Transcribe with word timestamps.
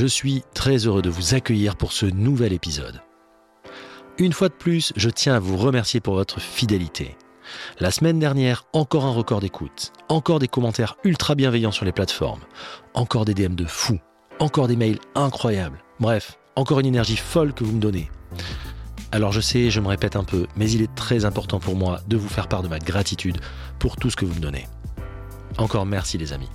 Je 0.00 0.06
suis 0.06 0.42
très 0.54 0.86
heureux 0.86 1.02
de 1.02 1.10
vous 1.10 1.34
accueillir 1.34 1.76
pour 1.76 1.92
ce 1.92 2.06
nouvel 2.06 2.54
épisode. 2.54 3.02
Une 4.16 4.32
fois 4.32 4.48
de 4.48 4.54
plus, 4.54 4.94
je 4.96 5.10
tiens 5.10 5.34
à 5.34 5.38
vous 5.38 5.58
remercier 5.58 6.00
pour 6.00 6.14
votre 6.14 6.40
fidélité. 6.40 7.18
La 7.80 7.90
semaine 7.90 8.18
dernière, 8.18 8.64
encore 8.72 9.04
un 9.04 9.10
record 9.10 9.40
d'écoute, 9.40 9.92
encore 10.08 10.38
des 10.38 10.48
commentaires 10.48 10.96
ultra 11.04 11.34
bienveillants 11.34 11.70
sur 11.70 11.84
les 11.84 11.92
plateformes, 11.92 12.40
encore 12.94 13.26
des 13.26 13.34
DM 13.34 13.54
de 13.54 13.66
fous, 13.66 14.00
encore 14.38 14.68
des 14.68 14.76
mails 14.76 15.00
incroyables. 15.14 15.84
Bref, 16.00 16.38
encore 16.56 16.80
une 16.80 16.86
énergie 16.86 17.18
folle 17.18 17.52
que 17.52 17.64
vous 17.64 17.72
me 17.72 17.78
donnez. 17.82 18.10
Alors 19.12 19.32
je 19.32 19.42
sais, 19.42 19.68
je 19.68 19.80
me 19.80 19.88
répète 19.88 20.16
un 20.16 20.24
peu, 20.24 20.46
mais 20.56 20.70
il 20.70 20.80
est 20.80 20.94
très 20.94 21.26
important 21.26 21.60
pour 21.60 21.76
moi 21.76 22.00
de 22.08 22.16
vous 22.16 22.30
faire 22.30 22.48
part 22.48 22.62
de 22.62 22.68
ma 22.68 22.78
gratitude 22.78 23.36
pour 23.78 23.96
tout 23.96 24.08
ce 24.08 24.16
que 24.16 24.24
vous 24.24 24.36
me 24.36 24.40
donnez. 24.40 24.66
Encore 25.58 25.84
merci 25.84 26.16
les 26.16 26.32
amis. 26.32 26.48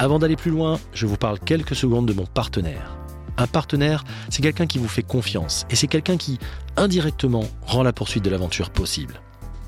Avant 0.00 0.18
d'aller 0.18 0.36
plus 0.36 0.50
loin, 0.50 0.80
je 0.92 1.06
vous 1.06 1.16
parle 1.16 1.38
quelques 1.38 1.76
secondes 1.76 2.06
de 2.06 2.12
mon 2.12 2.26
partenaire. 2.26 2.96
Un 3.36 3.46
partenaire, 3.46 4.04
c'est 4.28 4.42
quelqu'un 4.42 4.66
qui 4.66 4.78
vous 4.78 4.88
fait 4.88 5.02
confiance 5.02 5.66
et 5.70 5.76
c'est 5.76 5.86
quelqu'un 5.86 6.16
qui, 6.16 6.38
indirectement, 6.76 7.44
rend 7.62 7.82
la 7.84 7.92
poursuite 7.92 8.24
de 8.24 8.30
l'aventure 8.30 8.70
possible. 8.70 9.20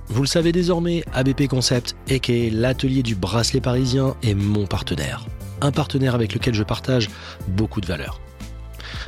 Vous 0.08 0.22
le 0.22 0.28
savez 0.28 0.52
désormais, 0.52 1.04
ABP 1.14 1.48
Concept, 1.48 1.96
aka 2.10 2.50
l'atelier 2.50 3.02
du 3.02 3.14
bracelet 3.14 3.60
parisien, 3.60 4.16
est 4.22 4.34
mon 4.34 4.66
partenaire. 4.66 5.26
Un 5.60 5.72
partenaire 5.72 6.14
avec 6.14 6.34
lequel 6.34 6.54
je 6.54 6.62
partage 6.62 7.08
beaucoup 7.48 7.80
de 7.80 7.86
valeurs. 7.86 8.20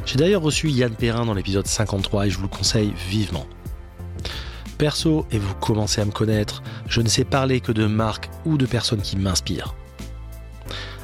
J'ai 0.06 0.16
d'ailleurs 0.16 0.42
reçu 0.42 0.70
Yann 0.70 0.94
Perrin 0.94 1.24
dans 1.24 1.34
l'épisode 1.34 1.66
53 1.66 2.26
et 2.26 2.30
je 2.30 2.36
vous 2.36 2.44
le 2.44 2.48
conseille 2.48 2.92
vivement. 3.08 3.46
Perso, 4.76 5.26
et 5.32 5.38
vous 5.38 5.54
commencez 5.54 6.00
à 6.00 6.04
me 6.04 6.12
connaître, 6.12 6.62
je 6.88 7.00
ne 7.00 7.08
sais 7.08 7.24
parler 7.24 7.60
que 7.60 7.72
de 7.72 7.86
marques 7.86 8.30
ou 8.44 8.56
de 8.56 8.66
personnes 8.66 9.02
qui 9.02 9.16
m'inspirent. 9.16 9.74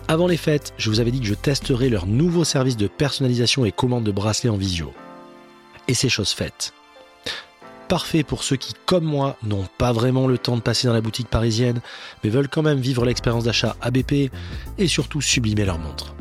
Avant 0.07 0.27
les 0.27 0.37
fêtes, 0.37 0.75
je 0.77 0.91
vous 0.91 1.01
avais 1.01 1.11
dit 1.11 1.21
que 1.21 1.27
je 1.27 1.35
testerais 1.35 1.89
leur 1.89 2.07
nouveau 2.07 2.45
service 2.45 2.77
de 2.77 2.89
personnalisation 2.89 3.65
et 3.65 3.73
commande 3.73 4.05
de 4.05 4.13
bracelets 4.13 4.51
en 4.51 4.57
visio. 4.57 4.93
Et 5.89 5.95
c'est 5.95 6.11
chose 6.11 6.31
faite. 6.31 6.75
Parfait 7.89 8.23
pour 8.23 8.45
ceux 8.45 8.57
qui, 8.57 8.75
comme 8.85 9.05
moi, 9.05 9.37
n'ont 9.43 9.67
pas 9.79 9.93
vraiment 9.93 10.27
le 10.27 10.37
temps 10.37 10.57
de 10.57 10.63
passer 10.63 10.87
dans 10.87 10.93
la 10.93 11.01
boutique 11.01 11.29
parisienne, 11.29 11.81
mais 12.23 12.29
veulent 12.29 12.49
quand 12.49 12.63
même 12.63 12.81
vivre 12.81 13.05
l'expérience 13.07 13.45
d'achat 13.45 13.77
ABP 13.81 14.31
et 14.77 14.89
surtout 14.89 15.23
sublimer 15.23 15.65
leur 15.65 15.79
montre. 15.79 16.15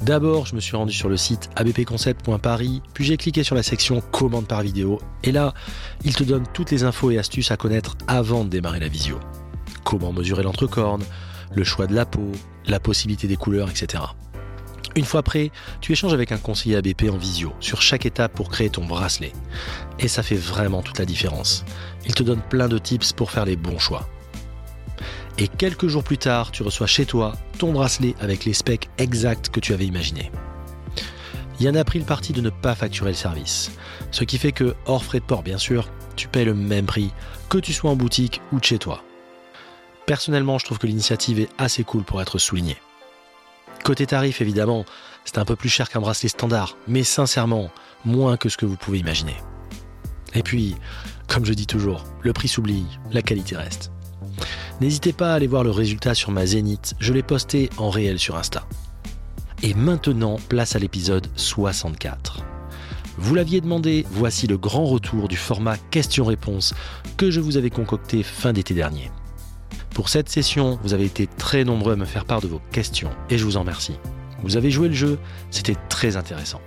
D'abord, 0.00 0.46
je 0.46 0.54
me 0.54 0.60
suis 0.60 0.76
rendu 0.76 0.94
sur 0.94 1.10
le 1.10 1.16
site 1.18 1.50
abpconcept.paris, 1.56 2.82
puis 2.94 3.04
j'ai 3.04 3.18
cliqué 3.18 3.44
sur 3.44 3.54
la 3.54 3.62
section 3.62 4.00
commande 4.00 4.46
par 4.46 4.62
vidéo, 4.62 4.98
et 5.22 5.30
là, 5.30 5.52
il 6.04 6.16
te 6.16 6.24
donne 6.24 6.44
toutes 6.54 6.70
les 6.70 6.84
infos 6.84 7.10
et 7.10 7.18
astuces 7.18 7.50
à 7.50 7.58
connaître 7.58 7.96
avant 8.08 8.44
de 8.44 8.48
démarrer 8.48 8.80
la 8.80 8.88
visio. 8.88 9.20
Comment 9.84 10.12
mesurer 10.12 10.42
l'entrecorne, 10.42 11.04
le 11.54 11.64
choix 11.64 11.86
de 11.86 11.94
la 11.94 12.06
peau, 12.06 12.32
la 12.66 12.80
possibilité 12.80 13.26
des 13.26 13.36
couleurs, 13.36 13.70
etc. 13.70 14.04
Une 14.94 15.04
fois 15.04 15.22
prêt, 15.22 15.50
tu 15.80 15.92
échanges 15.92 16.12
avec 16.12 16.32
un 16.32 16.38
conseiller 16.38 16.76
ABP 16.76 17.04
en 17.10 17.16
visio 17.16 17.54
sur 17.60 17.80
chaque 17.80 18.04
étape 18.04 18.34
pour 18.34 18.50
créer 18.50 18.68
ton 18.68 18.84
bracelet. 18.84 19.32
Et 19.98 20.08
ça 20.08 20.22
fait 20.22 20.36
vraiment 20.36 20.82
toute 20.82 20.98
la 20.98 21.06
différence. 21.06 21.64
Il 22.04 22.14
te 22.14 22.22
donne 22.22 22.42
plein 22.42 22.68
de 22.68 22.76
tips 22.76 23.12
pour 23.12 23.30
faire 23.30 23.46
les 23.46 23.56
bons 23.56 23.78
choix. 23.78 24.06
Et 25.38 25.48
quelques 25.48 25.88
jours 25.88 26.04
plus 26.04 26.18
tard, 26.18 26.50
tu 26.50 26.62
reçois 26.62 26.86
chez 26.86 27.06
toi 27.06 27.32
ton 27.58 27.72
bracelet 27.72 28.14
avec 28.20 28.44
les 28.44 28.52
specs 28.52 28.90
exacts 28.98 29.48
que 29.48 29.60
tu 29.60 29.72
avais 29.72 29.86
imaginés. 29.86 30.30
Yann 31.58 31.76
a 31.76 31.84
pris 31.84 31.98
le 31.98 32.04
parti 32.04 32.32
de 32.32 32.40
ne 32.40 32.50
pas 32.50 32.74
facturer 32.74 33.10
le 33.10 33.16
service. 33.16 33.70
Ce 34.10 34.24
qui 34.24 34.36
fait 34.36 34.52
que, 34.52 34.74
hors 34.84 35.04
frais 35.04 35.20
de 35.20 35.24
port 35.24 35.42
bien 35.42 35.58
sûr, 35.58 35.88
tu 36.16 36.28
payes 36.28 36.44
le 36.44 36.54
même 36.54 36.86
prix 36.86 37.12
que 37.48 37.58
tu 37.58 37.72
sois 37.72 37.90
en 37.90 37.96
boutique 37.96 38.42
ou 38.52 38.60
de 38.60 38.64
chez 38.64 38.78
toi. 38.78 39.02
Personnellement, 40.06 40.58
je 40.58 40.64
trouve 40.64 40.78
que 40.78 40.86
l'initiative 40.86 41.40
est 41.40 41.48
assez 41.58 41.84
cool 41.84 42.02
pour 42.02 42.20
être 42.20 42.38
soulignée. 42.38 42.78
Côté 43.84 44.06
tarif, 44.06 44.40
évidemment, 44.40 44.84
c'est 45.24 45.38
un 45.38 45.44
peu 45.44 45.56
plus 45.56 45.68
cher 45.68 45.88
qu'un 45.88 46.00
bracelet 46.00 46.28
standard, 46.28 46.76
mais 46.86 47.02
sincèrement, 47.02 47.70
moins 48.04 48.36
que 48.36 48.48
ce 48.48 48.56
que 48.56 48.66
vous 48.66 48.76
pouvez 48.76 48.98
imaginer. 48.98 49.36
Et 50.34 50.42
puis, 50.42 50.76
comme 51.28 51.44
je 51.44 51.52
dis 51.52 51.66
toujours, 51.66 52.04
le 52.22 52.32
prix 52.32 52.48
s'oublie, 52.48 52.86
la 53.10 53.22
qualité 53.22 53.56
reste. 53.56 53.90
N'hésitez 54.80 55.12
pas 55.12 55.32
à 55.32 55.34
aller 55.34 55.46
voir 55.46 55.64
le 55.64 55.70
résultat 55.70 56.14
sur 56.14 56.30
ma 56.30 56.46
Zénith, 56.46 56.94
je 56.98 57.12
l'ai 57.12 57.22
posté 57.22 57.70
en 57.76 57.90
réel 57.90 58.18
sur 58.18 58.36
Insta. 58.36 58.66
Et 59.62 59.74
maintenant, 59.74 60.38
place 60.48 60.74
à 60.74 60.78
l'épisode 60.78 61.28
64. 61.36 62.44
Vous 63.18 63.34
l'aviez 63.34 63.60
demandé, 63.60 64.04
voici 64.10 64.46
le 64.46 64.58
grand 64.58 64.86
retour 64.86 65.28
du 65.28 65.36
format 65.36 65.76
question-réponse 65.76 66.74
que 67.16 67.30
je 67.30 67.40
vous 67.40 67.56
avais 67.56 67.70
concocté 67.70 68.22
fin 68.22 68.52
d'été 68.52 68.74
dernier. 68.74 69.10
Pour 69.94 70.08
cette 70.08 70.30
session, 70.30 70.78
vous 70.82 70.94
avez 70.94 71.04
été 71.04 71.26
très 71.26 71.64
nombreux 71.64 71.92
à 71.92 71.96
me 71.96 72.06
faire 72.06 72.24
part 72.24 72.40
de 72.40 72.46
vos 72.46 72.60
questions 72.72 73.10
et 73.28 73.36
je 73.36 73.44
vous 73.44 73.58
en 73.58 73.60
remercie. 73.60 73.98
Vous 74.42 74.56
avez 74.56 74.70
joué 74.70 74.88
le 74.88 74.94
jeu, 74.94 75.18
c'était 75.50 75.76
très 75.88 76.16
intéressant. 76.16 76.60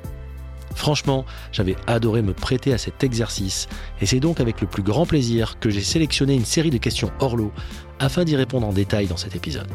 Franchement, 0.76 1.26
j'avais 1.52 1.76
adoré 1.88 2.22
me 2.22 2.34
prêter 2.34 2.72
à 2.72 2.78
cet 2.78 3.04
exercice 3.04 3.68
et 4.00 4.06
c'est 4.06 4.20
donc 4.20 4.40
avec 4.40 4.62
le 4.62 4.68
plus 4.68 4.84
grand 4.84 5.06
plaisir 5.06 5.58
que 5.60 5.70
j'ai 5.70 5.82
sélectionné 5.82 6.36
une 6.36 6.46
série 6.46 6.70
de 6.70 6.78
questions 6.78 7.12
hors 7.20 7.36
lot 7.36 7.52
afin 8.00 8.26
d'y 8.26 8.36
répondre 8.36 8.68
en 8.68 8.74
détail 8.74 9.08
dans 9.08 9.18
cet 9.18 9.36
épisode. 9.36 9.72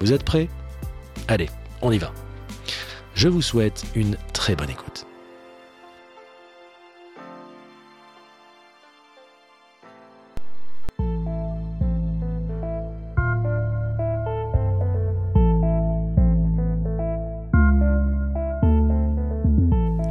Vous 0.00 0.12
êtes 0.12 0.24
prêts? 0.24 0.48
Allez, 1.26 1.50
on 1.82 1.90
y 1.90 1.98
va. 1.98 2.12
Je 3.14 3.28
vous 3.28 3.42
souhaite 3.42 3.84
une 3.96 4.16
très 4.32 4.54
bonne 4.54 4.70
écoute. 4.70 5.09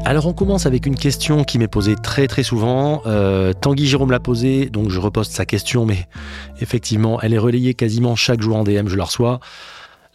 Alors 0.10 0.26
on 0.26 0.34
commence 0.34 0.66
avec 0.66 0.88
une 0.88 0.96
question 0.96 1.44
qui 1.44 1.60
m'est 1.60 1.68
posée 1.68 1.96
très 1.96 2.26
très 2.26 2.42
souvent. 2.42 3.04
Euh, 3.06 3.54
Tanguy 3.54 3.86
Jérôme 3.86 4.10
l'a 4.10 4.20
posée, 4.20 4.66
donc 4.66 4.90
je 4.90 5.00
reposte 5.00 5.34
sa 5.34 5.46
question, 5.46 5.86
mais 5.86 6.08
effectivement, 6.60 7.22
elle 7.22 7.32
est 7.32 7.38
relayée 7.38 7.76
quasiment 7.76 8.16
chaque 8.16 8.42
jour 8.42 8.56
en 8.56 8.64
DM, 8.64 8.88
je 8.88 8.96
la 8.96 9.04
reçois. 9.04 9.40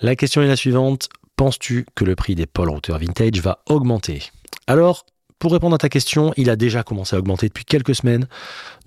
La 0.01 0.17
question 0.17 0.43
est 0.43 0.49
la 0.49 0.57
suivante. 0.57 1.11
Penses-tu 1.37 1.87
que 1.95 2.05
le 2.05 2.17
prix 2.17 2.35
des 2.35 2.47
Paul 2.47 2.71
Router 2.71 2.97
Vintage 2.99 3.41
va 3.41 3.61
augmenter? 3.69 4.25
Alors, 4.67 5.07
pour 5.39 5.53
répondre 5.53 5.77
à 5.77 5.79
ta 5.79 5.89
question, 5.89 6.35
il 6.37 6.51
a 6.51 6.57
déjà 6.57 6.83
commencé 6.83 7.15
à 7.15 7.21
augmenter 7.21 7.47
depuis 7.47 7.65
quelques 7.65 7.95
semaines, 7.95 8.27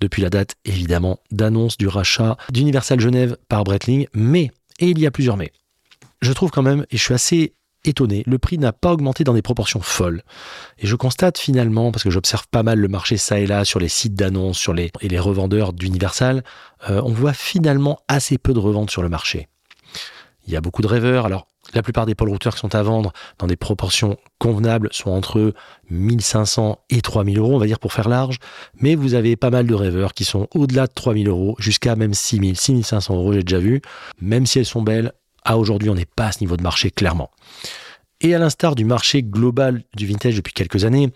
depuis 0.02 0.20
la 0.20 0.28
date 0.28 0.56
évidemment 0.66 1.20
d'annonce 1.30 1.78
du 1.78 1.88
rachat 1.88 2.36
d'Universal 2.52 3.00
Genève 3.00 3.38
par 3.48 3.64
Breitling, 3.64 4.08
mais, 4.12 4.50
et 4.78 4.90
il 4.90 4.98
y 4.98 5.06
a 5.06 5.10
plusieurs 5.10 5.38
mais, 5.38 5.52
je 6.20 6.34
trouve 6.34 6.50
quand 6.50 6.60
même, 6.60 6.84
et 6.90 6.98
je 6.98 7.02
suis 7.02 7.14
assez 7.14 7.54
étonné, 7.88 8.22
le 8.26 8.38
prix 8.38 8.58
n'a 8.58 8.72
pas 8.72 8.92
augmenté 8.92 9.24
dans 9.24 9.34
des 9.34 9.42
proportions 9.42 9.80
folles. 9.80 10.22
Et 10.78 10.86
je 10.86 10.96
constate 10.96 11.38
finalement, 11.38 11.90
parce 11.90 12.04
que 12.04 12.10
j'observe 12.10 12.46
pas 12.48 12.62
mal 12.62 12.78
le 12.78 12.88
marché 12.88 13.16
ça 13.16 13.38
et 13.38 13.46
là 13.46 13.64
sur 13.64 13.80
les 13.80 13.88
sites 13.88 14.14
d'annonces 14.14 14.58
sur 14.58 14.72
les, 14.72 14.90
et 15.00 15.08
les 15.08 15.18
revendeurs 15.18 15.72
d'Universal, 15.72 16.44
euh, 16.88 17.00
on 17.04 17.12
voit 17.12 17.32
finalement 17.32 17.98
assez 18.08 18.38
peu 18.38 18.52
de 18.52 18.58
reventes 18.58 18.90
sur 18.90 19.02
le 19.02 19.08
marché. 19.08 19.48
Il 20.46 20.52
y 20.52 20.56
a 20.56 20.60
beaucoup 20.60 20.82
de 20.82 20.86
rêveurs, 20.86 21.26
alors 21.26 21.46
la 21.74 21.82
plupart 21.82 22.06
des 22.06 22.14
pôles 22.14 22.30
routeurs 22.30 22.54
qui 22.54 22.60
sont 22.60 22.74
à 22.74 22.82
vendre 22.82 23.12
dans 23.38 23.46
des 23.46 23.56
proportions 23.56 24.16
convenables 24.38 24.88
sont 24.92 25.10
entre 25.10 25.52
1500 25.90 26.78
et 26.88 27.02
3000 27.02 27.38
euros, 27.38 27.54
on 27.54 27.58
va 27.58 27.66
dire 27.66 27.78
pour 27.78 27.92
faire 27.92 28.08
large. 28.08 28.38
Mais 28.80 28.94
vous 28.94 29.14
avez 29.14 29.36
pas 29.36 29.50
mal 29.50 29.66
de 29.66 29.74
rêveurs 29.74 30.14
qui 30.14 30.24
sont 30.24 30.48
au-delà 30.54 30.86
de 30.86 30.92
3000 30.94 31.28
euros, 31.28 31.56
jusqu'à 31.58 31.96
même 31.96 32.14
6000, 32.14 32.56
6500 32.56 33.16
euros, 33.16 33.32
j'ai 33.34 33.42
déjà 33.42 33.58
vu. 33.58 33.82
Même 34.20 34.46
si 34.46 34.58
elles 34.58 34.66
sont 34.66 34.82
belles, 34.82 35.12
à 35.44 35.58
aujourd'hui, 35.58 35.90
on 35.90 35.94
n'est 35.94 36.04
pas 36.04 36.26
à 36.26 36.32
ce 36.32 36.40
niveau 36.40 36.56
de 36.56 36.62
marché, 36.62 36.90
clairement. 36.90 37.30
Et 38.20 38.34
à 38.34 38.38
l'instar 38.38 38.74
du 38.74 38.84
marché 38.84 39.22
global 39.22 39.82
du 39.94 40.06
vintage 40.06 40.36
depuis 40.36 40.52
quelques 40.52 40.84
années, 40.84 41.12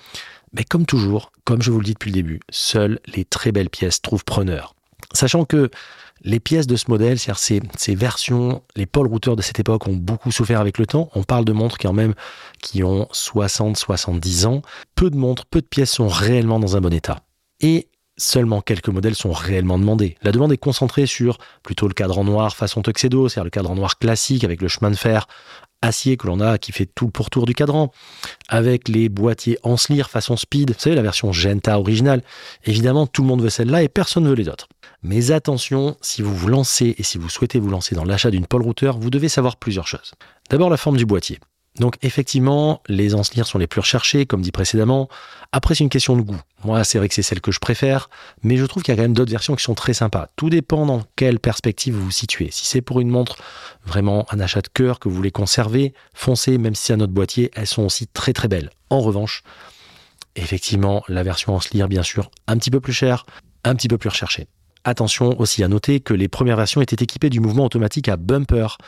mais 0.53 0.65
comme 0.65 0.87
toujours, 0.87 1.33
comme 1.45 1.63
je 1.63 1.71
vous 1.71 1.79
le 1.79 1.85
dis 1.85 1.95
depuis 1.95 2.11
le 2.11 2.17
début, 2.17 2.41
seules 2.51 3.01
les 3.15 3.25
très 3.25 3.53
belles 3.53 3.71
pièces 3.71 4.03
trouvent 4.03 4.25
preneur. 4.25 4.75
Sachant 5.13 5.45
que 5.45 5.71
les 6.25 6.41
pièces 6.41 6.67
de 6.67 6.77
ce 6.77 6.85
modèle, 6.89 7.19
c'est-à-dire 7.19 7.63
ces, 7.77 7.95
versions, 7.95 8.63
les 8.77 8.87
pôles 8.87 9.09
routeurs 9.09 9.37
de 9.37 9.43
cette 9.43 9.59
époque 9.59 9.89
ont 9.89 9.97
beaucoup 9.97 10.31
souffert 10.31 10.61
avec 10.61 10.79
le 10.79 10.87
temps. 10.87 11.11
On 11.15 11.25
parle 11.25 11.45
de 11.45 11.53
montres 11.53 11.79
quand 11.79 11.93
même 11.93 12.15
qui 12.63 12.85
ont 12.85 13.09
60, 13.11 13.77
70 13.77 14.47
ans. 14.47 14.63
Peu 14.95 15.11
de 15.11 15.17
montres, 15.17 15.47
peu 15.47 15.61
de 15.61 15.67
pièces 15.67 15.91
sont 15.91 16.09
réellement 16.09 16.61
dans 16.61 16.77
un 16.77 16.81
bon 16.81 16.93
état. 16.93 17.25
Et 17.61 17.89
seulement 18.17 18.61
quelques 18.61 18.89
modèles 18.89 19.15
sont 19.15 19.33
réellement 19.33 19.79
demandés. 19.79 20.17
La 20.23 20.33
demande 20.33 20.53
est 20.53 20.59
concentrée 20.59 21.07
sur 21.07 21.39
plutôt 21.63 21.89
le 21.89 21.95
cadran 21.95 22.25
noir 22.25 22.57
façon 22.57 22.83
tuxedo, 22.83 23.29
c'est-à-dire 23.29 23.45
le 23.45 23.51
cadran 23.51 23.75
noir 23.75 23.99
classique 23.99 24.45
avec 24.45 24.61
le 24.61 24.69
chemin 24.69 24.91
de 24.91 24.97
fer 24.97 25.27
acier 25.83 26.17
que 26.17 26.27
l'on 26.27 26.41
a 26.41 26.59
qui 26.59 26.73
fait 26.73 26.87
tout 26.87 27.07
le 27.07 27.11
pourtour 27.11 27.45
du 27.45 27.55
cadran, 27.55 27.93
avec 28.49 28.89
les 28.89 29.09
boîtiers 29.09 29.59
Anslir 29.65 30.09
façon 30.09 30.37
speed, 30.37 30.71
vous 30.71 30.79
savez 30.79 30.97
la 30.97 31.03
version 31.03 31.33
Genta 31.33 31.79
originale. 31.79 32.23
Évidemment, 32.65 33.07
tout 33.07 33.23
le 33.23 33.29
monde 33.29 33.43
veut 33.43 33.51
celle-là 33.51 33.83
et 33.83 33.89
personne 33.89 34.25
ne 34.25 34.29
veut 34.31 34.37
les 34.37 34.49
autres. 34.49 34.69
Mais 35.03 35.33
attention, 35.33 35.97
si 36.01 36.23
vous 36.23 36.35
vous 36.35 36.49
lancez 36.49 36.95
et 36.97 37.03
si 37.03 37.19
vous 37.19 37.29
souhaitez 37.29 37.59
vous 37.59 37.71
lancer 37.71 37.95
dans 37.95 38.05
l'achat 38.05 38.31
d'une 38.31 38.47
pole 38.47 38.63
router, 38.63 38.93
vous 38.99 39.11
devez 39.11 39.29
savoir 39.29 39.57
plusieurs 39.57 39.89
choses. 39.89 40.13
D'abord 40.49 40.71
la 40.71 40.77
forme 40.77 40.97
du 40.97 41.07
boîtier. 41.07 41.39
Donc 41.79 41.97
effectivement, 42.03 42.83
les 42.87 43.15
Anslir 43.15 43.47
sont 43.47 43.59
les 43.59 43.67
plus 43.67 43.81
recherchés, 43.81 44.27
comme 44.27 44.43
dit 44.43 44.53
précédemment. 44.53 45.09
Après, 45.53 45.75
c'est 45.75 45.85
une 45.85 45.91
question 45.91 46.17
de 46.17 46.23
goût. 46.23 46.41
Moi, 46.65 46.85
c'est 46.85 46.99
vrai 46.99 47.09
que 47.09 47.15
c'est 47.15 47.23
celle 47.23 47.41
que 47.41 47.51
je 47.51 47.61
préfère, 47.61 48.11
mais 48.43 48.57
je 48.57 48.65
trouve 48.67 48.83
qu'il 48.83 48.93
y 48.93 48.95
a 48.95 48.97
quand 48.97 49.03
même 49.03 49.15
d'autres 49.15 49.31
versions 49.31 49.57
qui 49.57 49.65
sont 49.65 49.75
très 49.75 49.95
sympas. 49.95 50.29
Tout 50.37 50.51
dépend 50.51 50.85
dans 50.85 51.03
quelle 51.17 51.41
perspective 51.41 51.95
vous 51.95 52.05
vous 52.05 52.11
situez. 52.11 52.51
Si 52.51 52.67
c'est 52.67 52.83
pour 52.83 53.01
une 53.01 53.09
montre 53.09 53.37
vraiment 53.85 54.27
un 54.31 54.41
achat 54.41 54.61
de 54.61 54.69
cœur 54.69 54.99
que 54.99 55.09
vous 55.09 55.15
voulez 55.15 55.31
conserver, 55.31 55.95
foncez, 56.13 56.59
même 56.59 56.75
si 56.75 56.85
c'est 56.85 56.93
un 56.93 57.01
autre 57.01 57.13
boîtier, 57.13 57.51
elles 57.55 57.67
sont 57.67 57.85
aussi 57.85 58.07
très 58.07 58.35
très 58.35 58.49
belles. 58.49 58.71
En 58.91 59.01
revanche, 59.01 59.43
effectivement, 60.37 61.03
la 61.09 61.23
version 61.23 61.55
Anslir, 61.55 61.89
bien 61.89 62.03
sûr, 62.03 62.31
un 62.47 62.59
petit 62.59 62.71
peu 62.71 62.81
plus 62.81 62.93
chère, 62.93 63.25
un 63.65 63.75
petit 63.75 63.89
peu 63.89 63.97
plus 63.99 64.11
recherchée. 64.11 64.47
Attention 64.85 65.39
aussi 65.41 65.63
à 65.63 65.69
noter 65.69 66.01
que 66.01 66.13
les 66.13 66.27
premières 66.27 66.57
versions 66.57 66.81
étaient 66.81 67.05
équipées 67.05 67.31
du 67.31 67.39
mouvement 67.39 67.65
automatique 67.65 68.09
à 68.09 68.17
bumper 68.17 68.79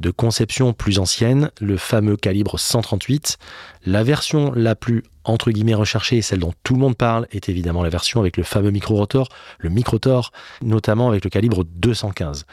de 0.00 0.10
conception 0.10 0.72
plus 0.72 0.98
ancienne, 0.98 1.50
le 1.60 1.76
fameux 1.76 2.16
calibre 2.16 2.58
138. 2.58 3.38
La 3.86 4.02
version 4.02 4.52
la 4.52 4.74
plus 4.74 5.04
entre 5.24 5.50
guillemets 5.50 5.74
recherchée, 5.74 6.22
celle 6.22 6.40
dont 6.40 6.52
tout 6.64 6.74
le 6.74 6.80
monde 6.80 6.96
parle, 6.96 7.26
est 7.30 7.48
évidemment 7.48 7.82
la 7.82 7.88
version 7.88 8.20
avec 8.20 8.36
le 8.36 8.42
fameux 8.42 8.70
micro-rotor, 8.70 9.28
le 9.58 9.70
microtor, 9.70 10.32
notamment 10.60 11.08
avec 11.08 11.24
le 11.24 11.30
calibre 11.30 11.64
215. 11.64 12.46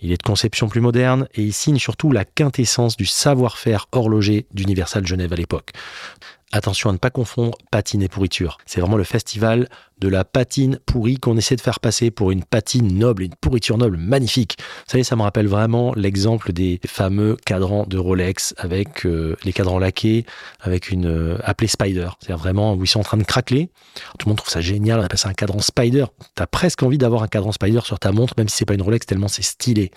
Il 0.00 0.12
est 0.12 0.16
de 0.16 0.22
conception 0.22 0.68
plus 0.68 0.80
moderne 0.80 1.26
et 1.34 1.42
il 1.42 1.52
signe 1.52 1.78
surtout 1.78 2.12
la 2.12 2.24
quintessence 2.24 2.96
du 2.96 3.06
savoir-faire 3.06 3.86
horloger 3.92 4.46
d'Universal 4.52 5.06
Genève 5.06 5.32
à 5.32 5.36
l'époque. 5.36 5.72
Attention 6.50 6.88
à 6.88 6.92
ne 6.94 6.98
pas 6.98 7.10
confondre 7.10 7.58
patine 7.70 8.02
et 8.02 8.08
pourriture. 8.08 8.56
C'est 8.64 8.80
vraiment 8.80 8.96
le 8.96 9.04
festival 9.04 9.68
de 9.98 10.08
la 10.08 10.24
patine 10.24 10.78
pourrie 10.86 11.18
qu'on 11.18 11.36
essaie 11.36 11.56
de 11.56 11.60
faire 11.60 11.78
passer 11.78 12.10
pour 12.10 12.30
une 12.30 12.42
patine 12.42 12.98
noble 12.98 13.24
une 13.24 13.34
pourriture 13.34 13.76
noble 13.76 13.98
magnifique. 13.98 14.56
Vous 14.58 14.92
savez, 14.92 15.04
ça 15.04 15.14
me 15.14 15.22
rappelle 15.22 15.46
vraiment 15.46 15.92
l'exemple 15.94 16.52
des 16.52 16.80
fameux 16.86 17.36
cadrans 17.44 17.84
de 17.86 17.98
Rolex 17.98 18.54
avec 18.56 19.04
euh, 19.04 19.36
les 19.44 19.52
cadrans 19.52 19.78
laqués, 19.78 20.24
avec 20.60 20.90
une 20.90 21.06
euh, 21.06 21.38
appelée 21.44 21.68
Spider. 21.68 22.08
C'est-à-dire 22.18 22.38
vraiment 22.38 22.74
où 22.74 22.82
ils 22.82 22.88
sont 22.88 23.00
en 23.00 23.04
train 23.04 23.18
de 23.18 23.24
craquer. 23.24 23.68
Tout 24.18 24.26
le 24.26 24.30
monde 24.30 24.38
trouve 24.38 24.50
ça 24.50 24.62
génial, 24.62 25.00
on 25.00 25.02
appelle 25.02 25.18
ça 25.18 25.28
un 25.28 25.34
cadran 25.34 25.60
Spider. 25.60 26.06
T'as 26.34 26.46
presque 26.46 26.82
envie 26.82 26.98
d'avoir 26.98 27.22
un 27.22 27.28
cadran 27.28 27.52
Spider 27.52 27.80
sur 27.84 27.98
ta 27.98 28.10
montre, 28.10 28.34
même 28.38 28.48
si 28.48 28.56
c'est 28.56 28.64
pas 28.64 28.74
une 28.74 28.82
Rolex, 28.82 29.04
tellement 29.04 29.28
c'est 29.28 29.42
stylé. 29.42 29.90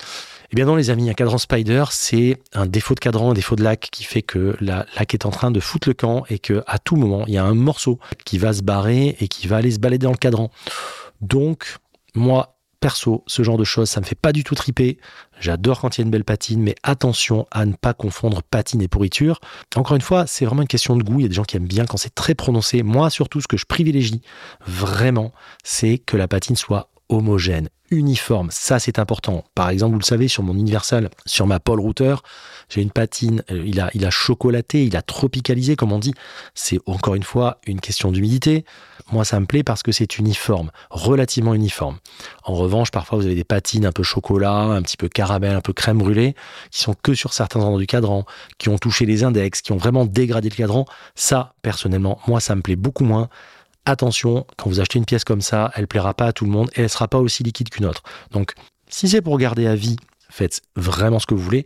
Eh 0.51 0.55
bien 0.57 0.65
non 0.65 0.75
les 0.75 0.89
amis, 0.89 1.09
un 1.09 1.13
cadran 1.13 1.37
Spider, 1.37 1.85
c'est 1.91 2.37
un 2.51 2.65
défaut 2.65 2.93
de 2.93 2.99
cadran, 2.99 3.31
un 3.31 3.33
défaut 3.33 3.55
de 3.55 3.63
lac 3.63 3.87
qui 3.89 4.03
fait 4.03 4.21
que 4.21 4.57
la 4.59 4.85
laque 4.97 5.13
est 5.13 5.25
en 5.25 5.29
train 5.29 5.49
de 5.49 5.61
foutre 5.61 5.87
le 5.87 5.93
camp 5.93 6.25
et 6.29 6.39
que 6.39 6.61
à 6.67 6.77
tout 6.77 6.97
moment, 6.97 7.23
il 7.27 7.33
y 7.33 7.37
a 7.37 7.45
un 7.45 7.53
morceau 7.53 7.99
qui 8.25 8.37
va 8.37 8.51
se 8.51 8.61
barrer 8.61 9.15
et 9.21 9.29
qui 9.29 9.47
va 9.47 9.55
aller 9.55 9.71
se 9.71 9.79
balader 9.79 10.03
dans 10.03 10.11
le 10.11 10.17
cadran. 10.17 10.51
Donc, 11.21 11.77
moi, 12.15 12.57
perso, 12.81 13.23
ce 13.27 13.43
genre 13.43 13.57
de 13.57 13.63
choses, 13.63 13.89
ça 13.89 14.01
me 14.01 14.05
fait 14.05 14.15
pas 14.15 14.33
du 14.33 14.43
tout 14.43 14.53
triper. 14.53 14.97
J'adore 15.39 15.79
quand 15.79 15.97
il 15.97 16.01
y 16.01 16.03
a 16.03 16.05
une 16.05 16.11
belle 16.11 16.25
patine, 16.25 16.61
mais 16.61 16.75
attention 16.83 17.47
à 17.51 17.65
ne 17.65 17.73
pas 17.73 17.93
confondre 17.93 18.43
patine 18.43 18.81
et 18.81 18.89
pourriture. 18.89 19.39
Encore 19.77 19.95
une 19.95 20.01
fois, 20.01 20.27
c'est 20.27 20.43
vraiment 20.43 20.63
une 20.63 20.67
question 20.67 20.97
de 20.97 21.03
goût. 21.03 21.21
Il 21.21 21.23
y 21.23 21.25
a 21.25 21.29
des 21.29 21.35
gens 21.35 21.43
qui 21.45 21.55
aiment 21.55 21.65
bien 21.65 21.85
quand 21.85 21.95
c'est 21.95 22.13
très 22.13 22.35
prononcé. 22.35 22.83
Moi, 22.83 23.09
surtout, 23.09 23.39
ce 23.39 23.47
que 23.47 23.55
je 23.55 23.65
privilégie 23.65 24.21
vraiment, 24.67 25.31
c'est 25.63 25.97
que 25.97 26.17
la 26.17 26.27
patine 26.27 26.57
soit 26.57 26.90
homogène, 27.11 27.69
uniforme. 27.91 28.49
Ça, 28.51 28.79
c'est 28.79 28.97
important. 28.97 29.43
Par 29.53 29.69
exemple, 29.69 29.93
vous 29.93 29.99
le 29.99 30.05
savez, 30.05 30.27
sur 30.27 30.43
mon 30.43 30.55
Universal, 30.55 31.09
sur 31.25 31.45
ma 31.45 31.59
pole 31.59 31.79
router, 31.79 32.15
j'ai 32.69 32.81
une 32.81 32.89
patine, 32.89 33.43
euh, 33.51 33.63
il 33.65 33.79
a, 33.79 33.91
il 33.93 34.05
a 34.05 34.09
chocolaté, 34.09 34.85
il 34.85 34.95
a 34.95 35.01
tropicalisé, 35.01 35.75
comme 35.75 35.91
on 35.91 35.99
dit. 35.99 36.13
C'est 36.55 36.79
encore 36.85 37.15
une 37.15 37.23
fois 37.23 37.59
une 37.67 37.81
question 37.81 38.11
d'humidité. 38.11 38.65
Moi, 39.11 39.25
ça 39.25 39.39
me 39.41 39.45
plaît 39.45 39.63
parce 39.63 39.83
que 39.83 39.91
c'est 39.91 40.17
uniforme, 40.17 40.71
relativement 40.89 41.53
uniforme. 41.53 41.97
En 42.43 42.55
revanche, 42.55 42.91
parfois, 42.91 43.17
vous 43.17 43.25
avez 43.25 43.35
des 43.35 43.43
patines 43.43 43.85
un 43.85 43.91
peu 43.91 44.03
chocolat, 44.03 44.53
un 44.53 44.81
petit 44.81 44.97
peu 44.97 45.09
caramel, 45.09 45.55
un 45.55 45.61
peu 45.61 45.73
crème 45.73 45.97
brûlée, 45.97 46.33
qui 46.71 46.79
sont 46.79 46.95
que 47.01 47.13
sur 47.13 47.33
certains 47.33 47.59
endroits 47.59 47.79
du 47.79 47.87
cadran, 47.87 48.25
qui 48.57 48.69
ont 48.69 48.77
touché 48.77 49.05
les 49.05 49.25
index, 49.25 49.61
qui 49.61 49.73
ont 49.73 49.77
vraiment 49.77 50.05
dégradé 50.05 50.49
le 50.49 50.55
cadran. 50.55 50.85
Ça, 51.15 51.55
personnellement, 51.61 52.19
moi, 52.25 52.39
ça 52.39 52.55
me 52.55 52.61
plaît 52.61 52.77
beaucoup 52.77 53.03
moins 53.03 53.27
attention, 53.85 54.45
quand 54.57 54.69
vous 54.69 54.79
achetez 54.79 54.99
une 54.99 55.05
pièce 55.05 55.23
comme 55.23 55.41
ça, 55.41 55.71
elle 55.75 55.87
plaira 55.87 56.13
pas 56.13 56.27
à 56.27 56.33
tout 56.33 56.45
le 56.45 56.51
monde 56.51 56.69
et 56.75 56.81
elle 56.81 56.89
sera 56.89 57.07
pas 57.07 57.19
aussi 57.19 57.43
liquide 57.43 57.69
qu'une 57.69 57.85
autre. 57.85 58.03
Donc, 58.31 58.53
si 58.87 59.07
c'est 59.07 59.21
pour 59.21 59.37
garder 59.37 59.67
à 59.67 59.75
vie, 59.75 59.97
faites 60.31 60.61
vraiment 60.75 61.19
ce 61.19 61.25
que 61.25 61.33
vous 61.33 61.43
voulez. 61.43 61.65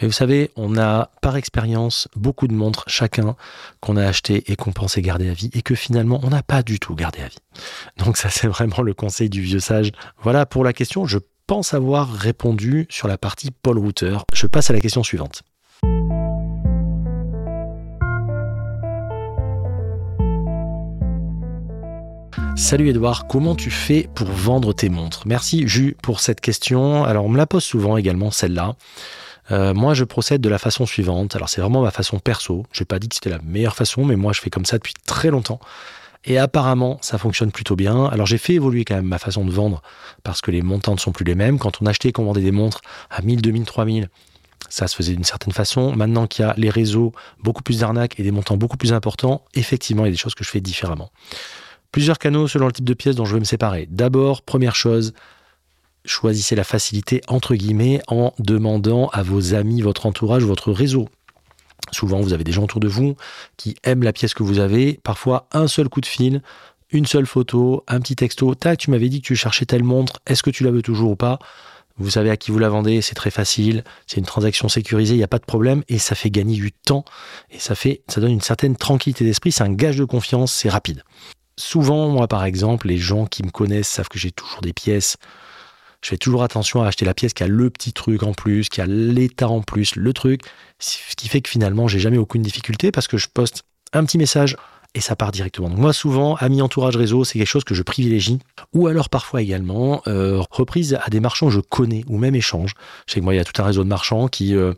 Mais 0.00 0.06
vous 0.06 0.12
savez, 0.12 0.50
on 0.56 0.78
a 0.78 1.10
par 1.20 1.36
expérience 1.36 2.08
beaucoup 2.16 2.48
de 2.48 2.54
montres 2.54 2.84
chacun 2.86 3.36
qu'on 3.80 3.96
a 3.96 4.06
acheté 4.06 4.50
et 4.50 4.56
qu'on 4.56 4.72
pensait 4.72 5.02
garder 5.02 5.28
à 5.28 5.34
vie 5.34 5.50
et 5.52 5.62
que 5.62 5.74
finalement 5.74 6.20
on 6.22 6.30
n'a 6.30 6.42
pas 6.42 6.62
du 6.62 6.78
tout 6.78 6.94
gardé 6.94 7.20
à 7.20 7.28
vie. 7.28 7.38
Donc 7.98 8.16
ça 8.16 8.30
c'est 8.30 8.46
vraiment 8.46 8.82
le 8.82 8.94
conseil 8.94 9.28
du 9.28 9.40
vieux 9.40 9.60
sage. 9.60 9.90
Voilà 10.22 10.46
pour 10.46 10.64
la 10.64 10.72
question. 10.72 11.06
Je 11.06 11.18
pense 11.46 11.74
avoir 11.74 12.10
répondu 12.12 12.86
sur 12.88 13.08
la 13.08 13.18
partie 13.18 13.50
Paul 13.50 13.78
Router. 13.78 14.18
Je 14.32 14.46
passe 14.46 14.70
à 14.70 14.72
la 14.72 14.80
question 14.80 15.02
suivante. 15.02 15.42
Salut 22.56 22.88
Edouard, 22.88 23.26
comment 23.26 23.56
tu 23.56 23.70
fais 23.70 24.08
pour 24.14 24.28
vendre 24.28 24.72
tes 24.72 24.88
montres? 24.88 25.24
Merci 25.26 25.66
Jus 25.66 25.96
pour 26.02 26.20
cette 26.20 26.40
question. 26.40 27.04
Alors 27.04 27.24
on 27.24 27.28
me 27.28 27.36
la 27.36 27.46
pose 27.46 27.64
souvent 27.64 27.96
également 27.96 28.30
celle-là. 28.30 28.76
Euh, 29.50 29.74
moi, 29.74 29.92
je 29.92 30.04
procède 30.04 30.40
de 30.40 30.48
la 30.48 30.58
façon 30.58 30.86
suivante. 30.86 31.36
Alors, 31.36 31.48
c'est 31.48 31.60
vraiment 31.60 31.82
ma 31.82 31.90
façon 31.90 32.18
perso. 32.18 32.64
Je 32.72 32.80
n'ai 32.80 32.86
pas 32.86 32.98
dit 32.98 33.08
que 33.08 33.16
c'était 33.16 33.30
la 33.30 33.40
meilleure 33.44 33.76
façon, 33.76 34.04
mais 34.04 34.16
moi, 34.16 34.32
je 34.32 34.40
fais 34.40 34.50
comme 34.50 34.64
ça 34.64 34.78
depuis 34.78 34.94
très 35.04 35.30
longtemps. 35.30 35.60
Et 36.24 36.38
apparemment, 36.38 36.98
ça 37.02 37.18
fonctionne 37.18 37.52
plutôt 37.52 37.76
bien. 37.76 38.06
Alors, 38.06 38.24
j'ai 38.24 38.38
fait 38.38 38.54
évoluer 38.54 38.86
quand 38.86 38.94
même 38.94 39.04
ma 39.04 39.18
façon 39.18 39.44
de 39.44 39.50
vendre 39.50 39.82
parce 40.22 40.40
que 40.40 40.50
les 40.50 40.62
montants 40.62 40.94
ne 40.94 40.98
sont 40.98 41.12
plus 41.12 41.26
les 41.26 41.34
mêmes. 41.34 41.58
Quand 41.58 41.82
on 41.82 41.86
achetait 41.86 42.08
et 42.08 42.12
qu'on 42.12 42.24
vendait 42.24 42.40
des 42.40 42.52
montres 42.52 42.80
à 43.10 43.20
1000, 43.20 43.42
2000, 43.42 43.64
3000, 43.64 44.08
ça 44.70 44.88
se 44.88 44.96
faisait 44.96 45.12
d'une 45.12 45.24
certaine 45.24 45.52
façon. 45.52 45.94
Maintenant 45.94 46.26
qu'il 46.26 46.46
y 46.46 46.48
a 46.48 46.54
les 46.56 46.70
réseaux, 46.70 47.12
beaucoup 47.42 47.62
plus 47.62 47.80
d'arnaques 47.80 48.18
et 48.18 48.22
des 48.22 48.30
montants 48.30 48.56
beaucoup 48.56 48.78
plus 48.78 48.94
importants, 48.94 49.44
effectivement, 49.54 50.04
il 50.04 50.08
y 50.08 50.08
a 50.08 50.12
des 50.12 50.18
choses 50.18 50.34
que 50.34 50.44
je 50.44 50.50
fais 50.50 50.62
différemment. 50.62 51.10
Plusieurs 51.94 52.18
canaux 52.18 52.48
selon 52.48 52.66
le 52.66 52.72
type 52.72 52.84
de 52.84 52.92
pièce 52.92 53.14
dont 53.14 53.24
je 53.24 53.34
veux 53.34 53.38
me 53.38 53.44
séparer. 53.44 53.86
D'abord, 53.88 54.42
première 54.42 54.74
chose, 54.74 55.12
choisissez 56.04 56.56
la 56.56 56.64
facilité 56.64 57.20
entre 57.28 57.54
guillemets 57.54 58.00
en 58.08 58.34
demandant 58.40 59.06
à 59.12 59.22
vos 59.22 59.54
amis, 59.54 59.80
votre 59.80 60.04
entourage, 60.04 60.42
votre 60.42 60.72
réseau. 60.72 61.08
Souvent, 61.92 62.20
vous 62.20 62.32
avez 62.32 62.42
des 62.42 62.50
gens 62.50 62.64
autour 62.64 62.80
de 62.80 62.88
vous 62.88 63.14
qui 63.56 63.76
aiment 63.84 64.02
la 64.02 64.12
pièce 64.12 64.34
que 64.34 64.42
vous 64.42 64.58
avez. 64.58 64.98
Parfois, 65.04 65.46
un 65.52 65.68
seul 65.68 65.88
coup 65.88 66.00
de 66.00 66.06
fil, 66.06 66.42
une 66.90 67.06
seule 67.06 67.26
photo, 67.26 67.84
un 67.86 68.00
petit 68.00 68.16
texto. 68.16 68.56
Tac, 68.56 68.76
tu 68.76 68.90
m'avais 68.90 69.08
dit 69.08 69.22
que 69.22 69.28
tu 69.28 69.36
cherchais 69.36 69.64
telle 69.64 69.84
montre. 69.84 70.18
Est-ce 70.26 70.42
que 70.42 70.50
tu 70.50 70.64
la 70.64 70.72
veux 70.72 70.82
toujours 70.82 71.12
ou 71.12 71.16
pas? 71.16 71.38
Vous 71.96 72.10
savez 72.10 72.30
à 72.30 72.36
qui 72.36 72.50
vous 72.50 72.58
la 72.58 72.70
vendez. 72.70 73.02
C'est 73.02 73.14
très 73.14 73.30
facile. 73.30 73.84
C'est 74.08 74.18
une 74.18 74.26
transaction 74.26 74.68
sécurisée. 74.68 75.14
Il 75.14 75.18
n'y 75.18 75.22
a 75.22 75.28
pas 75.28 75.38
de 75.38 75.44
problème 75.44 75.84
et 75.86 76.00
ça 76.00 76.16
fait 76.16 76.30
gagner 76.30 76.56
du 76.56 76.72
temps 76.72 77.04
et 77.52 77.60
ça 77.60 77.76
fait, 77.76 78.02
ça 78.08 78.20
donne 78.20 78.32
une 78.32 78.40
certaine 78.40 78.74
tranquillité 78.74 79.24
d'esprit. 79.24 79.52
C'est 79.52 79.62
un 79.62 79.72
gage 79.72 79.96
de 79.96 80.04
confiance. 80.04 80.52
C'est 80.52 80.68
rapide 80.68 81.04
souvent, 81.56 82.08
moi 82.08 82.28
par 82.28 82.44
exemple, 82.44 82.88
les 82.88 82.98
gens 82.98 83.26
qui 83.26 83.42
me 83.42 83.50
connaissent 83.50 83.88
savent 83.88 84.08
que 84.08 84.18
j'ai 84.18 84.30
toujours 84.30 84.60
des 84.60 84.72
pièces. 84.72 85.16
Je 86.02 86.10
fais 86.10 86.18
toujours 86.18 86.42
attention 86.42 86.82
à 86.82 86.88
acheter 86.88 87.06
la 87.06 87.14
pièce 87.14 87.32
qui 87.32 87.42
a 87.42 87.48
le 87.48 87.70
petit 87.70 87.94
truc 87.94 88.22
en 88.22 88.34
plus, 88.34 88.68
qui 88.68 88.82
a 88.82 88.86
l'état 88.86 89.48
en 89.48 89.62
plus, 89.62 89.96
le 89.96 90.12
truc. 90.12 90.42
Ce 90.78 90.98
qui 91.16 91.28
fait 91.28 91.40
que 91.40 91.48
finalement, 91.48 91.88
j'ai 91.88 91.98
jamais 91.98 92.18
aucune 92.18 92.42
difficulté 92.42 92.92
parce 92.92 93.08
que 93.08 93.16
je 93.16 93.28
poste 93.32 93.62
un 93.94 94.04
petit 94.04 94.18
message 94.18 94.56
et 94.94 95.00
ça 95.00 95.16
part 95.16 95.32
directement. 95.32 95.68
Donc 95.68 95.78
moi, 95.78 95.92
souvent, 95.92 96.36
ami 96.36 96.62
entourage 96.62 96.96
réseau, 96.96 97.24
c'est 97.24 97.38
quelque 97.38 97.48
chose 97.48 97.64
que 97.64 97.74
je 97.74 97.82
privilégie. 97.82 98.38
Ou 98.74 98.86
alors 98.86 99.08
parfois 99.08 99.42
également, 99.42 100.02
euh, 100.06 100.42
reprise 100.50 100.98
à 101.02 101.10
des 101.10 101.20
marchands 101.20 101.46
que 101.46 101.52
je 101.54 101.60
connais 101.60 102.04
ou 102.06 102.18
même 102.18 102.34
échange. 102.34 102.74
Je 103.06 103.14
sais 103.14 103.20
que 103.20 103.24
moi, 103.24 103.34
il 103.34 103.38
y 103.38 103.40
a 103.40 103.44
tout 103.44 103.60
un 103.60 103.64
réseau 103.64 103.82
de 103.82 103.88
marchands 103.88 104.28
qui, 104.28 104.54
euh, 104.54 104.72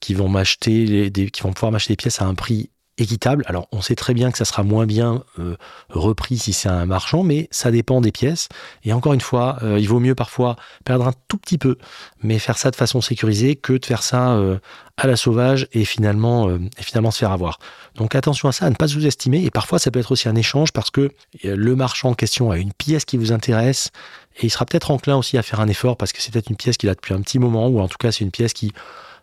qui 0.00 0.14
vont 0.14 0.28
m'acheter, 0.28 1.10
qui 1.12 1.42
vont 1.42 1.52
pouvoir 1.52 1.72
m'acheter 1.72 1.92
des 1.92 1.96
pièces 1.96 2.22
à 2.22 2.26
un 2.26 2.34
prix 2.34 2.70
équitable. 3.00 3.44
Alors, 3.46 3.68
on 3.72 3.80
sait 3.80 3.94
très 3.94 4.14
bien 4.14 4.30
que 4.30 4.38
ça 4.38 4.44
sera 4.44 4.62
moins 4.62 4.86
bien 4.86 5.22
euh, 5.38 5.56
repris 5.88 6.38
si 6.38 6.52
c'est 6.52 6.68
un 6.68 6.86
marchand, 6.86 7.22
mais 7.22 7.48
ça 7.50 7.70
dépend 7.70 8.00
des 8.00 8.12
pièces. 8.12 8.48
Et 8.84 8.92
encore 8.92 9.12
une 9.14 9.20
fois, 9.20 9.58
euh, 9.62 9.78
il 9.78 9.88
vaut 9.88 10.00
mieux 10.00 10.14
parfois 10.14 10.56
perdre 10.84 11.06
un 11.06 11.12
tout 11.28 11.38
petit 11.38 11.58
peu, 11.58 11.76
mais 12.22 12.38
faire 12.38 12.58
ça 12.58 12.70
de 12.70 12.76
façon 12.76 13.00
sécurisée 13.00 13.56
que 13.56 13.74
de 13.74 13.84
faire 13.84 14.02
ça 14.02 14.32
euh, 14.32 14.58
à 14.96 15.06
la 15.06 15.16
sauvage 15.16 15.66
et 15.72 15.84
finalement, 15.84 16.50
et 16.50 16.82
finalement 16.82 17.10
se 17.10 17.18
faire 17.18 17.32
avoir. 17.32 17.58
Donc 17.94 18.14
attention 18.14 18.48
à 18.50 18.52
ça, 18.52 18.66
à 18.66 18.70
ne 18.70 18.74
pas 18.74 18.88
sous-estimer. 18.88 19.42
Et 19.44 19.50
parfois, 19.50 19.78
ça 19.78 19.90
peut 19.90 19.98
être 19.98 20.12
aussi 20.12 20.28
un 20.28 20.36
échange 20.36 20.72
parce 20.72 20.90
que 20.90 21.10
le 21.42 21.74
marchand 21.74 22.10
en 22.10 22.14
question 22.14 22.50
a 22.50 22.58
une 22.58 22.74
pièce 22.74 23.06
qui 23.06 23.16
vous 23.16 23.32
intéresse 23.32 23.92
et 24.36 24.46
il 24.46 24.50
sera 24.50 24.66
peut-être 24.66 24.90
enclin 24.90 25.16
aussi 25.16 25.38
à 25.38 25.42
faire 25.42 25.60
un 25.60 25.68
effort 25.68 25.96
parce 25.96 26.12
que 26.12 26.20
c'est 26.20 26.32
peut-être 26.32 26.50
une 26.50 26.56
pièce 26.56 26.76
qu'il 26.76 26.90
a 26.90 26.94
depuis 26.94 27.14
un 27.14 27.22
petit 27.22 27.38
moment 27.38 27.68
ou 27.68 27.80
en 27.80 27.88
tout 27.88 27.96
cas 27.98 28.12
c'est 28.12 28.24
une 28.24 28.30
pièce 28.30 28.52
qui 28.52 28.72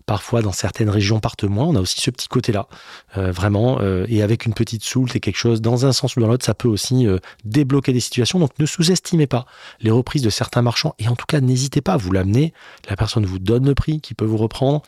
Parfois, 0.08 0.42
dans 0.42 0.54
certaines 0.54 0.90
régions, 0.90 1.20
partent 1.20 1.44
moins. 1.44 1.66
On 1.66 1.76
a 1.76 1.82
aussi 1.82 2.00
ce 2.00 2.10
petit 2.12 2.30
côté-là, 2.30 2.70
euh, 3.18 3.30
vraiment. 3.30 3.80
Euh, 3.82 4.06
et 4.08 4.24
avec 4.24 4.46
une 4.46 4.54
petite 4.54 4.82
soule, 4.82 5.12
c'est 5.12 5.20
quelque 5.20 5.36
chose, 5.36 5.62
dans 5.62 5.86
un 5.86 5.92
sens 5.92 6.16
ou 6.16 6.22
dans 6.22 6.30
l'autre, 6.30 6.46
ça 6.46 6.54
peut 6.54 6.70
aussi 6.70 7.06
euh, 7.06 7.18
débloquer 7.44 7.92
des 7.92 8.00
situations. 8.00 8.40
Donc, 8.40 8.58
ne 8.58 8.66
sous-estimez 8.66 9.28
pas 9.28 9.46
les 9.82 9.92
reprises 9.92 10.22
de 10.22 10.30
certains 10.30 10.62
marchands. 10.62 10.96
Et 10.98 11.10
en 11.10 11.18
tout 11.18 11.26
cas, 11.28 11.42
n'hésitez 11.42 11.82
pas 11.82 11.94
à 11.94 11.98
vous 11.98 12.14
l'amener. 12.14 12.54
La 12.90 12.96
personne 12.96 13.26
vous 13.26 13.38
donne 13.38 13.66
le 13.66 13.76
prix 13.76 14.00
qui 14.00 14.14
peut 14.14 14.24
vous 14.24 14.38
reprendre. 14.38 14.82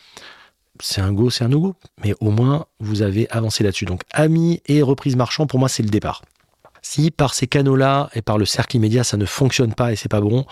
C'est 0.80 1.02
un 1.02 1.12
go, 1.12 1.30
c'est 1.30 1.44
un 1.44 1.50
no-go. 1.50 1.76
Mais 2.02 2.16
au 2.22 2.32
moins, 2.32 2.68
vous 2.80 3.02
avez 3.02 3.30
avancé 3.30 3.66
là-dessus. 3.66 3.84
Donc, 3.84 4.04
amis 4.14 4.62
et 4.68 4.82
reprise 4.82 5.18
marchand, 5.18 5.48
pour 5.48 5.60
moi, 5.60 5.68
c'est 5.68 5.84
le 5.84 5.90
départ. 5.90 6.22
Si 6.82 7.12
par 7.12 7.34
ces 7.34 7.48
canaux-là 7.48 8.10
et 8.14 8.22
par 8.22 8.38
le 8.38 8.46
cercle 8.46 8.78
immédiat, 8.78 9.04
ça 9.04 9.18
ne 9.18 9.26
fonctionne 9.26 9.74
pas 9.74 9.92
et 9.92 9.96
c'est 9.96 10.10
pas 10.10 10.22
bon, 10.22 10.46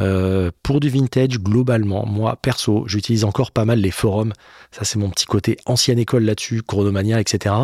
euh, 0.00 0.50
pour 0.62 0.80
du 0.80 0.88
vintage, 0.88 1.38
globalement, 1.38 2.06
moi, 2.06 2.36
perso, 2.36 2.84
j'utilise 2.86 3.24
encore 3.24 3.50
pas 3.50 3.64
mal 3.64 3.80
les 3.80 3.90
forums. 3.90 4.32
Ça, 4.70 4.84
c'est 4.84 4.98
mon 4.98 5.10
petit 5.10 5.26
côté 5.26 5.56
ancienne 5.66 5.98
école 5.98 6.24
là-dessus, 6.24 6.62
Chronomania, 6.62 7.20
etc. 7.20 7.54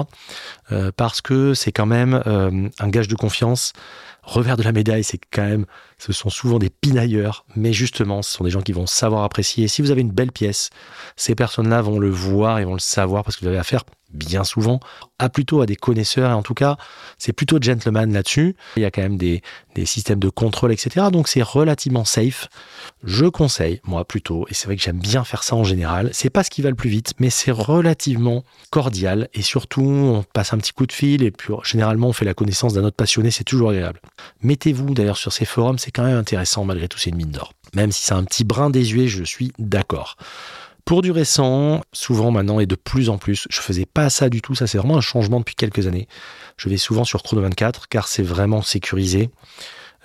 Euh, 0.73 0.91
parce 0.97 1.21
que 1.21 1.55
c'est 1.55 1.73
quand 1.73 1.87
même 1.87 2.23
euh, 2.27 2.69
un 2.79 2.89
gage 2.89 3.09
de 3.09 3.15
confiance. 3.15 3.73
Revers 4.23 4.59
de 4.59 4.63
la 4.63 4.73
médaille, 4.73 5.05
c'est 5.05 5.21
quand 5.33 5.47
même, 5.47 5.65
ce 5.97 6.13
sont 6.13 6.29
souvent 6.29 6.59
des 6.59 6.69
pinailleurs, 6.69 7.47
mais 7.57 7.73
justement, 7.73 8.21
ce 8.21 8.33
sont 8.33 8.45
des 8.45 8.51
gens 8.51 8.61
qui 8.61 8.73
vont 8.73 8.87
savoir 8.87 9.25
apprécier. 9.25 9.69
Si 9.69 9.81
vous 9.81 9.91
avez 9.91 10.03
une 10.03 10.11
belle 10.11 10.33
pièce, 10.33 10.69
ces 11.17 11.35
personnes-là 11.35 11.81
vont 11.81 11.99
le 11.99 12.11
voir 12.11 12.59
et 12.59 12.65
vont 12.67 12.75
le 12.75 12.79
savoir 12.79 13.25
parce 13.25 13.37
que 13.37 13.43
vous 13.43 13.49
avez 13.49 13.59
affaire 13.59 13.85
bien 14.11 14.45
souvent, 14.45 14.81
à 15.19 15.29
plutôt 15.29 15.61
à 15.61 15.67
des 15.67 15.77
connaisseurs, 15.77 16.31
et 16.31 16.35
en 16.35 16.43
tout 16.43 16.55
cas, 16.55 16.77
c'est 17.19 17.33
plutôt 17.33 17.59
gentleman 17.61 18.13
là-dessus. 18.13 18.57
Il 18.77 18.83
y 18.83 18.87
a 18.87 18.91
quand 18.91 19.03
même 19.03 19.19
des, 19.19 19.43
des 19.75 19.87
systèmes 19.87 20.19
de 20.19 20.29
contrôle, 20.29 20.73
etc. 20.73 21.07
Donc 21.13 21.29
c'est 21.29 21.43
relativement 21.43 22.05
safe. 22.05 22.49
Je 23.05 23.27
conseille, 23.27 23.81
moi 23.85 24.05
plutôt, 24.05 24.47
et 24.49 24.55
c'est 24.55 24.67
vrai 24.67 24.77
que 24.77 24.83
j'aime 24.83 24.99
bien 24.99 25.25
faire 25.25 25.43
ça 25.43 25.57
en 25.57 25.65
général, 25.65 26.11
c'est 26.13 26.31
pas 26.31 26.43
ce 26.43 26.51
qui 26.51 26.63
va 26.63 26.71
le 26.71 26.77
plus 26.77 26.91
vite, 26.91 27.15
mais 27.19 27.31
c'est 27.31 27.51
relativement 27.51 28.45
cordial, 28.71 29.29
et 29.35 29.43
surtout, 29.43 29.83
on 29.83 30.25
passe 30.33 30.53
un 30.53 30.59
petit 30.59 30.73
coup 30.73 30.87
de 30.87 30.93
fil, 30.93 31.23
et 31.23 31.31
puis 31.31 31.53
généralement, 31.65 32.09
on 32.09 32.13
fait 32.13 32.25
la 32.25 32.35
connaissance 32.35 32.75
d'un 32.75 32.85
autre 32.85 32.97
passionné, 32.97 33.31
c'est 33.31 33.45
toujours 33.45 33.71
agréable. 33.71 34.01
Mettez-vous 34.43 34.95
d'ailleurs 34.95 35.19
sur 35.19 35.33
ces 35.33 35.45
forums, 35.45 35.79
c'est 35.79 35.91
quand 35.91 36.05
même 36.05 36.17
intéressant, 36.17 36.65
malgré 36.65 36.89
tout, 36.89 36.99
c'est 36.99 37.11
une 37.11 37.17
mine 37.17 37.31
d'or. 37.31 37.53
Même 37.75 37.93
si 37.93 38.05
c'est 38.05 38.15
un 38.15 38.25
petit 38.25 38.45
brin 38.45 38.71
désuet, 38.71 39.09
je 39.09 39.25
suis 39.25 39.53
d'accord. 39.59 40.17
Pour 40.89 41.03
du 41.03 41.11
récent, 41.11 41.83
souvent 41.93 42.31
maintenant 42.31 42.61
et 42.61 42.65
de 42.65 42.75
plus 42.75 43.11
en 43.11 43.19
plus, 43.19 43.47
je 43.51 43.61
faisais 43.61 43.85
pas 43.85 44.09
ça 44.09 44.31
du 44.31 44.41
tout. 44.41 44.55
Ça, 44.55 44.67
c'est 44.67 44.79
vraiment 44.79 44.97
un 44.97 45.03
changement 45.03 45.39
depuis 45.39 45.55
quelques 45.55 45.87
années. 45.87 46.09
Je 46.57 46.71
vais 46.71 46.79
souvent 46.79 47.05
sur 47.05 47.23
Chrono 47.23 47.43
24 47.43 47.91
car 47.91 48.09
c'est 48.09 48.23
vraiment 48.23 48.63
sécurisé. 48.63 49.29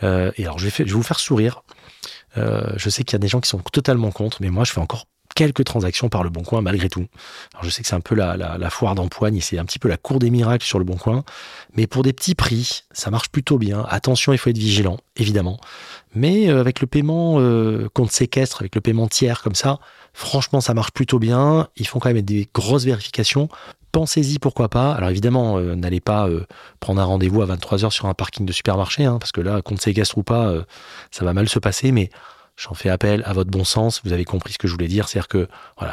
Euh, 0.03 0.33
et 0.35 0.43
alors, 0.43 0.59
je 0.59 0.67
vais, 0.67 0.83
vous 0.83 1.01
faire 1.01 1.21
sourire. 1.21 1.63
Euh, 2.35 2.73
je 2.75 2.89
sais 2.89 3.05
qu'il 3.05 3.13
y 3.13 3.15
a 3.15 3.19
des 3.19 3.29
gens 3.29 3.39
qui 3.39 3.47
sont 3.47 3.59
totalement 3.59 4.11
contre, 4.11 4.39
mais 4.41 4.49
moi, 4.49 4.65
je 4.65 4.73
fais 4.73 4.81
encore 4.81 5.05
quelques 5.33 5.63
transactions 5.63 6.09
par 6.09 6.23
le 6.23 6.29
Bon 6.29 6.43
Coin 6.43 6.61
malgré 6.61 6.89
tout. 6.89 7.05
Alors 7.53 7.63
je 7.63 7.69
sais 7.69 7.81
que 7.81 7.87
c'est 7.87 7.95
un 7.95 8.01
peu 8.01 8.15
la, 8.15 8.37
la, 8.37 8.69
foire 8.69 8.95
d'empoigne 8.95 9.39
c'est 9.41 9.57
un 9.57 9.65
petit 9.65 9.79
peu 9.79 9.89
la 9.89 9.97
cour 9.97 10.19
des 10.19 10.29
miracles 10.29 10.65
sur 10.65 10.79
le 10.79 10.85
Bon 10.85 10.95
Coin, 10.95 11.23
mais 11.75 11.87
pour 11.87 12.03
des 12.03 12.13
petits 12.13 12.35
prix, 12.35 12.83
ça 12.91 13.11
marche 13.11 13.29
plutôt 13.29 13.57
bien. 13.57 13.85
Attention, 13.89 14.33
il 14.33 14.37
faut 14.37 14.49
être 14.49 14.57
vigilant, 14.57 14.97
évidemment. 15.15 15.59
Mais 16.15 16.49
euh, 16.49 16.59
avec 16.59 16.81
le 16.81 16.87
paiement 16.87 17.39
euh, 17.39 17.89
compte 17.93 18.11
séquestre, 18.11 18.61
avec 18.61 18.75
le 18.75 18.81
paiement 18.81 19.07
tiers 19.07 19.41
comme 19.41 19.55
ça, 19.55 19.79
franchement, 20.13 20.61
ça 20.61 20.73
marche 20.73 20.91
plutôt 20.91 21.19
bien. 21.19 21.67
Ils 21.77 21.87
font 21.87 21.99
quand 21.99 22.13
même 22.13 22.21
des 22.21 22.47
grosses 22.53 22.85
vérifications. 22.85 23.49
Pensez-y, 23.91 24.39
pourquoi 24.39 24.69
pas. 24.69 24.93
Alors 24.93 25.09
évidemment, 25.09 25.57
euh, 25.57 25.75
n'allez 25.75 25.99
pas 25.99 26.27
prendre 26.79 27.01
un 27.01 27.05
rendez-vous 27.05 27.41
à 27.41 27.45
23h 27.45 27.91
sur 27.91 28.07
un 28.07 28.13
parking 28.13 28.45
de 28.45 28.51
supermarché, 28.51 29.05
hein, 29.05 29.17
parce 29.19 29.31
que 29.31 29.41
là, 29.41 29.61
compte 29.61 29.81
séquestre 29.81 30.17
ou 30.17 30.23
pas, 30.23 30.53
ça 31.11 31.25
va 31.25 31.33
mal 31.33 31.47
se 31.47 31.59
passer, 31.59 31.91
mais 31.91 32.09
j'en 32.55 32.73
fais 32.73 32.89
appel 32.89 33.23
à 33.25 33.33
votre 33.33 33.49
bon 33.49 33.63
sens. 33.63 34.01
Vous 34.03 34.13
avez 34.13 34.25
compris 34.25 34.53
ce 34.53 34.57
que 34.57 34.67
je 34.67 34.73
voulais 34.73 34.87
dire. 34.87 35.07
C'est-à-dire 35.07 35.27
que 35.27 35.47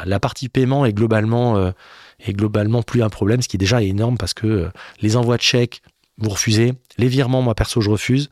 la 0.05 0.19
partie 0.19 0.49
paiement 0.49 0.85
est 0.85 0.93
globalement, 0.93 1.71
est 2.19 2.33
globalement 2.33 2.83
plus 2.83 3.03
un 3.03 3.09
problème, 3.09 3.41
ce 3.41 3.47
qui 3.47 3.57
est 3.57 3.59
déjà 3.59 3.81
énorme 3.81 4.17
parce 4.17 4.33
que 4.33 4.69
les 5.01 5.17
envois 5.17 5.37
de 5.37 5.41
chèques, 5.41 5.81
vous 6.17 6.29
refusez. 6.29 6.73
Les 6.97 7.07
virements, 7.07 7.41
moi 7.41 7.55
perso, 7.55 7.81
je 7.81 7.89
refuse. 7.89 8.29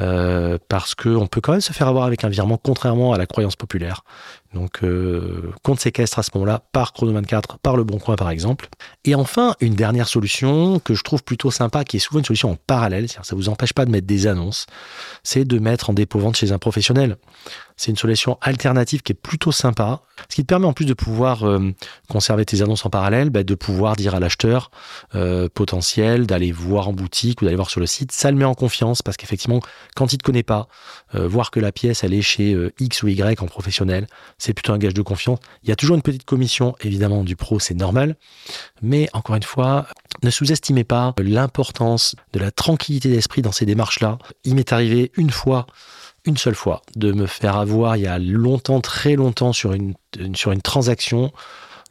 Euh, 0.00 0.58
parce 0.68 0.96
qu'on 0.96 1.28
peut 1.28 1.40
quand 1.40 1.52
même 1.52 1.60
se 1.60 1.72
faire 1.72 1.86
avoir 1.86 2.04
avec 2.04 2.24
un 2.24 2.28
virement, 2.28 2.58
contrairement 2.60 3.12
à 3.12 3.18
la 3.18 3.26
croyance 3.26 3.54
populaire. 3.54 4.02
Donc, 4.52 4.82
euh, 4.82 5.52
compte 5.62 5.80
séquestre 5.80 6.18
à 6.18 6.22
ce 6.22 6.30
moment-là, 6.34 6.62
par 6.72 6.92
Chrono 6.92 7.12
24, 7.12 7.58
par 7.58 7.76
le 7.76 7.84
Bon 7.84 7.98
Coin 7.98 8.16
par 8.16 8.30
exemple. 8.30 8.68
Et 9.04 9.14
enfin, 9.14 9.54
une 9.60 9.74
dernière 9.74 10.08
solution 10.08 10.78
que 10.78 10.94
je 10.94 11.02
trouve 11.02 11.22
plutôt 11.22 11.50
sympa, 11.50 11.84
qui 11.84 11.96
est 11.96 12.00
souvent 12.00 12.20
une 12.20 12.24
solution 12.24 12.52
en 12.52 12.56
parallèle, 12.56 13.08
c'est-à-dire 13.08 13.24
ça 13.24 13.36
vous 13.36 13.48
empêche 13.48 13.72
pas 13.72 13.84
de 13.84 13.90
mettre 13.90 14.06
des 14.06 14.26
annonces, 14.26 14.66
c'est 15.22 15.44
de 15.44 15.58
mettre 15.58 15.90
en 15.90 15.92
dépôt-vente 15.92 16.36
chez 16.36 16.52
un 16.52 16.58
professionnel. 16.58 17.16
C'est 17.76 17.90
une 17.90 17.96
solution 17.96 18.38
alternative 18.40 19.02
qui 19.02 19.12
est 19.12 19.16
plutôt 19.20 19.50
sympa, 19.50 20.02
ce 20.28 20.36
qui 20.36 20.42
te 20.42 20.46
permet 20.46 20.66
en 20.66 20.72
plus 20.72 20.84
de 20.84 20.94
pouvoir 20.94 21.42
euh, 21.42 21.72
conserver 22.08 22.44
tes 22.44 22.62
annonces 22.62 22.86
en 22.86 22.90
parallèle, 22.90 23.30
bah, 23.30 23.42
de 23.42 23.54
pouvoir 23.56 23.96
dire 23.96 24.14
à 24.14 24.20
l'acheteur 24.20 24.70
euh, 25.16 25.48
potentiel 25.52 26.26
d'aller 26.26 26.52
voir 26.52 26.88
en 26.88 26.92
boutique 26.92 27.42
ou 27.42 27.44
d'aller 27.44 27.56
voir 27.56 27.70
sur 27.70 27.80
le 27.80 27.86
site. 27.86 28.12
Ça 28.12 28.30
le 28.30 28.36
met 28.36 28.44
en 28.44 28.54
confiance 28.54 29.02
parce 29.02 29.16
qu'effectivement, 29.16 29.60
quand 29.94 30.12
il 30.12 30.18
te 30.18 30.24
connaît 30.24 30.42
pas, 30.42 30.68
euh, 31.14 31.26
voir 31.26 31.50
que 31.50 31.60
la 31.60 31.72
pièce 31.72 32.04
elle 32.04 32.14
est 32.14 32.22
chez 32.22 32.54
euh, 32.54 32.72
X 32.78 33.02
ou 33.02 33.08
Y 33.08 33.40
en 33.40 33.46
professionnel, 33.46 34.06
c'est 34.38 34.52
plutôt 34.52 34.72
un 34.72 34.78
gage 34.78 34.94
de 34.94 35.02
confiance. 35.02 35.38
Il 35.62 35.68
y 35.68 35.72
a 35.72 35.76
toujours 35.76 35.96
une 35.96 36.02
petite 36.02 36.24
commission, 36.24 36.74
évidemment, 36.80 37.24
du 37.24 37.36
pro, 37.36 37.58
c'est 37.58 37.74
normal. 37.74 38.16
Mais 38.82 39.08
encore 39.12 39.36
une 39.36 39.42
fois, 39.42 39.86
ne 40.22 40.30
sous-estimez 40.30 40.84
pas 40.84 41.14
l'importance 41.18 42.16
de 42.32 42.38
la 42.38 42.50
tranquillité 42.50 43.08
d'esprit 43.08 43.42
dans 43.42 43.52
ces 43.52 43.66
démarches-là. 43.66 44.18
Il 44.44 44.54
m'est 44.54 44.72
arrivé 44.72 45.12
une 45.16 45.30
fois 45.30 45.66
une 46.26 46.36
seule 46.38 46.54
fois 46.54 46.80
de 46.96 47.12
me 47.12 47.26
faire 47.26 47.56
avoir 47.56 47.96
il 47.96 48.04
y 48.04 48.06
a 48.06 48.18
longtemps, 48.18 48.80
très 48.80 49.14
longtemps 49.14 49.52
sur 49.52 49.74
une 49.74 49.94
transaction. 50.62 51.32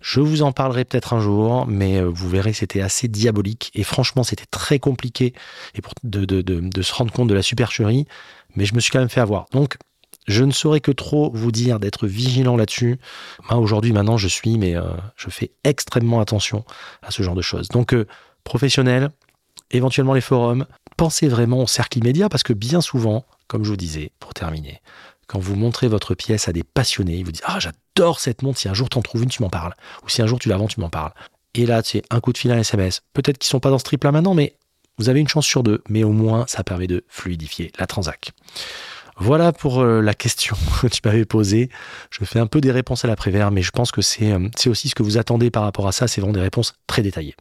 Je 0.04 0.20
vous 0.20 0.42
en 0.42 0.52
parlerai 0.52 0.84
peut-être 0.84 1.14
un 1.14 1.22
jour, 1.22 1.66
mais 1.66 2.02
euh, 2.02 2.10
vous 2.10 2.28
verrez, 2.28 2.52
c'était 2.52 2.82
assez 2.82 3.08
diabolique. 3.08 3.72
Et 3.74 3.84
franchement, 3.84 4.24
c'était 4.24 4.46
très 4.52 4.78
compliqué 4.78 5.34
de, 6.04 6.82
se 6.82 6.94
rendre 6.94 7.14
compte 7.14 7.30
de 7.30 7.34
la 7.34 7.42
supercherie. 7.42 8.06
Mais 8.58 8.66
je 8.66 8.76
me 8.76 8.82
suis 8.82 8.92
quand 8.92 9.00
même 9.00 9.08
fait 9.08 9.22
avoir. 9.22 9.46
Donc, 9.54 9.78
je 10.28 10.44
ne 10.44 10.52
saurais 10.52 10.82
que 10.82 10.92
trop 10.92 11.32
vous 11.34 11.54
dire 11.54 11.80
d'être 11.80 12.06
vigilant 12.06 12.58
là-dessus. 12.58 13.00
Moi, 13.50 13.58
aujourd'hui, 13.58 13.94
maintenant, 13.94 14.18
je 14.18 14.28
suis, 14.28 14.58
mais 14.58 14.76
euh, 14.76 14.84
je 15.16 15.30
fais 15.30 15.52
extrêmement 15.64 16.20
attention 16.20 16.66
à 17.02 17.10
ce 17.10 17.24
genre 17.24 17.36
de 17.36 17.42
choses. 17.42 17.70
Donc, 17.70 17.94
euh, 17.94 18.06
professionnel, 18.44 19.10
éventuellement 19.72 20.16
les 20.16 20.22
forums, 20.22 20.66
pensez 20.98 21.30
vraiment 21.30 21.62
au 21.62 21.68
cercle 21.68 22.00
immédiat 22.00 22.28
parce 22.28 22.44
que 22.44 22.52
bien 22.52 22.82
souvent, 22.82 23.24
comme 23.48 23.64
je 23.64 23.70
vous 23.70 23.78
disais, 23.78 24.12
pour 24.20 24.34
terminer, 24.34 24.82
quand 25.34 25.40
vous 25.40 25.56
montrez 25.56 25.88
votre 25.88 26.14
pièce 26.14 26.48
à 26.48 26.54
des 26.54 26.62
passionnés, 26.62 27.16
ils 27.16 27.26
vous 27.26 27.32
disent 27.32 27.42
Ah, 27.46 27.58
j'adore 27.60 28.20
cette 28.20 28.44
montre, 28.44 28.60
si 28.60 28.70
un 28.70 28.76
jour 28.76 28.88
tu 28.88 29.00
en 29.00 29.02
trouves 29.02 29.24
une, 29.24 29.30
tu 29.30 29.42
m'en 29.42 29.50
parles. 29.50 29.74
Ou 30.06 30.10
si 30.10 30.22
un 30.22 30.28
jour 30.28 30.38
tu 30.38 30.48
la 30.48 30.58
vends, 30.58 30.68
tu 30.68 30.80
m'en 30.80 30.90
parles. 30.90 31.12
Et 31.56 31.66
là, 31.66 31.82
c'est 31.84 32.04
un 32.12 32.20
coup 32.20 32.34
de 32.34 32.38
fil, 32.38 32.52
un 32.52 32.60
SMS. 32.60 33.02
Peut-être 33.14 33.40
qu'ils 33.40 33.50
sont 33.50 33.60
pas 33.60 33.72
dans 33.72 33.80
ce 33.80 33.84
trip 33.84 34.04
là 34.04 34.12
maintenant, 34.12 34.36
mais 34.36 34.56
vous 35.00 35.10
avez 35.10 35.20
une 35.20 35.28
chance 35.28 35.48
sur 35.48 35.64
deux. 35.64 35.82
Mais 35.90 36.04
au 36.04 36.12
moins, 36.12 36.46
ça 36.48 36.64
permet 36.64 36.86
de 36.86 37.04
fluidifier 37.08 37.72
la 37.80 37.88
transac. 37.88 38.30
Voilà 39.18 39.52
pour 39.54 39.82
euh, 39.82 40.02
la 40.02 40.14
question 40.14 40.56
que 40.82 40.86
tu 40.86 41.02
m'avais 41.04 41.26
posée. 41.26 41.70
Je 42.12 42.24
fais 42.26 42.38
un 42.38 42.48
peu 42.48 42.62
des 42.62 42.72
réponses 42.72 43.04
à 43.04 43.08
l'après-vert, 43.08 43.50
mais 43.50 43.64
je 43.64 43.72
pense 43.72 43.92
que 43.92 44.04
c'est 44.04 44.34
euh, 44.34 44.50
aussi 44.68 44.90
ce 44.90 44.94
que 44.94 45.02
vous 45.02 45.18
attendez 45.18 45.50
par 45.50 45.64
rapport 45.64 45.88
à 45.88 45.92
ça. 45.92 46.08
C'est 46.08 46.22
vraiment 46.22 46.36
des 46.36 46.42
réponses 46.42 46.76
très 46.86 47.02
détaillées. 47.02 47.36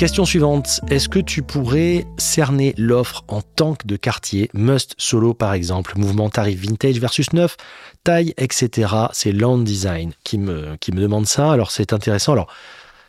Question 0.00 0.24
suivante. 0.24 0.80
Est-ce 0.88 1.10
que 1.10 1.18
tu 1.18 1.42
pourrais 1.42 2.06
cerner 2.16 2.72
l'offre 2.78 3.22
en 3.28 3.42
tank 3.42 3.84
de 3.84 3.96
quartier, 3.96 4.48
must 4.54 4.94
solo 4.96 5.34
par 5.34 5.52
exemple, 5.52 5.92
mouvement 5.98 6.30
tarif 6.30 6.58
vintage 6.58 6.98
versus 6.98 7.34
neuf, 7.34 7.58
taille, 8.02 8.32
etc. 8.38 8.94
C'est 9.12 9.30
Land 9.30 9.58
Design 9.58 10.12
qui 10.24 10.38
me, 10.38 10.78
demande 10.90 11.26
ça. 11.26 11.52
Alors 11.52 11.70
c'est 11.70 11.92
intéressant. 11.92 12.32
Alors 12.32 12.50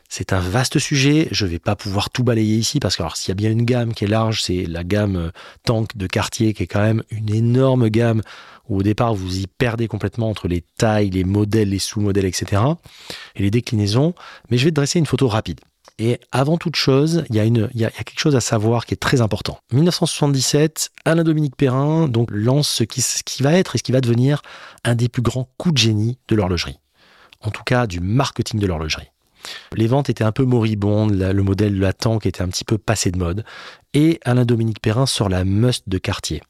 c'est 0.10 0.34
un 0.34 0.42
vaste 0.42 0.80
sujet. 0.80 1.30
Je 1.32 1.46
vais 1.46 1.60
pas 1.60 1.78
pouvoir 1.78 2.10
tout 2.10 2.26
balayer 2.26 2.58
ici 2.58 2.82
parce 2.82 2.98
que 2.98 3.04
s'il 3.16 3.30
y 3.30 3.32
a 3.32 3.36
bien 3.36 3.52
une 3.52 3.64
gamme 3.64 3.94
qui 3.94 4.04
est 4.04 4.10
large, 4.10 4.44
c'est 4.44 4.66
la 4.66 4.84
gamme 4.84 5.32
tank 5.64 5.96
de 5.96 6.08
quartier 6.08 6.54
qui 6.54 6.64
est 6.64 6.68
quand 6.68 6.84
même 6.84 7.04
une 7.10 7.34
énorme 7.34 7.88
gamme 7.88 8.22
où 8.68 8.80
au 8.80 8.84
départ 8.84 9.16
vous 9.16 9.40
y 9.40 9.48
perdez 9.48 9.88
complètement 9.88 10.30
entre 10.30 10.50
les 10.50 10.66
tailles, 10.78 11.12
les 11.12 11.24
modèles, 11.24 11.70
les 11.70 11.80
sous-modèles, 11.80 12.26
etc. 12.26 12.62
et 13.38 13.44
les 13.44 13.50
déclinaisons. 13.50 14.14
Mais 14.50 14.58
je 14.58 14.66
vais 14.66 14.72
te 14.72 14.76
dresser 14.76 15.00
une 15.00 15.06
photo 15.06 15.30
rapide. 15.30 15.62
Et 16.00 16.20
avant 16.32 16.58
toute 16.58 16.76
chose, 16.76 17.24
il 17.30 17.36
y, 17.36 17.40
a 17.40 17.46
y 17.46 17.86
a, 17.86 17.90
quelque 17.90 18.20
chose 18.20 18.36
à 18.36 18.42
savoir 18.42 18.86
qui 18.86 18.94
est 18.94 18.98
très 18.98 19.22
important. 19.22 19.60
1977, 19.74 20.90
Alain-Dominique 21.06 21.56
Perrin 21.56 22.08
donc, 22.08 22.30
lance 22.32 22.70
ce 22.70 22.84
qui, 22.84 23.02
ce 23.02 23.24
qui 23.24 23.44
va 23.44 23.54
être 23.54 23.76
et 23.76 23.78
ce 23.78 23.84
qui 23.84 23.92
va 23.92 24.02
devenir 24.02 24.42
un 24.84 24.96
des 24.96 25.10
plus 25.10 25.22
grands 25.22 25.50
coups 25.58 25.74
de 25.74 25.80
génie 25.80 26.18
de 26.28 26.36
l'horlogerie. 26.36 26.80
En 27.42 27.52
tout 27.52 27.64
cas, 27.64 27.88
du 27.88 28.00
marketing 28.00 28.60
de 28.60 28.68
l'horlogerie. 28.68 29.12
Les 29.76 29.88
ventes 29.88 30.10
étaient 30.10 30.24
un 30.24 30.32
peu 30.32 30.44
moribondes, 30.44 31.14
le 31.14 31.44
modèle 31.44 31.76
de 31.76 31.82
la 31.82 31.94
tank 31.94 32.26
était 32.26 32.42
un 32.42 32.48
petit 32.48 32.64
peu 32.64 32.78
passé 32.78 33.12
de 33.12 33.18
mode. 33.18 33.44
Et 33.94 34.20
Alain-Dominique 34.24 34.82
Perrin 34.82 35.06
sort 35.06 35.30
la 35.30 35.44
Must 35.44 35.90
de 35.90 35.98
Cartier. 35.98 36.42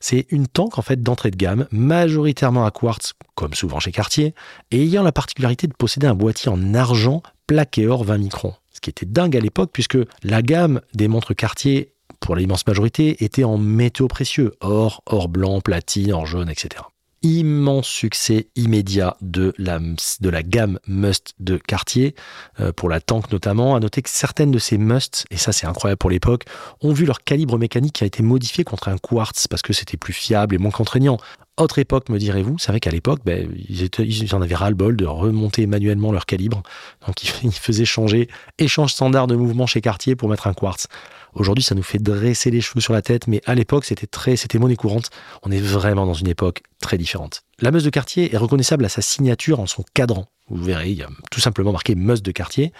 C'est 0.00 0.26
une 0.30 0.46
tank 0.46 0.78
en 0.78 0.82
fait 0.82 1.02
d'entrée 1.02 1.30
de 1.30 1.36
gamme, 1.36 1.66
majoritairement 1.70 2.64
à 2.64 2.70
quartz, 2.70 3.12
comme 3.34 3.54
souvent 3.54 3.78
chez 3.78 3.92
Cartier, 3.92 4.34
et 4.70 4.82
ayant 4.82 5.02
la 5.02 5.12
particularité 5.12 5.66
de 5.66 5.74
posséder 5.74 6.06
un 6.06 6.14
boîtier 6.14 6.50
en 6.50 6.74
argent 6.74 7.22
plaqué 7.50 7.88
or 7.88 8.04
20 8.04 8.18
microns. 8.18 8.54
Ce 8.72 8.80
qui 8.80 8.90
était 8.90 9.06
dingue 9.06 9.36
à 9.36 9.40
l'époque, 9.40 9.70
puisque 9.72 9.98
la 10.22 10.40
gamme 10.40 10.80
des 10.94 11.08
montres 11.08 11.34
Cartier 11.34 11.94
pour 12.20 12.36
l'immense 12.36 12.64
majorité, 12.64 13.24
étaient 13.24 13.42
en 13.42 13.58
métaux 13.58 14.06
précieux, 14.06 14.52
or, 14.60 15.02
or 15.06 15.28
blanc, 15.28 15.60
platine, 15.60 16.12
or 16.12 16.26
jaune, 16.26 16.48
etc 16.48 16.84
immense 17.22 17.86
succès 17.86 18.48
immédiat 18.56 19.16
de 19.20 19.52
la, 19.58 19.78
de 19.78 20.28
la 20.28 20.42
gamme 20.42 20.78
Must 20.86 21.34
de 21.38 21.56
Cartier, 21.56 22.14
euh, 22.60 22.72
pour 22.72 22.88
la 22.88 23.00
tank 23.00 23.30
notamment. 23.30 23.74
À 23.74 23.80
noter 23.80 24.02
que 24.02 24.10
certaines 24.10 24.50
de 24.50 24.58
ces 24.58 24.78
Must, 24.78 25.26
et 25.30 25.36
ça 25.36 25.52
c'est 25.52 25.66
incroyable 25.66 25.98
pour 25.98 26.10
l'époque, 26.10 26.44
ont 26.80 26.92
vu 26.92 27.04
leur 27.04 27.22
calibre 27.22 27.58
mécanique 27.58 27.94
qui 27.94 28.04
a 28.04 28.06
été 28.06 28.22
modifié 28.22 28.64
contre 28.64 28.88
un 28.88 28.98
quartz 28.98 29.48
parce 29.48 29.62
que 29.62 29.72
c'était 29.72 29.96
plus 29.96 30.12
fiable 30.12 30.54
et 30.54 30.58
moins 30.58 30.70
contraignant. 30.70 31.18
Autre 31.58 31.78
époque, 31.78 32.08
me 32.08 32.18
direz-vous, 32.18 32.56
c'est 32.58 32.72
vrai 32.72 32.80
qu'à 32.80 32.90
l'époque, 32.90 33.20
ben, 33.24 33.50
ils, 33.68 33.90
ils, 33.98 34.34
en 34.34 34.40
avaient 34.40 34.54
ras-le-bol 34.54 34.96
de 34.96 35.04
remonter 35.04 35.66
manuellement 35.66 36.10
leur 36.10 36.24
calibre. 36.24 36.62
Donc 37.06 37.22
ils 37.42 37.52
faisaient 37.52 37.84
changer 37.84 38.28
échange 38.58 38.92
standard 38.92 39.26
de 39.26 39.36
mouvement 39.36 39.66
chez 39.66 39.82
Cartier 39.82 40.16
pour 40.16 40.28
mettre 40.30 40.46
un 40.46 40.54
quartz. 40.54 40.86
Aujourd'hui, 41.34 41.62
ça 41.62 41.74
nous 41.74 41.82
fait 41.82 41.98
dresser 41.98 42.50
les 42.50 42.60
cheveux 42.60 42.80
sur 42.80 42.92
la 42.92 43.02
tête, 43.02 43.26
mais 43.26 43.40
à 43.46 43.54
l'époque, 43.54 43.84
c'était 43.84 44.06
très, 44.06 44.36
c'était 44.36 44.58
monnaie 44.58 44.76
courante. 44.76 45.10
On 45.42 45.50
est 45.50 45.60
vraiment 45.60 46.06
dans 46.06 46.14
une 46.14 46.28
époque 46.28 46.62
très 46.80 46.98
différente. 46.98 47.42
La 47.60 47.70
meuse 47.70 47.84
de 47.84 47.90
quartier 47.90 48.34
est 48.34 48.38
reconnaissable 48.38 48.84
à 48.84 48.88
sa 48.88 49.02
signature 49.02 49.60
en 49.60 49.66
son 49.66 49.84
cadran. 49.94 50.26
Vous 50.48 50.64
verrez, 50.64 50.90
il 50.90 50.98
y 50.98 51.02
a 51.02 51.08
tout 51.30 51.40
simplement 51.40 51.72
marqué 51.72 51.94
meuse 51.94 52.22
de 52.22 52.32
quartier. 52.32 52.72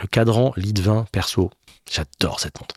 Le 0.00 0.06
cadran 0.08 0.52
lit 0.56 0.74
20 0.76 1.06
perso. 1.12 1.50
J'adore 1.90 2.40
cette 2.40 2.58
montre. 2.60 2.74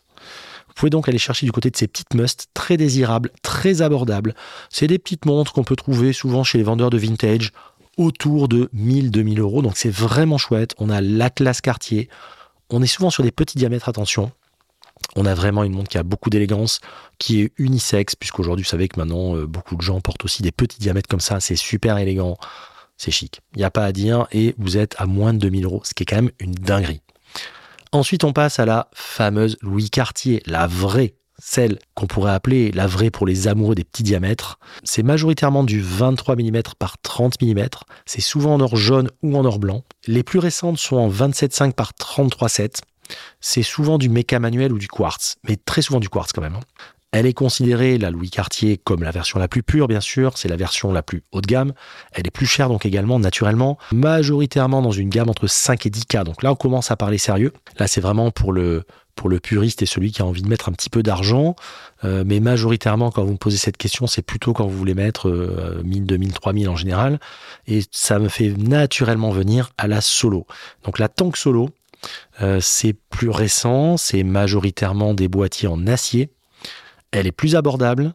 Vous 0.68 0.74
pouvez 0.74 0.90
donc 0.90 1.08
aller 1.08 1.18
chercher 1.18 1.44
du 1.44 1.50
côté 1.50 1.70
de 1.70 1.76
ces 1.76 1.88
petites 1.88 2.14
musts 2.14 2.46
très 2.54 2.76
désirables, 2.76 3.30
très 3.42 3.82
abordables. 3.82 4.34
C'est 4.70 4.86
des 4.86 4.98
petites 4.98 5.24
montres 5.24 5.52
qu'on 5.52 5.64
peut 5.64 5.74
trouver 5.74 6.12
souvent 6.12 6.44
chez 6.44 6.58
les 6.58 6.64
vendeurs 6.64 6.90
de 6.90 6.98
vintage 6.98 7.50
autour 7.96 8.46
de 8.46 8.70
1000-2000 8.76 9.40
euros. 9.40 9.62
Donc 9.62 9.76
c'est 9.76 9.90
vraiment 9.90 10.38
chouette. 10.38 10.74
On 10.78 10.88
a 10.88 11.00
la 11.00 11.30
classe 11.30 11.60
Cartier. 11.60 12.08
On 12.70 12.82
est 12.82 12.86
souvent 12.86 13.10
sur 13.10 13.24
des 13.24 13.32
petits 13.32 13.58
diamètres, 13.58 13.88
attention. 13.88 14.30
On 15.16 15.26
a 15.26 15.34
vraiment 15.34 15.64
une 15.64 15.72
montre 15.72 15.88
qui 15.88 15.98
a 15.98 16.02
beaucoup 16.02 16.30
d'élégance, 16.30 16.80
qui 17.18 17.40
est 17.40 17.52
unisexe, 17.58 18.14
puisqu'aujourd'hui, 18.14 18.64
vous 18.64 18.70
savez 18.70 18.88
que 18.88 18.98
maintenant, 18.98 19.36
euh, 19.36 19.46
beaucoup 19.46 19.76
de 19.76 19.82
gens 19.82 20.00
portent 20.00 20.24
aussi 20.24 20.42
des 20.42 20.52
petits 20.52 20.78
diamètres 20.78 21.08
comme 21.08 21.20
ça. 21.20 21.40
C'est 21.40 21.56
super 21.56 21.98
élégant, 21.98 22.36
c'est 22.96 23.10
chic. 23.10 23.40
Il 23.54 23.58
n'y 23.58 23.64
a 23.64 23.70
pas 23.70 23.84
à 23.84 23.92
dire, 23.92 24.26
et 24.32 24.54
vous 24.58 24.76
êtes 24.76 24.94
à 24.98 25.06
moins 25.06 25.32
de 25.32 25.38
2000 25.38 25.64
euros, 25.64 25.82
ce 25.84 25.94
qui 25.94 26.02
est 26.02 26.06
quand 26.06 26.16
même 26.16 26.30
une 26.38 26.52
dinguerie. 26.52 27.02
Ensuite, 27.92 28.24
on 28.24 28.32
passe 28.32 28.58
à 28.58 28.66
la 28.66 28.88
fameuse 28.92 29.56
Louis 29.62 29.88
Cartier, 29.88 30.42
la 30.46 30.66
vraie, 30.66 31.14
celle 31.38 31.78
qu'on 31.94 32.06
pourrait 32.06 32.32
appeler 32.32 32.72
la 32.72 32.86
vraie 32.86 33.10
pour 33.10 33.26
les 33.26 33.48
amoureux 33.48 33.74
des 33.74 33.84
petits 33.84 34.02
diamètres. 34.02 34.58
C'est 34.84 35.02
majoritairement 35.02 35.64
du 35.64 35.80
23 35.80 36.36
mm 36.36 36.62
par 36.78 36.98
30 37.00 37.40
mm. 37.40 37.68
C'est 38.06 38.20
souvent 38.20 38.54
en 38.54 38.60
or 38.60 38.76
jaune 38.76 39.10
ou 39.22 39.36
en 39.36 39.44
or 39.44 39.58
blanc. 39.58 39.84
Les 40.06 40.22
plus 40.22 40.38
récentes 40.38 40.78
sont 40.78 40.96
en 40.96 41.08
27,5 41.08 41.72
par 41.72 41.92
33,7 41.92 42.80
c'est 43.40 43.62
souvent 43.62 43.98
du 43.98 44.08
méca 44.08 44.38
manuel 44.38 44.72
ou 44.72 44.78
du 44.78 44.88
quartz, 44.88 45.36
mais 45.44 45.56
très 45.56 45.82
souvent 45.82 46.00
du 46.00 46.08
quartz 46.08 46.32
quand 46.32 46.42
même. 46.42 46.56
Hein. 46.56 46.84
Elle 47.10 47.24
est 47.24 47.34
considérée, 47.34 47.96
la 47.96 48.10
Louis 48.10 48.28
Cartier, 48.28 48.76
comme 48.76 49.02
la 49.02 49.10
version 49.10 49.38
la 49.38 49.48
plus 49.48 49.62
pure, 49.62 49.88
bien 49.88 50.00
sûr. 50.00 50.36
C'est 50.36 50.48
la 50.48 50.56
version 50.56 50.92
la 50.92 51.02
plus 51.02 51.22
haut 51.32 51.40
de 51.40 51.46
gamme. 51.46 51.72
Elle 52.12 52.26
est 52.26 52.30
plus 52.30 52.46
chère, 52.46 52.68
donc 52.68 52.84
également, 52.84 53.18
naturellement, 53.18 53.78
majoritairement 53.92 54.82
dans 54.82 54.92
une 54.92 55.08
gamme 55.08 55.30
entre 55.30 55.46
5 55.46 55.86
et 55.86 55.90
10K. 55.90 56.24
Donc 56.24 56.42
là, 56.42 56.52
on 56.52 56.54
commence 56.54 56.90
à 56.90 56.96
parler 56.96 57.16
sérieux. 57.16 57.52
Là, 57.78 57.86
c'est 57.86 58.02
vraiment 58.02 58.30
pour 58.30 58.52
le, 58.52 58.84
pour 59.14 59.30
le 59.30 59.40
puriste 59.40 59.80
et 59.80 59.86
celui 59.86 60.12
qui 60.12 60.20
a 60.20 60.26
envie 60.26 60.42
de 60.42 60.48
mettre 60.48 60.68
un 60.68 60.72
petit 60.72 60.90
peu 60.90 61.02
d'argent. 61.02 61.56
Euh, 62.04 62.24
mais 62.26 62.40
majoritairement, 62.40 63.10
quand 63.10 63.24
vous 63.24 63.32
me 63.32 63.38
posez 63.38 63.56
cette 63.56 63.78
question, 63.78 64.06
c'est 64.06 64.20
plutôt 64.20 64.52
quand 64.52 64.66
vous 64.66 64.76
voulez 64.76 64.94
mettre 64.94 65.30
1000, 65.82 66.04
2000, 66.04 66.32
3000 66.34 66.68
en 66.68 66.76
général. 66.76 67.20
Et 67.66 67.80
ça 67.90 68.18
me 68.18 68.28
fait 68.28 68.50
naturellement 68.50 69.30
venir 69.30 69.70
à 69.78 69.86
la 69.86 70.02
solo. 70.02 70.46
Donc 70.84 70.98
la 70.98 71.08
tank 71.08 71.38
solo, 71.38 71.70
euh, 72.40 72.60
c'est 72.60 72.92
plus 72.92 73.30
récent, 73.30 73.96
c'est 73.96 74.22
majoritairement 74.22 75.14
des 75.14 75.28
boîtiers 75.28 75.68
en 75.68 75.86
acier. 75.86 76.30
Elle 77.10 77.26
est 77.26 77.32
plus 77.32 77.56
abordable. 77.56 78.14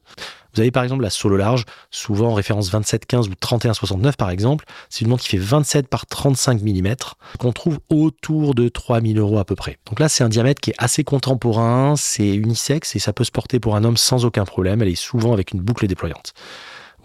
Vous 0.54 0.62
avez 0.62 0.72
par 0.72 0.84
exemple 0.84 1.02
la 1.02 1.10
solo 1.10 1.36
large, 1.36 1.66
souvent 1.90 2.30
en 2.30 2.34
référence 2.36 2.72
27-15 2.72 3.28
ou 3.28 3.34
31-69 3.34 4.16
par 4.16 4.30
exemple. 4.30 4.66
C'est 4.90 5.02
une 5.02 5.10
montre 5.10 5.24
qui 5.24 5.30
fait 5.30 5.38
27 5.38 5.88
par 5.88 6.06
35 6.06 6.62
mm, 6.62 6.96
qu'on 7.40 7.52
trouve 7.52 7.80
autour 7.90 8.54
de 8.54 8.70
3000 8.70 9.18
euros 9.18 9.40
à 9.40 9.46
peu 9.46 9.56
près. 9.56 9.80
Donc 9.88 10.00
là, 10.00 10.10
c'est 10.10 10.24
un 10.24 10.30
diamètre 10.30 10.62
qui 10.62 10.70
est 10.70 10.76
assez 10.78 11.04
contemporain, 11.04 11.96
c'est 11.98 12.36
unisexe 12.36 12.96
et 12.96 13.00
ça 13.00 13.14
peut 13.14 13.24
se 13.24 13.32
porter 13.32 13.60
pour 13.60 13.76
un 13.76 13.84
homme 13.84 13.98
sans 13.98 14.26
aucun 14.26 14.46
problème. 14.46 14.82
Elle 14.84 14.90
est 14.90 14.96
souvent 14.96 15.34
avec 15.34 15.54
une 15.54 15.60
boucle 15.60 15.88
déployante. 15.88 16.34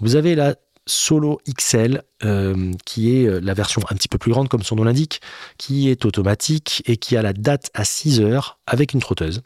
Vous 0.00 0.14
avez 0.14 0.34
la 0.34 0.54
Solo 0.88 1.40
XL, 1.48 2.02
euh, 2.24 2.72
qui 2.84 3.14
est 3.14 3.26
euh, 3.26 3.40
la 3.40 3.54
version 3.54 3.82
un 3.90 3.94
petit 3.94 4.08
peu 4.08 4.18
plus 4.18 4.32
grande 4.32 4.48
comme 4.48 4.62
son 4.62 4.76
nom 4.76 4.84
l'indique, 4.84 5.20
qui 5.58 5.90
est 5.90 6.04
automatique 6.04 6.82
et 6.86 6.96
qui 6.96 7.16
a 7.16 7.22
la 7.22 7.32
date 7.32 7.70
à 7.74 7.84
6 7.84 8.20
heures 8.20 8.58
avec 8.66 8.94
une 8.94 9.00
trotteuse. 9.00 9.42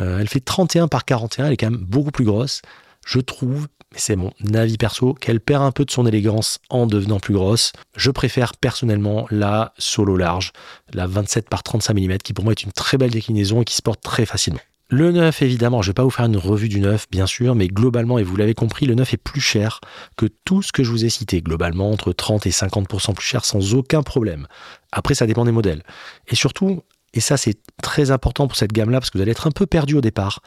Euh, 0.00 0.18
elle 0.18 0.28
fait 0.28 0.40
31 0.40 0.88
par 0.88 1.04
41, 1.04 1.46
elle 1.46 1.52
est 1.52 1.56
quand 1.56 1.70
même 1.70 1.80
beaucoup 1.80 2.10
plus 2.10 2.24
grosse. 2.24 2.60
Je 3.06 3.20
trouve, 3.20 3.68
mais 3.92 3.98
c'est 3.98 4.16
mon 4.16 4.32
avis 4.52 4.76
perso, 4.76 5.14
qu'elle 5.14 5.40
perd 5.40 5.62
un 5.62 5.70
peu 5.70 5.84
de 5.84 5.90
son 5.90 6.06
élégance 6.06 6.58
en 6.70 6.86
devenant 6.86 7.20
plus 7.20 7.34
grosse. 7.34 7.72
Je 7.96 8.10
préfère 8.10 8.56
personnellement 8.56 9.26
la 9.30 9.74
Solo 9.78 10.16
large, 10.16 10.52
la 10.92 11.06
27 11.06 11.48
par 11.48 11.62
35 11.62 11.94
mm, 11.94 12.18
qui 12.18 12.32
pour 12.32 12.44
moi 12.44 12.52
est 12.52 12.64
une 12.64 12.72
très 12.72 12.98
belle 12.98 13.10
déclinaison 13.10 13.62
et 13.62 13.64
qui 13.64 13.76
se 13.76 13.82
porte 13.82 14.02
très 14.02 14.26
facilement. 14.26 14.60
Le 14.90 15.12
neuf, 15.12 15.40
évidemment, 15.40 15.80
je 15.80 15.88
ne 15.88 15.90
vais 15.90 15.94
pas 15.94 16.04
vous 16.04 16.10
faire 16.10 16.26
une 16.26 16.36
revue 16.36 16.68
du 16.68 16.80
neuf, 16.80 17.06
bien 17.10 17.26
sûr, 17.26 17.54
mais 17.54 17.68
globalement, 17.68 18.18
et 18.18 18.22
vous 18.22 18.36
l'avez 18.36 18.54
compris, 18.54 18.84
le 18.84 18.94
neuf 18.94 19.14
est 19.14 19.18
plus 19.18 19.40
cher 19.40 19.80
que 20.16 20.26
tout 20.44 20.62
ce 20.62 20.72
que 20.72 20.84
je 20.84 20.90
vous 20.90 21.04
ai 21.04 21.08
cité, 21.08 21.40
globalement 21.40 21.90
entre 21.90 22.12
30 22.12 22.46
et 22.46 22.50
50% 22.50 23.14
plus 23.14 23.24
cher 23.24 23.44
sans 23.44 23.74
aucun 23.74 24.02
problème. 24.02 24.46
Après, 24.92 25.14
ça 25.14 25.26
dépend 25.26 25.46
des 25.46 25.52
modèles. 25.52 25.82
Et 26.28 26.34
surtout, 26.34 26.82
et 27.14 27.20
ça 27.20 27.36
c'est 27.36 27.58
très 27.82 28.10
important 28.10 28.46
pour 28.46 28.56
cette 28.56 28.72
gamme-là, 28.72 29.00
parce 29.00 29.10
que 29.10 29.18
vous 29.18 29.22
allez 29.22 29.32
être 29.32 29.46
un 29.46 29.52
peu 29.52 29.66
perdu 29.66 29.94
au 29.94 30.00
départ, 30.02 30.40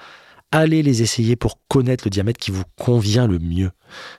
allez 0.51 0.83
les 0.83 1.01
essayer 1.01 1.35
pour 1.35 1.59
connaître 1.67 2.05
le 2.05 2.09
diamètre 2.09 2.39
qui 2.39 2.51
vous 2.51 2.63
convient 2.77 3.27
le 3.27 3.39
mieux. 3.39 3.71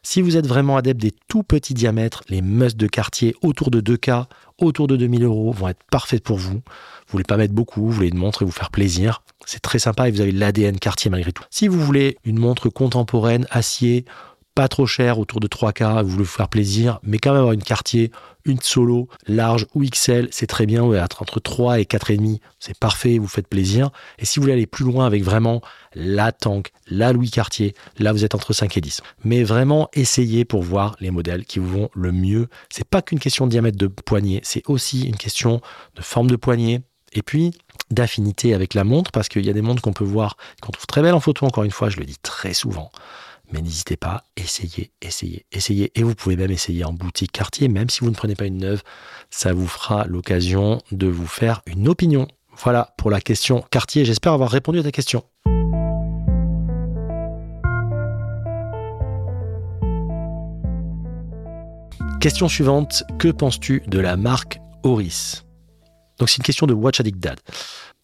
Si 0.02 0.20
vous 0.20 0.36
êtes 0.36 0.46
vraiment 0.46 0.76
adepte 0.76 1.00
des 1.00 1.12
tout 1.28 1.42
petits 1.42 1.74
diamètres, 1.74 2.22
les 2.28 2.42
musts 2.42 2.76
de 2.76 2.86
quartier 2.86 3.34
autour 3.42 3.70
de 3.70 3.80
2K, 3.80 4.26
autour 4.58 4.88
de 4.88 4.96
2000 4.96 5.24
euros 5.24 5.52
vont 5.52 5.68
être 5.68 5.84
parfaits 5.90 6.22
pour 6.22 6.38
vous. 6.38 6.60
Vous 7.08 7.12
voulez 7.12 7.24
pas 7.24 7.38
mettre 7.38 7.54
beaucoup, 7.54 7.80
vous 7.86 7.90
voulez 7.90 8.08
une 8.08 8.18
montre 8.18 8.42
et 8.42 8.44
vous 8.44 8.50
faire 8.50 8.70
plaisir. 8.70 9.22
C'est 9.46 9.60
très 9.60 9.78
sympa 9.78 10.08
et 10.08 10.10
vous 10.10 10.20
avez 10.20 10.30
l'ADN 10.32 10.78
quartier 10.78 11.10
malgré 11.10 11.32
tout. 11.32 11.44
Si 11.48 11.66
vous 11.66 11.80
voulez 11.80 12.18
une 12.24 12.38
montre 12.38 12.68
contemporaine, 12.68 13.46
acier, 13.50 14.04
pas 14.54 14.68
trop 14.68 14.86
cher, 14.86 15.18
autour 15.18 15.40
de 15.40 15.46
3K, 15.46 16.02
vous 16.02 16.08
voulez 16.10 16.24
vous 16.24 16.28
faire 16.28 16.48
plaisir, 16.48 16.98
mais 17.04 17.18
quand 17.18 17.30
même 17.30 17.38
avoir 17.38 17.52
une 17.52 17.62
quartier, 17.62 18.10
une 18.44 18.60
solo, 18.60 19.08
large 19.26 19.66
ou 19.74 19.84
XL, 19.84 20.28
c'est 20.32 20.48
très 20.48 20.66
bien, 20.66 20.82
entre 20.82 21.38
3 21.38 21.78
et 21.78 21.84
4,5, 21.84 22.40
c'est 22.58 22.76
parfait, 22.76 23.18
vous 23.18 23.28
faites 23.28 23.46
plaisir. 23.46 23.90
Et 24.18 24.24
si 24.24 24.38
vous 24.38 24.42
voulez 24.42 24.54
aller 24.54 24.66
plus 24.66 24.84
loin 24.84 25.06
avec 25.06 25.22
vraiment 25.22 25.62
la 25.94 26.32
tank, 26.32 26.72
la 26.88 27.12
Louis 27.12 27.30
Cartier, 27.30 27.74
là 27.98 28.12
vous 28.12 28.24
êtes 28.24 28.34
entre 28.34 28.52
5 28.52 28.76
et 28.76 28.80
10. 28.80 29.00
Mais 29.24 29.44
vraiment, 29.44 29.88
essayez 29.92 30.44
pour 30.44 30.62
voir 30.62 30.96
les 30.98 31.10
modèles 31.10 31.44
qui 31.44 31.58
vous 31.60 31.68
vont 31.68 31.90
le 31.94 32.10
mieux. 32.10 32.48
C'est 32.68 32.88
pas 32.88 33.00
qu'une 33.00 33.20
question 33.20 33.46
de 33.46 33.52
diamètre 33.52 33.78
de 33.78 33.86
poignet, 33.86 34.40
c'est 34.42 34.68
aussi 34.68 35.04
une 35.04 35.16
question 35.16 35.60
de 35.94 36.02
forme 36.02 36.28
de 36.28 36.36
poignet. 36.36 36.82
Et 37.12 37.22
puis, 37.22 37.52
d'affinité 37.90 38.54
avec 38.54 38.74
la 38.74 38.84
montre, 38.84 39.10
parce 39.12 39.28
qu'il 39.28 39.44
y 39.44 39.50
a 39.50 39.52
des 39.52 39.62
montres 39.62 39.82
qu'on 39.82 39.92
peut 39.92 40.04
voir, 40.04 40.36
qu'on 40.60 40.72
trouve 40.72 40.86
très 40.86 41.02
belles 41.02 41.14
en 41.14 41.20
photo, 41.20 41.46
encore 41.46 41.64
une 41.64 41.70
fois, 41.70 41.88
je 41.88 41.98
le 41.98 42.04
dis 42.04 42.18
très 42.22 42.54
souvent. 42.54 42.90
Mais 43.52 43.62
n'hésitez 43.62 43.96
pas, 43.96 44.24
essayez, 44.36 44.90
essayez, 45.00 45.46
essayez. 45.52 45.90
Et 45.94 46.02
vous 46.02 46.14
pouvez 46.14 46.36
même 46.36 46.50
essayer 46.50 46.84
en 46.84 46.92
boutique 46.92 47.32
quartier, 47.32 47.68
même 47.68 47.88
si 47.88 48.00
vous 48.00 48.10
ne 48.10 48.14
prenez 48.14 48.34
pas 48.34 48.44
une 48.44 48.58
neuve, 48.58 48.82
ça 49.30 49.54
vous 49.54 49.66
fera 49.66 50.04
l'occasion 50.04 50.82
de 50.92 51.06
vous 51.06 51.26
faire 51.26 51.62
une 51.66 51.88
opinion. 51.88 52.28
Voilà 52.62 52.94
pour 52.98 53.10
la 53.10 53.20
question 53.20 53.64
quartier. 53.70 54.04
J'espère 54.04 54.32
avoir 54.32 54.50
répondu 54.50 54.80
à 54.80 54.82
ta 54.82 54.90
question. 54.90 55.24
Question 62.20 62.48
suivante, 62.48 63.04
que 63.18 63.28
penses-tu 63.28 63.82
de 63.86 64.00
la 64.00 64.16
marque 64.16 64.60
Oris 64.82 65.47
Donc 66.18 66.30
c'est 66.30 66.38
une 66.38 66.44
question 66.44 66.66
de 66.66 66.74
Watch 66.74 67.00
Addict 67.00 67.18
Dad. 67.18 67.40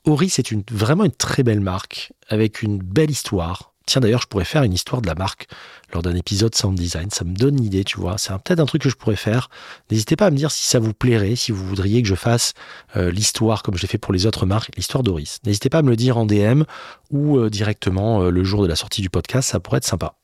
Oris 0.06 0.38
est 0.38 0.50
une, 0.50 0.62
vraiment 0.70 1.04
une 1.04 1.12
très 1.12 1.42
belle 1.42 1.60
marque 1.60 2.12
avec 2.28 2.62
une 2.62 2.78
belle 2.78 3.10
histoire 3.10 3.74
Tiens, 3.86 4.00
d'ailleurs, 4.00 4.22
je 4.22 4.26
pourrais 4.26 4.46
faire 4.46 4.62
une 4.62 4.72
histoire 4.72 5.02
de 5.02 5.06
la 5.06 5.14
marque 5.14 5.46
lors 5.92 6.02
d'un 6.02 6.14
épisode 6.14 6.54
sound 6.54 6.78
design. 6.78 7.10
Ça 7.10 7.24
me 7.24 7.34
donne 7.34 7.58
une 7.58 7.64
idée, 7.64 7.84
tu 7.84 8.00
vois. 8.00 8.16
C'est 8.16 8.32
peut-être 8.38 8.60
un 8.60 8.66
truc 8.66 8.82
que 8.82 8.88
je 8.88 8.96
pourrais 8.96 9.16
faire. 9.16 9.50
N'hésitez 9.90 10.16
pas 10.16 10.26
à 10.26 10.30
me 10.30 10.36
dire 10.36 10.50
si 10.50 10.66
ça 10.66 10.78
vous 10.78 10.94
plairait, 10.94 11.36
si 11.36 11.52
vous 11.52 11.66
voudriez 11.66 12.00
que 12.00 12.08
je 12.08 12.14
fasse 12.14 12.54
euh, 12.96 13.10
l'histoire 13.10 13.62
comme 13.62 13.76
je 13.76 13.82
l'ai 13.82 13.88
fait 13.88 13.98
pour 13.98 14.14
les 14.14 14.24
autres 14.24 14.46
marques, 14.46 14.74
l'histoire 14.76 15.02
d'Oris. 15.02 15.38
N'hésitez 15.44 15.68
pas 15.68 15.78
à 15.78 15.82
me 15.82 15.90
le 15.90 15.96
dire 15.96 16.16
en 16.16 16.24
DM 16.24 16.62
ou 17.10 17.38
euh, 17.38 17.50
directement 17.50 18.22
euh, 18.22 18.30
le 18.30 18.42
jour 18.42 18.62
de 18.62 18.68
la 18.68 18.76
sortie 18.76 19.02
du 19.02 19.10
podcast. 19.10 19.50
Ça 19.50 19.60
pourrait 19.60 19.78
être 19.78 19.84
sympa. 19.84 20.14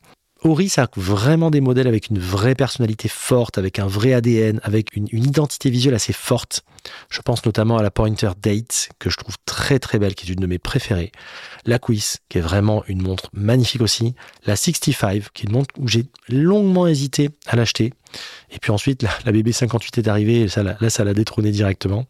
Oris 0.42 0.79
a 0.79 0.88
vraiment 0.96 1.50
des 1.50 1.61
modèles 1.61 1.87
avec 1.87 2.09
une 2.09 2.18
vraie 2.18 2.55
personnalité 2.55 3.09
forte, 3.09 3.59
avec 3.59 3.79
un 3.79 3.87
vrai 3.87 4.14
ADN, 4.14 4.61
avec 4.62 4.96
une, 4.96 5.07
identité 5.12 5.68
visuelle 5.68 5.94
assez 5.94 6.14
forte. 6.14 6.62
Je 7.11 7.20
pense 7.20 7.44
notamment 7.44 7.76
à 7.76 7.83
la 7.83 7.90
Pointer 7.90 8.31
Date, 8.40 8.88
que 8.98 9.11
je 9.11 9.16
trouve 9.16 9.37
très 9.44 9.79
très 9.79 9.98
belle, 9.98 10.14
qui 10.14 10.26
est 10.26 10.33
une 10.33 10.40
de 10.40 10.46
mes 10.46 10.59
préférées. 10.59 11.12
La 11.66 11.79
Quiz, 11.79 12.18
qui 12.31 12.38
est 12.38 12.40
vraiment 12.40 12.85
une 12.88 13.03
montre 13.03 13.29
magnifique 13.35 13.83
aussi. 13.83 14.14
La 14.46 14.57
65, 14.57 15.31
qui 15.35 15.42
est 15.42 15.46
une 15.46 15.53
montre 15.53 15.74
où 15.79 15.87
j'ai 15.88 16.07
longuement 16.29 16.87
hésité 16.87 17.31
à 17.46 17.57
l'acheter. 17.57 17.92
Et 18.50 18.59
puis 18.59 18.72
ensuite, 18.72 19.03
la, 19.03 19.33
BB58 19.33 19.98
est 19.98 20.09
arrivée, 20.09 20.40
et 20.42 20.62
là 20.81 20.90
ça 20.90 21.05
l'a 21.05 21.14
détrôné 21.14 21.50
directement. 21.50 22.07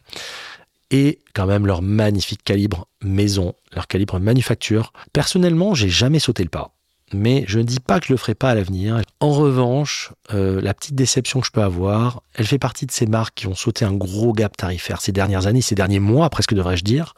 et 0.92 1.20
quand 1.34 1.46
même 1.46 1.66
leur 1.66 1.82
magnifique 1.82 2.42
calibre 2.44 2.88
maison, 3.02 3.54
leur 3.72 3.86
calibre 3.86 4.18
manufacture. 4.20 4.92
Personnellement, 5.12 5.74
j'ai 5.74 5.88
jamais 5.88 6.18
sauté 6.18 6.42
le 6.42 6.48
pas. 6.48 6.74
Mais 7.12 7.44
je 7.48 7.58
ne 7.58 7.64
dis 7.64 7.80
pas 7.80 7.98
que 7.98 8.06
je 8.06 8.12
le 8.12 8.16
ferai 8.16 8.34
pas 8.34 8.50
à 8.50 8.54
l'avenir. 8.54 9.00
En 9.18 9.32
revanche, 9.32 10.12
euh, 10.32 10.60
la 10.60 10.74
petite 10.74 10.94
déception 10.94 11.40
que 11.40 11.46
je 11.46 11.50
peux 11.50 11.62
avoir, 11.62 12.22
elle 12.34 12.46
fait 12.46 12.58
partie 12.58 12.86
de 12.86 12.92
ces 12.92 13.06
marques 13.06 13.34
qui 13.34 13.46
ont 13.46 13.54
sauté 13.54 13.84
un 13.84 13.92
gros 13.92 14.32
gap 14.32 14.56
tarifaire 14.56 15.00
ces 15.00 15.12
dernières 15.12 15.46
années, 15.46 15.60
ces 15.62 15.74
derniers 15.74 15.98
mois, 15.98 16.30
presque 16.30 16.54
devrais-je 16.54 16.84
dire, 16.84 17.14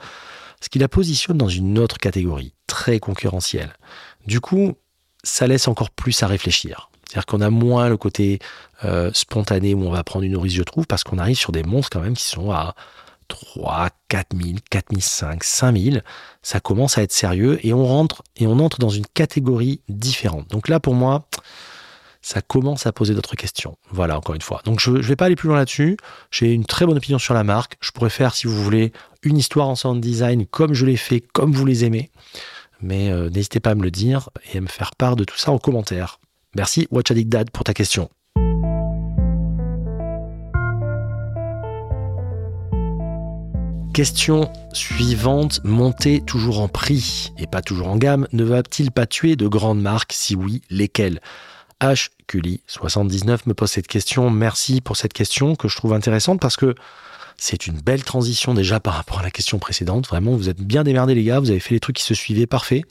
ce 0.62 0.68
qui 0.68 0.78
la 0.78 0.88
positionne 0.88 1.36
dans 1.36 1.48
une 1.48 1.78
autre 1.78 1.98
catégorie, 1.98 2.54
très 2.66 3.00
concurrentielle. 3.00 3.74
Du 4.26 4.40
coup, 4.40 4.74
ça 5.24 5.46
laisse 5.46 5.68
encore 5.68 5.90
plus 5.90 6.22
à 6.22 6.26
réfléchir. 6.26 6.90
C'est-à-dire 7.06 7.26
qu'on 7.26 7.40
a 7.42 7.50
moins 7.50 7.90
le 7.90 7.98
côté 7.98 8.38
euh, 8.84 9.10
spontané 9.12 9.74
où 9.74 9.84
on 9.84 9.90
va 9.90 10.02
prendre 10.02 10.24
une 10.24 10.36
orise, 10.36 10.54
je 10.54 10.62
trouve, 10.62 10.86
parce 10.86 11.04
qu'on 11.04 11.18
arrive 11.18 11.36
sur 11.36 11.52
des 11.52 11.62
monstres 11.62 11.90
quand 11.90 12.02
même 12.02 12.14
qui 12.14 12.24
sont 12.24 12.50
à 12.50 12.74
3, 13.28 13.88
4 14.08 14.36
000, 14.36 14.58
4 14.70 15.00
500, 15.00 15.38
5 15.40 15.76
000. 15.76 15.96
Ça 16.42 16.60
commence 16.60 16.98
à 16.98 17.02
être 17.02 17.12
sérieux 17.12 17.58
et 17.64 17.72
on 17.72 17.86
rentre 17.86 18.22
et 18.36 18.46
on 18.46 18.58
entre 18.58 18.78
dans 18.78 18.88
une 18.88 19.06
catégorie 19.06 19.80
différente. 19.88 20.48
Donc 20.48 20.68
là, 20.68 20.80
pour 20.80 20.94
moi, 20.94 21.26
ça 22.22 22.40
commence 22.40 22.86
à 22.86 22.92
poser 22.92 23.14
d'autres 23.14 23.34
questions. 23.34 23.76
Voilà, 23.90 24.16
encore 24.16 24.34
une 24.34 24.42
fois. 24.42 24.62
Donc 24.64 24.80
je 24.80 24.92
ne 24.92 25.02
vais 25.02 25.16
pas 25.16 25.26
aller 25.26 25.36
plus 25.36 25.48
loin 25.48 25.56
là-dessus. 25.56 25.96
J'ai 26.30 26.52
une 26.52 26.64
très 26.64 26.86
bonne 26.86 26.96
opinion 26.96 27.18
sur 27.18 27.34
la 27.34 27.44
marque. 27.44 27.76
Je 27.80 27.90
pourrais 27.90 28.10
faire, 28.10 28.34
si 28.34 28.46
vous 28.46 28.62
voulez, 28.62 28.92
une 29.22 29.36
histoire 29.36 29.68
en 29.68 29.74
sound 29.74 30.00
design 30.00 30.46
comme 30.46 30.72
je 30.72 30.86
l'ai 30.86 30.96
fait, 30.96 31.20
comme 31.20 31.52
vous 31.52 31.66
les 31.66 31.84
aimez. 31.84 32.10
Mais 32.80 33.10
euh, 33.10 33.28
n'hésitez 33.28 33.60
pas 33.60 33.70
à 33.70 33.74
me 33.74 33.82
le 33.82 33.90
dire 33.90 34.30
et 34.52 34.58
à 34.58 34.60
me 34.60 34.68
faire 34.68 34.92
part 34.96 35.16
de 35.16 35.24
tout 35.24 35.36
ça 35.36 35.52
en 35.52 35.58
commentaire. 35.58 36.20
Merci 36.54 36.86
Watch 36.90 37.12
Dad 37.12 37.50
pour 37.50 37.64
ta 37.64 37.74
question. 37.74 38.08
Question 43.92 44.50
suivante, 44.72 45.60
monter 45.64 46.22
toujours 46.22 46.60
en 46.60 46.68
prix 46.68 47.32
et 47.36 47.46
pas 47.46 47.60
toujours 47.60 47.88
en 47.88 47.96
gamme, 47.96 48.26
ne 48.32 48.42
va-t-il 48.42 48.90
pas 48.90 49.06
tuer 49.06 49.36
de 49.36 49.46
grandes 49.46 49.82
marques? 49.82 50.14
Si 50.14 50.34
oui, 50.34 50.62
lesquelles? 50.70 51.20
H. 51.80 52.08
79 52.66 53.46
me 53.46 53.52
pose 53.52 53.70
cette 53.70 53.86
question. 53.86 54.30
Merci 54.30 54.80
pour 54.80 54.96
cette 54.96 55.12
question 55.12 55.54
que 55.54 55.68
je 55.68 55.76
trouve 55.76 55.92
intéressante 55.92 56.40
parce 56.40 56.56
que 56.56 56.74
c'est 57.36 57.66
une 57.66 57.80
belle 57.80 58.04
transition 58.04 58.54
déjà 58.54 58.80
par 58.80 58.94
rapport 58.94 59.18
à 59.18 59.22
la 59.22 59.30
question 59.30 59.58
précédente. 59.58 60.06
Vraiment, 60.06 60.34
vous 60.34 60.48
êtes 60.48 60.60
bien 60.60 60.84
démerdés 60.84 61.14
les 61.14 61.24
gars, 61.24 61.40
vous 61.40 61.50
avez 61.50 61.60
fait 61.60 61.74
les 61.74 61.80
trucs 61.80 61.96
qui 61.96 62.04
se 62.04 62.14
suivaient, 62.14 62.46
parfait. 62.46 62.84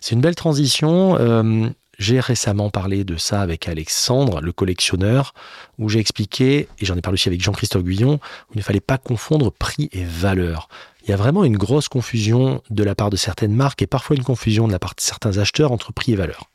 C'est 0.00 0.14
une 0.14 0.20
belle 0.20 0.34
transition. 0.34 1.16
Euh, 1.20 1.68
j'ai 1.98 2.20
récemment 2.20 2.70
parlé 2.70 3.04
de 3.04 3.16
ça 3.16 3.40
avec 3.40 3.68
Alexandre, 3.68 4.40
le 4.40 4.52
collectionneur, 4.52 5.34
où 5.78 5.88
j'ai 5.88 5.98
expliqué, 5.98 6.68
et 6.78 6.86
j'en 6.86 6.96
ai 6.96 7.02
parlé 7.02 7.14
aussi 7.14 7.28
avec 7.28 7.42
Jean-Christophe 7.42 7.84
Guyon, 7.84 8.14
où 8.14 8.54
il 8.54 8.58
ne 8.58 8.62
fallait 8.62 8.80
pas 8.80 8.98
confondre 8.98 9.52
prix 9.52 9.88
et 9.92 10.04
valeur. 10.04 10.68
Il 11.04 11.10
y 11.10 11.12
a 11.12 11.16
vraiment 11.16 11.44
une 11.44 11.56
grosse 11.56 11.88
confusion 11.88 12.62
de 12.70 12.84
la 12.84 12.94
part 12.94 13.10
de 13.10 13.16
certaines 13.16 13.54
marques 13.54 13.82
et 13.82 13.86
parfois 13.86 14.16
une 14.16 14.24
confusion 14.24 14.66
de 14.66 14.72
la 14.72 14.78
part 14.78 14.94
de 14.94 15.00
certains 15.00 15.38
acheteurs 15.38 15.72
entre 15.72 15.92
prix 15.92 16.12
et 16.12 16.16
valeur. 16.16 16.48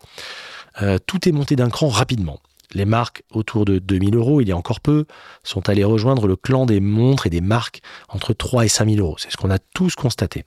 Euh, 0.81 0.97
tout 1.05 1.27
est 1.27 1.31
monté 1.31 1.55
d'un 1.55 1.69
cran 1.69 1.89
rapidement. 1.89 2.39
Les 2.73 2.85
marques 2.85 3.23
autour 3.31 3.65
de 3.65 3.79
2000 3.79 4.15
euros, 4.15 4.41
il 4.41 4.49
y 4.49 4.51
a 4.51 4.57
encore 4.57 4.81
peu, 4.81 5.05
sont 5.43 5.69
allées 5.69 5.83
rejoindre 5.83 6.27
le 6.27 6.35
clan 6.35 6.65
des 6.65 6.79
montres 6.79 7.27
et 7.27 7.29
des 7.29 7.41
marques 7.41 7.81
entre 8.09 8.33
3 8.33 8.65
et 8.65 8.67
5000 8.67 8.99
euros. 8.99 9.15
C'est 9.17 9.31
ce 9.31 9.37
qu'on 9.37 9.51
a 9.51 9.59
tous 9.59 9.95
constaté. 9.95 10.45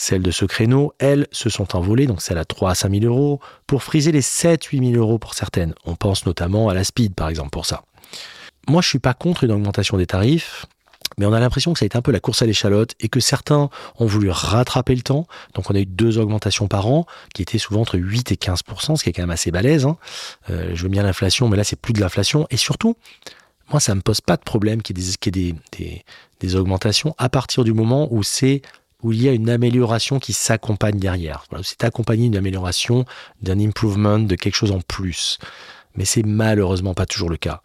Celles 0.00 0.22
de 0.22 0.30
ce 0.30 0.44
créneau, 0.44 0.94
elles, 1.00 1.26
se 1.32 1.50
sont 1.50 1.74
envolées, 1.74 2.06
donc 2.06 2.22
celles 2.22 2.38
à 2.38 2.44
3 2.44 2.70
à 2.70 2.74
5 2.76 3.00
000 3.00 3.04
euros, 3.12 3.40
pour 3.66 3.82
friser 3.82 4.12
les 4.12 4.22
7 4.22 4.62
8 4.62 4.92
000 4.92 5.02
euros 5.02 5.18
pour 5.18 5.34
certaines. 5.34 5.74
On 5.84 5.96
pense 5.96 6.24
notamment 6.24 6.68
à 6.68 6.74
la 6.74 6.84
Speed, 6.84 7.16
par 7.16 7.28
exemple, 7.28 7.50
pour 7.50 7.66
ça. 7.66 7.82
Moi, 8.68 8.80
je 8.80 8.86
suis 8.86 9.00
pas 9.00 9.12
contre 9.12 9.42
une 9.42 9.50
augmentation 9.50 9.96
des 9.96 10.06
tarifs, 10.06 10.66
mais 11.18 11.26
on 11.26 11.32
a 11.32 11.40
l'impression 11.40 11.72
que 11.72 11.80
ça 11.80 11.84
a 11.84 11.86
été 11.86 11.98
un 11.98 12.02
peu 12.02 12.12
la 12.12 12.20
course 12.20 12.42
à 12.42 12.46
l'échalote 12.46 12.94
et 13.00 13.08
que 13.08 13.18
certains 13.18 13.70
ont 13.98 14.06
voulu 14.06 14.30
rattraper 14.30 14.94
le 14.94 15.02
temps. 15.02 15.26
Donc 15.54 15.68
on 15.68 15.74
a 15.74 15.80
eu 15.80 15.86
deux 15.86 16.18
augmentations 16.18 16.68
par 16.68 16.86
an 16.86 17.04
qui 17.34 17.42
étaient 17.42 17.58
souvent 17.58 17.80
entre 17.80 17.98
8 17.98 18.30
et 18.30 18.36
15% 18.36 18.94
ce 18.94 19.02
qui 19.02 19.10
est 19.10 19.12
quand 19.12 19.22
même 19.22 19.30
assez 19.30 19.50
balèze. 19.50 19.84
Hein. 19.84 19.96
Euh, 20.48 20.70
je 20.74 20.82
veux 20.84 20.88
bien 20.88 21.02
l'inflation, 21.02 21.48
mais 21.48 21.56
là 21.56 21.64
c'est 21.64 21.80
plus 21.80 21.92
de 21.92 22.00
l'inflation. 22.00 22.46
Et 22.50 22.56
surtout, 22.56 22.96
moi 23.72 23.80
ça 23.80 23.96
me 23.96 24.00
pose 24.00 24.20
pas 24.20 24.36
de 24.36 24.44
problème 24.44 24.80
qu'il 24.80 24.96
y 24.96 25.48
ait 25.48 26.04
des 26.38 26.54
augmentations 26.54 27.16
à 27.18 27.28
partir 27.28 27.64
du 27.64 27.72
moment 27.72 28.06
où 28.12 28.22
c'est 28.22 28.62
où 29.02 29.12
il 29.12 29.22
y 29.22 29.28
a 29.28 29.32
une 29.32 29.50
amélioration 29.50 30.18
qui 30.18 30.32
s'accompagne 30.32 30.98
derrière. 30.98 31.44
c'est 31.62 31.84
accompagné 31.84 32.24
d'une 32.24 32.36
amélioration, 32.36 33.04
d'un 33.42 33.60
improvement, 33.60 34.18
de 34.18 34.34
quelque 34.34 34.56
chose 34.56 34.72
en 34.72 34.80
plus. 34.80 35.38
Mais 35.94 36.04
c'est 36.04 36.24
malheureusement 36.24 36.94
pas 36.94 37.06
toujours 37.06 37.30
le 37.30 37.36
cas. 37.36 37.62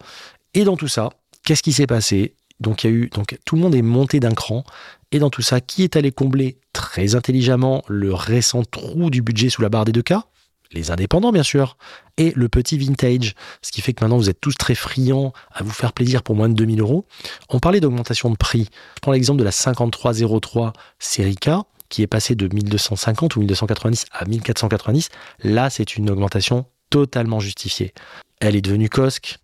Et 0.53 0.63
dans 0.63 0.77
tout 0.77 0.87
ça, 0.87 1.09
qu'est-ce 1.43 1.63
qui 1.63 1.73
s'est 1.73 1.87
passé? 1.87 2.35
Donc 2.59 2.83
il 2.83 2.89
y 2.89 2.93
a 2.93 2.95
eu, 2.95 3.09
donc 3.09 3.37
tout 3.45 3.55
le 3.55 3.61
monde 3.61 3.75
est 3.75 3.81
monté 3.81 4.19
d'un 4.19 4.33
cran. 4.33 4.63
Et 5.11 5.19
dans 5.19 5.29
tout 5.29 5.41
ça, 5.41 5.59
qui 5.59 5.83
est 5.83 5.95
allé 5.95 6.11
combler? 6.11 6.57
Très 6.71 7.15
intelligemment 7.15 7.83
le 7.87 8.13
récent 8.13 8.63
trou 8.63 9.09
du 9.09 9.21
budget 9.21 9.49
sous 9.49 9.61
la 9.61 9.69
barre 9.69 9.85
des 9.85 9.91
deux 9.91 10.01
cas 10.01 10.25
les 10.73 10.91
indépendants 10.91 11.31
bien 11.31 11.43
sûr, 11.43 11.77
et 12.17 12.31
le 12.35 12.49
petit 12.49 12.77
vintage, 12.77 13.35
ce 13.61 13.71
qui 13.71 13.81
fait 13.81 13.93
que 13.93 14.03
maintenant 14.03 14.17
vous 14.17 14.29
êtes 14.29 14.41
tous 14.41 14.55
très 14.55 14.75
friands 14.75 15.33
à 15.51 15.63
vous 15.63 15.71
faire 15.71 15.93
plaisir 15.93 16.23
pour 16.23 16.35
moins 16.35 16.49
de 16.49 16.53
2000 16.53 16.81
euros. 16.81 17.05
On 17.49 17.59
parlait 17.59 17.79
d'augmentation 17.79 18.29
de 18.29 18.37
prix. 18.37 18.69
Je 18.95 19.01
prends 19.01 19.11
l'exemple 19.11 19.39
de 19.39 19.43
la 19.43 19.51
5303 19.51 20.73
série 20.99 21.35
K, 21.35 21.49
qui 21.89 22.01
est 22.01 22.07
passée 22.07 22.35
de 22.35 22.53
1250 22.53 23.35
ou 23.35 23.39
1290 23.39 24.05
à 24.11 24.25
1490. 24.25 25.09
Là, 25.43 25.69
c'est 25.69 25.95
une 25.95 26.09
augmentation 26.09 26.65
totalement 26.89 27.39
justifiée. 27.39 27.93
Elle 28.39 28.55
est 28.55 28.61
devenue 28.61 28.89
COSC, 28.89 29.37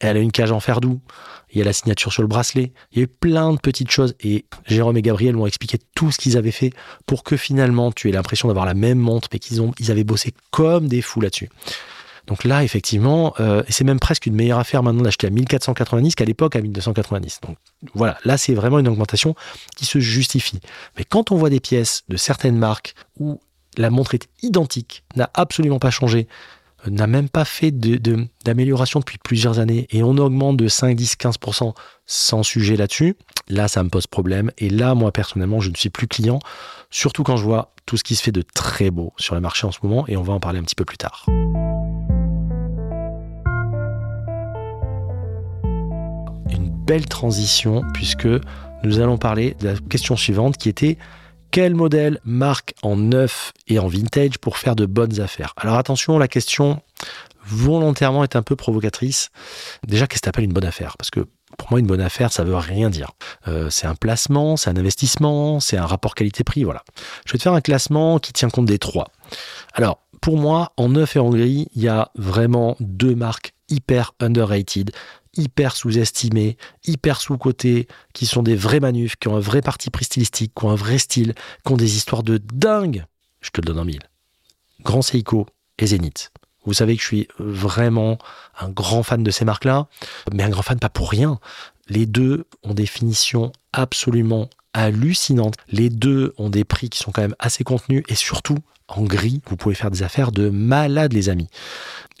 elle 0.00 0.16
a 0.16 0.20
une 0.20 0.32
cage 0.32 0.52
en 0.52 0.60
fer 0.60 0.80
doux, 0.80 1.00
il 1.52 1.58
y 1.58 1.62
a 1.62 1.64
la 1.64 1.72
signature 1.72 2.12
sur 2.12 2.22
le 2.22 2.28
bracelet, 2.28 2.72
il 2.92 2.98
y 2.98 3.00
a 3.00 3.04
eu 3.04 3.08
plein 3.08 3.52
de 3.52 3.58
petites 3.58 3.90
choses 3.90 4.14
et 4.20 4.44
Jérôme 4.66 4.96
et 4.96 5.02
Gabriel 5.02 5.36
m'ont 5.36 5.46
expliqué 5.46 5.78
tout 5.94 6.10
ce 6.10 6.18
qu'ils 6.18 6.36
avaient 6.36 6.50
fait 6.50 6.72
pour 7.06 7.24
que 7.24 7.36
finalement 7.36 7.92
tu 7.92 8.08
aies 8.08 8.12
l'impression 8.12 8.48
d'avoir 8.48 8.66
la 8.66 8.74
même 8.74 8.98
montre 8.98 9.28
mais 9.32 9.38
qu'ils 9.38 9.62
ont 9.62 9.72
avaient 9.88 10.04
bossé 10.04 10.34
comme 10.50 10.88
des 10.88 11.02
fous 11.02 11.20
là-dessus. 11.20 11.48
Donc 12.26 12.44
là, 12.44 12.64
effectivement, 12.64 13.34
euh, 13.38 13.62
c'est 13.68 13.84
même 13.84 14.00
presque 14.00 14.26
une 14.26 14.34
meilleure 14.34 14.58
affaire 14.58 14.82
maintenant 14.82 15.02
d'acheter 15.02 15.28
à 15.28 15.30
1490 15.30 16.14
qu'à 16.16 16.24
l'époque 16.24 16.56
à 16.56 16.60
1290. 16.60 17.40
Donc 17.42 17.56
voilà, 17.94 18.18
là 18.24 18.36
c'est 18.36 18.54
vraiment 18.54 18.78
une 18.78 18.88
augmentation 18.88 19.34
qui 19.76 19.84
se 19.84 20.00
justifie. 20.00 20.60
Mais 20.98 21.04
quand 21.04 21.30
on 21.30 21.36
voit 21.36 21.50
des 21.50 21.60
pièces 21.60 22.02
de 22.08 22.16
certaines 22.16 22.58
marques 22.58 22.94
où 23.20 23.40
la 23.76 23.90
montre 23.90 24.14
est 24.14 24.28
identique, 24.42 25.04
n'a 25.14 25.30
absolument 25.34 25.78
pas 25.78 25.90
changé, 25.90 26.26
n'a 26.90 27.06
même 27.06 27.28
pas 27.28 27.44
fait 27.44 27.70
d'amélioration 27.70 29.00
depuis 29.00 29.18
plusieurs 29.18 29.58
années 29.58 29.86
et 29.90 30.02
on 30.02 30.16
augmente 30.18 30.56
de 30.56 30.68
5, 30.68 30.96
10, 30.96 31.14
15% 31.18 31.74
sans 32.06 32.42
sujet 32.42 32.76
là-dessus, 32.76 33.16
là 33.48 33.68
ça 33.68 33.82
me 33.82 33.88
pose 33.88 34.06
problème. 34.06 34.50
Et 34.58 34.70
là, 34.70 34.94
moi 34.94 35.12
personnellement, 35.12 35.60
je 35.60 35.70
ne 35.70 35.74
suis 35.74 35.90
plus 35.90 36.06
client, 36.06 36.38
surtout 36.90 37.22
quand 37.22 37.36
je 37.36 37.44
vois 37.44 37.72
tout 37.86 37.96
ce 37.96 38.04
qui 38.04 38.16
se 38.16 38.22
fait 38.22 38.32
de 38.32 38.42
très 38.42 38.90
beau 38.90 39.12
sur 39.16 39.34
le 39.34 39.40
marché 39.40 39.66
en 39.66 39.72
ce 39.72 39.78
moment 39.82 40.06
et 40.08 40.16
on 40.16 40.22
va 40.22 40.32
en 40.32 40.40
parler 40.40 40.58
un 40.58 40.64
petit 40.64 40.74
peu 40.74 40.84
plus 40.84 40.98
tard. 40.98 41.24
Une 46.50 46.70
belle 46.86 47.06
transition 47.06 47.82
puisque 47.94 48.28
nous 48.82 49.00
allons 49.00 49.18
parler 49.18 49.56
de 49.60 49.68
la 49.68 49.74
question 49.88 50.16
suivante 50.16 50.56
qui 50.56 50.68
était 50.68 50.98
quel 51.50 51.74
modèle 51.74 52.20
marque 52.24 52.74
en 52.82 52.96
neuf 52.96 53.52
et 53.68 53.78
en 53.78 53.88
vintage 53.88 54.38
pour 54.38 54.58
faire 54.58 54.76
de 54.76 54.86
bonnes 54.86 55.20
affaires 55.20 55.54
Alors 55.56 55.76
attention, 55.76 56.18
la 56.18 56.28
question 56.28 56.82
volontairement 57.46 58.24
est 58.24 58.36
un 58.36 58.42
peu 58.42 58.56
provocatrice. 58.56 59.30
Déjà, 59.86 60.06
qu'est-ce 60.06 60.20
que 60.20 60.24
tu 60.24 60.28
appelles 60.28 60.44
une 60.44 60.52
bonne 60.52 60.64
affaire? 60.64 60.96
Parce 60.98 61.10
que 61.10 61.26
pour 61.56 61.70
moi, 61.70 61.80
une 61.80 61.86
bonne 61.86 62.00
affaire, 62.00 62.32
ça 62.32 62.44
veut 62.44 62.56
rien 62.56 62.90
dire. 62.90 63.12
Euh, 63.48 63.70
c'est 63.70 63.86
un 63.86 63.94
placement, 63.94 64.56
c'est 64.56 64.68
un 64.70 64.76
investissement, 64.76 65.60
c'est 65.60 65.76
un 65.76 65.86
rapport 65.86 66.14
qualité-prix, 66.14 66.64
voilà. 66.64 66.82
Je 67.24 67.32
vais 67.32 67.38
te 67.38 67.42
faire 67.42 67.54
un 67.54 67.60
classement 67.60 68.18
qui 68.18 68.32
tient 68.32 68.50
compte 68.50 68.66
des 68.66 68.78
trois. 68.78 69.08
Alors, 69.72 70.00
pour 70.20 70.36
moi, 70.36 70.72
en 70.76 70.88
neuf 70.88 71.16
et 71.16 71.18
en 71.18 71.30
gris, 71.30 71.68
il 71.74 71.82
y 71.82 71.88
a 71.88 72.10
vraiment 72.16 72.76
deux 72.80 73.14
marques 73.14 73.54
hyper 73.68 74.12
underrated 74.20 74.90
hyper 75.36 75.76
sous-estimés, 75.76 76.56
hyper 76.86 77.20
sous-cotés, 77.20 77.88
qui 78.12 78.26
sont 78.26 78.42
des 78.42 78.56
vrais 78.56 78.80
manufs, 78.80 79.16
qui 79.16 79.28
ont 79.28 79.36
un 79.36 79.40
vrai 79.40 79.62
parti 79.62 79.90
pris 79.90 80.04
stylistique, 80.04 80.52
qui 80.58 80.64
ont 80.64 80.70
un 80.70 80.76
vrai 80.76 80.98
style, 80.98 81.34
qui 81.64 81.72
ont 81.72 81.76
des 81.76 81.96
histoires 81.96 82.22
de 82.22 82.38
dingue. 82.38 83.04
Je 83.40 83.50
te 83.50 83.60
le 83.60 83.66
donne 83.66 83.78
en 83.78 83.84
mille. 83.84 84.02
Grand 84.82 85.02
Seiko 85.02 85.46
et 85.78 85.86
Zenith. 85.86 86.30
Vous 86.64 86.72
savez 86.72 86.96
que 86.96 87.02
je 87.02 87.06
suis 87.06 87.28
vraiment 87.38 88.18
un 88.58 88.68
grand 88.68 89.02
fan 89.02 89.22
de 89.22 89.30
ces 89.30 89.44
marques-là, 89.44 89.86
mais 90.32 90.42
un 90.42 90.48
grand 90.48 90.62
fan 90.62 90.80
pas 90.80 90.88
pour 90.88 91.10
rien. 91.10 91.38
Les 91.88 92.06
deux 92.06 92.44
ont 92.64 92.74
des 92.74 92.86
finitions 92.86 93.52
absolument 93.72 94.50
hallucinantes. 94.76 95.54
Les 95.70 95.88
deux 95.90 96.34
ont 96.38 96.50
des 96.50 96.64
prix 96.64 96.88
qui 96.88 96.98
sont 96.98 97.10
quand 97.10 97.22
même 97.22 97.36
assez 97.38 97.64
contenus 97.64 98.04
et 98.08 98.14
surtout 98.14 98.58
en 98.88 99.02
gris, 99.02 99.42
vous 99.48 99.56
pouvez 99.56 99.74
faire 99.74 99.90
des 99.90 100.04
affaires 100.04 100.30
de 100.30 100.48
malade 100.48 101.12
les 101.12 101.28
amis. 101.28 101.48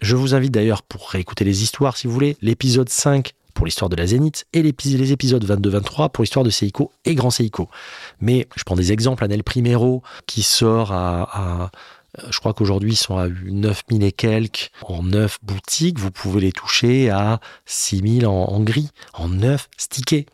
Je 0.00 0.16
vous 0.16 0.34
invite 0.34 0.52
d'ailleurs 0.52 0.82
pour 0.82 1.10
réécouter 1.10 1.44
les 1.44 1.62
histoires 1.62 1.96
si 1.96 2.08
vous 2.08 2.12
voulez, 2.12 2.36
l'épisode 2.42 2.88
5 2.88 3.32
pour 3.54 3.66
l'histoire 3.66 3.88
de 3.88 3.96
la 3.96 4.06
Zénith 4.06 4.46
et 4.52 4.62
les 4.62 5.12
épisodes 5.12 5.44
22-23 5.44 6.10
pour 6.10 6.22
l'histoire 6.22 6.44
de 6.44 6.50
Seiko 6.50 6.92
et 7.04 7.14
Grand 7.14 7.30
Seiko. 7.30 7.68
Mais 8.20 8.46
je 8.54 8.64
prends 8.64 8.76
des 8.76 8.92
exemples, 8.92 9.24
Anel 9.24 9.42
Primero 9.42 10.02
qui 10.26 10.42
sort 10.42 10.92
à, 10.92 11.70
je 12.30 12.38
crois 12.38 12.54
qu'aujourd'hui, 12.54 12.92
ils 12.92 12.96
sont 12.96 13.16
à 13.16 13.28
9000 13.28 14.02
et 14.04 14.12
quelques 14.12 14.70
en 14.82 15.02
neuf 15.02 15.38
boutiques. 15.42 15.98
Vous 15.98 16.10
pouvez 16.10 16.40
les 16.40 16.52
toucher 16.52 17.10
à 17.10 17.40
6000 17.66 18.26
en, 18.26 18.32
en 18.32 18.60
gris, 18.60 18.90
en 19.14 19.28
neuf 19.28 19.68
stickés. 19.76 20.26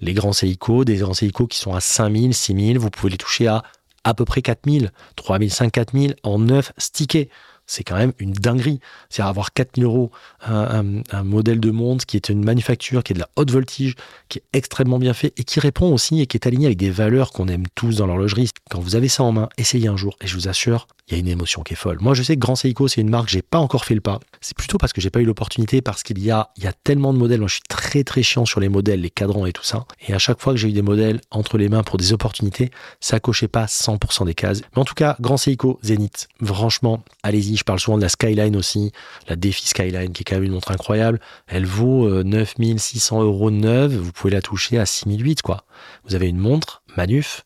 Les 0.00 0.14
grands 0.14 0.32
Seiko, 0.32 0.84
des 0.84 0.96
grands 0.96 1.14
Seiko 1.14 1.46
qui 1.46 1.58
sont 1.58 1.74
à 1.74 1.80
5000, 1.80 2.34
6000, 2.34 2.78
vous 2.78 2.90
pouvez 2.90 3.10
les 3.10 3.18
toucher 3.18 3.46
à 3.46 3.62
à 4.04 4.12
peu 4.12 4.26
près 4.26 4.42
4000, 4.42 4.92
3005, 5.16 5.72
4000 5.72 6.16
en 6.22 6.38
neuf 6.38 6.72
stickés 6.76 7.30
c'est 7.66 7.84
quand 7.84 7.96
même 7.96 8.12
une 8.18 8.32
dinguerie. 8.32 8.80
C'est-à-dire 9.08 9.30
avoir 9.30 9.52
4000 9.52 9.84
euros, 9.84 10.10
un, 10.46 10.84
modèle 11.22 11.60
de 11.60 11.70
montre 11.70 12.06
qui 12.06 12.16
est 12.16 12.28
une 12.28 12.44
manufacture, 12.44 13.02
qui 13.02 13.12
est 13.12 13.14
de 13.14 13.20
la 13.20 13.28
haute 13.36 13.50
voltige, 13.50 13.94
qui 14.28 14.38
est 14.38 14.44
extrêmement 14.52 14.98
bien 14.98 15.14
fait 15.14 15.32
et 15.36 15.44
qui 15.44 15.60
répond 15.60 15.92
aussi 15.92 16.20
et 16.20 16.26
qui 16.26 16.36
est 16.36 16.46
aligné 16.46 16.66
avec 16.66 16.78
des 16.78 16.90
valeurs 16.90 17.32
qu'on 17.32 17.48
aime 17.48 17.64
tous 17.74 17.96
dans 17.96 18.06
l'horlogerie. 18.06 18.50
Quand 18.70 18.80
vous 18.80 18.96
avez 18.96 19.08
ça 19.08 19.22
en 19.22 19.32
main, 19.32 19.48
essayez 19.58 19.88
un 19.88 19.96
jour 19.96 20.16
et 20.20 20.26
je 20.26 20.34
vous 20.34 20.48
assure, 20.48 20.86
il 21.08 21.14
y 21.14 21.16
a 21.16 21.20
une 21.20 21.28
émotion 21.28 21.62
qui 21.62 21.74
est 21.74 21.76
folle. 21.76 21.98
Moi, 22.00 22.14
je 22.14 22.22
sais 22.22 22.34
que 22.34 22.40
Grand 22.40 22.56
Seiko, 22.56 22.88
c'est 22.88 23.00
une 23.00 23.10
marque, 23.10 23.28
j'ai 23.28 23.42
pas 23.42 23.58
encore 23.58 23.84
fait 23.84 23.94
le 23.94 24.00
pas. 24.00 24.20
C'est 24.40 24.56
plutôt 24.56 24.78
parce 24.78 24.92
que 24.92 25.00
j'ai 25.00 25.10
pas 25.10 25.20
eu 25.20 25.24
l'opportunité, 25.24 25.82
parce 25.82 26.02
qu'il 26.02 26.18
y 26.18 26.30
a, 26.30 26.50
y 26.56 26.66
a 26.66 26.72
tellement 26.72 27.12
de 27.12 27.18
modèles. 27.18 27.40
Moi, 27.40 27.48
je 27.48 27.54
suis 27.54 27.62
très 27.68 28.04
très 28.04 28.22
chiant 28.22 28.46
sur 28.46 28.60
les 28.60 28.70
modèles, 28.70 29.00
les 29.00 29.10
cadrans 29.10 29.44
et 29.44 29.52
tout 29.52 29.64
ça. 29.64 29.84
Et 30.08 30.14
à 30.14 30.18
chaque 30.18 30.40
fois 30.40 30.54
que 30.54 30.58
j'ai 30.58 30.68
eu 30.68 30.72
des 30.72 30.82
modèles 30.82 31.20
entre 31.30 31.58
les 31.58 31.68
mains 31.68 31.82
pour 31.82 31.98
des 31.98 32.12
opportunités, 32.12 32.70
ça 33.00 33.20
cochait 33.20 33.48
pas 33.48 33.66
100% 33.66 34.24
des 34.24 34.34
cases. 34.34 34.62
Mais 34.74 34.80
en 34.80 34.84
tout 34.84 34.94
cas, 34.94 35.16
Grand 35.20 35.36
Seiko, 35.36 35.78
Zenith, 35.82 36.28
franchement, 36.42 37.02
allez-y. 37.22 37.53
Je 37.56 37.64
parle 37.64 37.80
souvent 37.80 37.96
de 37.96 38.02
la 38.02 38.08
Skyline 38.08 38.56
aussi, 38.56 38.92
la 39.28 39.36
Défi 39.36 39.66
Skyline, 39.68 40.12
qui 40.12 40.22
est 40.22 40.24
quand 40.24 40.36
même 40.36 40.44
une 40.44 40.52
montre 40.52 40.70
incroyable. 40.70 41.20
Elle 41.46 41.66
vaut 41.66 42.22
9600 42.22 43.20
euh, 43.20 43.24
euros 43.24 43.50
neuve. 43.50 43.96
Vous 43.96 44.12
pouvez 44.12 44.32
la 44.32 44.42
toucher 44.42 44.78
à 44.78 44.86
6008, 44.86 45.42
quoi. 45.42 45.64
Vous 46.04 46.14
avez 46.14 46.28
une 46.28 46.38
montre, 46.38 46.82
Manuf, 46.96 47.44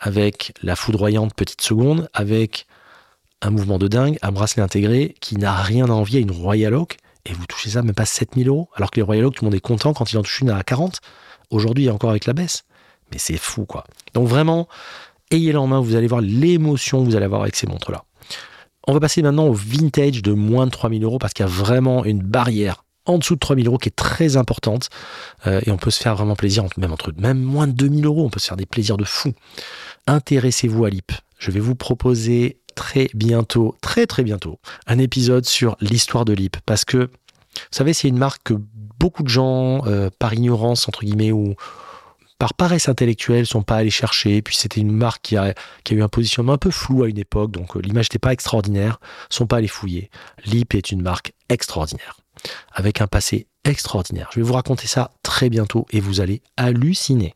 avec 0.00 0.52
la 0.62 0.76
foudroyante 0.76 1.34
petite 1.34 1.60
seconde, 1.60 2.08
avec 2.14 2.66
un 3.42 3.50
mouvement 3.50 3.78
de 3.78 3.88
dingue, 3.88 4.18
un 4.22 4.32
bracelet 4.32 4.62
intégré 4.62 5.14
qui 5.20 5.36
n'a 5.36 5.54
rien 5.54 5.86
à 5.86 5.92
envier 5.92 6.18
à 6.18 6.22
une 6.22 6.30
Royal 6.30 6.74
Oak, 6.74 6.98
et 7.26 7.32
vous 7.32 7.46
touchez 7.46 7.70
ça 7.70 7.82
même 7.82 7.94
pas 7.94 8.06
7000 8.06 8.48
euros, 8.48 8.68
alors 8.74 8.90
que 8.90 8.96
les 8.96 9.02
Royal 9.02 9.26
Oak, 9.26 9.34
tout 9.34 9.44
le 9.44 9.46
monde 9.46 9.54
est 9.54 9.60
content 9.60 9.92
quand 9.92 10.12
il 10.12 10.18
en 10.18 10.22
touche 10.22 10.40
une 10.40 10.50
à 10.50 10.62
40. 10.62 11.00
Aujourd'hui, 11.50 11.90
encore 11.90 12.10
avec 12.10 12.26
la 12.26 12.32
baisse. 12.32 12.64
Mais 13.12 13.18
c'est 13.18 13.36
fou, 13.36 13.66
quoi. 13.66 13.84
Donc 14.14 14.28
vraiment, 14.28 14.68
ayez-le 15.30 15.58
en 15.58 15.66
main, 15.66 15.80
vous 15.80 15.96
allez 15.96 16.06
voir 16.06 16.20
l'émotion 16.20 17.00
que 17.00 17.10
vous 17.10 17.16
allez 17.16 17.24
avoir 17.24 17.42
avec 17.42 17.56
ces 17.56 17.66
montres-là. 17.66 18.04
On 18.86 18.92
va 18.92 19.00
passer 19.00 19.22
maintenant 19.22 19.46
au 19.46 19.52
vintage 19.52 20.22
de 20.22 20.32
moins 20.32 20.66
de 20.66 20.70
3000 20.70 21.04
euros 21.04 21.18
parce 21.18 21.32
qu'il 21.32 21.44
y 21.44 21.48
a 21.48 21.52
vraiment 21.52 22.04
une 22.04 22.22
barrière 22.22 22.84
en 23.06 23.18
dessous 23.18 23.34
de 23.34 23.40
3000 23.40 23.66
euros 23.66 23.78
qui 23.78 23.88
est 23.88 23.96
très 23.96 24.36
importante 24.36 24.88
euh, 25.46 25.60
et 25.66 25.70
on 25.70 25.76
peut 25.76 25.90
se 25.90 26.00
faire 26.00 26.14
vraiment 26.14 26.36
plaisir, 26.36 26.64
même 26.76 26.92
entre 26.92 27.12
même 27.16 27.40
moins 27.40 27.66
de 27.66 27.72
2000 27.72 28.06
euros, 28.06 28.24
on 28.24 28.30
peut 28.30 28.40
se 28.40 28.48
faire 28.48 28.56
des 28.56 28.66
plaisirs 28.66 28.96
de 28.96 29.04
fou. 29.04 29.32
Intéressez-vous 30.06 30.84
à 30.84 30.90
l'IP. 30.90 31.12
Je 31.38 31.50
vais 31.50 31.60
vous 31.60 31.74
proposer 31.74 32.60
très 32.74 33.10
bientôt, 33.14 33.76
très 33.80 34.06
très 34.06 34.22
bientôt, 34.22 34.58
un 34.86 34.98
épisode 34.98 35.46
sur 35.46 35.76
l'histoire 35.80 36.24
de 36.24 36.32
Lip. 36.32 36.56
Parce 36.66 36.84
que, 36.84 36.98
vous 36.98 37.70
savez, 37.70 37.92
c'est 37.92 38.08
une 38.08 38.18
marque 38.18 38.42
que 38.44 38.54
beaucoup 38.98 39.22
de 39.22 39.28
gens, 39.28 39.82
euh, 39.86 40.10
par 40.18 40.34
ignorance, 40.34 40.86
entre 40.88 41.04
guillemets, 41.04 41.32
ou 41.32 41.54
par 42.40 42.54
paresse 42.54 42.88
intellectuelle, 42.88 43.46
sont 43.46 43.62
pas 43.62 43.76
allés 43.76 43.90
chercher. 43.90 44.40
Puis 44.40 44.56
c'était 44.56 44.80
une 44.80 44.90
marque 44.90 45.22
qui 45.22 45.36
a, 45.36 45.54
qui 45.84 45.92
a, 45.92 45.96
eu 45.98 46.02
un 46.02 46.08
positionnement 46.08 46.54
un 46.54 46.58
peu 46.58 46.70
flou 46.70 47.04
à 47.04 47.08
une 47.08 47.18
époque, 47.18 47.52
donc 47.52 47.76
euh, 47.76 47.80
l'image 47.80 48.06
n'était 48.06 48.18
pas 48.18 48.32
extraordinaire, 48.32 48.98
sont 49.28 49.46
pas 49.46 49.58
allés 49.58 49.68
fouiller. 49.68 50.10
Lip 50.46 50.74
est 50.74 50.90
une 50.90 51.02
marque 51.02 51.34
extraordinaire, 51.50 52.18
avec 52.72 53.02
un 53.02 53.06
passé 53.06 53.46
extraordinaire. 53.64 54.30
Je 54.32 54.40
vais 54.40 54.46
vous 54.46 54.54
raconter 54.54 54.86
ça 54.86 55.10
très 55.22 55.50
bientôt 55.50 55.86
et 55.90 56.00
vous 56.00 56.22
allez 56.22 56.40
halluciner. 56.56 57.34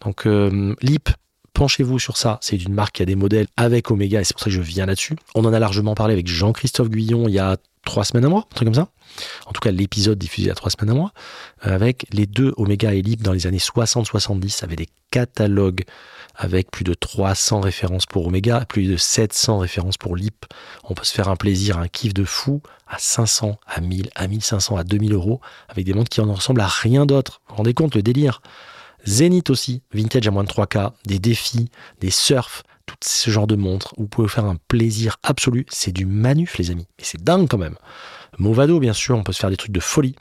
Donc 0.00 0.26
euh, 0.26 0.74
Lip, 0.80 1.10
penchez-vous 1.52 1.98
sur 1.98 2.16
ça. 2.16 2.38
C'est 2.40 2.56
une 2.56 2.72
marque 2.72 2.96
qui 2.96 3.02
a 3.02 3.04
des 3.04 3.16
modèles 3.16 3.48
avec 3.58 3.90
Omega 3.90 4.22
et 4.22 4.24
c'est 4.24 4.32
pour 4.32 4.40
ça 4.40 4.46
que 4.46 4.50
je 4.50 4.62
viens 4.62 4.86
là-dessus. 4.86 5.16
On 5.34 5.44
en 5.44 5.52
a 5.52 5.58
largement 5.58 5.94
parlé 5.94 6.14
avec 6.14 6.26
Jean-Christophe 6.26 6.88
Guyon 6.88 7.28
il 7.28 7.34
y 7.34 7.38
a 7.38 7.58
trois 7.84 8.04
semaines 8.04 8.24
à 8.24 8.28
mois, 8.28 8.46
un 8.50 8.54
truc 8.54 8.66
comme 8.66 8.74
ça. 8.74 8.88
En 9.46 9.52
tout 9.52 9.60
cas, 9.60 9.70
l'épisode 9.70 10.18
diffusé 10.18 10.50
a 10.50 10.54
trois 10.54 10.70
semaines 10.70 10.90
à 10.90 10.94
mois, 10.94 11.12
euh, 11.66 11.74
avec 11.74 12.06
les 12.12 12.26
deux 12.26 12.54
Omega 12.56 12.94
et 12.94 13.02
Lip 13.02 13.22
dans 13.22 13.32
les 13.32 13.46
années 13.46 13.58
60-70, 13.58 14.64
avec 14.64 14.78
des 14.78 14.88
catalogues 15.10 15.84
avec 16.38 16.70
plus 16.70 16.84
de 16.84 16.94
300 16.94 17.60
références 17.60 18.06
pour 18.06 18.26
Omega, 18.26 18.64
plus 18.66 18.86
de 18.86 18.96
700 18.96 19.58
références 19.58 19.96
pour 19.96 20.14
Lip. 20.14 20.46
On 20.84 20.94
peut 20.94 21.04
se 21.04 21.12
faire 21.12 21.28
un 21.28 21.36
plaisir, 21.36 21.78
un 21.78 21.88
kiff 21.88 22.14
de 22.14 22.24
fou 22.24 22.62
à 22.86 22.98
500, 22.98 23.58
à 23.66 23.80
1000, 23.80 24.10
à 24.14 24.28
1500, 24.28 24.76
à 24.76 24.84
2000 24.84 25.12
euros, 25.12 25.40
avec 25.68 25.84
des 25.84 25.94
montres 25.94 26.10
qui 26.10 26.20
en 26.20 26.32
ressemblent 26.32 26.60
à 26.60 26.68
rien 26.68 27.06
d'autre. 27.06 27.40
Vous 27.48 27.52
vous 27.52 27.56
rendez 27.56 27.74
compte 27.74 27.96
le 27.96 28.02
délire? 28.02 28.40
Zénith 29.04 29.50
aussi, 29.50 29.82
vintage 29.92 30.26
à 30.28 30.30
moins 30.30 30.44
de 30.44 30.48
3K, 30.48 30.92
des 31.06 31.18
défis, 31.18 31.70
des 32.00 32.10
surfs, 32.10 32.62
tout 32.88 32.96
ce 33.02 33.30
genre 33.30 33.46
de 33.46 33.54
montres. 33.54 33.94
Vous 33.98 34.08
pouvez 34.08 34.28
faire 34.28 34.44
un 34.44 34.56
plaisir 34.68 35.18
absolu. 35.22 35.66
C'est 35.68 35.92
du 35.92 36.06
manuf, 36.06 36.58
les 36.58 36.70
amis. 36.70 36.86
Et 36.98 37.04
c'est 37.04 37.22
dingue 37.22 37.48
quand 37.48 37.58
même. 37.58 37.76
Movado, 38.38 38.80
bien 38.80 38.92
sûr, 38.92 39.16
on 39.16 39.22
peut 39.22 39.32
se 39.32 39.40
faire 39.40 39.50
des 39.50 39.56
trucs 39.56 39.72
de 39.72 39.80
folie. 39.80 40.16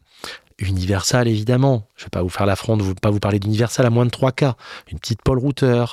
Universal, 0.60 1.28
évidemment. 1.28 1.88
Je 1.96 2.04
ne 2.04 2.06
vais 2.06 2.12
pas 2.12 2.22
vous 2.24 2.30
faire 2.30 2.46
l'affront 2.46 2.78
de 2.78 2.84
ne 2.84 2.94
pas 2.94 3.12
vous 3.12 3.20
parler 3.20 3.40
d'Universal 3.40 3.86
à 3.86 3.90
moins 3.90 4.06
de 4.06 4.12
3K. 4.12 4.54
Une 4.92 5.00
petite 5.00 5.22
Paul 5.22 5.38
Router, 5.38 5.86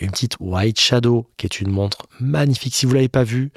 une 0.00 0.10
petite 0.10 0.36
White 0.40 0.80
Shadow, 0.80 1.28
qui 1.36 1.46
est 1.46 1.60
une 1.60 1.70
montre 1.70 2.06
magnifique. 2.20 2.74
Si 2.74 2.86
vous 2.86 2.92
ne 2.92 2.96
l'avez 2.96 3.08
pas 3.08 3.24
vue, 3.24 3.52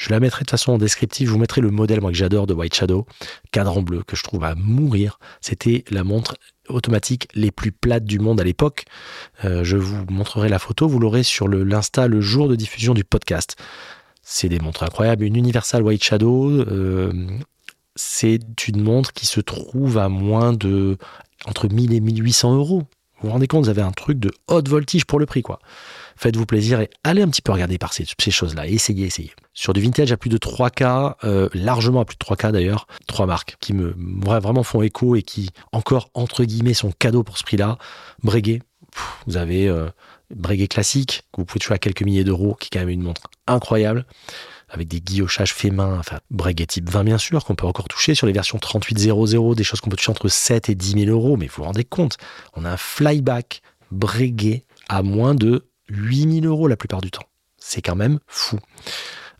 je 0.00 0.08
la 0.08 0.18
mettrai 0.18 0.46
de 0.46 0.50
façon 0.50 0.72
en 0.72 0.78
descriptif. 0.78 1.28
Je 1.28 1.32
vous 1.32 1.38
mettrai 1.38 1.60
le 1.60 1.70
modèle, 1.70 2.00
moi, 2.00 2.10
que 2.10 2.16
j'adore 2.16 2.46
de 2.46 2.54
White 2.54 2.74
Shadow, 2.74 3.04
cadran 3.52 3.82
bleu, 3.82 4.02
que 4.02 4.16
je 4.16 4.22
trouve 4.22 4.44
à 4.44 4.54
mourir. 4.54 5.18
C'était 5.42 5.84
la 5.90 6.04
montre 6.04 6.36
automatiques 6.70 7.28
les 7.34 7.50
plus 7.50 7.70
plates 7.70 8.04
du 8.04 8.18
monde 8.18 8.40
à 8.40 8.44
l'époque. 8.44 8.86
Euh, 9.44 9.62
je 9.62 9.76
vous 9.76 10.06
montrerai 10.08 10.48
la 10.48 10.58
photo, 10.58 10.88
vous 10.88 10.98
l'aurez 10.98 11.22
sur 11.22 11.48
l'Insta 11.48 12.08
le, 12.08 12.22
jour 12.22 12.48
de 12.48 12.56
diffusion 12.56 12.94
du 12.94 13.04
podcast. 13.04 13.56
C'est 14.22 14.48
des 14.48 14.58
montres 14.58 14.84
incroyables. 14.84 15.22
Une 15.22 15.36
Universal 15.36 15.82
White 15.82 16.02
Shadow, 16.02 16.48
euh, 16.48 17.12
c'est 17.94 18.40
une 18.68 18.82
montre 18.82 19.12
qui 19.12 19.26
se 19.26 19.40
trouve 19.40 19.98
à 19.98 20.08
moins 20.08 20.54
de 20.54 20.96
entre 21.44 21.68
1000 21.68 21.92
et 21.92 22.00
1800 22.00 22.56
euros. 22.56 22.84
Vous 23.20 23.28
vous 23.28 23.32
rendez 23.32 23.48
compte, 23.48 23.64
vous 23.64 23.70
avez 23.70 23.82
un 23.82 23.92
truc 23.92 24.18
de 24.18 24.30
haute 24.48 24.68
voltige 24.70 25.04
pour 25.04 25.18
le 25.18 25.26
prix, 25.26 25.42
quoi. 25.42 25.58
Faites-vous 26.20 26.44
plaisir 26.44 26.80
et 26.80 26.90
allez 27.02 27.22
un 27.22 27.28
petit 27.28 27.40
peu 27.40 27.50
regarder 27.50 27.78
par 27.78 27.94
ces, 27.94 28.04
choses-là. 28.30 28.66
Essayez, 28.66 29.06
essayez. 29.06 29.32
Sur 29.54 29.72
du 29.72 29.80
vintage 29.80 30.12
à 30.12 30.18
plus 30.18 30.28
de 30.28 30.36
3K, 30.36 31.14
euh, 31.24 31.48
largement 31.54 32.02
à 32.02 32.04
plus 32.04 32.16
de 32.16 32.22
3K 32.22 32.52
d'ailleurs, 32.52 32.86
trois 33.06 33.24
marques 33.24 33.56
qui 33.58 33.72
me 33.72 33.94
vraiment 34.28 34.62
font 34.62 34.82
écho 34.82 35.16
et 35.16 35.22
qui, 35.22 35.48
encore 35.72 36.10
entre 36.12 36.44
guillemets, 36.44 36.74
sont 36.74 36.92
cadeaux 36.92 37.22
pour 37.22 37.38
ce 37.38 37.44
prix-là. 37.44 37.78
Breguet, 38.22 38.60
vous 39.26 39.38
avez 39.38 39.66
euh, 39.66 39.88
Breguet 40.28 40.68
classique, 40.68 41.22
que 41.32 41.40
vous 41.40 41.46
pouvez 41.46 41.58
toucher 41.58 41.72
à 41.72 41.78
quelques 41.78 42.02
milliers 42.02 42.24
d'euros, 42.24 42.54
qui 42.60 42.66
est 42.66 42.70
quand 42.70 42.80
même 42.80 42.90
une 42.90 43.02
montre 43.02 43.22
incroyable 43.46 44.04
avec 44.68 44.88
des 44.88 45.00
guillochages 45.00 45.54
faits 45.54 45.72
main, 45.72 45.98
enfin 45.98 46.18
Breguet 46.30 46.66
type 46.66 46.90
20 46.90 47.02
bien 47.02 47.18
sûr, 47.18 47.46
qu'on 47.46 47.54
peut 47.54 47.66
encore 47.66 47.88
toucher 47.88 48.14
sur 48.14 48.26
les 48.26 48.34
versions 48.34 48.58
3800, 48.58 49.54
des 49.54 49.64
choses 49.64 49.80
qu'on 49.80 49.88
peut 49.88 49.96
toucher 49.96 50.10
entre 50.10 50.28
7 50.28 50.68
et 50.68 50.74
10 50.74 51.06
000 51.06 51.10
euros, 51.10 51.38
mais 51.38 51.46
vous 51.46 51.54
vous 51.56 51.64
rendez 51.64 51.84
compte, 51.84 52.18
on 52.56 52.66
a 52.66 52.70
un 52.72 52.76
flyback 52.76 53.62
Breguet 53.90 54.64
à 54.90 55.02
moins 55.02 55.34
de 55.34 55.69
8000 55.90 56.46
euros 56.46 56.68
la 56.68 56.76
plupart 56.76 57.00
du 57.00 57.10
temps. 57.10 57.26
C'est 57.58 57.82
quand 57.82 57.96
même 57.96 58.18
fou. 58.26 58.58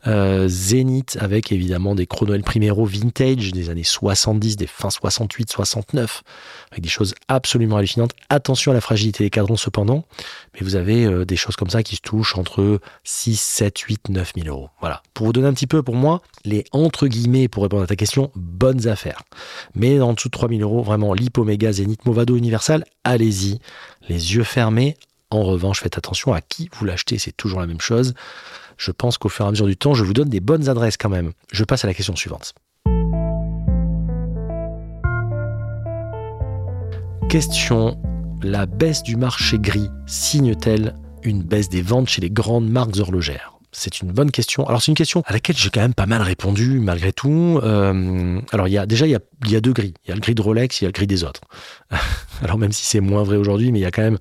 Euh, 0.07 0.47
Zénith 0.47 1.17
avec 1.19 1.51
évidemment 1.51 1.93
des 1.93 2.07
chronoëls 2.07 2.41
Primero 2.41 2.85
vintage 2.85 3.51
des 3.51 3.69
années 3.69 3.83
70, 3.83 4.55
des 4.55 4.65
fins 4.65 4.89
68, 4.89 5.51
69, 5.51 6.23
avec 6.71 6.83
des 6.83 6.89
choses 6.89 7.13
absolument 7.27 7.77
hallucinantes. 7.77 8.13
Attention 8.29 8.71
à 8.71 8.73
la 8.73 8.81
fragilité 8.81 9.23
des 9.23 9.29
cadrons 9.29 9.57
cependant, 9.57 10.05
mais 10.53 10.61
vous 10.61 10.75
avez 10.75 11.05
euh, 11.05 11.23
des 11.23 11.35
choses 11.35 11.55
comme 11.55 11.69
ça 11.69 11.83
qui 11.83 11.97
se 11.97 12.01
touchent 12.01 12.35
entre 12.35 12.79
6, 13.03 13.39
7, 13.39 13.77
8, 13.77 14.09
9 14.09 14.33
000 14.43 14.47
euros. 14.47 14.69
Voilà. 14.79 15.03
Pour 15.13 15.27
vous 15.27 15.33
donner 15.33 15.47
un 15.47 15.53
petit 15.53 15.67
peu, 15.67 15.83
pour 15.83 15.95
moi, 15.95 16.21
les 16.45 16.63
entre 16.71 17.07
guillemets, 17.07 17.47
pour 17.47 17.63
répondre 17.63 17.83
à 17.83 17.87
ta 17.87 17.95
question, 17.95 18.31
bonnes 18.35 18.87
affaires. 18.87 19.21
Mais 19.75 20.01
en 20.01 20.13
dessous 20.13 20.29
de 20.29 20.31
3 20.31 20.49
000 20.49 20.61
euros, 20.61 20.81
vraiment, 20.81 21.13
l'Hypomega, 21.13 21.71
Zénith, 21.73 22.05
Movado, 22.05 22.35
Universal, 22.35 22.85
allez-y, 23.03 23.59
les 24.09 24.33
yeux 24.35 24.43
fermés. 24.43 24.97
En 25.31 25.43
revanche, 25.43 25.79
faites 25.79 25.97
attention 25.97 26.33
à 26.33 26.41
qui 26.41 26.69
vous 26.73 26.85
l'achetez, 26.85 27.17
c'est 27.17 27.31
toujours 27.31 27.61
la 27.61 27.67
même 27.67 27.81
chose 27.81 28.13
je 28.81 28.89
pense 28.89 29.19
qu'au 29.19 29.29
fur 29.29 29.45
et 29.45 29.47
à 29.47 29.51
mesure 29.51 29.67
du 29.67 29.77
temps, 29.77 29.93
je 29.93 30.03
vous 30.03 30.13
donne 30.13 30.29
des 30.29 30.39
bonnes 30.39 30.67
adresses 30.67 30.97
quand 30.97 31.09
même. 31.09 31.33
Je 31.51 31.63
passe 31.63 31.85
à 31.85 31.87
la 31.87 31.93
question 31.93 32.15
suivante. 32.15 32.55
Question. 37.29 38.01
La 38.41 38.65
baisse 38.65 39.03
du 39.03 39.17
marché 39.17 39.59
gris 39.59 39.89
signe-t-elle 40.07 40.95
une 41.21 41.43
baisse 41.43 41.69
des 41.69 41.83
ventes 41.83 42.09
chez 42.09 42.21
les 42.21 42.31
grandes 42.31 42.67
marques 42.67 42.97
horlogères? 42.97 43.59
C'est 43.71 44.01
une 44.01 44.11
bonne 44.11 44.31
question. 44.31 44.67
Alors 44.67 44.81
c'est 44.81 44.91
une 44.91 44.97
question 44.97 45.21
à 45.27 45.33
laquelle 45.33 45.55
j'ai 45.55 45.69
quand 45.69 45.79
même 45.79 45.93
pas 45.93 46.07
mal 46.07 46.23
répondu 46.23 46.79
malgré 46.79 47.13
tout. 47.13 47.59
Euh, 47.61 48.41
alors 48.51 48.67
il 48.67 48.71
y 48.71 48.79
a 48.79 48.87
déjà 48.87 49.05
il 49.05 49.11
y 49.11 49.15
a, 49.15 49.19
il 49.45 49.51
y 49.51 49.55
a 49.55 49.61
deux 49.61 49.73
gris. 49.73 49.93
Il 50.05 50.09
y 50.09 50.11
a 50.11 50.15
le 50.15 50.21
gris 50.21 50.33
de 50.33 50.41
Rolex, 50.41 50.81
il 50.81 50.85
y 50.85 50.87
a 50.87 50.89
le 50.89 50.93
gris 50.93 51.07
des 51.07 51.23
autres. 51.23 51.41
alors 52.41 52.57
même 52.57 52.71
si 52.71 52.83
c'est 52.83 52.99
moins 52.99 53.21
vrai 53.21 53.37
aujourd'hui, 53.37 53.71
mais 53.71 53.77
il 53.77 53.83
y 53.83 53.85
a 53.85 53.91
quand 53.91 54.01
même 54.01 54.17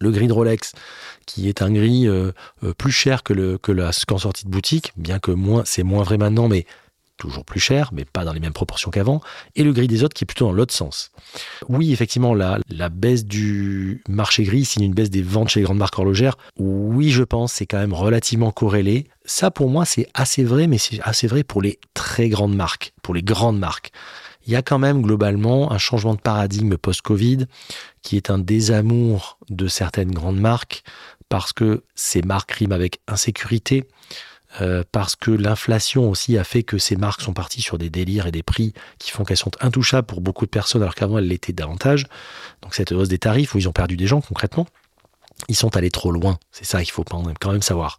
le 0.00 0.10
gris 0.10 0.26
de 0.26 0.32
Rolex 0.32 0.72
qui 1.26 1.48
est 1.48 1.60
un 1.60 1.72
gris 1.72 2.06
euh, 2.06 2.32
euh, 2.62 2.72
plus 2.72 2.92
cher 2.92 3.22
que, 3.22 3.32
le, 3.32 3.58
que 3.58 3.72
la, 3.72 3.90
qu'en 4.06 4.18
sortie 4.18 4.44
de 4.46 4.50
boutique, 4.50 4.92
bien 4.96 5.18
que 5.18 5.32
moins, 5.32 5.62
c'est 5.66 5.82
moins 5.82 6.04
vrai 6.04 6.18
maintenant, 6.18 6.48
mais 6.48 6.66
toujours 7.16 7.44
plus 7.44 7.60
cher, 7.60 7.90
mais 7.92 8.04
pas 8.04 8.24
dans 8.24 8.32
les 8.32 8.40
mêmes 8.40 8.52
proportions 8.52 8.90
qu'avant, 8.90 9.20
et 9.54 9.64
le 9.64 9.72
gris 9.72 9.88
des 9.88 10.04
autres 10.04 10.14
qui 10.14 10.24
est 10.24 10.26
plutôt 10.26 10.46
dans 10.46 10.52
l'autre 10.52 10.74
sens. 10.74 11.10
Oui, 11.68 11.92
effectivement, 11.92 12.34
la, 12.34 12.58
la 12.68 12.88
baisse 12.88 13.24
du 13.24 14.02
marché 14.08 14.44
gris 14.44 14.64
signe 14.64 14.84
une 14.84 14.94
baisse 14.94 15.10
des 15.10 15.22
ventes 15.22 15.48
chez 15.48 15.60
les 15.60 15.64
grandes 15.64 15.78
marques 15.78 15.98
horlogères. 15.98 16.36
Oui, 16.58 17.10
je 17.10 17.22
pense, 17.22 17.54
c'est 17.54 17.66
quand 17.66 17.78
même 17.78 17.94
relativement 17.94 18.52
corrélé. 18.52 19.06
Ça, 19.24 19.50
pour 19.50 19.70
moi, 19.70 19.84
c'est 19.84 20.08
assez 20.14 20.44
vrai, 20.44 20.66
mais 20.66 20.78
c'est 20.78 21.00
assez 21.02 21.26
vrai 21.26 21.42
pour 21.42 21.62
les 21.62 21.80
très 21.94 22.28
grandes 22.28 22.54
marques, 22.54 22.92
pour 23.02 23.14
les 23.14 23.22
grandes 23.22 23.58
marques. 23.58 23.92
Il 24.46 24.52
y 24.52 24.56
a 24.56 24.62
quand 24.62 24.78
même 24.78 25.02
globalement 25.02 25.72
un 25.72 25.78
changement 25.78 26.14
de 26.14 26.20
paradigme 26.20 26.76
post-Covid 26.76 27.46
qui 28.02 28.16
est 28.16 28.30
un 28.30 28.38
désamour 28.38 29.38
de 29.50 29.66
certaines 29.66 30.12
grandes 30.12 30.38
marques 30.38 30.84
parce 31.28 31.52
que 31.52 31.82
ces 31.96 32.22
marques 32.22 32.52
riment 32.52 32.72
avec 32.72 33.00
insécurité, 33.08 33.88
euh, 34.60 34.84
parce 34.92 35.16
que 35.16 35.32
l'inflation 35.32 36.08
aussi 36.08 36.38
a 36.38 36.44
fait 36.44 36.62
que 36.62 36.78
ces 36.78 36.94
marques 36.96 37.20
sont 37.20 37.32
parties 37.32 37.60
sur 37.60 37.76
des 37.78 37.90
délires 37.90 38.28
et 38.28 38.32
des 38.32 38.44
prix 38.44 38.72
qui 38.98 39.10
font 39.10 39.24
qu'elles 39.24 39.36
sont 39.36 39.50
intouchables 39.60 40.06
pour 40.06 40.20
beaucoup 40.20 40.46
de 40.46 40.50
personnes 40.50 40.82
alors 40.82 40.94
qu'avant 40.94 41.18
elles 41.18 41.28
l'étaient 41.28 41.52
davantage. 41.52 42.06
Donc 42.62 42.74
cette 42.74 42.92
hausse 42.92 43.08
des 43.08 43.18
tarifs 43.18 43.54
où 43.54 43.58
ils 43.58 43.68
ont 43.68 43.72
perdu 43.72 43.96
des 43.96 44.06
gens 44.06 44.20
concrètement, 44.20 44.66
ils 45.48 45.56
sont 45.56 45.76
allés 45.76 45.90
trop 45.90 46.12
loin. 46.12 46.38
C'est 46.52 46.64
ça 46.64 46.82
qu'il 46.82 46.92
faut 46.92 47.04
quand 47.04 47.52
même 47.52 47.62
savoir. 47.62 47.96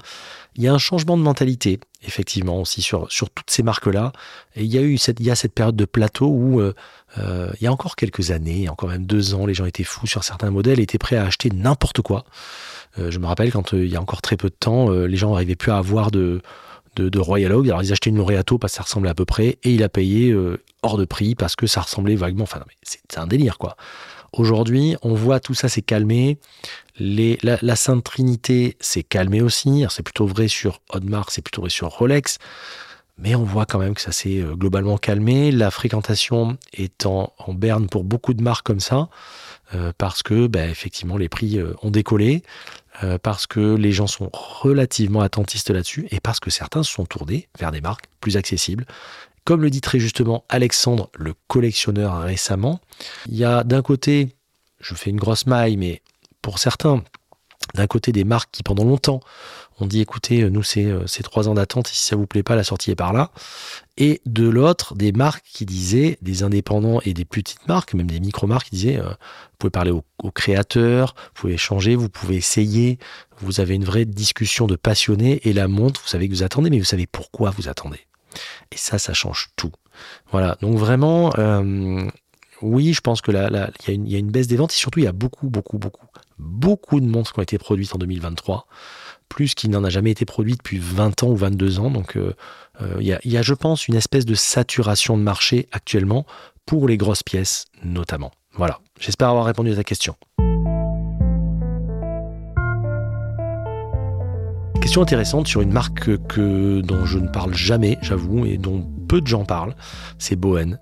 Il 0.58 0.63
y 0.63 0.67
a 0.67 0.74
un 0.74 0.80
changement 0.80 1.17
de 1.17 1.22
mentalité, 1.22 1.80
effectivement, 2.04 2.60
aussi 2.60 2.82
sur, 2.82 3.12
sur 3.12 3.30
toutes 3.30 3.52
ces 3.52 3.62
marques-là. 3.62 4.12
Et 4.56 4.63
il 4.63 4.74
y 4.74 4.80
a 4.80 4.82
eu 4.82 4.98
cette, 4.98 5.20
il 5.20 5.26
y 5.26 5.32
a 5.32 5.36
cette 5.36 5.54
période 5.54 5.76
de 5.76 5.86
plateau 5.86 6.28
où, 6.28 6.60
euh, 6.60 6.74
euh, 7.20 7.52
il 7.62 7.63
y 7.63 7.67
a 7.67 7.72
encore 7.72 7.96
quelques 7.96 8.32
années, 8.32 8.67
encore 8.67 8.89
même 8.89 9.06
deux 9.06 9.36
ans, 9.36 9.46
les 9.46 9.54
gens 9.54 9.65
étaient 9.65 9.84
fous 9.84 10.08
sur 10.08 10.24
certains 10.24 10.50
modèles, 10.50 10.80
étaient 10.80 10.98
prêts 10.98 11.15
à 11.15 11.26
acheter 11.26 11.52
n'importe 11.52 12.02
quoi. 12.02 12.26
Euh, 12.98 13.12
je 13.12 13.20
me 13.20 13.28
rappelle 13.28 13.52
quand 13.52 13.74
il 13.74 13.88
y 13.88 13.96
a 13.96 14.02
encore 14.02 14.24
très 14.24 14.36
peu 14.36 14.50
de 14.50 14.56
temps, 14.56 14.89
les 14.89 15.17
gens 15.17 15.32
n'arrivaient 15.32 15.56
plus 15.56 15.72
à 15.72 15.78
avoir 15.78 16.10
de, 16.10 16.41
de, 16.96 17.20
Royal 17.20 17.54
Oak. 17.54 17.67
Alors 17.67 17.84
ils 17.84 17.91
achetaient 17.91 18.10
une 18.10 18.17
Laureato 18.17 18.58
parce 18.58 18.74
que 18.74 18.78
ça 18.78 18.84
ressemblait 18.84 19.12
à 19.12 19.15
peu 19.15 19.26
près, 19.26 19.60
et 19.63 19.72
il 19.72 19.84
a 19.84 19.89
payé 19.89 20.36
hors 20.82 20.98
de 20.98 21.06
prix 21.06 21.36
parce 21.36 21.56
que 21.56 21.67
ça 21.67 21.82
ressemblait 21.82 22.15
vaguement. 22.15 22.43
Enfin, 22.43 22.63
c'est 22.82 23.20
un 23.20 23.28
délire 23.28 23.60
quoi. 23.60 23.78
Aujourd'hui, 24.34 24.96
on 25.02 25.13
voit 25.13 25.40
tout 25.40 25.54
ça 25.54 25.70
s'est 25.70 25.82
calmé. 25.82 26.38
La, 27.00 27.76
Sainte 27.76 28.04
Trinité 28.04 28.78
s'est 28.80 29.04
calmée 29.04 29.42
aussi. 29.42 29.86
C'est 29.90 30.04
plutôt 30.04 30.26
vrai 30.26 30.48
sur 30.48 30.82
Audemars, 30.94 31.32
c'est 31.32 31.42
plutôt 31.42 31.62
vrai 31.62 31.70
sur 31.70 31.90
Rolex. 31.90 32.40
Mais 33.20 33.34
on 33.34 33.44
voit 33.44 33.66
quand 33.66 33.80
même 33.80 33.96
que 33.96 34.02
ça 34.02 34.12
s'est 34.12 34.44
globalement 34.54 34.98
calmé. 34.98 35.52
La 35.52 35.72
fréquentation 35.72 36.58
est 36.74 37.06
en, 37.06 37.34
berne 37.50 37.88
pour 37.88 38.04
beaucoup 38.04 38.36
de 38.36 38.44
marques 38.44 38.66
comme 38.66 38.80
ça, 38.80 39.10
parce 39.98 40.22
que 40.22 40.46
bah, 40.46 40.68
effectivement 40.68 41.18
les 41.18 41.30
prix 41.30 41.60
ont 41.82 41.90
décollé. 41.90 42.44
Euh, 43.04 43.20
parce 43.22 43.46
que 43.46 43.76
les 43.76 43.92
gens 43.92 44.08
sont 44.08 44.30
relativement 44.34 45.22
attentistes 45.22 45.70
là-dessus 45.70 46.08
et 46.10 46.20
parce 46.20 46.40
que 46.40 46.50
certains 46.50 46.82
se 46.82 46.92
sont 46.92 47.06
tournés 47.06 47.48
vers 47.60 47.72
des 47.72 47.82
marques 47.82 48.06
plus 48.22 48.38
accessibles. 48.38 48.86
Comme 49.48 49.62
le 49.62 49.70
dit 49.70 49.80
très 49.80 49.98
justement 49.98 50.44
Alexandre, 50.50 51.10
le 51.18 51.34
collectionneur 51.48 52.20
récemment, 52.20 52.82
il 53.30 53.38
y 53.38 53.46
a 53.46 53.64
d'un 53.64 53.82
côté, 53.82 54.36
je 54.82 54.94
fais 54.94 55.10
une 55.10 55.22
grosse 55.22 55.46
maille, 55.46 55.78
mais 55.78 56.02
pour 56.42 56.60
certains, 56.60 57.02
d'un 57.74 57.88
côté 57.88 58.12
des 58.12 58.26
marques 58.26 58.50
qui 58.52 58.62
pendant 58.62 58.84
longtemps 58.84 59.22
ont 59.80 59.86
dit 59.86 60.02
écoutez, 60.02 60.50
nous 60.50 60.64
c'est 60.64 60.84
euh, 60.84 61.06
trois 61.24 61.48
ans 61.48 61.54
d'attente, 61.54 61.88
si 61.88 61.96
ça 61.96 62.18
vous 62.18 62.28
plaît 62.28 62.44
pas, 62.44 62.58
la 62.58 62.66
sortie 62.66 62.92
est 62.92 62.96
par 62.96 63.14
là. 63.14 63.32
Et 63.96 64.20
de 64.26 64.50
l'autre, 64.50 64.96
des 64.96 65.14
marques 65.14 65.46
qui 65.50 65.66
disaient, 65.66 66.18
des 66.22 66.44
indépendants 66.44 67.00
et 67.06 67.14
des 67.14 67.24
petites 67.24 67.66
marques, 67.70 67.94
même 67.94 68.12
des 68.12 68.20
micro-marques 68.20 68.66
qui 68.66 68.76
disaient, 68.76 69.00
euh, 69.00 69.12
vous 69.12 69.58
pouvez 69.60 69.72
parler 69.72 69.92
aux, 69.92 70.32
créateurs, 70.32 71.16
vous 71.18 71.42
pouvez 71.42 71.54
échanger, 71.54 71.96
vous 71.96 72.10
pouvez 72.10 72.36
essayer, 72.36 73.00
vous 73.40 73.62
avez 73.62 73.76
une 73.76 73.86
vraie 73.86 74.04
discussion 74.04 74.68
de 74.68 74.76
passionnés 74.76 75.40
et 75.48 75.54
la 75.54 75.70
montre, 75.70 76.02
vous 76.02 76.10
savez 76.10 76.28
que 76.28 76.34
vous 76.34 76.44
attendez, 76.44 76.70
mais 76.70 76.80
vous 76.80 76.84
savez 76.84 77.08
pourquoi 77.08 77.52
vous 77.52 77.70
attendez. 77.70 78.08
Et 78.71 78.78
ça, 78.78 79.00
ça 79.00 79.13
change 79.13 79.50
tout. 79.56 79.71
Voilà, 80.32 80.58
donc 80.62 80.78
vraiment, 80.78 81.32
euh, 81.38 82.08
oui, 82.62 82.93
je 82.93 83.02
pense 83.02 83.21
que 83.21 83.32
il 83.32 84.10
y, 84.10 84.15
a 84.15 84.19
une 84.19 84.32
baisse 84.32 84.47
des 84.47 84.58
ventes 84.58 84.73
et 84.73 84.78
surtout, 84.78 85.00
il 85.00 85.06
y 85.06 85.08
a 85.08 85.12
beaucoup, 85.12 85.50
beaucoup, 85.50 85.78
beaucoup, 85.78 86.06
beaucoup 86.39 87.00
de 87.00 87.06
montres 87.06 87.34
qui 87.34 87.39
ont 87.39 87.43
été 87.43 87.58
produites 87.58 87.93
en 87.95 87.97
2023, 87.97 88.67
plus 89.30 89.54
qu'il 89.54 89.69
n'en 89.69 89.84
a 89.84 89.89
jamais 89.89 90.12
été 90.12 90.26
produit 90.26 90.56
depuis 90.56 90.80
20 90.80 91.23
ans 91.23 91.30
ou 91.30 91.36
22 91.36 91.80
ans. 91.80 91.89
Donc, 91.89 92.15
euh, 92.17 92.34
euh, 92.82 92.97
il 93.00 93.08
y, 93.08 93.38
a, 93.38 93.41
je 93.41 93.54
pense, 93.54 93.88
une 93.88 93.95
espèce 93.95 94.26
de 94.26 94.36
saturation 94.36 95.17
de 95.17 95.23
marché 95.23 95.67
actuellement 95.71 96.26
pour 96.65 96.88
les 96.88 96.97
grosses 96.97 97.23
pièces 97.23 97.65
notamment. 97.84 98.32
Voilà, 98.54 98.80
j'espère 99.00 99.30
avoir 99.30 99.45
répondu 99.45 99.71
à 99.71 99.76
ta 99.76 99.84
question. 99.84 100.15
Question 104.88 105.02
intéressante 105.02 105.50
sur 105.50 105.60
une 105.60 105.73
marque 105.73 106.15
que, 106.28 106.80
dont 106.80 107.06
je 107.06 107.19
ne 107.19 107.28
parle 107.28 107.54
jamais, 107.54 107.97
j'avoue, 108.02 108.45
et 108.45 108.58
dont 108.58 108.89
peu 109.10 109.19
de 109.19 109.28
gens 109.28 109.43
parlent, 109.43 109.76
c'est 110.17 110.38
Bohen. 110.38 110.80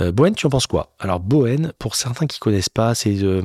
Euh, 0.00 0.10
tu 0.34 0.46
en 0.46 0.50
penses 0.50 0.66
quoi? 0.66 0.92
Alors 0.98 1.20
Bohen, 1.20 1.72
pour 1.78 1.94
certains 1.94 2.26
qui 2.26 2.40
connaissent 2.40 2.68
pas, 2.68 2.96
c'est 2.96 3.22
euh, 3.22 3.42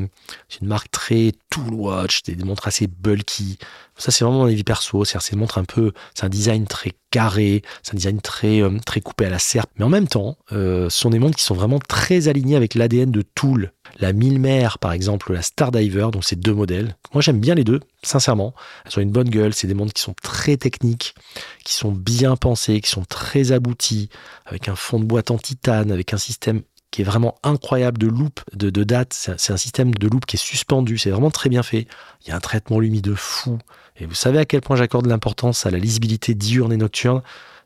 une 0.61 0.67
marque 0.67 0.89
très 0.89 1.33
tool 1.51 1.75
watch, 1.75 2.23
des 2.23 2.35
montres 2.43 2.67
assez 2.67 2.87
bulky. 2.87 3.59
Ça, 3.99 4.11
c'est 4.11 4.23
vraiment 4.23 4.45
les 4.45 4.55
vies 4.55 4.63
perso. 4.63 5.05
C'est 5.05 5.19
une 5.31 5.39
montre 5.39 5.59
un 5.59 5.65
peu, 5.65 5.91
un 6.21 6.29
design 6.29 6.65
très 6.65 6.93
carré, 7.11 7.61
c'est 7.83 7.93
un 7.93 7.97
design 7.97 8.21
très 8.21 8.61
euh, 8.61 8.77
très 8.85 9.01
coupé 9.01 9.25
à 9.25 9.29
la 9.29 9.39
serpe. 9.39 9.69
Mais 9.77 9.85
en 9.85 9.89
même 9.89 10.07
temps, 10.07 10.37
ce 10.49 10.87
sont 10.89 11.09
des 11.09 11.19
montres 11.19 11.37
qui 11.37 11.43
sont 11.43 11.55
vraiment 11.55 11.79
très 11.79 12.27
alignées 12.27 12.55
avec 12.55 12.75
l'ADN 12.75 13.11
de 13.11 13.21
Tool. 13.21 13.71
La 13.99 14.13
Milmer, 14.13 14.69
par 14.79 14.93
exemple, 14.93 15.33
la 15.33 15.41
Stardiver, 15.41 16.07
donc 16.11 16.23
c'est 16.23 16.39
deux 16.39 16.53
modèles. 16.53 16.95
Moi, 17.13 17.21
j'aime 17.21 17.39
bien 17.39 17.55
les 17.55 17.63
deux, 17.63 17.81
sincèrement. 18.03 18.53
Elles 18.85 18.99
ont 18.99 19.01
une 19.01 19.11
bonne 19.11 19.29
gueule. 19.29 19.53
C'est 19.53 19.67
des 19.67 19.73
montres 19.73 19.93
qui 19.93 20.01
sont 20.01 20.15
très 20.21 20.57
techniques, 20.57 21.15
qui 21.65 21.73
sont 21.73 21.91
bien 21.91 22.35
pensées, 22.35 22.81
qui 22.81 22.89
sont 22.89 23.05
très 23.05 23.51
abouties, 23.51 24.09
avec 24.45 24.69
un 24.69 24.75
fond 24.75 24.99
de 24.99 25.05
boîte 25.05 25.31
en 25.31 25.37
titane, 25.37 25.91
avec 25.91 26.13
un 26.13 26.17
système 26.17 26.61
qui 26.91 27.01
est 27.01 27.05
vraiment 27.05 27.35
incroyable 27.43 27.97
de 27.97 28.07
loupe, 28.07 28.41
de, 28.53 28.83
date. 28.83 29.13
C'est 29.13 29.53
un 29.53 29.57
système 29.57 29.93
de 29.93 30.07
loupe 30.07 30.25
qui 30.25 30.37
est 30.37 30.39
suspendu. 30.39 30.97
C'est 30.97 31.11
vraiment 31.11 31.31
très 31.31 31.49
bien 31.49 31.63
fait. 31.63 31.87
Il 32.25 32.29
y 32.29 32.31
a 32.31 32.35
un 32.35 32.39
traitement 32.39 32.79
lumineux 32.79 33.15
fou. 33.15 33.59
Et 33.99 34.05
vous 34.05 34.15
savez 34.15 34.39
à 34.39 34.45
quel 34.45 34.61
point 34.61 34.75
j'accorde 34.75 35.05
l'importance 35.05 35.65
à 35.65 35.71
la 35.71 35.77
lisibilité 35.77 36.33
diurne 36.33 36.73
et 36.73 36.77
nocturne? 36.77 37.21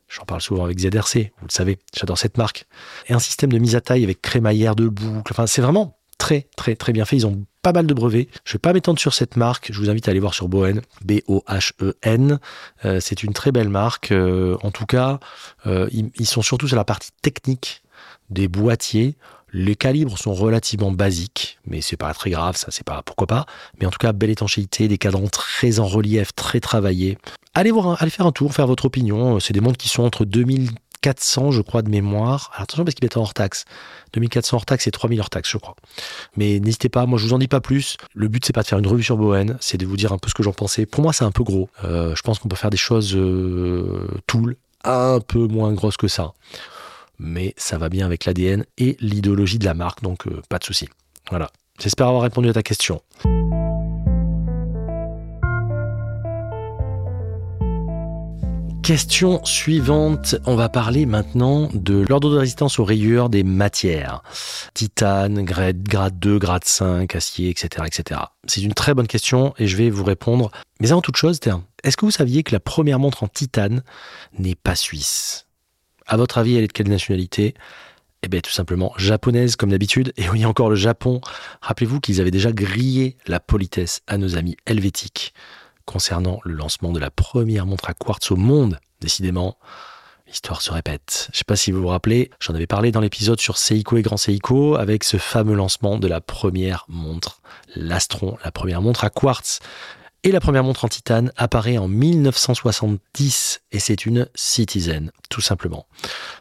J'en 0.09 0.25
parle 0.25 0.41
souvent 0.41 0.65
avec 0.65 0.79
ZRC, 0.79 1.31
vous 1.39 1.47
le 1.47 1.51
savez, 1.51 1.79
j'adore 1.95 2.17
cette 2.17 2.37
marque. 2.37 2.67
Et 3.07 3.13
un 3.13 3.19
système 3.19 3.51
de 3.51 3.57
mise 3.57 3.75
à 3.75 3.81
taille 3.81 4.03
avec 4.03 4.21
crémaillère 4.21 4.75
de 4.75 4.87
boucle. 4.87 5.31
Enfin, 5.31 5.47
c'est 5.47 5.61
vraiment 5.61 5.97
très, 6.17 6.47
très, 6.55 6.75
très 6.75 6.93
bien 6.93 7.05
fait. 7.05 7.15
Ils 7.17 7.27
ont 7.27 7.45
pas 7.61 7.71
mal 7.71 7.87
de 7.87 7.93
brevets. 7.93 8.27
Je 8.45 8.51
ne 8.51 8.53
vais 8.53 8.59
pas 8.59 8.73
m'étendre 8.73 8.99
sur 8.99 9.13
cette 9.13 9.37
marque. 9.37 9.71
Je 9.71 9.79
vous 9.79 9.89
invite 9.89 10.07
à 10.07 10.11
aller 10.11 10.19
voir 10.19 10.33
sur 10.33 10.47
Bohen, 10.47 10.81
B-O-H-E-N. 11.03 12.39
Euh, 12.85 12.99
c'est 12.99 13.23
une 13.23 13.33
très 13.33 13.51
belle 13.51 13.69
marque. 13.69 14.11
Euh, 14.11 14.57
en 14.61 14.71
tout 14.71 14.85
cas, 14.85 15.19
euh, 15.65 15.89
ils, 15.91 16.25
sont 16.25 16.41
surtout 16.41 16.67
sur 16.67 16.77
la 16.77 16.85
partie 16.85 17.11
technique 17.21 17.83
des 18.29 18.47
boîtiers. 18.47 19.15
Les 19.55 19.75
calibres 19.75 20.17
sont 20.17 20.33
relativement 20.33 20.91
basiques, 20.91 21.59
mais 21.67 21.79
c'est 21.81 21.95
pas 21.95 22.11
très 22.15 22.31
grave, 22.31 22.57
ça 22.57 22.67
c'est 22.71 22.83
pas 22.83 23.03
pourquoi 23.03 23.27
pas. 23.27 23.45
Mais 23.79 23.85
en 23.85 23.91
tout 23.91 23.99
cas, 23.99 24.11
belle 24.11 24.31
étanchéité, 24.31 24.87
des 24.87 24.97
cadrans 24.97 25.27
très 25.27 25.79
en 25.79 25.85
relief, 25.85 26.33
très 26.33 26.59
travaillés. 26.59 27.19
Allez 27.53 27.69
voir, 27.69 28.01
allez 28.01 28.09
faire 28.09 28.25
un 28.25 28.31
tour, 28.31 28.51
faire 28.51 28.65
votre 28.65 28.85
opinion. 28.85 29.39
C'est 29.39 29.53
des 29.53 29.61
montres 29.61 29.77
qui 29.77 29.89
sont 29.89 30.01
entre 30.01 30.25
2400, 30.25 31.51
je 31.51 31.61
crois, 31.61 31.83
de 31.83 31.89
mémoire. 31.91 32.49
Alors 32.53 32.63
attention 32.63 32.83
parce 32.83 32.95
qu'il 32.95 33.05
est 33.05 33.15
hors 33.15 33.35
taxe. 33.35 33.65
2400 34.13 34.57
hors 34.57 34.65
taxe 34.65 34.87
et 34.87 34.91
3000 34.91 35.19
hors 35.19 35.29
taxe, 35.29 35.51
je 35.51 35.57
crois. 35.59 35.75
Mais 36.35 36.59
n'hésitez 36.59 36.89
pas, 36.89 37.05
moi 37.05 37.19
je 37.19 37.27
vous 37.27 37.33
en 37.33 37.39
dis 37.39 37.47
pas 37.47 37.61
plus. 37.61 37.97
Le 38.15 38.29
but 38.29 38.43
c'est 38.43 38.53
pas 38.53 38.63
de 38.63 38.67
faire 38.67 38.79
une 38.79 38.87
revue 38.87 39.03
sur 39.03 39.17
Bohen, 39.17 39.57
c'est 39.61 39.77
de 39.77 39.85
vous 39.85 39.97
dire 39.97 40.13
un 40.13 40.17
peu 40.17 40.29
ce 40.29 40.33
que 40.33 40.41
j'en 40.41 40.53
pensais. 40.53 40.87
Pour 40.87 41.03
moi 41.03 41.13
c'est 41.13 41.25
un 41.25 41.31
peu 41.31 41.43
gros. 41.43 41.69
Euh, 41.83 42.15
je 42.15 42.23
pense 42.23 42.39
qu'on 42.39 42.49
peut 42.49 42.55
faire 42.55 42.71
des 42.71 42.77
choses 42.77 43.15
euh, 43.15 44.07
tool 44.25 44.55
un 44.83 45.19
peu 45.19 45.47
moins 45.47 45.71
grosses 45.73 45.97
que 45.97 46.07
ça 46.07 46.33
mais 47.19 47.53
ça 47.57 47.77
va 47.77 47.89
bien 47.89 48.05
avec 48.05 48.25
l'ADN 48.25 48.65
et 48.77 48.97
l'idéologie 48.99 49.59
de 49.59 49.65
la 49.65 49.73
marque, 49.73 50.01
donc 50.01 50.27
euh, 50.27 50.41
pas 50.49 50.59
de 50.59 50.63
souci. 50.63 50.89
Voilà. 51.29 51.49
J'espère 51.79 52.07
avoir 52.07 52.23
répondu 52.23 52.49
à 52.49 52.53
ta 52.53 52.63
question. 52.63 53.01
Question 58.83 59.43
suivante, 59.45 60.35
on 60.45 60.57
va 60.57 60.67
parler 60.67 61.05
maintenant 61.05 61.69
de 61.73 62.05
l'ordre 62.09 62.29
de 62.29 62.37
résistance 62.37 62.79
aux 62.79 62.83
rayures 62.83 63.29
des 63.29 63.43
matières. 63.43 64.23
Titane, 64.73 65.45
grade, 65.45 65.83
grade 65.83 66.19
2, 66.19 66.37
grade 66.37 66.65
5, 66.65 67.15
acier, 67.15 67.49
etc. 67.49 67.85
etc. 67.87 68.19
C'est 68.45 68.61
une 68.61 68.73
très 68.73 68.93
bonne 68.93 69.07
question 69.07 69.53
et 69.57 69.67
je 69.67 69.77
vais 69.77 69.89
vous 69.89 70.03
répondre. 70.03 70.51
Mais 70.81 70.91
avant 70.91 70.99
toute 70.99 71.15
chose, 71.15 71.39
est-ce 71.83 71.95
que 71.95 72.03
vous 72.03 72.11
saviez 72.11 72.43
que 72.43 72.51
la 72.51 72.59
première 72.59 72.99
montre 72.99 73.23
en 73.23 73.29
titane 73.29 73.83
n'est 74.37 74.55
pas 74.55 74.75
suisse? 74.75 75.47
À 76.07 76.17
votre 76.17 76.37
avis, 76.37 76.55
elle 76.55 76.63
est 76.63 76.67
de 76.67 76.73
quelle 76.73 76.89
nationalité? 76.89 77.53
Eh 78.23 78.29
bien, 78.29 78.39
tout 78.39 78.51
simplement 78.51 78.93
japonaise, 78.97 79.55
comme 79.55 79.71
d'habitude. 79.71 80.13
Et 80.15 80.29
oui, 80.29 80.45
encore 80.45 80.69
le 80.69 80.75
Japon. 80.75 81.19
Rappelez-vous 81.61 81.99
qu'ils 81.99 82.21
avaient 82.21 82.31
déjà 82.31 82.51
grillé 82.51 83.17
la 83.27 83.39
politesse 83.39 84.01
à 84.07 84.17
nos 84.17 84.37
amis 84.37 84.55
helvétiques 84.65 85.33
concernant 85.85 86.39
le 86.45 86.53
lancement 86.53 86.93
de 86.93 86.99
la 86.99 87.11
première 87.11 87.65
montre 87.65 87.89
à 87.89 87.93
quartz 87.93 88.31
au 88.31 88.37
monde. 88.37 88.79
Décidément, 89.01 89.57
l'histoire 90.27 90.61
se 90.61 90.71
répète. 90.71 91.27
Je 91.27 91.35
ne 91.35 91.37
sais 91.39 91.43
pas 91.43 91.55
si 91.55 91.71
vous 91.71 91.81
vous 91.81 91.87
rappelez, 91.87 92.31
j'en 92.39 92.55
avais 92.55 92.67
parlé 92.67 92.91
dans 92.91 93.01
l'épisode 93.01 93.41
sur 93.41 93.57
Seiko 93.57 93.97
et 93.97 94.01
Grand 94.01 94.17
Seiko 94.17 94.75
avec 94.75 95.03
ce 95.03 95.17
fameux 95.17 95.55
lancement 95.55 95.97
de 95.97 96.07
la 96.07 96.21
première 96.21 96.85
montre, 96.87 97.41
l'Astron, 97.75 98.37
la 98.43 98.51
première 98.51 98.81
montre 98.81 99.03
à 99.03 99.09
quartz. 99.09 99.59
Et 100.25 100.31
la 100.31 100.39
première 100.39 100.63
montre 100.63 100.85
en 100.85 100.87
titane 100.87 101.33
apparaît 101.35 101.77
en 101.77 101.89
1970 101.89 103.61
et 103.73 103.79
c'est 103.79 104.05
une 104.05 104.29
Citizen, 104.35 105.11
tout 105.29 105.41
simplement. 105.41 105.85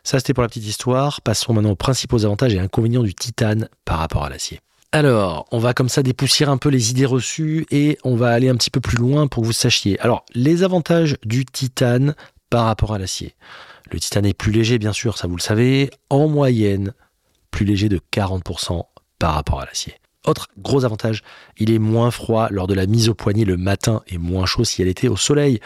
Ça 0.04 0.18
c'était 0.18 0.34
pour 0.34 0.42
la 0.42 0.48
petite 0.48 0.66
histoire. 0.66 1.20
Passons 1.20 1.52
maintenant 1.52 1.70
aux 1.72 1.76
principaux 1.76 2.24
avantages 2.24 2.54
et 2.54 2.60
inconvénients 2.60 3.02
du 3.02 3.12
titane 3.12 3.68
par 3.84 3.98
rapport 3.98 4.24
à 4.24 4.30
l'acier. 4.30 4.60
Alors, 4.92 5.46
on 5.50 5.58
va 5.58 5.74
comme 5.74 5.88
ça 5.88 6.02
dépoussiérer 6.02 6.52
un 6.52 6.58
peu 6.58 6.68
les 6.68 6.90
idées 6.90 7.06
reçues 7.06 7.66
et 7.70 7.98
on 8.04 8.14
va 8.14 8.28
aller 8.28 8.50
un 8.50 8.56
petit 8.56 8.70
peu 8.70 8.80
plus 8.80 8.98
loin 8.98 9.26
pour 9.26 9.42
que 9.42 9.46
vous 9.46 9.52
sachiez. 9.52 9.98
Alors, 10.00 10.24
les 10.34 10.62
avantages 10.62 11.16
du 11.24 11.44
titane 11.44 12.14
par 12.50 12.66
rapport 12.66 12.92
à 12.92 12.98
l'acier. 12.98 13.34
Le 13.90 13.98
titane 13.98 14.26
est 14.26 14.34
plus 14.34 14.52
léger, 14.52 14.78
bien 14.78 14.92
sûr, 14.92 15.16
ça 15.16 15.26
vous 15.26 15.36
le 15.36 15.42
savez, 15.42 15.90
en 16.10 16.28
moyenne, 16.28 16.92
plus 17.50 17.64
léger 17.64 17.88
de 17.88 18.00
40% 18.12 18.84
par 19.18 19.34
rapport 19.34 19.60
à 19.60 19.64
l'acier. 19.64 19.94
Autre 20.26 20.48
gros 20.58 20.84
avantage, 20.84 21.22
il 21.58 21.70
est 21.70 21.78
moins 21.78 22.10
froid 22.10 22.48
lors 22.50 22.66
de 22.66 22.74
la 22.74 22.86
mise 22.86 23.08
au 23.08 23.14
poignet 23.14 23.44
le 23.44 23.56
matin 23.56 24.02
et 24.06 24.18
moins 24.18 24.46
chaud 24.46 24.64
si 24.64 24.80
elle 24.80 24.88
était 24.88 25.08
au 25.08 25.16
soleil. 25.16 25.60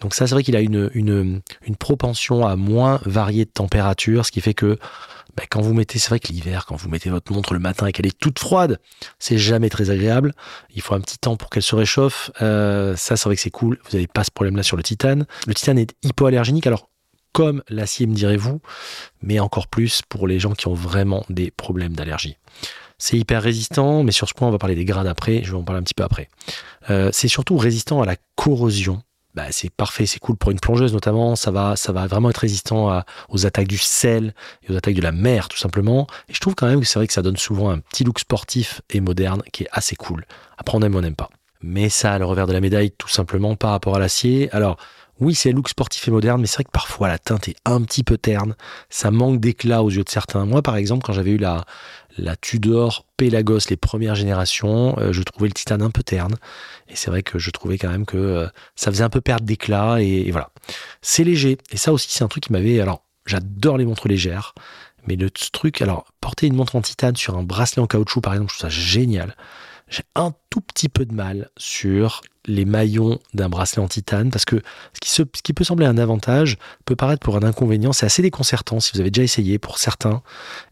Donc 0.00 0.14
ça, 0.14 0.26
c'est 0.26 0.34
vrai 0.34 0.42
qu'il 0.42 0.56
a 0.56 0.60
une, 0.60 0.90
une, 0.92 1.40
une, 1.66 1.76
propension 1.76 2.46
à 2.46 2.56
moins 2.56 3.00
varier 3.06 3.46
de 3.46 3.50
température, 3.50 4.26
ce 4.26 4.30
qui 4.30 4.42
fait 4.42 4.52
que 4.52 4.78
bah, 5.36 5.44
quand 5.48 5.60
vous 5.60 5.74
mettez, 5.74 5.98
c'est 5.98 6.10
vrai 6.10 6.20
que 6.20 6.28
l'hiver, 6.28 6.66
quand 6.66 6.76
vous 6.76 6.88
mettez 6.88 7.10
votre 7.10 7.32
montre 7.32 7.54
le 7.54 7.58
matin 7.58 7.86
et 7.86 7.92
qu'elle 7.92 8.06
est 8.06 8.18
toute 8.18 8.38
froide, 8.38 8.78
c'est 9.18 9.38
jamais 9.38 9.68
très 9.68 9.90
agréable. 9.90 10.32
Il 10.74 10.82
faut 10.82 10.94
un 10.94 11.00
petit 11.00 11.18
temps 11.18 11.36
pour 11.36 11.50
qu'elle 11.50 11.62
se 11.62 11.74
réchauffe. 11.74 12.30
Euh, 12.42 12.94
ça, 12.96 13.16
c'est 13.16 13.24
vrai 13.24 13.36
que 13.36 13.42
c'est 13.42 13.50
cool. 13.50 13.78
Vous 13.84 13.96
n'avez 13.96 14.06
pas 14.06 14.24
ce 14.24 14.30
problème-là 14.30 14.62
sur 14.62 14.76
le 14.76 14.82
titane. 14.82 15.26
Le 15.46 15.54
titane 15.54 15.78
est 15.78 15.94
hypoallergénique. 16.02 16.66
Alors, 16.66 16.88
comme 17.32 17.62
l'acier, 17.68 18.06
me 18.06 18.14
direz-vous, 18.14 18.60
mais 19.22 19.40
encore 19.40 19.66
plus 19.66 20.02
pour 20.08 20.28
les 20.28 20.38
gens 20.38 20.52
qui 20.52 20.68
ont 20.68 20.74
vraiment 20.74 21.24
des 21.30 21.50
problèmes 21.50 21.94
d'allergie. 21.94 22.36
C'est 23.06 23.18
hyper 23.18 23.42
résistant, 23.42 24.02
mais 24.02 24.12
sur 24.12 24.30
ce 24.30 24.32
point, 24.32 24.48
on 24.48 24.50
va 24.50 24.56
parler 24.56 24.74
des 24.74 24.86
grades 24.86 25.06
après. 25.06 25.42
Je 25.44 25.50
vais 25.50 25.58
en 25.58 25.62
parler 25.62 25.78
un 25.78 25.82
petit 25.82 25.92
peu 25.92 26.04
après. 26.04 26.30
Euh, 26.88 27.10
c'est 27.12 27.28
surtout 27.28 27.58
résistant 27.58 28.00
à 28.00 28.06
la 28.06 28.16
corrosion 28.34 29.02
bah, 29.34 29.46
c'est 29.50 29.68
parfait, 29.68 30.06
c'est 30.06 30.20
cool 30.20 30.36
pour 30.36 30.52
une 30.52 30.60
plongeuse 30.60 30.92
notamment. 30.92 31.34
Ça 31.34 31.50
va, 31.50 31.74
vraiment 32.06 32.30
être 32.30 32.38
résistant 32.38 33.02
aux 33.28 33.46
attaques 33.46 33.66
du 33.66 33.78
sel 33.78 34.32
et 34.62 34.72
aux 34.72 34.76
attaques 34.76 34.94
de 34.94 35.02
la 35.02 35.10
mer, 35.10 35.48
tout 35.48 35.58
simplement. 35.58 36.06
Et 36.28 36.34
je 36.34 36.38
trouve 36.38 36.54
quand 36.54 36.68
même 36.68 36.80
que 36.80 36.86
c'est 36.86 37.00
vrai 37.00 37.08
que 37.08 37.12
ça 37.12 37.20
donne 37.20 37.36
souvent 37.36 37.70
un 37.70 37.80
petit 37.80 38.04
look 38.04 38.20
sportif 38.20 38.80
et 38.90 39.00
moderne 39.00 39.42
qui 39.52 39.64
est 39.64 39.68
assez 39.72 39.96
cool. 39.96 40.24
Après, 40.56 40.78
on 40.78 40.82
aime 40.82 40.94
on 40.94 41.00
n'aime 41.02 41.16
pas. 41.16 41.30
Mais 41.60 41.88
ça 41.88 42.16
le 42.18 42.24
revers 42.24 42.46
de 42.46 42.52
la 42.52 42.60
médaille, 42.60 42.92
tout 42.92 43.08
simplement 43.08 43.56
par 43.56 43.72
rapport 43.72 43.96
à 43.96 43.98
l'acier. 43.98 44.48
Alors, 44.52 44.78
oui, 45.20 45.34
c'est 45.34 45.52
look 45.52 45.68
sportif 45.68 46.08
et 46.08 46.10
moderne, 46.10 46.40
mais 46.40 46.46
c'est 46.46 46.56
vrai 46.56 46.64
que 46.64 46.70
parfois 46.70 47.06
la 47.08 47.18
teinte 47.18 47.48
est 47.48 47.56
un 47.64 47.82
petit 47.82 48.02
peu 48.02 48.18
terne. 48.18 48.54
Ça 48.90 49.10
manque 49.10 49.40
d'éclat 49.40 49.82
aux 49.82 49.90
yeux 49.90 50.02
de 50.02 50.08
certains. 50.08 50.44
Moi, 50.44 50.60
par 50.60 50.76
exemple, 50.76 51.04
quand 51.04 51.12
j'avais 51.12 51.30
eu 51.30 51.38
la, 51.38 51.64
la 52.18 52.36
Tudor 52.36 53.06
Pelagos, 53.16 53.60
les 53.70 53.76
premières 53.76 54.14
générations, 54.14 54.96
euh, 54.98 55.12
je 55.12 55.22
trouvais 55.22 55.48
le 55.48 55.54
titane 55.54 55.82
un 55.82 55.90
peu 55.90 56.02
terne. 56.02 56.36
Et 56.88 56.96
c'est 56.96 57.10
vrai 57.10 57.22
que 57.22 57.38
je 57.38 57.50
trouvais 57.50 57.78
quand 57.78 57.90
même 57.90 58.06
que 58.06 58.16
euh, 58.16 58.46
ça 58.76 58.90
faisait 58.90 59.04
un 59.04 59.10
peu 59.10 59.20
perdre 59.20 59.44
d'éclat. 59.44 60.00
Et, 60.00 60.30
voilà. 60.30 60.50
C'est 61.02 61.24
léger. 61.24 61.58
Et 61.70 61.76
ça 61.76 61.92
aussi, 61.92 62.08
c'est 62.10 62.24
un 62.24 62.28
truc 62.28 62.44
qui 62.44 62.52
m'avait. 62.52 62.80
Alors, 62.80 63.04
j'adore 63.26 63.78
les 63.78 63.84
montres 63.84 64.08
légères. 64.08 64.54
Mais 65.06 65.16
le 65.16 65.30
truc, 65.30 65.82
alors, 65.82 66.06
porter 66.20 66.46
une 66.46 66.56
montre 66.56 66.76
en 66.76 66.80
titane 66.80 67.16
sur 67.16 67.36
un 67.36 67.42
bracelet 67.42 67.82
en 67.82 67.86
caoutchouc, 67.86 68.22
par 68.22 68.32
exemple, 68.32 68.52
je 68.52 68.58
trouve 68.58 68.70
ça 68.70 68.74
génial. 68.74 69.36
J'ai 69.88 70.04
un 70.14 70.32
tout 70.48 70.62
petit 70.62 70.88
peu 70.88 71.04
de 71.04 71.14
mal 71.14 71.50
sur 71.58 72.22
les 72.46 72.64
maillons 72.64 73.18
d'un 73.32 73.48
bracelet 73.48 73.82
en 73.82 73.88
titane 73.88 74.30
parce 74.30 74.44
que 74.44 74.60
ce 75.02 75.22
qui, 75.42 75.52
peut 75.52 75.64
sembler 75.64 75.86
un 75.86 75.98
avantage 75.98 76.58
peut 76.84 76.96
paraître 76.96 77.20
pour 77.20 77.36
un 77.36 77.42
inconvénient. 77.42 77.92
C'est 77.92 78.06
assez 78.06 78.22
déconcertant 78.22 78.80
si 78.80 78.92
vous 78.92 79.00
avez 79.00 79.10
déjà 79.10 79.24
essayé 79.24 79.58
pour 79.58 79.78
certains 79.78 80.22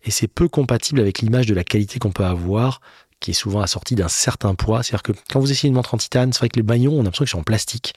et 0.04 0.10
c'est 0.10 0.28
peu 0.28 0.48
compatible 0.48 1.00
avec 1.00 1.20
l'image 1.20 1.46
de 1.46 1.54
la 1.54 1.64
qualité 1.64 1.98
qu'on 1.98 2.10
peut 2.10 2.24
avoir 2.24 2.80
qui 3.22 3.30
est 3.30 3.34
souvent 3.34 3.60
assortie 3.60 3.94
d'un 3.94 4.08
certain 4.08 4.54
poids. 4.54 4.82
C'est-à-dire 4.82 5.02
que 5.02 5.12
quand 5.30 5.40
vous 5.40 5.50
essayez 5.50 5.68
une 5.68 5.74
montre 5.74 5.94
en 5.94 5.96
titane, 5.96 6.32
c'est 6.32 6.40
vrai 6.40 6.48
que 6.48 6.56
les 6.56 6.62
maillons, 6.62 6.92
on 6.92 7.00
a 7.00 7.04
l'impression 7.04 7.24
qu'ils 7.24 7.30
sont 7.30 7.38
en 7.38 7.44
plastique, 7.44 7.94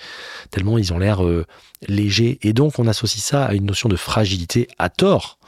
tellement 0.52 0.78
ils 0.78 0.94
ont 0.94 1.00
l'air 1.00 1.26
euh, 1.26 1.46
légers. 1.88 2.38
Et 2.44 2.54
donc, 2.54 2.80
on 2.80 2.88
associe 2.88 3.24
ça 3.24 3.44
à 3.44 3.54
une 3.54 3.66
notion 3.66 3.90
de 3.90 3.96
fragilité 3.96 4.68
à 4.78 4.90
tort. 4.90 5.40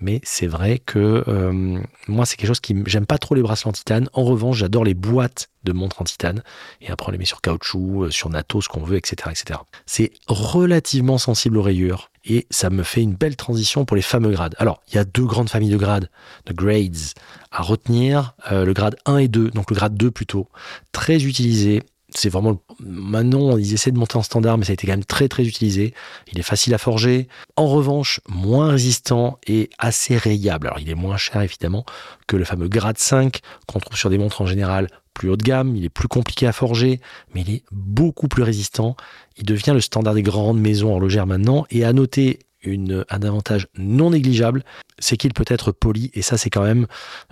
Mais 0.00 0.20
c'est 0.24 0.46
vrai 0.46 0.78
que 0.78 1.24
euh, 1.28 1.80
moi, 2.08 2.24
c'est 2.26 2.36
quelque 2.36 2.48
chose 2.48 2.60
qui 2.60 2.74
j'aime 2.86 3.06
pas 3.06 3.18
trop 3.18 3.34
les 3.34 3.42
bracelets 3.42 3.68
en 3.68 3.72
titane. 3.72 4.08
En 4.12 4.24
revanche, 4.24 4.56
j'adore 4.56 4.84
les 4.84 4.94
boîtes 4.94 5.50
de 5.64 5.72
montres 5.72 6.00
en 6.00 6.04
titane. 6.04 6.42
Et 6.80 6.90
après, 6.90 7.08
on 7.08 7.12
les 7.12 7.18
met 7.18 7.24
sur 7.24 7.42
caoutchouc, 7.42 8.04
euh, 8.04 8.10
sur 8.10 8.30
natto, 8.30 8.60
ce 8.60 8.68
qu'on 8.68 8.82
veut, 8.82 8.96
etc., 8.96 9.30
etc. 9.30 9.60
C'est 9.86 10.12
relativement 10.26 11.18
sensible 11.18 11.58
aux 11.58 11.62
rayures 11.62 12.10
et 12.28 12.46
ça 12.50 12.70
me 12.70 12.82
fait 12.82 13.02
une 13.02 13.14
belle 13.14 13.36
transition 13.36 13.84
pour 13.84 13.96
les 13.96 14.02
fameux 14.02 14.30
grades. 14.30 14.54
Alors, 14.58 14.82
il 14.88 14.96
y 14.96 14.98
a 14.98 15.04
deux 15.04 15.24
grandes 15.24 15.48
familles 15.48 15.70
de 15.70 15.76
grades, 15.76 16.10
de 16.46 16.52
grades 16.52 17.14
à 17.50 17.62
retenir. 17.62 18.34
Euh, 18.52 18.64
le 18.64 18.72
grade 18.72 18.96
1 19.06 19.16
et 19.18 19.28
2, 19.28 19.50
donc 19.50 19.70
le 19.70 19.76
grade 19.76 19.96
2 19.96 20.10
plutôt, 20.10 20.48
très 20.92 21.24
utilisé 21.24 21.82
c'est 22.14 22.30
vraiment 22.30 22.60
maintenant 22.80 23.58
ils 23.58 23.74
essaient 23.74 23.90
de 23.90 23.98
monter 23.98 24.16
en 24.16 24.22
standard 24.22 24.56
mais 24.56 24.64
ça 24.64 24.70
a 24.70 24.74
été 24.74 24.86
quand 24.86 24.94
même 24.94 25.04
très 25.04 25.28
très 25.28 25.44
utilisé. 25.44 25.94
Il 26.32 26.38
est 26.38 26.42
facile 26.42 26.74
à 26.74 26.78
forger. 26.78 27.28
En 27.56 27.66
revanche 27.66 28.20
moins 28.28 28.70
résistant 28.70 29.38
et 29.46 29.70
assez 29.78 30.16
rayable. 30.16 30.68
Alors 30.68 30.80
il 30.80 30.88
est 30.88 30.94
moins 30.94 31.16
cher 31.16 31.42
évidemment 31.42 31.84
que 32.26 32.36
le 32.36 32.44
fameux 32.44 32.68
grade 32.68 32.98
5 32.98 33.40
qu'on 33.66 33.78
trouve 33.78 33.96
sur 33.96 34.10
des 34.10 34.18
montres 34.18 34.40
en 34.40 34.46
général 34.46 34.88
plus 35.12 35.28
haut 35.28 35.36
de 35.36 35.42
gamme. 35.42 35.76
Il 35.76 35.84
est 35.84 35.90
plus 35.90 36.08
compliqué 36.08 36.46
à 36.46 36.52
forger 36.52 37.00
mais 37.34 37.42
il 37.42 37.50
est 37.50 37.64
beaucoup 37.70 38.28
plus 38.28 38.42
résistant. 38.42 38.96
Il 39.36 39.44
devient 39.44 39.72
le 39.74 39.80
standard 39.80 40.14
des 40.14 40.22
grandes 40.22 40.60
maisons 40.60 40.92
horlogères 40.92 41.26
maintenant. 41.26 41.66
Et 41.70 41.84
à 41.84 41.92
noter 41.92 42.40
un 42.64 43.22
avantage 43.22 43.68
non 43.76 44.10
négligeable, 44.10 44.64
c'est 44.98 45.16
qu'il 45.16 45.32
peut 45.32 45.44
être 45.46 45.72
poli. 45.72 46.10
Et 46.14 46.22
ça 46.22 46.38
c'est 46.38 46.50
quand 46.50 46.62
même 46.62 46.86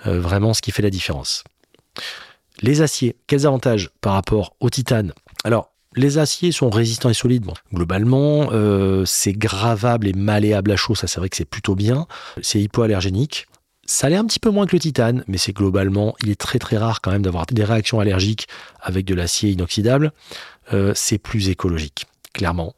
euh, 0.06 0.20
vraiment 0.20 0.54
ce 0.54 0.62
qui 0.62 0.70
fait 0.70 0.82
la 0.82 0.90
différence. 0.90 1.44
Les 2.62 2.80
aciers, 2.80 3.16
quels 3.26 3.46
avantages 3.46 3.90
par 4.00 4.14
rapport 4.14 4.56
au 4.60 4.70
titane? 4.70 5.12
Alors, 5.44 5.72
les 5.94 6.18
aciers 6.18 6.52
sont 6.52 6.70
résistants 6.70 7.08
et 7.10 7.14
solides. 7.14 7.46
globalement, 7.72 8.50
euh, 8.52 9.04
c'est 9.06 9.32
gravable 9.32 10.06
et 10.06 10.12
malléable 10.12 10.72
à 10.72 10.76
chaud, 10.76 10.94
ça 10.94 11.06
c'est 11.06 11.20
vrai 11.20 11.28
que 11.28 11.36
c'est 11.36 11.46
plutôt 11.46 11.74
bien. 11.74 12.06
C'est 12.42 12.60
hypoallergénique. 12.60 13.46
Ça 13.86 14.08
l'est 14.08 14.16
un 14.16 14.24
petit 14.24 14.40
peu 14.40 14.50
moins 14.50 14.66
que 14.66 14.74
le 14.74 14.80
titane, 14.80 15.24
mais 15.28 15.38
c'est 15.38 15.52
globalement, 15.52 16.14
il 16.22 16.30
est 16.30 16.40
très 16.40 16.58
très 16.58 16.76
rare 16.76 17.00
quand 17.00 17.12
même 17.12 17.22
d'avoir 17.22 17.46
des 17.46 17.64
réactions 17.64 18.00
allergiques 18.00 18.48
avec 18.80 19.04
de 19.06 19.14
l'acier 19.14 19.50
inoxydable. 19.50 20.12
Euh, 20.72 20.92
c'est 20.94 21.18
plus 21.18 21.48
écologique, 21.48 22.06
clairement. 22.32 22.74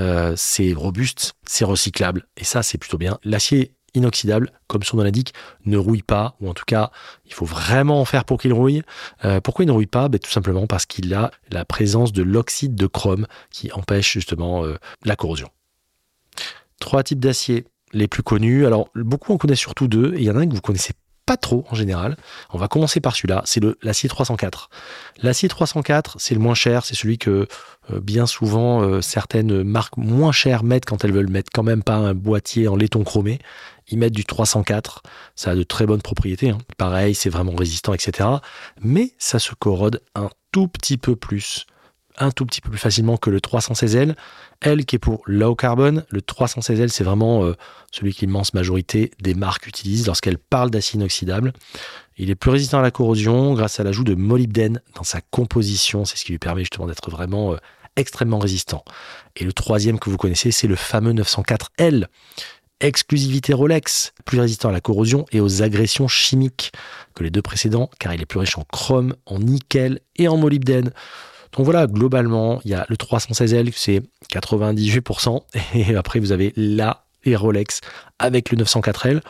Euh, 0.00 0.32
c'est 0.36 0.72
robuste, 0.72 1.34
c'est 1.46 1.64
recyclable, 1.64 2.26
et 2.36 2.44
ça 2.44 2.62
c'est 2.62 2.78
plutôt 2.78 2.98
bien. 2.98 3.18
L'acier 3.22 3.75
inoxydable, 3.96 4.52
comme 4.68 4.82
son 4.82 4.98
nom 4.98 5.02
l'indique, 5.02 5.34
ne 5.64 5.76
rouille 5.76 6.02
pas, 6.02 6.36
ou 6.40 6.48
en 6.48 6.54
tout 6.54 6.64
cas, 6.66 6.90
il 7.24 7.32
faut 7.32 7.44
vraiment 7.44 8.00
en 8.00 8.04
faire 8.04 8.24
pour 8.24 8.40
qu'il 8.40 8.52
rouille. 8.52 8.82
Euh, 9.24 9.40
pourquoi 9.40 9.64
il 9.64 9.68
ne 9.68 9.72
rouille 9.72 9.86
pas? 9.86 10.08
Ben, 10.08 10.18
Tout 10.18 10.30
simplement 10.30 10.66
parce 10.66 10.86
qu'il 10.86 11.12
a 11.14 11.30
la 11.50 11.64
présence 11.64 12.12
de 12.12 12.22
l'oxyde 12.22 12.74
de 12.74 12.86
chrome 12.86 13.26
qui 13.50 13.72
empêche 13.72 14.12
justement 14.12 14.64
euh, 14.64 14.76
la 15.04 15.16
corrosion. 15.16 15.48
Trois 16.78 17.02
types 17.02 17.20
d'acier 17.20 17.64
les 17.92 18.08
plus 18.08 18.22
connus. 18.22 18.66
Alors, 18.66 18.88
beaucoup 18.94 19.32
en 19.32 19.38
connaissent 19.38 19.58
surtout 19.58 19.88
deux, 19.88 20.14
et 20.14 20.18
il 20.18 20.24
y 20.24 20.30
en 20.30 20.36
a 20.36 20.40
un 20.40 20.48
que 20.48 20.54
vous 20.54 20.60
connaissez 20.60 20.92
pas 21.24 21.36
trop 21.36 21.64
en 21.70 21.74
général. 21.74 22.16
On 22.52 22.58
va 22.58 22.68
commencer 22.68 23.00
par 23.00 23.16
celui-là, 23.16 23.42
c'est 23.46 23.60
l'acier 23.82 24.08
304. 24.08 24.70
L'acier 25.22 25.48
304, 25.48 26.16
c'est 26.20 26.34
le 26.34 26.40
moins 26.40 26.54
cher, 26.54 26.84
c'est 26.84 26.94
celui 26.94 27.18
que 27.18 27.48
euh, 27.90 28.00
bien 28.00 28.26
souvent 28.26 29.02
certaines 29.02 29.64
marques 29.64 29.96
moins 29.96 30.30
chères 30.30 30.62
mettent 30.62 30.84
quand 30.84 31.04
elles 31.04 31.12
veulent 31.12 31.28
mettre 31.28 31.50
quand 31.52 31.64
même 31.64 31.82
pas 31.82 31.96
un 31.96 32.14
boîtier 32.14 32.68
en 32.68 32.76
laiton 32.76 33.02
chromé 33.02 33.40
ils 33.88 33.98
mettent 33.98 34.14
du 34.14 34.24
304. 34.24 35.02
Ça 35.34 35.52
a 35.52 35.54
de 35.54 35.62
très 35.62 35.86
bonnes 35.86 36.02
propriétés. 36.02 36.50
Hein. 36.50 36.58
Pareil, 36.76 37.14
c'est 37.14 37.30
vraiment 37.30 37.54
résistant, 37.54 37.94
etc. 37.94 38.28
Mais 38.80 39.12
ça 39.18 39.38
se 39.38 39.54
corrode 39.54 40.02
un 40.14 40.30
tout 40.52 40.68
petit 40.68 40.96
peu 40.96 41.16
plus 41.16 41.66
un 42.18 42.30
tout 42.30 42.46
petit 42.46 42.60
peu 42.60 42.70
plus 42.70 42.78
facilement 42.78 43.16
que 43.16 43.30
le 43.30 43.40
316L. 43.40 44.14
L 44.62 44.86
qui 44.86 44.96
est 44.96 44.98
pour 44.98 45.22
low 45.26 45.54
carbon, 45.54 46.02
le 46.08 46.20
316L 46.20 46.88
c'est 46.88 47.04
vraiment 47.04 47.44
euh, 47.44 47.54
celui 47.92 48.14
que 48.14 48.20
l'immense 48.20 48.54
majorité 48.54 49.10
des 49.20 49.34
marques 49.34 49.66
utilisent 49.66 50.06
lorsqu'elles 50.06 50.38
parlent 50.38 50.70
d'acier 50.70 50.96
inoxydable. 50.96 51.52
Il 52.16 52.30
est 52.30 52.34
plus 52.34 52.50
résistant 52.50 52.78
à 52.78 52.82
la 52.82 52.90
corrosion 52.90 53.52
grâce 53.52 53.80
à 53.80 53.84
l'ajout 53.84 54.04
de 54.04 54.14
molybdène 54.14 54.80
dans 54.94 55.04
sa 55.04 55.20
composition, 55.20 56.06
c'est 56.06 56.16
ce 56.16 56.24
qui 56.24 56.32
lui 56.32 56.38
permet 56.38 56.62
justement 56.62 56.86
d'être 56.86 57.10
vraiment 57.10 57.52
euh, 57.52 57.56
extrêmement 57.96 58.38
résistant. 58.38 58.84
Et 59.36 59.44
le 59.44 59.52
troisième 59.52 59.98
que 59.98 60.08
vous 60.08 60.16
connaissez, 60.16 60.50
c'est 60.50 60.68
le 60.68 60.76
fameux 60.76 61.12
904L 61.12 62.06
exclusivité 62.80 63.52
Rolex, 63.52 64.12
plus 64.24 64.40
résistant 64.40 64.68
à 64.68 64.72
la 64.72 64.80
corrosion 64.80 65.24
et 65.32 65.40
aux 65.40 65.62
agressions 65.62 66.08
chimiques 66.08 66.72
que 67.14 67.24
les 67.24 67.30
deux 67.30 67.42
précédents, 67.42 67.90
car 67.98 68.14
il 68.14 68.20
est 68.20 68.26
plus 68.26 68.38
riche 68.38 68.58
en 68.58 68.64
chrome, 68.64 69.14
en 69.26 69.38
nickel 69.38 70.00
et 70.16 70.28
en 70.28 70.36
molybdène. 70.36 70.90
Donc 71.52 71.64
voilà, 71.64 71.86
globalement, 71.86 72.60
il 72.64 72.72
y 72.72 72.74
a 72.74 72.84
le 72.88 72.96
316L, 72.96 73.72
c'est 73.74 74.02
98%, 74.30 75.40
et 75.74 75.96
après 75.96 76.20
vous 76.20 76.32
avez 76.32 76.52
la 76.56 77.02
et 77.24 77.34
Rolex 77.34 77.80
avec 78.18 78.50
le 78.50 78.58
904L, 78.58 79.20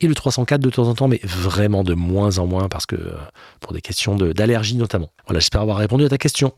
et 0.00 0.06
le 0.06 0.14
304 0.14 0.60
de 0.60 0.70
temps 0.70 0.88
en 0.88 0.94
temps, 0.94 1.08
mais 1.08 1.20
vraiment 1.24 1.84
de 1.84 1.94
moins 1.94 2.38
en 2.38 2.46
moins, 2.46 2.68
parce 2.68 2.86
que 2.86 2.96
euh, 2.96 3.12
pour 3.60 3.72
des 3.72 3.80
questions 3.80 4.16
d'allergie 4.16 4.76
notamment. 4.76 5.10
Voilà, 5.26 5.40
j'espère 5.40 5.60
avoir 5.60 5.78
répondu 5.78 6.04
à 6.04 6.08
ta 6.08 6.18
question. 6.18 6.54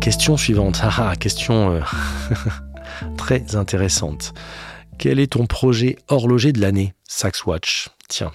Question 0.00 0.36
suivante. 0.38 0.80
Ah, 0.82 1.10
ah 1.10 1.16
question 1.16 1.72
euh, 1.72 1.80
très 3.18 3.54
intéressante. 3.54 4.32
Quel 4.98 5.18
est 5.18 5.32
ton 5.32 5.46
projet 5.46 5.96
horloger 6.08 6.52
de 6.52 6.60
l'année? 6.60 6.94
Saxwatch 7.06 7.90
Tiens. 8.08 8.32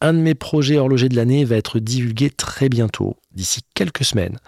un 0.00 0.12
de 0.12 0.18
mes 0.18 0.34
projets 0.34 0.78
horlogers 0.78 1.08
de 1.08 1.16
l'année 1.16 1.44
va 1.44 1.56
être 1.56 1.78
divulgué 1.78 2.30
très 2.30 2.68
bientôt, 2.68 3.16
d'ici 3.32 3.60
quelques 3.74 4.04
semaines. 4.04 4.38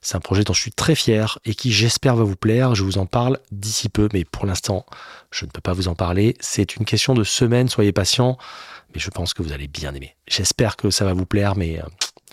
C'est 0.00 0.16
un 0.16 0.20
projet 0.20 0.44
dont 0.44 0.52
je 0.52 0.60
suis 0.60 0.72
très 0.72 0.94
fier 0.94 1.38
et 1.44 1.54
qui 1.54 1.72
j'espère 1.72 2.14
va 2.14 2.22
vous 2.22 2.36
plaire. 2.36 2.76
Je 2.76 2.84
vous 2.84 2.98
en 2.98 3.06
parle 3.06 3.40
d'ici 3.50 3.88
peu, 3.88 4.08
mais 4.12 4.24
pour 4.24 4.46
l'instant, 4.46 4.86
je 5.32 5.46
ne 5.46 5.50
peux 5.50 5.60
pas 5.60 5.72
vous 5.72 5.88
en 5.88 5.96
parler. 5.96 6.36
C'est 6.38 6.76
une 6.76 6.84
question 6.84 7.12
de 7.14 7.24
semaine, 7.24 7.68
soyez 7.68 7.92
patients, 7.92 8.38
mais 8.94 9.00
je 9.00 9.10
pense 9.10 9.34
que 9.34 9.42
vous 9.42 9.52
allez 9.52 9.66
bien 9.66 9.94
aimer. 9.94 10.14
J'espère 10.28 10.76
que 10.76 10.90
ça 10.90 11.04
va 11.04 11.12
vous 11.12 11.26
plaire, 11.26 11.56
mais 11.56 11.80
euh, 11.80 11.86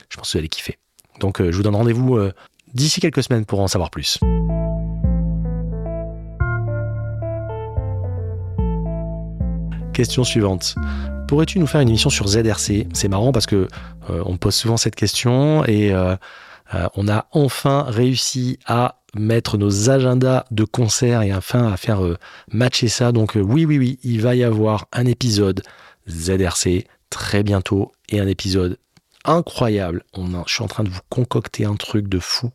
je 0.10 0.18
pense 0.18 0.28
que 0.28 0.34
vous 0.34 0.40
allez 0.40 0.50
kiffer. 0.50 0.78
Donc 1.20 1.42
euh, 1.42 1.52
je 1.52 1.58
vous 1.58 1.64
donne 1.64 1.76
rendez-vous 1.76 2.18
d'ici 2.74 3.00
quelques 3.02 3.24
semaines 3.24 3.46
pour 3.46 3.60
en 3.60 3.68
savoir 3.68 3.90
plus. 3.90 4.20
Question 9.94 10.24
suivante. 10.24 10.76
Pourrais-tu 11.28 11.60
nous 11.60 11.68
faire 11.68 11.82
une 11.82 11.90
émission 11.90 12.10
sur 12.10 12.28
ZRC 12.28 12.88
C'est 12.94 13.08
marrant 13.08 13.32
parce 13.32 13.46
que 13.46 13.68
euh, 14.10 14.24
on 14.26 14.38
pose 14.38 14.56
souvent 14.56 14.78
cette 14.78 14.96
question 14.96 15.64
et 15.66 15.94
euh, 15.94 16.16
euh, 16.74 16.88
on 16.96 17.08
a 17.08 17.28
enfin 17.32 17.86
réussi 17.88 18.58
à 18.66 19.00
mettre 19.16 19.58
nos 19.58 19.92
agendas 19.92 20.46
de 20.50 20.64
concert 20.64 21.22
et 21.22 21.34
enfin 21.34 21.72
à 21.72 21.78
faire 21.78 22.02
matcher 22.52 22.88
ça. 22.88 23.12
Donc 23.12 23.34
oui, 23.36 23.66
oui, 23.66 23.78
oui, 23.78 24.00
il 24.04 24.22
va 24.22 24.36
y 24.36 24.44
avoir 24.44 24.88
un 24.92 25.06
épisode 25.06 25.62
ZRC 26.10 26.86
très 27.12 27.44
bientôt 27.44 27.92
et 28.10 28.20
un 28.20 28.28
épisode 28.28 28.78
incroyable. 29.26 30.04
On 30.14 30.28
je 30.46 30.54
suis 30.54 30.64
en 30.64 30.68
train 30.68 30.84
de 30.84 30.90
vous 30.90 31.02
concocter 31.10 31.66
un 31.66 31.76
truc 31.76 32.08
de 32.08 32.20
fou 32.20 32.52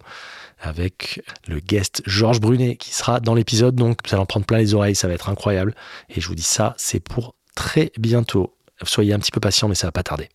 avec 0.60 1.22
le 1.46 1.60
guest 1.60 2.02
Georges 2.06 2.40
Brunet 2.40 2.76
qui 2.76 2.94
sera 2.94 3.20
dans 3.20 3.34
l'épisode. 3.34 3.74
Donc 3.74 4.00
vous 4.04 4.14
allez 4.14 4.22
en 4.22 4.26
prendre 4.26 4.46
plein 4.46 4.58
les 4.58 4.74
oreilles, 4.74 4.94
ça 4.94 5.08
va 5.08 5.14
être 5.14 5.28
incroyable. 5.28 5.74
Et 6.08 6.20
je 6.20 6.28
vous 6.28 6.34
dis 6.34 6.42
ça, 6.42 6.74
c'est 6.76 7.00
pour 7.00 7.34
très 7.54 7.92
bientôt. 7.98 8.54
Soyez 8.82 9.12
un 9.12 9.18
petit 9.18 9.32
peu 9.32 9.40
patient, 9.40 9.68
mais 9.68 9.74
ça 9.74 9.86
va 9.86 9.92
pas 9.92 10.02
tarder. 10.02 10.28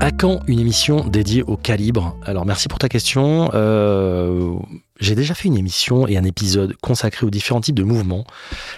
À 0.00 0.12
quand 0.12 0.40
une 0.46 0.58
émission 0.58 1.04
dédiée 1.06 1.42
au 1.42 1.58
calibre? 1.58 2.16
Alors 2.24 2.46
merci 2.46 2.68
pour 2.68 2.78
ta 2.78 2.88
question. 2.88 3.50
Euh, 3.52 4.54
j'ai 5.00 5.14
déjà 5.14 5.34
fait 5.34 5.48
une 5.48 5.56
émission 5.56 6.06
et 6.06 6.16
un 6.16 6.24
épisode 6.24 6.76
consacré 6.76 7.26
aux 7.26 7.30
différents 7.30 7.60
types 7.60 7.74
de 7.74 7.82
mouvements, 7.82 8.24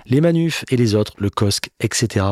les 0.06 0.20
manufs 0.20 0.64
et 0.70 0.76
les 0.76 0.94
autres, 0.94 1.12
le 1.18 1.30
COSC, 1.30 1.70
etc. 1.80 2.24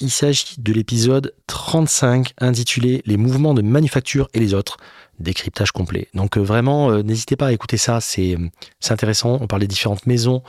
Il 0.00 0.10
s'agit 0.10 0.56
de 0.58 0.72
l'épisode 0.72 1.34
35 1.48 2.34
intitulé 2.38 3.02
Les 3.04 3.16
mouvements 3.16 3.54
de 3.54 3.62
manufacture 3.62 4.28
et 4.32 4.38
les 4.38 4.54
autres, 4.54 4.76
décryptage 5.18 5.72
complet. 5.72 6.08
Donc 6.14 6.36
euh, 6.36 6.40
vraiment, 6.40 6.90
euh, 6.90 7.02
n'hésitez 7.02 7.36
pas 7.36 7.48
à 7.48 7.52
écouter 7.52 7.76
ça, 7.78 8.00
c'est 8.00 8.36
intéressant. 8.88 9.38
On 9.40 9.46
parle 9.46 9.62
des 9.62 9.66
différentes 9.66 10.06
maisons, 10.06 10.42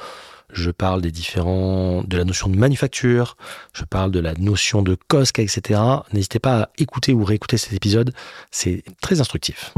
je 0.53 0.69
parle 0.69 1.01
des 1.01 1.11
différents, 1.11 2.03
de 2.03 2.17
la 2.17 2.25
notion 2.25 2.49
de 2.49 2.57
manufacture, 2.57 3.37
je 3.73 3.85
parle 3.85 4.11
de 4.11 4.19
la 4.19 4.33
notion 4.35 4.81
de 4.81 4.97
COSC, 5.07 5.39
etc. 5.39 5.79
N'hésitez 6.13 6.39
pas 6.39 6.61
à 6.61 6.69
écouter 6.77 7.13
ou 7.13 7.23
réécouter 7.23 7.57
cet 7.57 7.73
épisode, 7.73 8.13
c'est 8.51 8.83
très 9.01 9.19
instructif. 9.19 9.73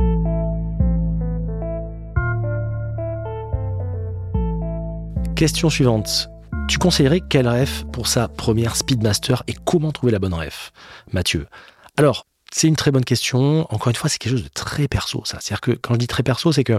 Question 5.40 5.70
suivante. 5.70 6.28
Tu 6.68 6.80
conseillerais 6.80 7.22
quelle 7.22 7.48
ref 7.48 7.86
pour 7.94 8.08
sa 8.08 8.28
première 8.28 8.76
Speedmaster 8.76 9.42
et 9.48 9.54
comment 9.54 9.94
trouver 9.94 10.12
la 10.12 10.20
bonne 10.20 10.34
ref 10.34 10.74
Mathieu? 11.14 11.48
Alors, 11.96 12.26
c'est 12.52 12.68
une 12.68 12.76
très 12.76 12.92
bonne 12.92 13.06
question. 13.06 13.66
Encore 13.74 13.88
une 13.88 13.96
fois, 13.96 14.10
c'est 14.10 14.18
quelque 14.18 14.34
chose 14.34 14.44
de 14.44 14.50
très 14.50 14.90
perso, 14.90 15.22
ça. 15.24 15.38
C'est-à-dire 15.40 15.62
que 15.62 15.72
quand 15.72 15.94
je 15.94 16.00
dis 16.00 16.08
très 16.08 16.24
perso, 16.24 16.52
c'est 16.52 16.66
que 16.66 16.78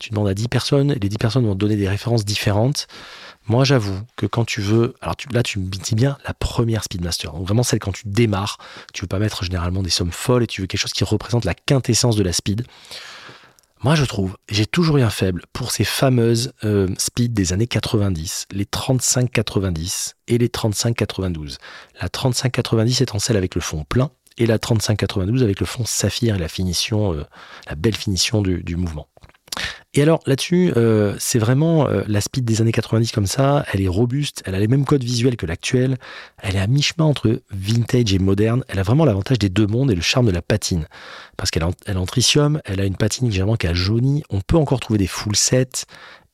tu 0.00 0.10
demandes 0.10 0.26
à 0.26 0.34
10 0.34 0.48
personnes 0.48 0.90
et 0.90 0.98
les 0.98 1.08
10 1.08 1.16
personnes 1.18 1.46
vont 1.46 1.54
te 1.54 1.58
donner 1.58 1.76
des 1.76 1.88
références 1.88 2.24
différentes. 2.24 2.88
Moi, 3.46 3.62
j'avoue 3.62 4.00
que 4.16 4.26
quand 4.26 4.44
tu 4.44 4.62
veux, 4.62 4.96
alors 5.00 5.14
là, 5.30 5.44
tu 5.44 5.60
me 5.60 5.66
dis 5.66 5.94
bien 5.94 6.18
la 6.26 6.34
première 6.34 6.82
Speedmaster. 6.82 7.32
Donc 7.32 7.46
vraiment 7.46 7.62
celle 7.62 7.78
quand 7.78 7.92
tu 7.92 8.08
démarres, 8.08 8.58
tu 8.92 9.02
veux 9.02 9.08
pas 9.08 9.20
mettre 9.20 9.44
généralement 9.44 9.84
des 9.84 9.90
sommes 9.90 10.10
folles 10.10 10.42
et 10.42 10.48
tu 10.48 10.60
veux 10.60 10.66
quelque 10.66 10.80
chose 10.80 10.92
qui 10.92 11.04
représente 11.04 11.44
la 11.44 11.54
quintessence 11.54 12.16
de 12.16 12.24
la 12.24 12.32
speed. 12.32 12.66
Moi, 13.84 13.96
je 13.96 14.04
trouve, 14.04 14.36
j'ai 14.48 14.64
toujours 14.64 14.98
eu 14.98 15.02
un 15.02 15.10
faible 15.10 15.42
pour 15.52 15.72
ces 15.72 15.82
fameuses 15.82 16.52
euh, 16.62 16.86
des 17.18 17.52
années 17.52 17.66
90, 17.66 18.46
les 18.52 18.64
35-90 18.64 20.12
et 20.28 20.38
les 20.38 20.46
35-92. 20.46 21.58
La 22.00 22.06
35-90 22.06 23.02
étant 23.02 23.18
celle 23.18 23.36
avec 23.36 23.56
le 23.56 23.60
fond 23.60 23.82
plein 23.82 24.12
et 24.38 24.46
la 24.46 24.58
35-92 24.58 25.42
avec 25.42 25.58
le 25.58 25.66
fond 25.66 25.84
saphir 25.84 26.36
et 26.36 26.38
la 26.38 26.46
finition, 26.46 27.12
euh, 27.12 27.24
la 27.68 27.74
belle 27.74 27.96
finition 27.96 28.40
du 28.40 28.76
mouvement. 28.76 29.08
Et 29.94 30.00
alors 30.00 30.20
là-dessus, 30.26 30.72
euh, 30.76 31.14
c'est 31.18 31.38
vraiment 31.38 31.86
euh, 31.86 32.02
la 32.08 32.22
speed 32.22 32.46
des 32.46 32.62
années 32.62 32.72
90 32.72 33.12
comme 33.12 33.26
ça, 33.26 33.66
elle 33.72 33.82
est 33.82 33.88
robuste, 33.88 34.42
elle 34.46 34.54
a 34.54 34.58
les 34.58 34.68
mêmes 34.68 34.86
codes 34.86 35.04
visuels 35.04 35.36
que 35.36 35.44
l'actuelle, 35.44 35.98
elle 36.38 36.56
est 36.56 36.60
à 36.60 36.66
mi-chemin 36.66 37.04
entre 37.04 37.42
vintage 37.50 38.14
et 38.14 38.18
moderne, 38.18 38.64
elle 38.68 38.78
a 38.78 38.82
vraiment 38.82 39.04
l'avantage 39.04 39.38
des 39.38 39.50
deux 39.50 39.66
mondes 39.66 39.90
et 39.90 39.94
le 39.94 40.00
charme 40.00 40.26
de 40.26 40.30
la 40.30 40.40
patine. 40.40 40.86
Parce 41.36 41.50
qu'elle 41.50 41.62
est 41.62 41.96
en 41.96 42.06
tritium, 42.06 42.60
elle 42.64 42.80
a 42.80 42.86
une 42.86 42.96
patine 42.96 43.30
généralement 43.30 43.56
qui 43.56 43.66
a 43.66 43.74
jauni, 43.74 44.22
on 44.30 44.40
peut 44.40 44.56
encore 44.56 44.80
trouver 44.80 44.98
des 44.98 45.06
full 45.06 45.36
sets, 45.36 45.84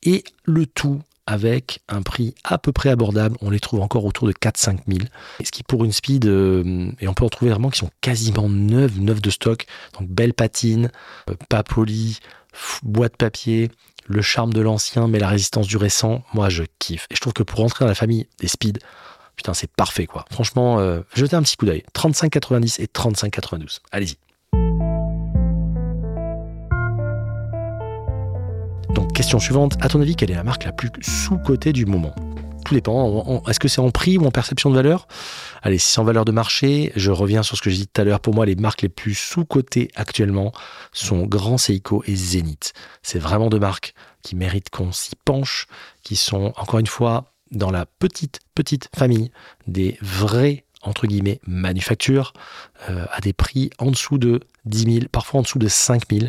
et 0.03 0.23
le 0.45 0.65
tout 0.65 1.01
avec 1.29 1.81
un 1.89 2.01
prix 2.01 2.33
à 2.43 2.57
peu 2.57 2.71
près 2.71 2.89
abordable. 2.89 3.37
On 3.41 3.51
les 3.51 3.59
trouve 3.59 3.81
encore 3.81 4.03
autour 4.05 4.27
de 4.27 4.33
4-5 4.33 4.79
000. 4.87 4.99
Ce 5.43 5.51
qui 5.51 5.61
pour 5.61 5.85
une 5.85 5.91
speed, 5.91 6.25
euh, 6.25 6.91
et 6.99 7.07
on 7.07 7.13
peut 7.13 7.23
en 7.23 7.29
trouver 7.29 7.51
vraiment 7.51 7.69
qui 7.69 7.77
sont 7.77 7.91
quasiment 8.01 8.49
neuves, 8.49 8.99
neuves 8.99 9.21
de 9.21 9.29
stock. 9.29 9.67
Donc 9.99 10.09
belle 10.09 10.33
patine, 10.33 10.89
pas 11.47 11.61
polie, 11.61 12.17
boîte 12.83 13.17
papier, 13.17 13.69
le 14.07 14.21
charme 14.21 14.53
de 14.53 14.61
l'ancien, 14.61 15.07
mais 15.07 15.19
la 15.19 15.27
résistance 15.27 15.67
du 15.67 15.77
récent, 15.77 16.23
moi 16.33 16.49
je 16.49 16.63
kiffe. 16.79 17.07
Et 17.11 17.15
je 17.15 17.21
trouve 17.21 17.33
que 17.33 17.43
pour 17.43 17.59
rentrer 17.59 17.85
dans 17.85 17.89
la 17.89 17.95
famille 17.95 18.27
des 18.39 18.47
speed, 18.47 18.79
putain, 19.35 19.53
c'est 19.53 19.71
parfait 19.71 20.07
quoi. 20.07 20.25
Franchement, 20.31 20.79
euh, 20.79 21.01
jetez 21.15 21.35
un 21.35 21.43
petit 21.43 21.57
coup 21.57 21.65
d'œil. 21.65 21.83
35,90 21.93 22.81
et 22.81 22.85
35,92. 22.87 23.79
Allez-y. 23.91 24.17
Donc, 28.95 29.13
question 29.13 29.39
suivante. 29.39 29.77
À 29.81 29.87
ton 29.87 30.01
avis, 30.01 30.15
quelle 30.15 30.31
est 30.31 30.35
la 30.35 30.43
marque 30.43 30.65
la 30.65 30.71
plus 30.71 30.89
sous-cotée 31.01 31.73
du 31.73 31.85
moment? 31.85 32.15
Tout 32.65 32.73
dépend. 32.73 33.43
Est-ce 33.47 33.59
que 33.59 33.67
c'est 33.67 33.81
en 33.81 33.91
prix 33.91 34.17
ou 34.17 34.25
en 34.25 34.31
perception 34.31 34.69
de 34.69 34.75
valeur? 34.75 35.07
Allez, 35.61 35.77
si 35.77 35.91
c'est 35.91 35.99
en 35.99 36.03
valeur 36.03 36.25
de 36.25 36.31
marché, 36.31 36.91
je 36.95 37.11
reviens 37.11 37.43
sur 37.43 37.57
ce 37.57 37.61
que 37.61 37.69
j'ai 37.69 37.77
dit 37.77 37.87
tout 37.87 38.01
à 38.01 38.03
l'heure. 38.03 38.19
Pour 38.19 38.33
moi, 38.33 38.45
les 38.45 38.55
marques 38.55 38.81
les 38.81 38.89
plus 38.89 39.15
sous-cotées 39.15 39.89
actuellement 39.95 40.51
sont 40.91 41.25
Grand 41.25 41.57
Seiko 41.57 42.03
et 42.05 42.15
Zenith. 42.15 42.73
C'est 43.01 43.19
vraiment 43.19 43.49
deux 43.49 43.59
marques 43.59 43.93
qui 44.21 44.35
méritent 44.35 44.69
qu'on 44.69 44.91
s'y 44.91 45.15
penche, 45.25 45.67
qui 46.03 46.15
sont, 46.15 46.53
encore 46.57 46.79
une 46.79 46.87
fois, 46.87 47.25
dans 47.51 47.71
la 47.71 47.85
petite, 47.85 48.39
petite 48.55 48.89
famille 48.95 49.31
des 49.67 49.97
vrais 50.01 50.65
entre 50.81 51.07
guillemets 51.07 51.39
manufactures 51.45 52.33
euh, 52.89 53.05
à 53.11 53.19
des 53.19 53.33
prix 53.33 53.69
en 53.79 53.91
dessous 53.91 54.17
de 54.17 54.39
10 54.65 54.93
000, 54.93 55.05
parfois 55.11 55.39
en 55.39 55.43
dessous 55.43 55.59
de 55.59 55.67
5 55.67 56.03
000 56.11 56.27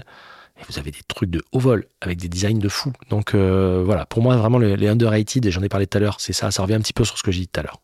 vous 0.69 0.79
avez 0.79 0.91
des 0.91 1.01
trucs 1.07 1.31
de 1.31 1.43
haut 1.53 1.59
vol 1.59 1.87
avec 2.01 2.19
des 2.19 2.29
designs 2.29 2.59
de 2.59 2.69
fou. 2.69 2.93
Donc 3.09 3.35
euh, 3.35 3.83
voilà, 3.85 4.07
pour 4.07 4.23
moi, 4.23 4.37
vraiment, 4.37 4.59
les, 4.59 4.89
underrated, 4.89 5.45
et 5.47 5.51
j'en 5.51 5.63
ai 5.63 5.69
parlé 5.69 5.87
tout 5.87 5.99
à 5.99 6.01
l'heure, 6.01 6.17
c'est 6.21 6.33
ça, 6.33 6.51
ça 6.51 6.63
revient 6.63 6.75
un 6.75 6.81
petit 6.81 6.93
peu 6.93 7.05
sur 7.05 7.19
ce 7.19 7.23
que 7.23 7.31
j'ai 7.31 7.41
dit 7.41 7.49
tout 7.49 7.61
à 7.61 7.63
l'heure. 7.63 7.81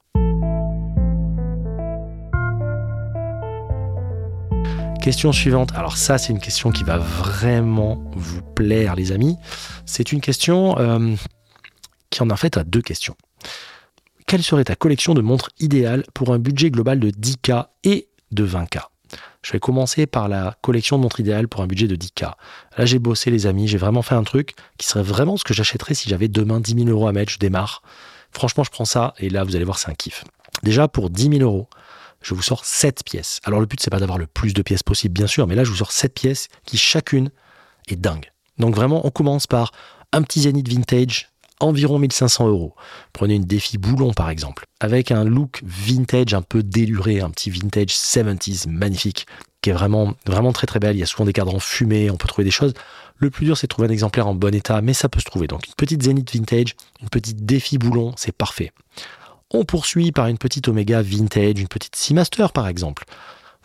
Question 5.02 5.30
suivante. 5.30 5.70
Alors 5.76 5.96
ça, 5.96 6.18
c'est 6.18 6.32
une 6.32 6.40
question 6.40 6.72
qui 6.72 6.82
va 6.82 6.98
vraiment 6.98 8.02
vous 8.16 8.42
plaire, 8.42 8.96
les 8.96 9.12
amis. 9.12 9.36
C'est 9.84 10.10
une 10.10 10.20
question 10.20 10.76
euh, 10.78 11.14
qui 12.10 12.22
en 12.22 12.30
a 12.30 12.36
fait 12.36 12.56
à 12.56 12.64
deux 12.64 12.82
questions. 12.82 13.16
Quelle 14.26 14.42
serait 14.42 14.64
ta 14.64 14.74
collection 14.74 15.14
de 15.14 15.20
montres 15.20 15.50
idéale 15.60 16.04
pour 16.12 16.32
un 16.32 16.40
budget 16.40 16.72
global 16.72 16.98
de 16.98 17.10
10K 17.10 17.66
et 17.84 18.08
de 18.32 18.44
20K 18.44 18.80
je 19.46 19.52
vais 19.52 19.60
commencer 19.60 20.06
par 20.06 20.28
la 20.28 20.56
collection 20.60 20.96
de 20.96 21.02
montres 21.02 21.20
idéales 21.20 21.46
pour 21.46 21.62
un 21.62 21.68
budget 21.68 21.86
de 21.86 21.94
10K. 21.94 22.32
Là, 22.76 22.84
j'ai 22.84 22.98
bossé, 22.98 23.30
les 23.30 23.46
amis. 23.46 23.68
J'ai 23.68 23.78
vraiment 23.78 24.02
fait 24.02 24.16
un 24.16 24.24
truc 24.24 24.54
qui 24.76 24.88
serait 24.88 25.04
vraiment 25.04 25.36
ce 25.36 25.44
que 25.44 25.54
j'achèterais 25.54 25.94
si 25.94 26.08
j'avais 26.08 26.26
demain 26.26 26.58
10 26.58 26.74
000 26.74 26.88
euros 26.88 27.06
à 27.06 27.12
mettre. 27.12 27.30
Je 27.30 27.38
démarre. 27.38 27.82
Franchement, 28.32 28.64
je 28.64 28.70
prends 28.70 28.84
ça 28.84 29.14
et 29.18 29.30
là, 29.30 29.44
vous 29.44 29.54
allez 29.54 29.64
voir, 29.64 29.78
c'est 29.78 29.88
un 29.88 29.94
kiff. 29.94 30.24
Déjà, 30.64 30.88
pour 30.88 31.10
10 31.10 31.38
000 31.38 31.42
euros, 31.42 31.68
je 32.22 32.34
vous 32.34 32.42
sors 32.42 32.64
7 32.64 33.04
pièces. 33.04 33.38
Alors, 33.44 33.60
le 33.60 33.66
but, 33.66 33.80
c'est 33.80 33.88
pas 33.88 34.00
d'avoir 34.00 34.18
le 34.18 34.26
plus 34.26 34.52
de 34.52 34.62
pièces 34.62 34.82
possible, 34.82 35.12
bien 35.12 35.28
sûr, 35.28 35.46
mais 35.46 35.54
là, 35.54 35.62
je 35.62 35.70
vous 35.70 35.76
sors 35.76 35.92
7 35.92 36.12
pièces 36.12 36.48
qui 36.64 36.76
chacune 36.76 37.30
est 37.86 37.94
dingue. 37.94 38.32
Donc, 38.58 38.74
vraiment, 38.74 39.06
on 39.06 39.10
commence 39.10 39.46
par 39.46 39.70
un 40.10 40.22
petit 40.22 40.40
Zenith 40.40 40.68
vintage 40.68 41.30
environ 41.60 41.98
1500 41.98 42.48
euros. 42.48 42.74
Prenez 43.12 43.34
une 43.34 43.44
défi 43.44 43.78
boulon 43.78 44.12
par 44.12 44.30
exemple, 44.30 44.66
avec 44.80 45.10
un 45.10 45.24
look 45.24 45.60
vintage 45.64 46.34
un 46.34 46.42
peu 46.42 46.62
déluré, 46.62 47.20
un 47.20 47.30
petit 47.30 47.50
vintage 47.50 47.90
70s 47.90 48.68
magnifique, 48.68 49.26
qui 49.62 49.70
est 49.70 49.72
vraiment, 49.72 50.14
vraiment 50.26 50.52
très 50.52 50.66
très 50.66 50.78
belle. 50.78 50.96
Il 50.96 51.00
y 51.00 51.02
a 51.02 51.06
souvent 51.06 51.24
des 51.24 51.32
cadrans 51.32 51.58
fumés, 51.58 52.10
on 52.10 52.16
peut 52.16 52.28
trouver 52.28 52.44
des 52.44 52.50
choses. 52.50 52.74
Le 53.16 53.30
plus 53.30 53.46
dur, 53.46 53.56
c'est 53.56 53.66
trouver 53.66 53.88
un 53.88 53.90
exemplaire 53.90 54.26
en 54.26 54.34
bon 54.34 54.54
état, 54.54 54.82
mais 54.82 54.92
ça 54.92 55.08
peut 55.08 55.20
se 55.20 55.24
trouver. 55.24 55.46
Donc 55.46 55.66
une 55.66 55.74
petite 55.74 56.02
Zenith 56.02 56.32
vintage, 56.32 56.76
une 57.02 57.08
petite 57.08 57.44
défi 57.44 57.78
boulon, 57.78 58.12
c'est 58.16 58.32
parfait. 58.32 58.72
On 59.50 59.64
poursuit 59.64 60.12
par 60.12 60.26
une 60.26 60.38
petite 60.38 60.68
Omega 60.68 61.02
vintage, 61.02 61.58
une 61.58 61.68
petite 61.68 61.96
Seamaster 61.96 62.48
par 62.52 62.68
exemple. 62.68 63.04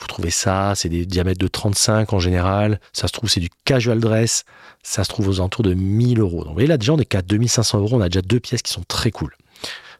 Vous 0.01 0.07
trouvez 0.07 0.31
ça, 0.31 0.73
c'est 0.75 0.89
des 0.89 1.05
diamètres 1.05 1.39
de 1.39 1.47
35 1.47 2.11
en 2.13 2.19
général. 2.19 2.79
Ça 2.91 3.07
se 3.07 3.13
trouve, 3.13 3.29
c'est 3.29 3.39
du 3.39 3.49
casual 3.65 3.99
dress. 3.99 4.45
Ça 4.81 5.03
se 5.03 5.09
trouve 5.09 5.27
aux 5.29 5.39
alentours 5.39 5.63
de 5.63 5.75
1000 5.75 6.19
euros. 6.19 6.39
Donc, 6.39 6.47
vous 6.47 6.53
voyez 6.53 6.67
là, 6.67 6.77
déjà, 6.77 6.93
on 6.93 6.97
est 6.97 7.05
qu'à 7.05 7.21
2500 7.21 7.79
euros. 7.79 7.97
On 7.97 8.01
a 8.01 8.09
déjà 8.09 8.23
deux 8.23 8.39
pièces 8.39 8.63
qui 8.63 8.73
sont 8.73 8.83
très 8.87 9.11
cool. 9.11 9.35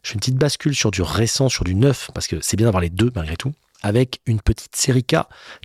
je 0.01 0.09
fais 0.09 0.13
une 0.15 0.19
petite 0.19 0.37
bascule 0.37 0.75
sur 0.75 0.89
du 0.89 1.03
récent, 1.03 1.49
sur 1.49 1.63
du 1.63 1.75
neuf, 1.75 2.09
parce 2.15 2.27
que 2.27 2.41
c'est 2.41 2.57
bien 2.57 2.65
d'avoir 2.65 2.81
les 2.81 2.89
deux 2.89 3.11
malgré 3.15 3.37
tout, 3.37 3.53
avec 3.83 4.21
une 4.25 4.41
petite 4.41 4.75
série 4.75 5.03
K 5.03 5.17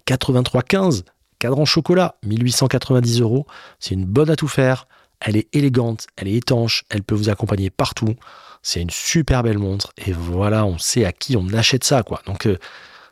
8315, 0.07 1.05
cadran 1.39 1.65
chocolat, 1.65 2.17
1890 2.27 3.23
euros. 3.23 3.47
C'est 3.81 3.95
une 3.95 4.05
bonne 4.05 4.29
à 4.29 4.37
tout 4.37 4.49
faire. 4.49 4.87
Elle 5.21 5.37
est 5.37 5.49
élégante, 5.55 6.09
elle 6.17 6.29
est 6.29 6.35
étanche, 6.35 6.85
elle 6.91 7.03
peut 7.03 7.15
vous 7.15 7.31
accompagner 7.31 7.71
partout. 7.71 8.15
C'est 8.63 8.83
une 8.83 8.91
super 8.91 9.43
belle 9.43 9.59
montre 9.59 9.93
et 9.97 10.13
voilà, 10.13 10.67
on 10.67 10.77
sait 10.77 11.07
à 11.07 11.13
qui 11.13 11.37
on 11.37 11.49
achète 11.55 11.85
ça 11.85 12.03
quoi. 12.03 12.21
Donc 12.27 12.47
euh, 12.47 12.59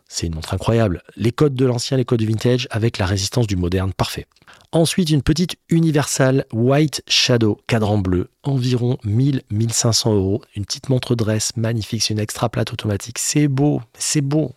c'est 0.08 0.26
une 0.26 0.34
montre 0.34 0.54
incroyable. 0.54 1.02
Les 1.16 1.32
codes 1.32 1.54
de 1.54 1.64
l'ancien, 1.64 1.96
les 1.96 2.04
codes 2.04 2.20
du 2.20 2.26
vintage 2.26 2.68
avec 2.70 2.98
la 2.98 3.06
résistance 3.06 3.46
du 3.46 3.56
moderne, 3.56 3.92
parfait. 3.92 4.26
Ensuite, 4.72 5.10
une 5.10 5.22
petite 5.22 5.56
Universal 5.68 6.46
White 6.52 7.02
Shadow, 7.08 7.58
cadran 7.66 7.98
bleu, 7.98 8.28
environ 8.42 8.98
1000-1500 9.04 10.14
euros. 10.14 10.42
Une 10.56 10.64
petite 10.64 10.88
montre 10.88 11.14
dress 11.14 11.56
magnifique, 11.56 12.02
c'est 12.02 12.14
une 12.14 12.20
extra 12.20 12.48
plate 12.48 12.72
automatique. 12.72 13.18
C'est 13.18 13.48
beau, 13.48 13.80
c'est 13.98 14.20
beau. 14.20 14.52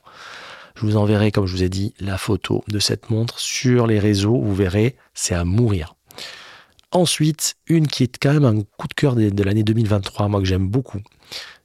Je 0.76 0.86
vous 0.86 0.98
enverrai, 0.98 1.32
comme 1.32 1.48
je 1.48 1.56
vous 1.56 1.64
ai 1.64 1.70
dit, 1.70 1.94
la 2.00 2.18
photo 2.18 2.64
de 2.68 2.80
cette 2.80 3.10
montre 3.10 3.40
sur 3.40 3.88
les 3.88 4.00
réseaux. 4.00 4.40
Vous 4.40 4.54
verrez, 4.54 4.96
c'est 5.14 5.34
à 5.34 5.44
mourir. 5.44 5.96
Ensuite, 6.92 7.56
une 7.68 7.88
qui 7.88 8.04
est 8.04 8.18
quand 8.18 8.34
même 8.34 8.46
un 8.46 8.62
coup 8.62 8.88
de 8.88 8.94
cœur 8.94 9.16
de, 9.16 9.44
l'année 9.44 9.64
2023, 9.64 10.28
moi 10.30 10.40
que 10.40 10.46
j'aime 10.46 10.68
beaucoup. 10.68 11.00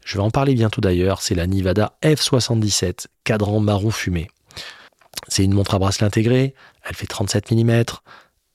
Je 0.04 0.16
vais 0.16 0.22
en 0.22 0.30
parler 0.30 0.54
bientôt 0.54 0.80
d'ailleurs, 0.80 1.22
c'est 1.22 1.34
la 1.34 1.46
Nivada 1.46 1.96
F77, 2.02 3.06
cadran 3.24 3.60
marron 3.60 3.90
fumé. 3.90 4.28
C'est 5.28 5.44
une 5.44 5.54
montre 5.54 5.74
à 5.74 5.78
bracelet 5.78 6.06
intégré, 6.06 6.54
elle 6.84 6.94
fait 6.94 7.06
37 7.06 7.52
mm, 7.52 7.84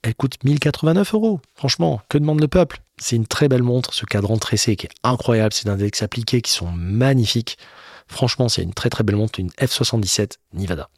elle 0.02 0.14
coûte 0.14 0.42
1089 0.44 1.14
euros. 1.14 1.40
Franchement, 1.54 2.00
que 2.08 2.18
demande 2.18 2.40
le 2.40 2.48
peuple? 2.48 2.80
C'est 2.98 3.16
une 3.16 3.26
très 3.26 3.48
belle 3.48 3.62
montre, 3.62 3.94
ce 3.94 4.04
cadran 4.06 4.36
tressé 4.36 4.76
qui 4.76 4.86
est 4.86 4.90
incroyable, 5.02 5.52
c'est 5.52 5.64
des 5.64 5.70
index 5.70 6.02
appliqués 6.02 6.40
qui 6.40 6.52
sont 6.52 6.70
magnifiques. 6.70 7.58
Franchement, 8.06 8.48
c'est 8.48 8.62
une 8.62 8.74
très 8.74 8.90
très 8.90 9.04
belle 9.04 9.16
montre, 9.16 9.40
une 9.40 9.50
F77 9.50 10.34
Nivada. 10.54 10.88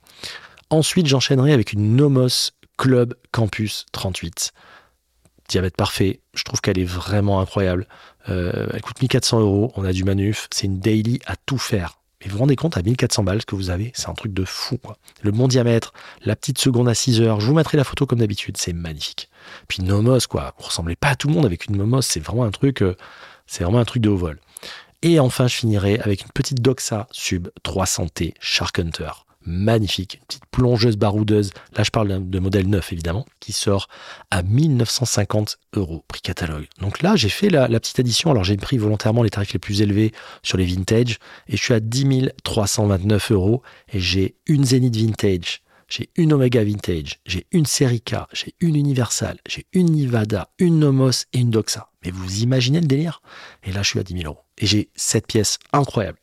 Ensuite, 0.71 1.07
j'enchaînerai 1.07 1.53
avec 1.53 1.73
une 1.73 1.97
Nomos 1.97 2.53
Club 2.77 3.15
Campus 3.33 3.87
38. 3.93 4.53
Diabète 5.51 5.77
parfait, 5.77 6.21
je 6.35 6.45
trouve 6.45 6.61
qu'elle 6.61 6.79
est 6.79 6.85
vraiment 6.85 7.41
incroyable. 7.41 7.89
Euh, 8.29 8.69
elle 8.73 8.81
coûte 8.83 9.03
1400 9.03 9.41
euros, 9.41 9.73
on 9.75 9.85
a 9.85 9.93
du 9.93 10.05
manuf, 10.05 10.47
c'est 10.53 10.67
une 10.67 10.79
daily 10.79 11.21
à 11.27 11.35
tout 11.35 11.59
faire. 11.59 11.99
Mais 12.21 12.29
vous 12.29 12.35
vous 12.35 12.41
rendez 12.41 12.55
compte, 12.55 12.77
à 12.77 12.83
1400 12.83 13.25
balles, 13.25 13.41
ce 13.41 13.47
que 13.47 13.57
vous 13.57 13.71
avez, 13.71 13.91
c'est 13.95 14.09
un 14.09 14.15
truc 14.15 14.33
de 14.33 14.45
fou. 14.45 14.79
Le 15.23 15.33
bon 15.33 15.49
diamètre, 15.49 15.93
la 16.25 16.37
petite 16.37 16.59
seconde 16.59 16.89
à 16.89 16.95
6 16.95 17.21
heures, 17.21 17.41
je 17.41 17.47
vous 17.47 17.55
mettrai 17.55 17.77
la 17.77 17.85
photo 17.85 18.07
comme 18.07 18.21
d'habitude, 18.21 18.59
c'est 18.59 18.73
magnifique. 18.73 19.29
Puis 19.67 19.83
Nomos, 19.83 20.21
quoi, 20.29 20.55
vous 20.59 20.67
ressemblez 20.67 20.95
pas 20.97 21.09
à 21.09 21.17
tout 21.17 21.27
le 21.27 21.35
monde 21.35 21.47
avec 21.47 21.67
une 21.67 21.77
Nomos, 21.77 22.03
c'est 22.03 22.21
vraiment 22.21 22.45
un 22.45 22.53
truc, 22.53 22.83
euh, 22.83 22.97
c'est 23.49 23.65
vraiment 23.65 23.81
un 23.81 23.85
truc 23.85 24.03
de 24.03 24.09
haut 24.09 24.17
vol. 24.17 24.39
Et 25.03 25.19
enfin, 25.19 25.49
je 25.49 25.57
finirai 25.57 25.99
avec 25.99 26.23
une 26.23 26.31
petite 26.33 26.61
Doxa 26.61 27.09
Sub 27.11 27.49
300T 27.65 28.35
Shark 28.39 28.79
Hunter. 28.79 29.11
Magnifique, 29.47 30.17
une 30.21 30.27
petite 30.27 30.47
plongeuse 30.51 30.97
baroudeuse. 30.97 31.53
Là, 31.77 31.83
je 31.83 31.91
parle 31.91 32.29
de 32.29 32.39
modèle 32.39 32.69
neuf, 32.69 32.93
évidemment, 32.93 33.25
qui 33.41 33.53
sort 33.53 33.89
à 34.31 34.43
1950 34.43 35.59
euros, 35.77 36.05
prix 36.09 36.21
catalogue. 36.21 36.67
Donc 36.81 37.01
là, 37.03 37.17
j'ai 37.17 37.31
fait 37.31 37.49
la, 37.49 37.69
petite 37.69 37.99
addition. 37.99 38.31
Alors, 38.31 38.45
j'ai 38.45 38.57
pris 38.57 38.77
volontairement 38.77 39.23
les 39.23 39.31
tarifs 39.31 39.53
les 39.53 39.59
plus 39.59 39.81
élevés 39.81 40.13
sur 40.43 40.59
les 40.59 40.67
vintage 40.67 41.19
et 41.49 41.57
je 41.57 41.63
suis 41.63 41.75
à 41.75 41.81
10 41.81 42.31
329 42.45 43.33
euros 43.33 43.63
et 43.93 44.01
j'ai 44.01 44.37
une 44.47 44.65
Zenith 44.65 44.97
Vintage 44.97 45.63
j'ai 45.91 46.09
une 46.17 46.33
Omega 46.33 46.63
Vintage, 46.63 47.19
j'ai 47.27 47.47
une 47.51 47.67
Serica, 47.67 48.29
j'ai 48.33 48.55
une 48.61 48.77
Universal, 48.77 49.39
j'ai 49.47 49.67
une 49.73 49.91
Nivada, 49.91 50.49
une 50.59 50.79
Nomos 50.79 51.25
et 51.33 51.41
une 51.41 51.51
Doxa. 51.51 51.91
Mais 52.05 52.13
vous 52.13 52.43
imaginez 52.43 52.81
le 52.81 52.87
délire? 52.87 53.21
Et 53.65 53.73
là, 53.73 53.83
je 53.83 53.89
suis 53.89 53.99
à 53.99 54.05
10 54.05 54.15
000 54.15 54.25
euros. 54.25 54.41
Et 54.57 54.67
j'ai 54.67 54.89
cette 54.95 55.27
pièce 55.27 55.59
incroyable. 55.73 56.19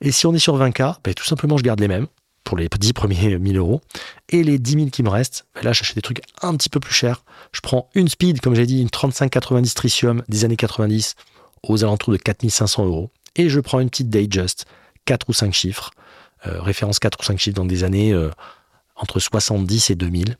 Et 0.00 0.12
si 0.12 0.26
on 0.26 0.34
est 0.34 0.38
sur 0.38 0.56
20K, 0.56 0.98
ben, 1.04 1.14
tout 1.14 1.24
simplement, 1.24 1.58
je 1.58 1.64
garde 1.64 1.80
les 1.80 1.88
mêmes 1.88 2.06
pour 2.44 2.56
les 2.56 2.68
10 2.68 2.92
premiers 2.92 3.38
1000 3.38 3.56
euros. 3.56 3.80
Et 4.28 4.42
les 4.42 4.58
10 4.58 4.72
000 4.72 4.86
qui 4.86 5.02
me 5.02 5.08
restent, 5.08 5.46
ben 5.54 5.62
là, 5.62 5.72
j'achète 5.72 5.96
des 5.96 6.02
trucs 6.02 6.22
un 6.42 6.56
petit 6.56 6.68
peu 6.68 6.80
plus 6.80 6.94
chers. 6.94 7.24
Je 7.52 7.60
prends 7.60 7.88
une 7.94 8.08
Speed, 8.08 8.40
comme 8.40 8.54
j'ai 8.54 8.66
dit, 8.66 8.80
une 8.80 8.90
3590 8.90 9.74
Tritium 9.74 10.22
des 10.28 10.44
années 10.44 10.56
90 10.56 11.14
aux 11.62 11.84
alentours 11.84 12.12
de 12.12 12.18
4500 12.18 12.86
euros. 12.86 13.10
Et 13.36 13.48
je 13.48 13.60
prends 13.60 13.80
une 13.80 13.90
petite 13.90 14.10
Datejust, 14.10 14.66
4 15.04 15.28
ou 15.28 15.32
5 15.32 15.52
chiffres, 15.52 15.90
euh, 16.46 16.60
référence 16.60 16.98
4 16.98 17.18
ou 17.20 17.24
5 17.24 17.38
chiffres 17.38 17.56
dans 17.56 17.64
des 17.64 17.84
années... 17.84 18.12
Euh, 18.12 18.30
entre 18.96 19.20
70 19.20 19.90
et 19.90 19.94
2000, 19.94 20.36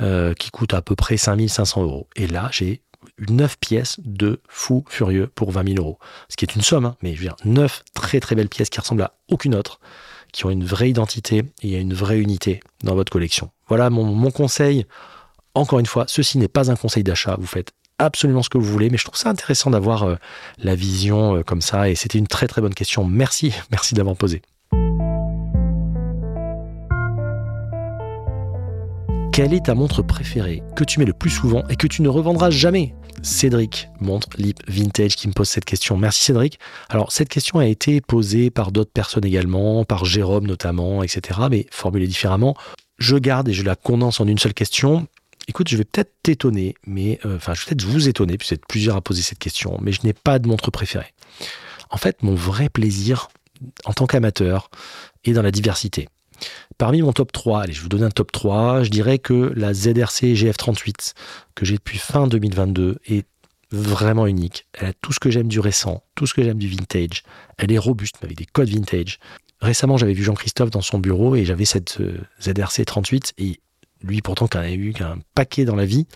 euh, 0.00 0.32
qui 0.34 0.50
coûte 0.50 0.74
à 0.74 0.80
peu 0.80 0.96
près 0.96 1.16
5500 1.16 1.82
euros. 1.82 2.08
Et 2.16 2.26
là, 2.26 2.48
j'ai 2.52 2.80
9 3.28 3.58
pièces 3.58 4.00
de 4.04 4.40
fou 4.48 4.84
furieux 4.88 5.28
pour 5.34 5.50
20 5.50 5.74
000 5.74 5.78
euros. 5.78 5.98
Ce 6.28 6.36
qui 6.36 6.44
est 6.44 6.54
une 6.54 6.62
somme, 6.62 6.86
hein, 6.86 6.96
mais 7.02 7.14
je 7.14 7.18
veux 7.18 7.26
dire, 7.26 7.36
9 7.44 7.84
très 7.94 8.20
très 8.20 8.34
belles 8.34 8.48
pièces 8.48 8.70
qui 8.70 8.80
ressemblent 8.80 9.02
à 9.02 9.14
aucune 9.28 9.54
autre, 9.54 9.80
qui 10.32 10.46
ont 10.46 10.50
une 10.50 10.64
vraie 10.64 10.90
identité 10.90 11.44
et 11.62 11.76
une 11.76 11.94
vraie 11.94 12.18
unité 12.18 12.60
dans 12.82 12.94
votre 12.94 13.12
collection. 13.12 13.50
Voilà 13.68 13.90
mon, 13.90 14.30
conseil. 14.30 14.86
Encore 15.54 15.78
une 15.78 15.86
fois, 15.86 16.04
ceci 16.08 16.38
n'est 16.38 16.48
pas 16.48 16.70
un 16.70 16.76
conseil 16.76 17.02
d'achat. 17.02 17.36
Vous 17.38 17.46
faites 17.46 17.72
absolument 17.98 18.42
ce 18.42 18.50
que 18.50 18.58
vous 18.58 18.70
voulez, 18.70 18.90
mais 18.90 18.98
je 18.98 19.04
trouve 19.04 19.16
ça 19.16 19.30
intéressant 19.30 19.70
d'avoir 19.70 20.02
euh, 20.02 20.16
la 20.58 20.74
vision 20.74 21.36
euh, 21.36 21.42
comme 21.42 21.62
ça 21.62 21.88
et 21.88 21.94
c'était 21.94 22.18
une 22.18 22.26
très 22.26 22.46
très 22.46 22.60
bonne 22.60 22.74
question. 22.74 23.04
Merci, 23.04 23.54
merci 23.70 23.94
d'avoir 23.94 24.16
posé. 24.16 24.42
Quelle 29.36 29.52
est 29.52 29.66
ta 29.66 29.74
montre 29.74 30.00
préférée 30.00 30.62
que 30.76 30.82
tu 30.82 30.98
mets 30.98 31.04
le 31.04 31.12
plus 31.12 31.28
souvent 31.28 31.62
et 31.68 31.76
que 31.76 31.86
tu 31.86 32.00
ne 32.00 32.08
revendras 32.08 32.48
jamais? 32.48 32.94
Cédric, 33.20 33.90
montre 34.00 34.28
Lip 34.38 34.62
Vintage, 34.66 35.14
qui 35.14 35.28
me 35.28 35.34
pose 35.34 35.50
cette 35.50 35.66
question. 35.66 35.98
Merci 35.98 36.22
Cédric. 36.22 36.58
Alors, 36.88 37.12
cette 37.12 37.28
question 37.28 37.58
a 37.58 37.66
été 37.66 38.00
posée 38.00 38.48
par 38.48 38.72
d'autres 38.72 38.92
personnes 38.92 39.26
également, 39.26 39.84
par 39.84 40.06
Jérôme 40.06 40.46
notamment, 40.46 41.02
etc., 41.02 41.38
mais 41.50 41.66
formulée 41.70 42.06
différemment. 42.06 42.56
Je 42.96 43.18
garde 43.18 43.50
et 43.50 43.52
je 43.52 43.62
la 43.62 43.76
condense 43.76 44.20
en 44.20 44.26
une 44.26 44.38
seule 44.38 44.54
question. 44.54 45.06
Écoute, 45.48 45.68
je 45.68 45.76
vais 45.76 45.84
peut-être 45.84 46.14
t'étonner, 46.22 46.74
mais 46.86 47.20
euh, 47.26 47.36
enfin, 47.36 47.52
je 47.52 47.60
vais 47.60 47.66
peut-être 47.66 47.84
vous 47.84 48.08
étonner, 48.08 48.38
puisque 48.38 48.52
vous 48.52 48.54
êtes 48.54 48.66
plusieurs 48.66 48.96
à 48.96 49.02
poser 49.02 49.20
cette 49.20 49.38
question, 49.38 49.76
mais 49.82 49.92
je 49.92 50.00
n'ai 50.02 50.14
pas 50.14 50.38
de 50.38 50.48
montre 50.48 50.70
préférée. 50.70 51.12
En 51.90 51.98
fait, 51.98 52.22
mon 52.22 52.34
vrai 52.34 52.70
plaisir 52.70 53.28
en 53.84 53.92
tant 53.92 54.06
qu'amateur 54.06 54.70
est 55.24 55.34
dans 55.34 55.42
la 55.42 55.50
diversité. 55.50 56.08
Parmi 56.78 57.02
mon 57.02 57.12
top 57.12 57.32
3, 57.32 57.62
allez, 57.62 57.72
je 57.72 57.80
vous 57.80 57.88
donner 57.88 58.04
un 58.04 58.10
top 58.10 58.32
3, 58.32 58.82
je 58.82 58.90
dirais 58.90 59.18
que 59.18 59.52
la 59.56 59.72
ZRC 59.72 60.34
GF38 60.34 61.14
que 61.54 61.64
j'ai 61.64 61.76
depuis 61.76 61.98
fin 61.98 62.26
2022 62.26 62.98
est 63.06 63.26
vraiment 63.70 64.26
unique. 64.26 64.66
Elle 64.74 64.88
a 64.88 64.92
tout 64.92 65.12
ce 65.12 65.20
que 65.20 65.30
j'aime 65.30 65.48
du 65.48 65.60
récent, 65.60 66.02
tout 66.14 66.26
ce 66.26 66.34
que 66.34 66.42
j'aime 66.42 66.58
du 66.58 66.68
vintage. 66.68 67.22
Elle 67.58 67.72
est 67.72 67.78
robuste 67.78 68.16
avec 68.22 68.36
des 68.36 68.46
codes 68.46 68.68
vintage. 68.68 69.18
Récemment, 69.60 69.96
j'avais 69.96 70.12
vu 70.12 70.22
Jean-Christophe 70.22 70.70
dans 70.70 70.82
son 70.82 70.98
bureau 70.98 71.34
et 71.34 71.44
j'avais 71.44 71.64
cette 71.64 72.00
euh, 72.00 72.18
ZRC 72.40 72.84
38 72.84 73.34
et 73.38 73.60
lui 74.02 74.20
pourtant 74.20 74.46
qui 74.46 74.58
a 74.58 74.70
eu 74.70 74.94
un 75.00 75.18
paquet 75.34 75.64
dans 75.64 75.76
la 75.76 75.86
vie 75.86 76.06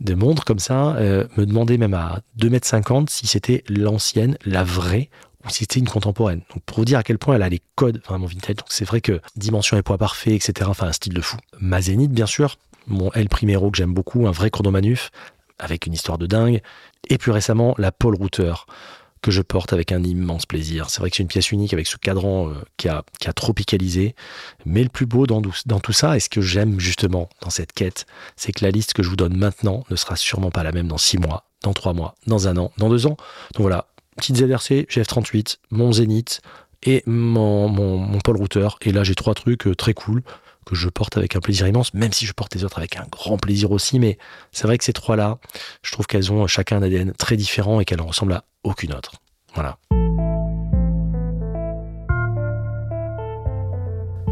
de 0.00 0.14
montres 0.14 0.44
comme 0.44 0.58
ça, 0.58 0.96
euh, 0.96 1.26
me 1.36 1.44
demandait 1.44 1.76
même 1.76 1.94
à 1.94 2.20
2,50 2.38 2.96
m 3.00 3.04
si 3.08 3.26
c'était 3.26 3.62
l'ancienne, 3.68 4.36
la 4.44 4.64
vraie 4.64 5.10
c'était 5.48 5.80
une 5.80 5.88
contemporaine. 5.88 6.42
Donc 6.52 6.62
pour 6.64 6.78
vous 6.78 6.84
dire 6.84 6.98
à 6.98 7.02
quel 7.02 7.18
point 7.18 7.36
elle 7.36 7.42
a 7.42 7.48
les 7.48 7.62
codes 7.74 8.00
vraiment 8.06 8.26
vintage. 8.26 8.56
Donc 8.56 8.66
c'est 8.68 8.84
vrai 8.84 9.00
que 9.00 9.20
dimension 9.36 9.76
et 9.76 9.82
poids 9.82 9.98
parfait, 9.98 10.34
etc. 10.34 10.68
Enfin 10.68 10.86
un 10.86 10.92
style 10.92 11.14
de 11.14 11.20
fou. 11.20 11.36
Ma 11.58 11.80
Zénith 11.80 12.12
bien 12.12 12.26
sûr, 12.26 12.58
mon 12.86 13.10
L 13.12 13.28
Primero 13.28 13.70
que 13.70 13.76
j'aime 13.76 13.94
beaucoup, 13.94 14.26
un 14.26 14.32
vrai 14.32 14.50
chronomanuf 14.50 15.10
avec 15.58 15.86
une 15.86 15.92
histoire 15.92 16.18
de 16.18 16.26
dingue. 16.26 16.60
Et 17.08 17.18
plus 17.18 17.32
récemment 17.32 17.74
la 17.78 17.92
Paul 17.92 18.14
Router 18.14 18.54
que 19.22 19.30
je 19.30 19.40
porte 19.40 19.72
avec 19.72 19.92
un 19.92 20.02
immense 20.02 20.46
plaisir. 20.46 20.90
C'est 20.90 21.00
vrai 21.00 21.08
que 21.08 21.16
c'est 21.16 21.22
une 21.22 21.28
pièce 21.28 21.52
unique 21.52 21.72
avec 21.72 21.86
ce 21.86 21.96
cadran 21.96 22.48
euh, 22.48 22.54
qui, 22.76 22.88
a, 22.88 23.04
qui 23.20 23.28
a 23.28 23.32
tropicalisé. 23.32 24.16
Mais 24.66 24.82
le 24.82 24.88
plus 24.88 25.06
beau 25.06 25.26
dans, 25.26 25.40
dans 25.64 25.80
tout 25.80 25.92
ça, 25.92 26.16
et 26.16 26.20
ce 26.20 26.28
que 26.28 26.40
j'aime 26.40 26.80
justement 26.80 27.28
dans 27.40 27.50
cette 27.50 27.72
quête, 27.72 28.06
c'est 28.36 28.52
que 28.52 28.64
la 28.64 28.72
liste 28.72 28.92
que 28.92 29.02
je 29.02 29.08
vous 29.08 29.16
donne 29.16 29.36
maintenant 29.36 29.84
ne 29.90 29.96
sera 29.96 30.16
sûrement 30.16 30.50
pas 30.50 30.64
la 30.64 30.72
même 30.72 30.88
dans 30.88 30.98
six 30.98 31.18
mois, 31.18 31.44
dans 31.62 31.72
trois 31.72 31.92
mois, 31.92 32.16
dans 32.26 32.48
un 32.48 32.56
an, 32.56 32.72
dans 32.78 32.88
deux 32.88 33.06
ans. 33.06 33.16
Donc 33.54 33.60
voilà, 33.60 33.86
petite 34.16 34.36
ZRC, 34.36 34.86
GF38, 34.88 35.58
mon 35.70 35.92
Zenith 35.92 36.40
et 36.82 37.02
mon, 37.06 37.68
mon, 37.68 38.18
Paul 38.20 38.36
Router. 38.36 38.68
Et 38.82 38.92
là, 38.92 39.04
j'ai 39.04 39.14
trois 39.14 39.34
trucs 39.34 39.66
euh, 39.66 39.74
très 39.74 39.94
cool 39.94 40.22
que 40.64 40.74
je 40.74 40.88
porte 40.88 41.16
avec 41.16 41.34
un 41.36 41.40
plaisir 41.40 41.66
immense, 41.66 41.92
même 41.94 42.12
si 42.12 42.26
je 42.26 42.32
porte 42.32 42.54
les 42.54 42.64
autres 42.64 42.78
avec 42.78 42.96
un 42.96 43.06
grand 43.10 43.36
plaisir 43.36 43.72
aussi. 43.72 43.98
Mais 43.98 44.18
c'est 44.52 44.66
vrai 44.66 44.78
que 44.78 44.84
ces 44.84 44.92
trois-là, 44.92 45.38
je 45.82 45.92
trouve 45.92 46.06
qu'elles 46.06 46.32
ont 46.32 46.46
chacun 46.46 46.78
un 46.78 46.82
ADN 46.82 47.12
très 47.12 47.36
différent 47.36 47.80
et 47.80 47.84
qu'elles 47.84 47.98
ne 47.98 48.04
ressemblent 48.04 48.34
à 48.34 48.44
aucune 48.62 48.92
autre. 48.94 49.14
Voilà. 49.54 49.78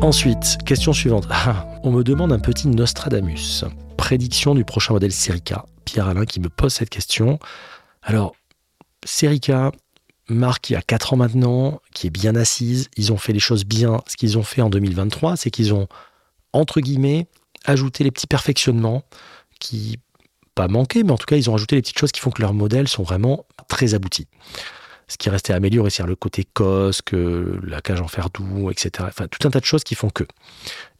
Ensuite, 0.02 0.58
question 0.64 0.92
suivante. 0.92 1.28
On 1.82 1.90
me 1.90 2.02
demande 2.02 2.32
un 2.32 2.38
petit 2.38 2.68
Nostradamus. 2.68 3.64
Prédiction 3.96 4.54
du 4.54 4.64
prochain 4.64 4.94
modèle 4.94 5.12
Serica. 5.12 5.66
Pierre 5.84 6.08
Alain 6.08 6.24
qui 6.24 6.40
me 6.40 6.48
pose 6.48 6.72
cette 6.72 6.88
question. 6.88 7.38
Alors, 8.02 8.34
Serica, 9.04 9.72
marque 10.28 10.64
qui 10.64 10.74
a 10.74 10.82
4 10.82 11.14
ans 11.14 11.16
maintenant, 11.16 11.80
qui 11.92 12.06
est 12.06 12.10
bien 12.10 12.34
assise. 12.36 12.88
Ils 12.96 13.12
ont 13.12 13.16
fait 13.16 13.32
les 13.32 13.40
choses 13.40 13.64
bien. 13.64 14.00
Ce 14.06 14.16
qu'ils 14.16 14.38
ont 14.38 14.42
fait 14.42 14.62
en 14.62 14.70
2023, 14.70 15.36
c'est 15.36 15.50
qu'ils 15.50 15.74
ont, 15.74 15.88
entre 16.52 16.80
guillemets, 16.80 17.26
ajouté 17.64 18.04
les 18.04 18.10
petits 18.10 18.26
perfectionnements 18.26 19.04
qui, 19.58 19.98
pas 20.54 20.68
manquaient, 20.68 21.02
mais 21.02 21.12
en 21.12 21.18
tout 21.18 21.26
cas, 21.26 21.36
ils 21.36 21.50
ont 21.50 21.54
ajouté 21.54 21.76
les 21.76 21.82
petites 21.82 21.98
choses 21.98 22.12
qui 22.12 22.20
font 22.20 22.30
que 22.30 22.42
leurs 22.42 22.54
modèles 22.54 22.88
sont 22.88 23.02
vraiment 23.02 23.46
très 23.68 23.94
aboutis. 23.94 24.28
ce 25.10 25.16
qui 25.18 25.28
restait 25.28 25.52
à 25.52 25.56
améliorer, 25.56 25.90
c'est-à-dire 25.90 26.10
le 26.10 26.16
côté 26.16 26.44
cosque, 26.44 27.14
la 27.14 27.80
cage 27.80 28.00
en 28.00 28.06
fer 28.06 28.30
doux, 28.30 28.70
etc. 28.70 29.08
Enfin, 29.08 29.26
tout 29.26 29.46
un 29.46 29.50
tas 29.50 29.60
de 29.60 29.64
choses 29.64 29.82
qui 29.82 29.96
font 29.96 30.08
que. 30.08 30.24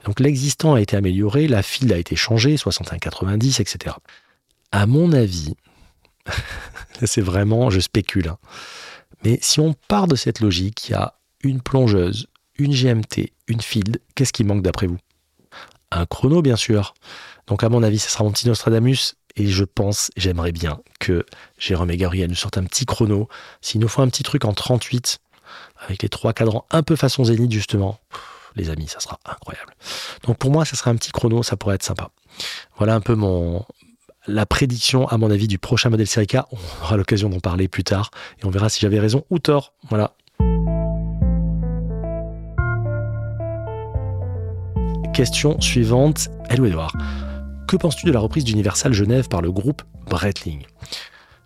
Donc 0.05 0.19
l'existant 0.19 0.75
a 0.75 0.81
été 0.81 0.97
amélioré, 0.97 1.47
la 1.47 1.63
file 1.63 1.93
a 1.93 1.99
été 1.99 2.17
changée, 2.17 2.57
61,90, 2.57 3.61
etc. 3.61 3.97
À 4.73 4.87
mon 4.87 5.13
avis, 5.13 5.55
c'est 7.05 7.21
vraiment, 7.21 7.71
je 7.71 7.81
spécule, 7.81 8.29
hein, 8.29 8.39
mais 9.25 9.39
si 9.43 9.61
on 9.61 9.75
part 9.89 10.07
de 10.07 10.17
cette 10.17 10.41
logique, 10.41 10.89
il 10.89 10.93
y 10.93 10.95
a 10.95 11.15
une 11.43 11.61
plongeuse, 11.61 12.27
une 12.59 12.73
GMT, 12.73 13.33
une 13.49 13.61
field, 13.61 14.01
qu'est-ce 14.15 14.33
qui 14.33 14.45
manque 14.45 14.63
d'après 14.63 14.87
vous? 14.87 14.99
Un 15.91 16.07
chrono, 16.07 16.43
bien 16.43 16.57
sûr. 16.57 16.95
Donc 17.47 17.65
à 17.65 17.69
mon 17.69 17.83
avis, 17.83 17.99
ce 17.99 18.11
sera 18.11 18.25
mon 18.25 18.31
petit 18.31 18.47
Nostradamus. 18.47 19.17
Et 19.37 19.47
je 19.47 19.65
pense, 19.65 20.11
j'aimerais 20.17 20.53
bien 20.53 20.81
que 20.99 21.25
Jérôme 21.59 21.91
et 21.91 21.97
Gabriel 21.97 22.29
nous 22.29 22.37
sortent 22.37 22.59
un 22.59 22.65
petit 22.65 22.85
chrono. 22.85 23.29
S'il 23.61 23.81
nous 23.81 23.89
faut 23.89 24.03
un 24.03 24.09
petit 24.09 24.23
truc 24.23 24.45
en 24.45 24.53
38, 24.53 25.19
avec 25.87 26.03
les 26.03 26.09
trois 26.09 26.33
cadrans 26.33 26.67
un 26.71 26.83
peu 26.83 26.97
façon 26.97 27.25
zénith, 27.25 27.53
justement, 27.53 28.01
les 28.57 28.71
amis, 28.71 28.89
ça 28.89 29.01
sera 29.01 29.19
incroyable. 29.25 29.75
Donc 30.25 30.39
pour 30.39 30.51
moi, 30.51 30.65
ça 30.65 30.77
sera 30.77 30.91
un 30.91 30.97
petit 30.97 31.13
chrono, 31.13 31.43
ça 31.43 31.57
pourrait 31.57 31.77
être 31.77 31.85
sympa. 31.85 32.11
Voilà 32.77 32.95
un 32.95 33.01
peu 33.01 33.15
mon, 33.15 33.65
la 34.31 34.47
prédiction, 34.47 35.07
à 35.09 35.19
mon 35.19 35.31
avis, 35.31 35.49
du 35.49 35.59
prochain 35.59 35.91
modèle 35.91 36.07
Série 36.07 36.27
On 36.53 36.85
aura 36.85 36.97
l'occasion 36.97 37.29
d'en 37.29 37.41
parler 37.41 37.69
plus 37.69 37.85
tard 37.85 38.11
et 38.41 38.47
on 38.47 38.51
verra 38.51 38.69
si 38.69 38.81
j'avais 38.81 39.01
raison 39.01 39.25
ou 39.31 39.39
tort. 39.39 39.75
Voilà. 39.89 40.15
Question 45.13 45.61
suivante. 45.61 46.29
Hello 46.49 46.65
Edouard. 46.65 46.97
Que 47.69 47.77
penses-tu 47.77 48.07
de 48.07 48.13
la 48.13 48.21
reprise 48.21 48.45
d'Universal 48.45 48.93
Genève 48.93 49.29
par 49.29 49.43
le 49.43 49.53
groupe 49.53 49.83
Breitling? 50.09 50.63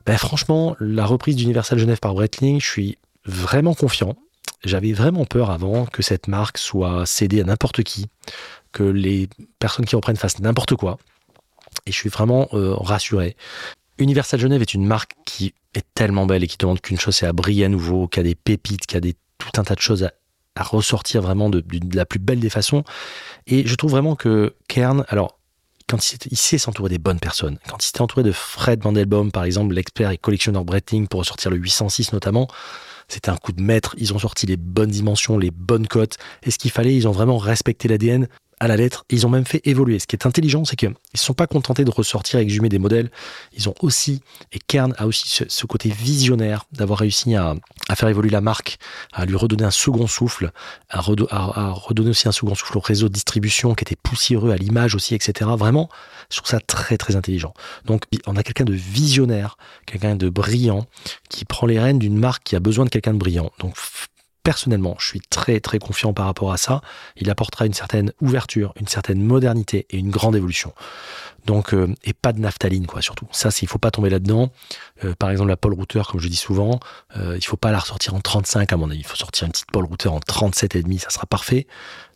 Ben, 0.06 0.16
Franchement, 0.16 0.76
la 0.80 1.06
reprise 1.06 1.36
d'Universal 1.36 1.78
Genève 1.78 1.98
par 1.98 2.14
Breitling, 2.14 2.60
je 2.60 2.66
suis 2.66 2.98
vraiment 3.24 3.74
confiant. 3.74 4.16
J'avais 4.64 4.92
vraiment 4.92 5.24
peur 5.24 5.50
avant 5.50 5.86
que 5.86 6.02
cette 6.02 6.28
marque 6.28 6.58
soit 6.58 7.04
cédée 7.04 7.40
à 7.40 7.44
n'importe 7.44 7.82
qui, 7.82 8.06
que 8.72 8.82
les 8.82 9.28
personnes 9.58 9.84
qui 9.84 9.96
reprennent 9.96 10.16
fassent 10.16 10.40
n'importe 10.40 10.76
quoi. 10.76 10.98
Et 11.86 11.92
je 11.92 11.96
suis 11.96 12.08
vraiment 12.08 12.48
euh, 12.52 12.74
rassuré. 12.74 13.36
Universal 13.98 14.40
Genève 14.40 14.62
est 14.62 14.74
une 14.74 14.86
marque 14.86 15.12
qui 15.24 15.54
est 15.74 15.84
tellement 15.94 16.26
belle 16.26 16.44
et 16.44 16.46
qui 16.46 16.56
demande 16.56 16.80
qu'une 16.80 16.98
chose, 16.98 17.16
c'est 17.16 17.26
à 17.26 17.32
briller 17.32 17.64
à 17.64 17.68
nouveau, 17.68 18.08
qui 18.08 18.20
a 18.20 18.22
des 18.22 18.34
pépites, 18.34 18.86
qui 18.86 18.96
a 18.96 19.00
des, 19.00 19.14
tout 19.38 19.60
un 19.60 19.64
tas 19.64 19.74
de 19.74 19.80
choses 19.80 20.04
à, 20.04 20.12
ressortir 20.62 21.20
vraiment 21.20 21.50
de, 21.50 21.64
la 21.94 22.06
plus 22.06 22.20
belle 22.20 22.38
des 22.38 22.50
façons. 22.50 22.84
Et 23.46 23.66
je 23.66 23.74
trouve 23.74 23.90
vraiment 23.90 24.14
que 24.14 24.54
Kern, 24.68 25.04
alors, 25.08 25.38
quand 25.88 25.98
il, 26.30 26.38
sait 26.38 26.58
s'entourer 26.58 26.88
des 26.88 26.98
bonnes 26.98 27.18
personnes, 27.18 27.58
quand 27.68 27.82
il 27.82 27.86
s'était 27.86 28.00
entouré 28.00 28.22
de 28.22 28.32
Fred 28.32 28.84
Mandelbaum, 28.84 29.32
par 29.32 29.44
exemple, 29.44 29.74
l'expert 29.74 30.10
et 30.10 30.16
collectionneur 30.16 30.64
Breitling, 30.64 31.08
pour 31.08 31.20
ressortir 31.20 31.50
le 31.50 31.56
806 31.56 32.12
notamment, 32.12 32.48
c'était 33.08 33.30
un 33.30 33.36
coup 33.36 33.52
de 33.52 33.60
maître. 33.60 33.94
Ils 33.98 34.14
ont 34.14 34.18
sorti 34.18 34.46
les 34.46 34.56
bonnes 34.56 34.90
dimensions, 34.90 35.38
les 35.38 35.50
bonnes 35.50 35.86
cotes. 35.86 36.16
Et 36.42 36.50
ce 36.50 36.58
qu'il 36.58 36.70
fallait, 36.70 36.94
ils 36.94 37.06
ont 37.06 37.12
vraiment 37.12 37.36
respecté 37.36 37.88
l'ADN 37.88 38.28
à 38.64 38.68
la 38.68 38.76
lettre. 38.76 39.04
Ils 39.10 39.26
ont 39.26 39.30
même 39.30 39.44
fait 39.44 39.60
évoluer. 39.64 39.98
Ce 39.98 40.06
qui 40.06 40.16
est 40.16 40.26
intelligent, 40.26 40.64
c'est 40.64 40.76
qu'ils 40.76 40.88
ne 40.88 40.94
sont 41.18 41.34
pas 41.34 41.46
contentés 41.46 41.84
de 41.84 41.90
ressortir, 41.90 42.38
exhumer 42.40 42.68
des 42.68 42.78
modèles. 42.78 43.10
Ils 43.56 43.68
ont 43.68 43.74
aussi, 43.80 44.22
et 44.52 44.58
Kern 44.58 44.94
a 44.96 45.06
aussi 45.06 45.44
ce, 45.48 45.66
côté 45.66 45.90
visionnaire 45.90 46.64
d'avoir 46.72 47.00
réussi 47.00 47.34
à, 47.34 47.54
faire 47.94 48.08
évoluer 48.08 48.30
la 48.30 48.40
marque, 48.40 48.78
à 49.12 49.26
lui 49.26 49.36
redonner 49.36 49.64
un 49.64 49.70
second 49.70 50.06
souffle, 50.06 50.50
à, 50.88 51.00
redonner 51.00 52.10
aussi 52.10 52.26
un 52.26 52.32
second 52.32 52.54
souffle 52.54 52.78
au 52.78 52.80
réseau 52.80 53.08
de 53.08 53.12
distribution 53.12 53.74
qui 53.74 53.84
était 53.84 53.96
poussiéreux, 53.96 54.50
à 54.50 54.56
l'image 54.56 54.94
aussi, 54.94 55.14
etc. 55.14 55.50
Vraiment, 55.56 55.90
je 56.30 56.38
trouve 56.38 56.48
ça 56.48 56.60
très 56.60 56.96
très 56.96 57.16
intelligent. 57.16 57.52
Donc 57.84 58.04
on 58.26 58.36
a 58.36 58.42
quelqu'un 58.42 58.64
de 58.64 58.72
visionnaire, 58.72 59.58
quelqu'un 59.86 60.16
de 60.16 60.28
brillant, 60.30 60.86
qui 61.28 61.44
prend 61.44 61.66
les 61.66 61.78
rênes 61.78 61.98
d'une 61.98 62.18
marque 62.18 62.44
qui 62.44 62.56
a 62.56 62.60
besoin 62.60 62.86
de 62.86 62.90
quelqu'un 62.90 63.12
de 63.12 63.18
brillant. 63.18 63.50
Donc 63.58 63.74
personnellement, 64.44 64.94
je 65.00 65.08
suis 65.08 65.20
très 65.20 65.58
très 65.58 65.80
confiant 65.80 66.12
par 66.12 66.26
rapport 66.26 66.52
à 66.52 66.56
ça. 66.56 66.82
Il 67.16 67.30
apportera 67.30 67.66
une 67.66 67.74
certaine 67.74 68.12
ouverture, 68.20 68.72
une 68.78 68.86
certaine 68.86 69.20
modernité 69.20 69.86
et 69.90 69.98
une 69.98 70.10
grande 70.10 70.36
évolution. 70.36 70.72
Donc 71.46 71.74
euh, 71.74 71.92
et 72.04 72.12
pas 72.12 72.32
de 72.32 72.40
naphtaline 72.40 72.86
quoi 72.86 73.02
surtout. 73.02 73.26
Ça, 73.32 73.48
il 73.60 73.68
faut 73.68 73.78
pas 73.78 73.90
tomber 73.90 74.10
là-dedans. 74.10 74.52
Euh, 75.04 75.14
par 75.18 75.30
exemple 75.30 75.48
la 75.48 75.56
Paul 75.56 75.72
Router, 75.74 76.02
comme 76.08 76.20
je 76.20 76.28
dis 76.28 76.36
souvent, 76.36 76.78
euh, 77.16 77.36
il 77.36 77.44
faut 77.44 77.56
pas 77.56 77.72
la 77.72 77.80
ressortir 77.80 78.14
en 78.14 78.20
35 78.20 78.72
à 78.72 78.76
mon 78.76 78.90
avis. 78.90 79.00
Il 79.00 79.06
faut 79.06 79.16
sortir 79.16 79.46
une 79.46 79.52
petite 79.52 79.70
Paul 79.72 79.84
Router 79.86 80.08
en 80.08 80.20
37 80.20 80.76
et 80.76 80.82
demi, 80.82 80.98
ça 80.98 81.10
sera 81.10 81.26
parfait. 81.26 81.66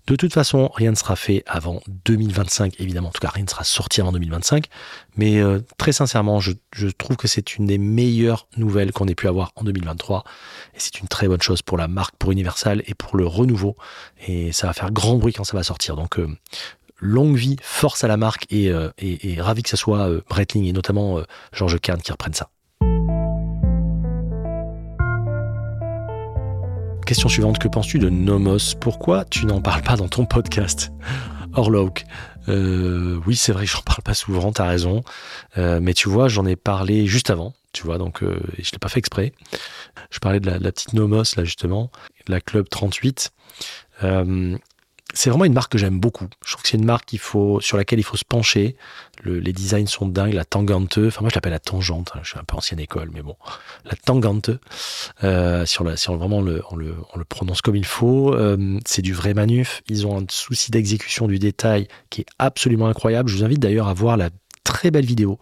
De 0.08 0.16
toute 0.16 0.32
façon, 0.32 0.70
rien 0.74 0.90
ne 0.90 0.96
sera 0.96 1.16
fait 1.16 1.42
avant 1.46 1.82
2025, 2.06 2.80
évidemment. 2.80 3.08
En 3.08 3.12
tout 3.12 3.20
cas, 3.20 3.28
rien 3.28 3.44
ne 3.44 3.50
sera 3.50 3.62
sorti 3.62 4.00
avant 4.00 4.10
2025. 4.10 4.64
Mais 5.18 5.38
euh, 5.38 5.60
très 5.76 5.92
sincèrement, 5.92 6.40
je, 6.40 6.52
trouve 6.96 7.18
que 7.18 7.28
c'est 7.28 7.56
une 7.56 7.66
des 7.66 7.76
meilleures 7.76 8.48
nouvelles 8.56 8.90
qu'on 8.92 9.06
ait 9.06 9.14
pu 9.14 9.28
avoir 9.28 9.52
en 9.54 9.64
2023. 9.64 10.24
Et 10.74 10.78
c'est 10.78 11.00
une 11.00 11.08
très 11.08 11.28
bonne 11.28 11.42
chose 11.42 11.60
pour 11.60 11.76
la 11.76 11.88
marque, 11.88 12.16
pour 12.16 12.32
Universal 12.32 12.82
et 12.86 12.94
pour 12.94 13.18
le 13.18 13.26
renouveau. 13.26 13.76
Et 14.26 14.50
ça 14.52 14.66
va 14.66 14.72
faire 14.72 14.90
grand 14.92 15.16
bruit 15.16 15.34
quand 15.34 15.44
ça 15.44 15.58
va 15.58 15.62
sortir. 15.62 15.94
Donc, 15.94 16.18
euh, 16.18 16.26
longue 17.00 17.36
vie, 17.36 17.56
force 17.60 18.02
à 18.02 18.08
la 18.08 18.16
marque 18.16 18.46
et, 18.48 18.70
euh, 18.70 18.88
ravi 19.40 19.62
que 19.62 19.68
ce 19.68 19.76
soit 19.76 20.08
Breitling 20.30 20.64
et 20.64 20.72
notamment 20.72 21.20
Georges 21.52 21.78
Kahn 21.80 22.00
qui 22.00 22.12
reprennent 22.12 22.32
ça. 22.32 22.48
Question 27.08 27.30
suivante, 27.30 27.58
que 27.58 27.68
penses-tu 27.68 27.98
de 27.98 28.10
Nomos? 28.10 28.74
Pourquoi 28.78 29.24
tu 29.24 29.46
n'en 29.46 29.62
parles 29.62 29.80
pas 29.80 29.96
dans 29.96 30.08
ton 30.08 30.26
podcast? 30.26 30.92
Orlok 31.54 32.04
euh, 32.48 33.18
oui, 33.26 33.34
c'est 33.34 33.52
vrai 33.52 33.64
j'en 33.64 33.80
parle 33.80 34.02
pas 34.02 34.12
souvent, 34.12 34.52
t'as 34.52 34.66
raison. 34.66 35.02
Euh, 35.56 35.80
mais 35.80 35.94
tu 35.94 36.10
vois, 36.10 36.28
j'en 36.28 36.44
ai 36.44 36.54
parlé 36.54 37.06
juste 37.06 37.30
avant, 37.30 37.54
tu 37.72 37.84
vois, 37.84 37.96
donc 37.96 38.22
euh, 38.22 38.38
je 38.58 38.72
l'ai 38.72 38.78
pas 38.78 38.90
fait 38.90 38.98
exprès. 38.98 39.32
Je 40.10 40.18
parlais 40.18 40.38
de 40.38 40.50
la, 40.50 40.58
petite 40.70 40.92
Nomos, 40.92 41.22
là, 41.38 41.44
justement, 41.44 41.90
la 42.26 42.42
Club 42.42 42.68
38 42.68 43.32
c'est 45.18 45.30
vraiment 45.30 45.46
une 45.46 45.52
marque 45.52 45.72
que 45.72 45.78
j'aime 45.78 45.98
beaucoup. 45.98 46.28
Je 46.46 46.52
trouve 46.52 46.62
que 46.62 46.68
c'est 46.68 46.76
une 46.76 46.84
marque 46.84 47.10
sur 47.60 47.76
laquelle 47.76 47.98
il 47.98 48.04
faut 48.04 48.16
se 48.16 48.24
pencher. 48.24 48.76
les 49.24 49.52
designs 49.52 49.88
sont 49.88 50.06
dingues, 50.06 50.32
la 50.32 50.44
tangente, 50.44 50.98
enfin 50.98 51.22
moi 51.22 51.30
je 51.30 51.34
l'appelle 51.34 51.50
la 51.50 51.58
tangente, 51.58 52.12
hein, 52.14 52.20
je 52.22 52.30
suis 52.30 52.38
un 52.38 52.44
peu 52.44 52.56
ancienne 52.56 52.78
école, 52.78 53.10
mais 53.12 53.22
bon, 53.22 53.34
la 53.84 53.96
tangente, 53.96 54.50
euh, 55.24 55.66
sur, 55.66 55.82
la, 55.82 55.96
sur 55.96 56.16
vraiment 56.16 56.40
le, 56.40 56.62
on, 56.70 56.76
le, 56.76 56.94
on 57.12 57.18
le 57.18 57.24
prononce 57.24 57.62
comme 57.62 57.74
il 57.74 57.84
faut, 57.84 58.32
euh, 58.32 58.78
c'est 58.86 59.02
du 59.02 59.12
vrai 59.12 59.34
manuf. 59.34 59.82
Ils 59.88 60.06
ont 60.06 60.20
un 60.20 60.24
souci 60.30 60.70
d'exécution 60.70 61.26
du 61.26 61.40
détail 61.40 61.88
qui 62.10 62.20
est 62.20 62.26
absolument 62.38 62.86
incroyable. 62.86 63.28
Je 63.28 63.38
vous 63.38 63.44
invite 63.44 63.58
d'ailleurs 63.58 63.88
à 63.88 63.94
voir 63.94 64.16
la 64.16 64.30
très 64.68 64.90
belle 64.90 65.06
vidéo 65.06 65.38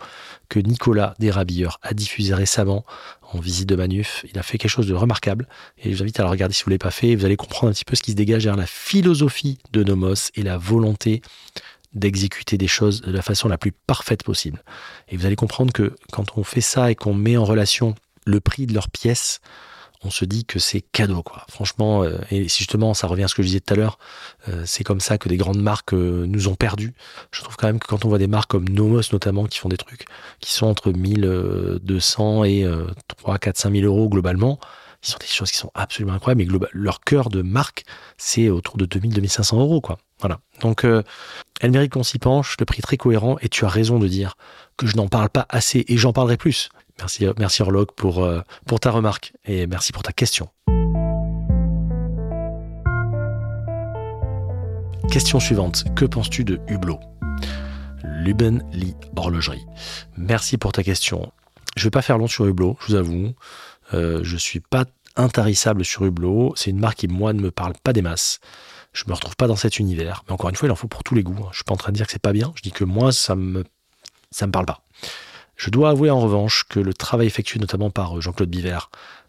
que 0.48 0.60
Nicolas 0.60 1.14
Desrabilleurs 1.18 1.80
a 1.82 1.94
diffusée 1.94 2.32
récemment 2.32 2.84
en 3.32 3.40
visite 3.40 3.68
de 3.68 3.74
Manuf. 3.74 4.24
Il 4.32 4.38
a 4.38 4.44
fait 4.44 4.56
quelque 4.56 4.70
chose 4.70 4.86
de 4.86 4.94
remarquable 4.94 5.48
et 5.78 5.90
je 5.90 5.96
vous 5.96 6.02
invite 6.04 6.20
à 6.20 6.22
le 6.22 6.28
regarder 6.28 6.54
si 6.54 6.62
vous 6.62 6.70
ne 6.70 6.74
l'avez 6.74 6.78
pas 6.78 6.92
fait. 6.92 7.16
Vous 7.16 7.24
allez 7.24 7.36
comprendre 7.36 7.70
un 7.70 7.72
petit 7.72 7.84
peu 7.84 7.96
ce 7.96 8.02
qui 8.02 8.12
se 8.12 8.16
dégage 8.16 8.44
derrière 8.44 8.56
la 8.56 8.68
philosophie 8.68 9.58
de 9.72 9.82
Nomos 9.82 10.30
et 10.36 10.44
la 10.44 10.56
volonté 10.58 11.22
d'exécuter 11.92 12.56
des 12.56 12.68
choses 12.68 13.00
de 13.00 13.10
la 13.10 13.20
façon 13.20 13.48
la 13.48 13.58
plus 13.58 13.72
parfaite 13.72 14.22
possible. 14.22 14.62
Et 15.08 15.16
vous 15.16 15.26
allez 15.26 15.34
comprendre 15.34 15.72
que 15.72 15.96
quand 16.12 16.38
on 16.38 16.44
fait 16.44 16.60
ça 16.60 16.92
et 16.92 16.94
qu'on 16.94 17.14
met 17.14 17.36
en 17.36 17.44
relation 17.44 17.96
le 18.26 18.38
prix 18.38 18.66
de 18.66 18.74
leurs 18.74 18.90
pièces 18.90 19.40
on 20.02 20.10
se 20.10 20.24
dit 20.24 20.44
que 20.44 20.58
c'est 20.58 20.80
cadeau, 20.80 21.22
quoi. 21.22 21.44
Franchement, 21.48 22.02
euh, 22.02 22.18
et 22.30 22.48
justement, 22.48 22.94
ça 22.94 23.06
revient 23.06 23.24
à 23.24 23.28
ce 23.28 23.34
que 23.34 23.42
je 23.42 23.48
disais 23.48 23.60
tout 23.60 23.74
à 23.74 23.76
l'heure, 23.76 23.98
euh, 24.48 24.62
c'est 24.66 24.84
comme 24.84 25.00
ça 25.00 25.18
que 25.18 25.28
des 25.28 25.36
grandes 25.36 25.60
marques 25.60 25.94
euh, 25.94 26.26
nous 26.26 26.48
ont 26.48 26.54
perdus. 26.54 26.94
Je 27.32 27.42
trouve 27.42 27.56
quand 27.56 27.66
même 27.66 27.78
que 27.78 27.86
quand 27.86 28.04
on 28.04 28.08
voit 28.08 28.18
des 28.18 28.26
marques 28.26 28.50
comme 28.50 28.68
Nomos 28.68 29.12
notamment, 29.12 29.46
qui 29.46 29.58
font 29.58 29.68
des 29.68 29.76
trucs 29.76 30.06
qui 30.40 30.52
sont 30.52 30.66
entre 30.66 30.92
1200 30.92 32.44
et 32.44 32.66
3, 33.18 33.38
4, 33.38 33.56
5 33.56 33.72
000 33.72 33.86
euros 33.86 34.08
globalement, 34.08 34.58
ils 35.02 35.08
sont 35.08 35.18
des 35.20 35.26
choses 35.26 35.50
qui 35.50 35.58
sont 35.58 35.70
absolument 35.74 36.14
incroyables, 36.14 36.42
mais 36.42 36.68
leur 36.72 37.00
cœur 37.00 37.28
de 37.28 37.42
marque, 37.42 37.84
c'est 38.16 38.48
autour 38.48 38.76
de 38.76 38.86
2000, 38.86 39.14
2500 39.14 39.60
euros, 39.60 39.80
quoi. 39.80 39.98
Voilà. 40.20 40.40
Donc, 40.60 40.84
elle 41.60 41.70
mérite 41.70 41.92
qu'on 41.92 42.02
s'y 42.02 42.18
penche, 42.18 42.56
le 42.58 42.64
prix 42.64 42.78
est 42.78 42.82
très 42.82 42.96
cohérent, 42.96 43.36
et 43.40 43.48
tu 43.48 43.64
as 43.64 43.68
raison 43.68 43.98
de 43.98 44.08
dire 44.08 44.36
que 44.76 44.86
je 44.86 44.96
n'en 44.96 45.08
parle 45.08 45.28
pas 45.28 45.46
assez, 45.48 45.84
et 45.88 45.96
j'en 45.96 46.12
parlerai 46.12 46.36
plus. 46.36 46.70
Merci, 46.98 47.26
merci 47.38 47.62
Orlok 47.62 47.92
pour, 47.92 48.24
euh, 48.24 48.40
pour 48.66 48.80
ta 48.80 48.90
remarque 48.90 49.34
et 49.44 49.66
merci 49.66 49.92
pour 49.92 50.02
ta 50.02 50.12
question. 50.12 50.48
Question 55.10 55.38
suivante. 55.38 55.84
Que 55.94 56.04
penses-tu 56.04 56.44
de 56.44 56.60
Hublot? 56.68 56.98
Luben 58.02 58.64
Lee 58.72 58.94
Horlogerie. 59.14 59.64
Merci 60.16 60.58
pour 60.58 60.72
ta 60.72 60.82
question. 60.82 61.32
Je 61.76 61.82
ne 61.82 61.84
vais 61.84 61.90
pas 61.90 62.02
faire 62.02 62.18
long 62.18 62.26
sur 62.26 62.46
Hublot, 62.46 62.76
je 62.80 62.86
vous 62.86 62.94
avoue. 62.94 63.34
Euh, 63.94 64.20
je 64.22 64.34
ne 64.34 64.38
suis 64.38 64.60
pas 64.60 64.84
intarissable 65.16 65.84
sur 65.84 66.04
Hublot. 66.04 66.54
C'est 66.56 66.70
une 66.70 66.80
marque 66.80 66.98
qui, 66.98 67.08
moi, 67.08 67.32
ne 67.32 67.40
me 67.40 67.50
parle 67.50 67.74
pas 67.82 67.92
des 67.92 68.02
masses. 68.02 68.40
Je 68.92 69.04
ne 69.04 69.10
me 69.10 69.14
retrouve 69.14 69.36
pas 69.36 69.46
dans 69.46 69.56
cet 69.56 69.78
univers. 69.78 70.24
Mais 70.26 70.32
encore 70.32 70.50
une 70.50 70.56
fois, 70.56 70.68
il 70.68 70.72
en 70.72 70.76
faut 70.76 70.88
pour 70.88 71.04
tous 71.04 71.14
les 71.14 71.22
goûts. 71.22 71.36
Je 71.36 71.48
ne 71.48 71.54
suis 71.54 71.64
pas 71.64 71.74
en 71.74 71.78
train 71.78 71.92
de 71.92 71.96
dire 71.96 72.06
que 72.06 72.12
c'est 72.12 72.18
pas 72.18 72.32
bien. 72.32 72.52
Je 72.56 72.62
dis 72.62 72.72
que 72.72 72.84
moi, 72.84 73.12
ça 73.12 73.36
me, 73.36 73.64
ça 74.30 74.46
me 74.46 74.52
parle 74.52 74.66
pas. 74.66 74.82
Je 75.56 75.70
dois 75.70 75.90
avouer 75.90 76.10
en 76.10 76.20
revanche 76.20 76.64
que 76.68 76.78
le 76.78 76.94
travail 76.94 77.26
effectué 77.26 77.58
notamment 77.58 77.90
par 77.90 78.16
euh, 78.16 78.20
Jean-Claude 78.20 78.50
Biver 78.50 78.78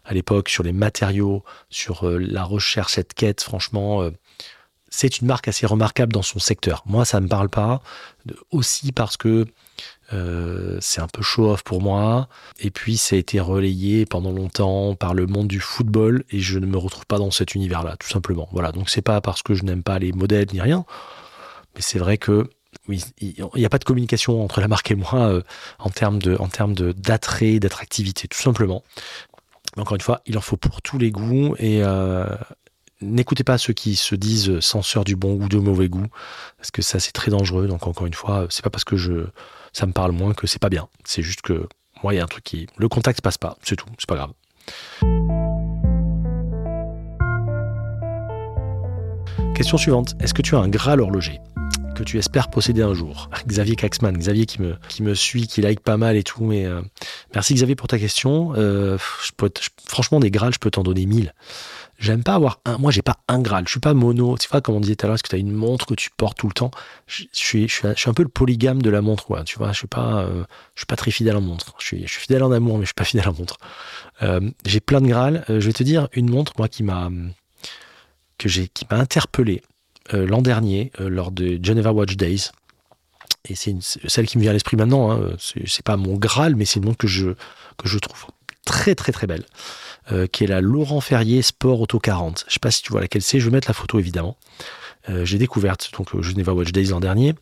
à 0.04 0.14
l'époque 0.14 0.48
sur 0.48 0.62
les 0.62 0.72
matériaux, 0.72 1.42
sur 1.70 2.06
euh, 2.06 2.18
la 2.18 2.44
recherche, 2.44 2.94
cette 2.94 3.14
quête, 3.14 3.42
franchement, 3.42 4.02
euh, 4.02 4.10
c'est 4.90 5.20
une 5.20 5.26
marque 5.26 5.48
assez 5.48 5.66
remarquable 5.66 6.12
dans 6.12 6.22
son 6.22 6.38
secteur. 6.38 6.82
Moi, 6.86 7.04
ça 7.04 7.20
ne 7.20 7.24
me 7.24 7.28
parle 7.28 7.48
pas, 7.48 7.82
aussi 8.50 8.92
parce 8.92 9.16
que 9.16 9.46
c'est 10.80 11.02
un 11.02 11.08
peu 11.08 11.20
show-off 11.20 11.62
pour 11.62 11.82
moi. 11.82 12.28
Et 12.58 12.70
puis, 12.70 12.96
ça 12.96 13.14
a 13.14 13.18
été 13.18 13.38
relayé 13.38 14.06
pendant 14.06 14.32
longtemps 14.32 14.94
par 14.94 15.12
le 15.12 15.26
monde 15.26 15.46
du 15.46 15.60
football 15.60 16.24
et 16.30 16.40
je 16.40 16.58
ne 16.58 16.64
me 16.64 16.78
retrouve 16.78 17.04
pas 17.04 17.18
dans 17.18 17.30
cet 17.30 17.54
univers-là, 17.54 17.96
tout 17.98 18.08
simplement. 18.08 18.48
Voilà, 18.52 18.72
donc 18.72 18.88
c'est 18.88 19.02
pas 19.02 19.20
parce 19.20 19.42
que 19.42 19.52
je 19.52 19.64
n'aime 19.64 19.82
pas 19.82 19.98
les 19.98 20.12
modèles 20.12 20.46
ni 20.54 20.62
rien, 20.62 20.86
mais 21.74 21.82
c'est 21.82 21.98
vrai 21.98 22.16
que 22.16 22.48
oui, 22.88 23.04
il 23.20 23.46
n'y 23.54 23.64
a 23.64 23.68
pas 23.68 23.78
de 23.78 23.84
communication 23.84 24.42
entre 24.42 24.60
la 24.60 24.68
marque 24.68 24.90
et 24.90 24.94
moi 24.94 25.14
euh, 25.14 25.42
en 25.78 25.90
termes 25.90 26.18
de, 26.18 26.92
d'attrait, 26.92 27.58
d'attractivité, 27.58 28.28
tout 28.28 28.40
simplement. 28.40 28.82
Encore 29.76 29.94
une 29.94 30.00
fois, 30.00 30.22
il 30.26 30.36
en 30.38 30.40
faut 30.40 30.56
pour 30.56 30.82
tous 30.82 30.98
les 30.98 31.10
goûts 31.10 31.54
et 31.58 31.82
euh, 31.82 32.26
n'écoutez 33.00 33.44
pas 33.44 33.58
ceux 33.58 33.72
qui 33.72 33.96
se 33.96 34.14
disent 34.14 34.60
censeurs 34.60 35.04
du 35.04 35.16
bon 35.16 35.34
goût, 35.34 35.48
de 35.48 35.58
mauvais 35.58 35.88
goût, 35.88 36.06
parce 36.56 36.70
que 36.70 36.82
ça 36.82 36.98
c'est 36.98 37.12
très 37.12 37.30
dangereux. 37.30 37.66
Donc 37.68 37.86
encore 37.86 38.06
une 38.06 38.14
fois, 38.14 38.46
c'est 38.50 38.62
pas 38.62 38.70
parce 38.70 38.84
que 38.84 38.96
je 38.96 39.26
ça 39.72 39.86
me 39.86 39.92
parle 39.92 40.12
moins 40.12 40.34
que 40.34 40.46
c'est 40.46 40.58
pas 40.58 40.70
bien. 40.70 40.88
C'est 41.04 41.22
juste 41.22 41.42
que 41.42 41.68
moi 42.02 42.14
il 42.14 42.16
y 42.16 42.20
a 42.20 42.24
un 42.24 42.28
truc 42.28 42.44
qui 42.44 42.66
le 42.76 42.88
contact 42.88 43.20
passe 43.20 43.38
pas, 43.38 43.56
c'est 43.62 43.76
tout, 43.76 43.88
c'est 43.98 44.08
pas 44.08 44.16
grave. 44.16 44.32
Question 49.54 49.76
suivante. 49.76 50.14
Est-ce 50.20 50.34
que 50.34 50.42
tu 50.42 50.54
as 50.54 50.60
un 50.60 50.68
Graal 50.68 51.00
horloger? 51.00 51.40
Que 51.98 52.04
tu 52.04 52.18
espères 52.18 52.48
posséder 52.48 52.82
un 52.82 52.94
jour 52.94 53.28
Xavier 53.46 53.76
Caxman, 53.76 54.16
Xavier 54.16 54.46
qui 54.46 54.62
me, 54.62 54.76
qui 54.88 55.02
me 55.02 55.14
suit, 55.14 55.46
qui 55.46 55.60
like 55.60 55.80
pas 55.80 55.96
mal 55.96 56.16
et 56.16 56.22
tout. 56.22 56.44
Mais 56.44 56.64
euh, 56.64 56.80
merci 57.34 57.54
Xavier 57.54 57.74
pour 57.74 57.88
ta 57.88 57.98
question. 57.98 58.52
Euh, 58.56 58.96
franchement, 59.84 60.20
des 60.20 60.30
Graals, 60.30 60.54
je 60.54 60.58
peux 60.58 60.70
t'en 60.70 60.82
donner 60.82 61.06
mille. 61.06 61.34
J'aime 61.98 62.22
pas 62.22 62.34
avoir 62.34 62.60
un. 62.64 62.78
Moi, 62.78 62.92
j'ai 62.92 63.02
pas 63.02 63.16
un 63.26 63.40
Graal. 63.40 63.64
Je 63.66 63.72
suis 63.72 63.80
pas 63.80 63.92
mono. 63.92 64.38
Tu 64.38 64.48
vois, 64.48 64.60
comme 64.60 64.76
on 64.76 64.80
disait 64.80 64.94
tout 64.94 65.06
à 65.06 65.08
l'heure, 65.08 65.16
est-ce 65.16 65.24
que 65.24 65.30
tu 65.30 65.34
as 65.34 65.38
une 65.38 65.52
montre 65.52 65.86
que 65.86 65.94
tu 65.94 66.10
portes 66.16 66.38
tout 66.38 66.46
le 66.46 66.52
temps? 66.52 66.70
Je, 67.08 67.24
suis, 67.32 67.66
je, 67.66 67.74
suis, 67.74 68.08
un 68.08 68.14
peu 68.14 68.22
le 68.22 68.28
polygame 68.28 68.80
de 68.80 68.90
la 68.90 69.02
montre. 69.02 69.42
Tu 69.44 69.58
vois, 69.58 69.72
je 69.72 69.78
suis 69.78 69.88
pas, 69.88 70.20
euh, 70.20 70.44
je 70.76 70.80
suis 70.80 70.86
pas 70.86 70.96
très 70.96 71.10
fidèle 71.10 71.36
en 71.36 71.40
montre. 71.40 71.74
Je 71.80 71.86
suis, 71.86 72.06
fidèle 72.06 72.44
en 72.44 72.52
amour, 72.52 72.78
mais 72.78 72.84
je 72.84 72.88
suis 72.88 72.94
pas 72.94 73.04
fidèle 73.04 73.28
en 73.28 73.34
montre. 73.34 73.56
j'ai 74.64 74.80
plein 74.80 75.00
de 75.00 75.08
Graal. 75.08 75.44
je 75.48 75.66
vais 75.66 75.72
te 75.72 75.82
dire 75.82 76.08
une 76.12 76.30
montre, 76.30 76.52
moi, 76.58 76.68
qui 76.68 76.84
m'a 76.84 77.10
que 78.38 78.48
j'ai 78.48 78.68
qui 78.68 78.86
m'a 78.88 78.98
interpellé 78.98 79.62
l'an 80.12 80.42
dernier 80.42 80.92
euh, 81.00 81.08
lors 81.08 81.30
de 81.30 81.58
Geneva 81.62 81.92
Watch 81.92 82.16
Days. 82.16 82.50
Et 83.48 83.54
c'est 83.54 83.76
celle 83.80 84.26
qui 84.26 84.38
me 84.38 84.42
vient 84.42 84.50
à 84.50 84.54
l'esprit 84.54 84.76
maintenant. 84.76 85.12
Hein. 85.12 85.36
C'est 85.38 85.84
pas 85.84 85.96
mon 85.96 86.16
Graal, 86.16 86.56
mais 86.56 86.64
c'est 86.64 86.80
une 86.80 86.86
montre 86.86 86.98
que 86.98 87.06
je, 87.06 87.30
que 87.76 87.88
je 87.88 87.98
trouve 87.98 88.26
très 88.64 88.94
très 88.94 89.12
très 89.12 89.26
belle, 89.26 89.44
euh, 90.12 90.26
qui 90.26 90.44
est 90.44 90.46
la 90.46 90.60
Laurent 90.60 91.00
Ferrier 91.00 91.40
Sport 91.40 91.80
Auto 91.80 91.98
40. 91.98 92.44
Je 92.48 92.54
sais 92.54 92.60
pas 92.60 92.70
si 92.70 92.82
tu 92.82 92.92
vois 92.92 93.00
laquelle 93.00 93.22
c'est, 93.22 93.40
je 93.40 93.46
vais 93.46 93.52
mettre 93.52 93.68
la 93.68 93.74
photo 93.74 93.98
évidemment. 93.98 94.36
j'ai 95.22 95.38
découverte 95.38 95.90
donc 95.96 96.14
au 96.14 96.22
Geneva 96.22 96.52
Watch 96.52 96.72
Days 96.72 96.86
l'an 96.86 97.00
dernier. 97.00 97.34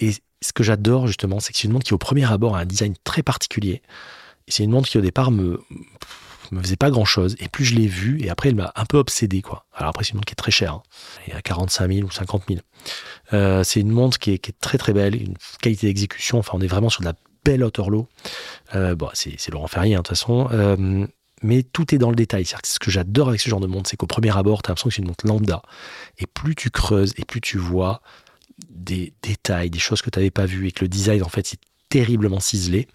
Et 0.00 0.12
ce 0.40 0.52
que 0.52 0.64
j'adore 0.64 1.06
justement, 1.06 1.38
c'est 1.38 1.52
que 1.52 1.58
c'est 1.58 1.68
une 1.68 1.72
montre 1.72 1.86
qui 1.86 1.94
au 1.94 1.98
premier 1.98 2.24
abord 2.30 2.56
a 2.56 2.60
un 2.60 2.64
design 2.64 2.94
très 3.04 3.22
particulier. 3.22 3.82
C'est 4.48 4.64
une 4.64 4.70
montre 4.70 4.88
qui 4.88 4.98
au 4.98 5.02
départ 5.02 5.30
me 5.30 5.60
me 6.54 6.62
faisait 6.62 6.76
pas 6.76 6.90
grand 6.90 7.04
chose. 7.04 7.36
Et 7.40 7.48
plus 7.48 7.64
je 7.64 7.74
l'ai 7.74 7.86
vue, 7.86 8.22
et 8.22 8.30
après, 8.30 8.48
elle 8.50 8.54
m'a 8.54 8.72
un 8.76 8.84
peu 8.84 8.98
obsédé, 8.98 9.42
quoi. 9.42 9.64
Alors 9.74 9.90
après, 9.90 10.04
c'est 10.04 10.10
une 10.10 10.16
montre 10.16 10.26
qui 10.26 10.32
est 10.32 10.36
très 10.36 10.50
chère. 10.50 10.74
Hein. 10.74 10.82
Elle 11.26 11.34
est 11.34 11.36
à 11.36 11.42
45 11.42 11.92
000 11.92 12.06
ou 12.06 12.10
50 12.10 12.44
000. 12.48 12.60
Euh, 13.32 13.62
c'est 13.64 13.80
une 13.80 13.90
montre 13.90 14.18
qui 14.18 14.32
est, 14.32 14.58
très 14.60 14.78
très 14.78 14.92
belle, 14.92 15.14
une 15.20 15.34
qualité 15.60 15.86
d'exécution. 15.86 16.38
Enfin, 16.38 16.52
on 16.54 16.60
est 16.60 16.66
vraiment 16.66 16.90
sur 16.90 17.00
de 17.00 17.06
la 17.06 17.14
belle 17.44 17.62
haute 17.62 17.78
horloge. 17.78 18.06
Euh, 18.74 18.94
bon, 18.94 19.08
c'est 19.14 19.50
Laurent 19.50 19.68
Ferrier, 19.68 19.94
hein, 19.94 19.98
de 19.98 20.02
toute 20.02 20.16
façon. 20.16 20.48
Euh, 20.52 21.06
mais 21.42 21.62
tout 21.62 21.94
est 21.94 21.98
dans 21.98 22.10
le 22.10 22.16
détail. 22.16 22.44
C'est 22.44 22.56
ce 22.64 22.78
que 22.78 22.90
j'adore 22.90 23.28
avec 23.28 23.40
ce 23.40 23.48
genre 23.48 23.60
de 23.60 23.66
montre, 23.66 23.88
c'est 23.88 23.96
qu'au 23.96 24.06
premier 24.06 24.36
abord, 24.36 24.62
tu 24.62 24.68
as 24.68 24.72
l'impression 24.72 24.88
que 24.88 24.94
c'est 24.94 25.02
une 25.02 25.08
montre 25.08 25.26
lambda. 25.26 25.62
Et 26.18 26.26
plus 26.26 26.54
tu 26.54 26.70
creuses 26.70 27.14
et 27.16 27.24
plus 27.24 27.40
tu 27.40 27.58
vois 27.58 28.02
des 28.70 29.12
détails, 29.22 29.70
des 29.70 29.78
choses 29.78 30.02
que 30.02 30.10
tu 30.10 30.18
n'avais 30.18 30.32
pas 30.32 30.46
vues 30.46 30.66
et 30.66 30.72
que 30.72 30.84
le 30.84 30.88
design, 30.88 31.22
en 31.22 31.28
fait, 31.28 31.46
c'est 31.46 31.60
terriblement 31.90 32.40
ciselé. 32.40 32.88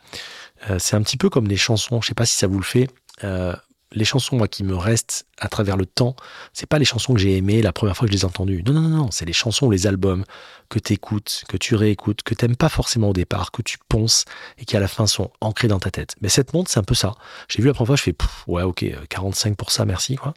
c'est 0.78 0.96
un 0.96 1.02
petit 1.02 1.18
peu 1.18 1.30
comme 1.30 1.48
les 1.48 1.58
chansons, 1.58 2.02
je 2.02 2.08
sais 2.08 2.14
pas 2.14 2.26
si 2.26 2.36
ça 2.36 2.48
vous 2.48 2.58
le 2.58 2.64
fait, 2.64 2.90
euh, 3.24 3.56
les 3.94 4.06
chansons 4.06 4.40
qui 4.48 4.64
me 4.64 4.76
restent 4.76 5.26
à 5.38 5.48
travers 5.48 5.78
le 5.78 5.86
temps, 5.86 6.16
c'est 6.52 6.66
pas 6.66 6.80
les 6.80 6.86
chansons 6.86 7.14
que 7.14 7.20
j'ai 7.20 7.38
aimées 7.38 7.62
la 7.62 7.72
première 7.72 7.96
fois 7.96 8.08
que 8.08 8.12
je 8.12 8.18
les 8.18 8.24
ai 8.24 8.26
entendues. 8.26 8.64
Non 8.66 8.74
non 8.74 8.82
non 8.82 8.98
non, 8.98 9.12
c'est 9.12 9.26
les 9.26 9.34
chansons, 9.34 9.70
les 9.70 9.88
albums 9.88 10.26
que 10.70 10.80
tu 10.80 10.94
écoutes, 10.94 11.44
que 11.48 11.58
tu 11.58 11.76
réécoutes, 11.76 12.24
que 12.24 12.34
t'aimes 12.34 12.56
pas 12.56 12.70
forcément 12.70 13.10
au 13.10 13.14
départ, 13.14 13.52
que 13.52 13.62
tu 13.62 13.78
ponces 13.90 14.26
et 14.58 14.66
qui 14.66 14.76
à 14.76 14.80
la 14.80 14.88
fin 14.88 15.06
sont 15.06 15.32
ancrés 15.42 15.68
dans 15.68 15.80
ta 15.80 15.92
tête. 15.92 16.16
Mais 16.22 16.30
cette 16.30 16.54
montre, 16.54 16.72
c'est 16.72 16.80
un 16.80 16.84
peu 16.84 16.96
ça. 16.96 17.14
J'ai 17.48 17.62
vu 17.62 17.68
la 17.68 17.74
première 17.74 17.88
fois, 17.88 17.96
je 17.96 18.04
fais 18.04 18.16
ouais 18.48 18.64
ok 18.64 18.86
45 19.10 19.56
pour 19.56 19.72
ça, 19.72 19.86
merci 19.86 20.16
quoi. 20.16 20.34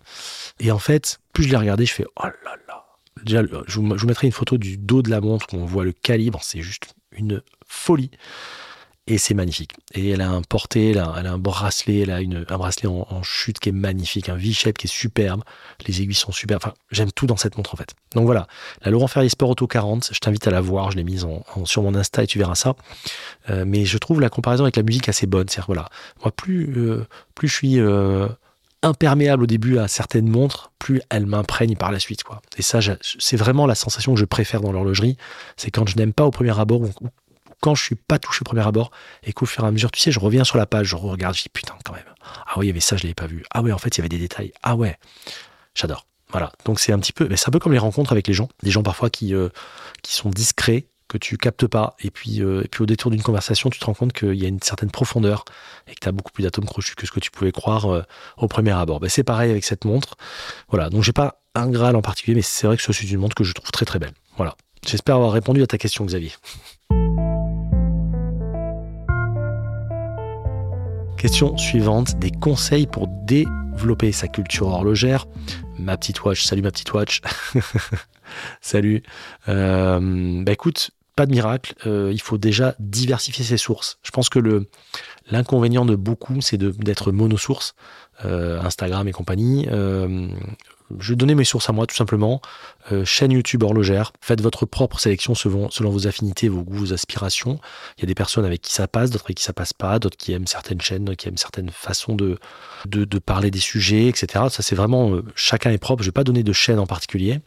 Et 0.60 0.70
en 0.70 0.78
fait, 0.78 1.18
plus 1.32 1.44
je 1.44 1.50
l'ai 1.50 1.56
regardé, 1.56 1.86
je 1.86 1.94
fais 1.94 2.04
oh 2.04 2.26
là 2.26 2.56
là. 2.68 2.84
Déjà, 3.24 3.42
je 3.66 3.80
vous, 3.80 3.96
je 3.96 4.02
vous 4.02 4.06
mettrai 4.06 4.26
une 4.26 4.32
photo 4.32 4.58
du 4.58 4.76
dos 4.76 5.00
de 5.00 5.10
la 5.10 5.22
montre 5.22 5.46
où 5.54 5.56
on 5.56 5.64
voit 5.64 5.84
le 5.84 5.92
calibre, 5.92 6.40
c'est 6.42 6.60
juste 6.60 6.94
une 7.12 7.42
folie 7.66 8.10
et 9.08 9.18
c'est 9.18 9.34
magnifique. 9.34 9.72
Et 9.94 10.10
elle 10.10 10.20
a 10.20 10.28
un 10.28 10.42
porté, 10.42 10.90
elle 10.90 10.98
a, 10.98 11.10
un 11.10 11.38
bracelet, 11.38 12.00
elle 12.00 12.10
a 12.10 12.20
une, 12.20 12.44
un 12.48 12.58
bracelet 12.58 12.88
en, 12.88 13.22
chute 13.22 13.60
qui 13.60 13.68
est 13.68 13.72
magnifique, 13.72 14.28
un 14.28 14.34
V-shape 14.34 14.78
qui 14.78 14.86
est 14.86 14.90
superbe, 14.90 15.42
les 15.86 16.02
aiguilles 16.02 16.14
sont 16.14 16.32
superbes, 16.32 16.62
enfin 16.64 16.74
j'aime 16.90 17.12
tout 17.12 17.26
dans 17.26 17.36
cette 17.36 17.56
montre 17.56 17.74
en 17.74 17.76
fait. 17.76 17.94
Donc 18.14 18.24
voilà, 18.24 18.48
la 18.82 18.90
Laurent 18.90 19.06
Ferrier 19.06 19.28
Sport 19.28 19.50
Auto 19.50 19.66
40, 19.66 20.10
je 20.12 20.18
t'invite 20.18 20.46
à 20.48 20.50
la 20.50 20.60
voir, 20.60 20.90
je 20.90 20.96
l'ai 20.96 21.04
mise 21.04 21.24
en, 21.24 21.44
sur 21.64 21.82
mon 21.82 21.94
Insta 21.94 22.24
et 22.24 22.26
tu 22.26 22.38
verras 22.38 22.56
ça. 22.56 22.74
Euh, 23.50 23.64
mais 23.66 23.84
je 23.84 23.98
trouve 23.98 24.20
la 24.20 24.28
comparaison 24.28 24.64
avec 24.64 24.76
la 24.76 24.82
musique 24.82 25.08
assez 25.08 25.26
bonne, 25.26 25.48
c'est-à-dire 25.48 25.66
voilà, 25.66 25.88
moi 26.22 26.32
plus, 26.32 26.72
euh, 26.76 27.06
plus 27.34 27.48
je 27.48 27.54
suis... 27.54 27.80
Euh, 27.80 28.28
imperméable 28.82 29.42
au 29.42 29.46
début 29.46 29.78
à 29.78 29.88
certaines 29.88 30.28
montres, 30.28 30.70
plus 30.78 31.00
elles 31.10 31.26
m'imprègnent 31.26 31.74
par 31.74 31.90
la 31.90 31.98
suite. 31.98 32.22
Quoi. 32.22 32.40
Et 32.56 32.62
ça, 32.62 32.78
c'est 33.00 33.36
vraiment 33.36 33.66
la 33.66 33.74
sensation 33.74 34.14
que 34.14 34.20
je 34.20 34.24
préfère 34.24 34.60
dans 34.60 34.70
l'horlogerie. 34.70 35.16
C'est 35.56 35.72
quand 35.72 35.88
je 35.88 35.96
n'aime 35.96 36.12
pas 36.12 36.24
au 36.24 36.30
premier 36.30 36.56
abord 36.56 36.82
quand 37.60 37.74
je 37.74 37.82
suis 37.82 37.94
pas 37.94 38.18
touché 38.18 38.40
au 38.42 38.44
premier 38.44 38.66
abord 38.66 38.90
et 39.22 39.32
qu'au 39.32 39.46
fur 39.46 39.64
et 39.64 39.66
à 39.66 39.70
mesure, 39.70 39.90
tu 39.90 40.00
sais, 40.00 40.12
je 40.12 40.20
reviens 40.20 40.44
sur 40.44 40.58
la 40.58 40.66
page, 40.66 40.88
je 40.88 40.96
regarde, 40.96 41.34
je 41.34 41.42
dis 41.42 41.48
putain, 41.48 41.74
quand 41.84 41.92
même. 41.92 42.04
Ah 42.46 42.54
oui, 42.56 42.66
il 42.66 42.68
y 42.68 42.70
avait 42.70 42.80
ça, 42.80 42.96
je 42.96 43.02
l'avais 43.02 43.14
pas 43.14 43.26
vu. 43.26 43.44
Ah 43.50 43.62
ouais, 43.62 43.72
en 43.72 43.78
fait, 43.78 43.96
il 43.96 43.98
y 43.98 44.00
avait 44.00 44.08
des 44.08 44.18
détails. 44.18 44.52
Ah 44.62 44.76
ouais, 44.76 44.98
j'adore. 45.74 46.06
Voilà. 46.30 46.52
Donc 46.64 46.80
c'est 46.80 46.92
un 46.92 46.98
petit 46.98 47.12
peu, 47.12 47.28
mais 47.28 47.36
c'est 47.36 47.48
un 47.48 47.52
peu 47.52 47.58
comme 47.58 47.72
les 47.72 47.78
rencontres 47.78 48.12
avec 48.12 48.26
les 48.26 48.34
gens, 48.34 48.48
des 48.62 48.70
gens 48.70 48.82
parfois 48.82 49.10
qui, 49.10 49.34
euh, 49.34 49.48
qui 50.02 50.14
sont 50.14 50.30
discrets, 50.30 50.86
que 51.08 51.18
tu 51.18 51.36
captes 51.36 51.66
pas, 51.66 51.94
et 52.00 52.10
puis, 52.10 52.42
euh, 52.42 52.64
et 52.64 52.68
puis 52.68 52.82
au 52.82 52.86
détour 52.86 53.10
d'une 53.10 53.22
conversation, 53.22 53.70
tu 53.70 53.78
te 53.78 53.84
rends 53.84 53.94
compte 53.94 54.12
qu'il 54.12 54.34
y 54.34 54.44
a 54.44 54.48
une 54.48 54.60
certaine 54.60 54.90
profondeur 54.90 55.44
et 55.86 55.94
que 55.94 56.00
tu 56.00 56.08
as 56.08 56.12
beaucoup 56.12 56.32
plus 56.32 56.42
d'atomes 56.42 56.64
crochus 56.64 56.96
que 56.96 57.06
ce 57.06 57.12
que 57.12 57.20
tu 57.20 57.30
pouvais 57.30 57.52
croire 57.52 57.86
euh, 57.86 58.02
au 58.36 58.48
premier 58.48 58.72
abord. 58.72 58.98
Ben, 58.98 59.08
c'est 59.08 59.22
pareil 59.22 59.50
avec 59.50 59.64
cette 59.64 59.84
montre. 59.84 60.16
Voilà. 60.68 60.90
Donc 60.90 61.04
j'ai 61.04 61.12
pas 61.12 61.40
un 61.54 61.68
Graal 61.68 61.94
en 61.94 62.02
particulier, 62.02 62.34
mais 62.34 62.42
c'est 62.42 62.66
vrai 62.66 62.76
que 62.76 62.82
ce 62.82 62.92
suis 62.92 63.08
une 63.08 63.20
montre 63.20 63.36
que 63.36 63.44
je 63.44 63.52
trouve 63.52 63.70
très 63.70 63.86
très 63.86 63.98
belle. 63.98 64.12
Voilà. 64.36 64.56
J'espère 64.86 65.16
avoir 65.16 65.32
répondu 65.32 65.62
à 65.62 65.66
ta 65.66 65.78
question, 65.78 66.04
Xavier. 66.04 66.32
Question 71.16 71.56
suivante, 71.56 72.18
des 72.18 72.30
conseils 72.30 72.86
pour 72.86 73.08
développer 73.08 74.12
sa 74.12 74.28
culture 74.28 74.68
horlogère. 74.68 75.26
Ma 75.78 75.96
petite 75.96 76.22
watch, 76.24 76.44
salut 76.44 76.60
ma 76.60 76.70
petite 76.70 76.92
watch. 76.92 77.22
salut. 78.60 79.02
Euh, 79.48 80.42
bah 80.44 80.52
écoute, 80.52 80.90
pas 81.16 81.24
de 81.24 81.30
miracle, 81.30 81.74
euh, 81.86 82.10
il 82.12 82.20
faut 82.20 82.36
déjà 82.36 82.74
diversifier 82.78 83.44
ses 83.44 83.56
sources. 83.56 83.98
Je 84.02 84.10
pense 84.10 84.28
que 84.28 84.66
l'inconvénient 85.30 85.86
de 85.86 85.96
beaucoup, 85.96 86.42
c'est 86.42 86.58
d'être 86.58 87.12
monosource, 87.12 87.74
euh, 88.26 88.60
Instagram 88.60 89.08
et 89.08 89.12
compagnie. 89.12 89.66
Je 90.98 91.12
vais 91.12 91.16
donner 91.16 91.34
mes 91.34 91.44
sources 91.44 91.68
à 91.68 91.72
moi, 91.72 91.86
tout 91.86 91.96
simplement. 91.96 92.40
Euh, 92.92 93.04
chaîne 93.04 93.32
YouTube 93.32 93.62
horlogère. 93.62 94.12
Faites 94.20 94.40
votre 94.40 94.66
propre 94.66 95.00
sélection 95.00 95.34
selon, 95.34 95.68
vos 95.80 96.06
affinités, 96.06 96.48
vos 96.48 96.62
goûts, 96.62 96.78
vos 96.78 96.92
aspirations. 96.92 97.58
Il 97.98 98.02
y 98.02 98.04
a 98.04 98.06
des 98.06 98.14
personnes 98.14 98.44
avec 98.44 98.62
qui 98.62 98.72
ça 98.72 98.86
passe, 98.86 99.10
d'autres 99.10 99.26
avec 99.26 99.38
qui 99.38 99.44
ça 99.44 99.52
passe 99.52 99.72
pas, 99.72 99.98
d'autres 99.98 100.16
qui 100.16 100.32
aiment 100.32 100.46
certaines 100.46 100.80
chaînes, 100.80 101.04
d'autres 101.04 101.18
qui 101.18 101.28
aiment 101.28 101.36
certaines 101.36 101.70
façons 101.70 102.14
de, 102.14 102.38
parler 103.24 103.50
des 103.50 103.58
sujets, 103.58 104.06
etc. 104.06 104.44
Ça, 104.50 104.62
c'est 104.62 104.76
vraiment, 104.76 105.14
euh, 105.14 105.24
chacun 105.34 105.70
est 105.70 105.78
propre. 105.78 106.02
Je 106.02 106.08
vais 106.08 106.12
pas 106.12 106.24
donner 106.24 106.42
de 106.42 106.52
chaîne 106.52 106.78
en 106.78 106.86
particulier. 106.86 107.40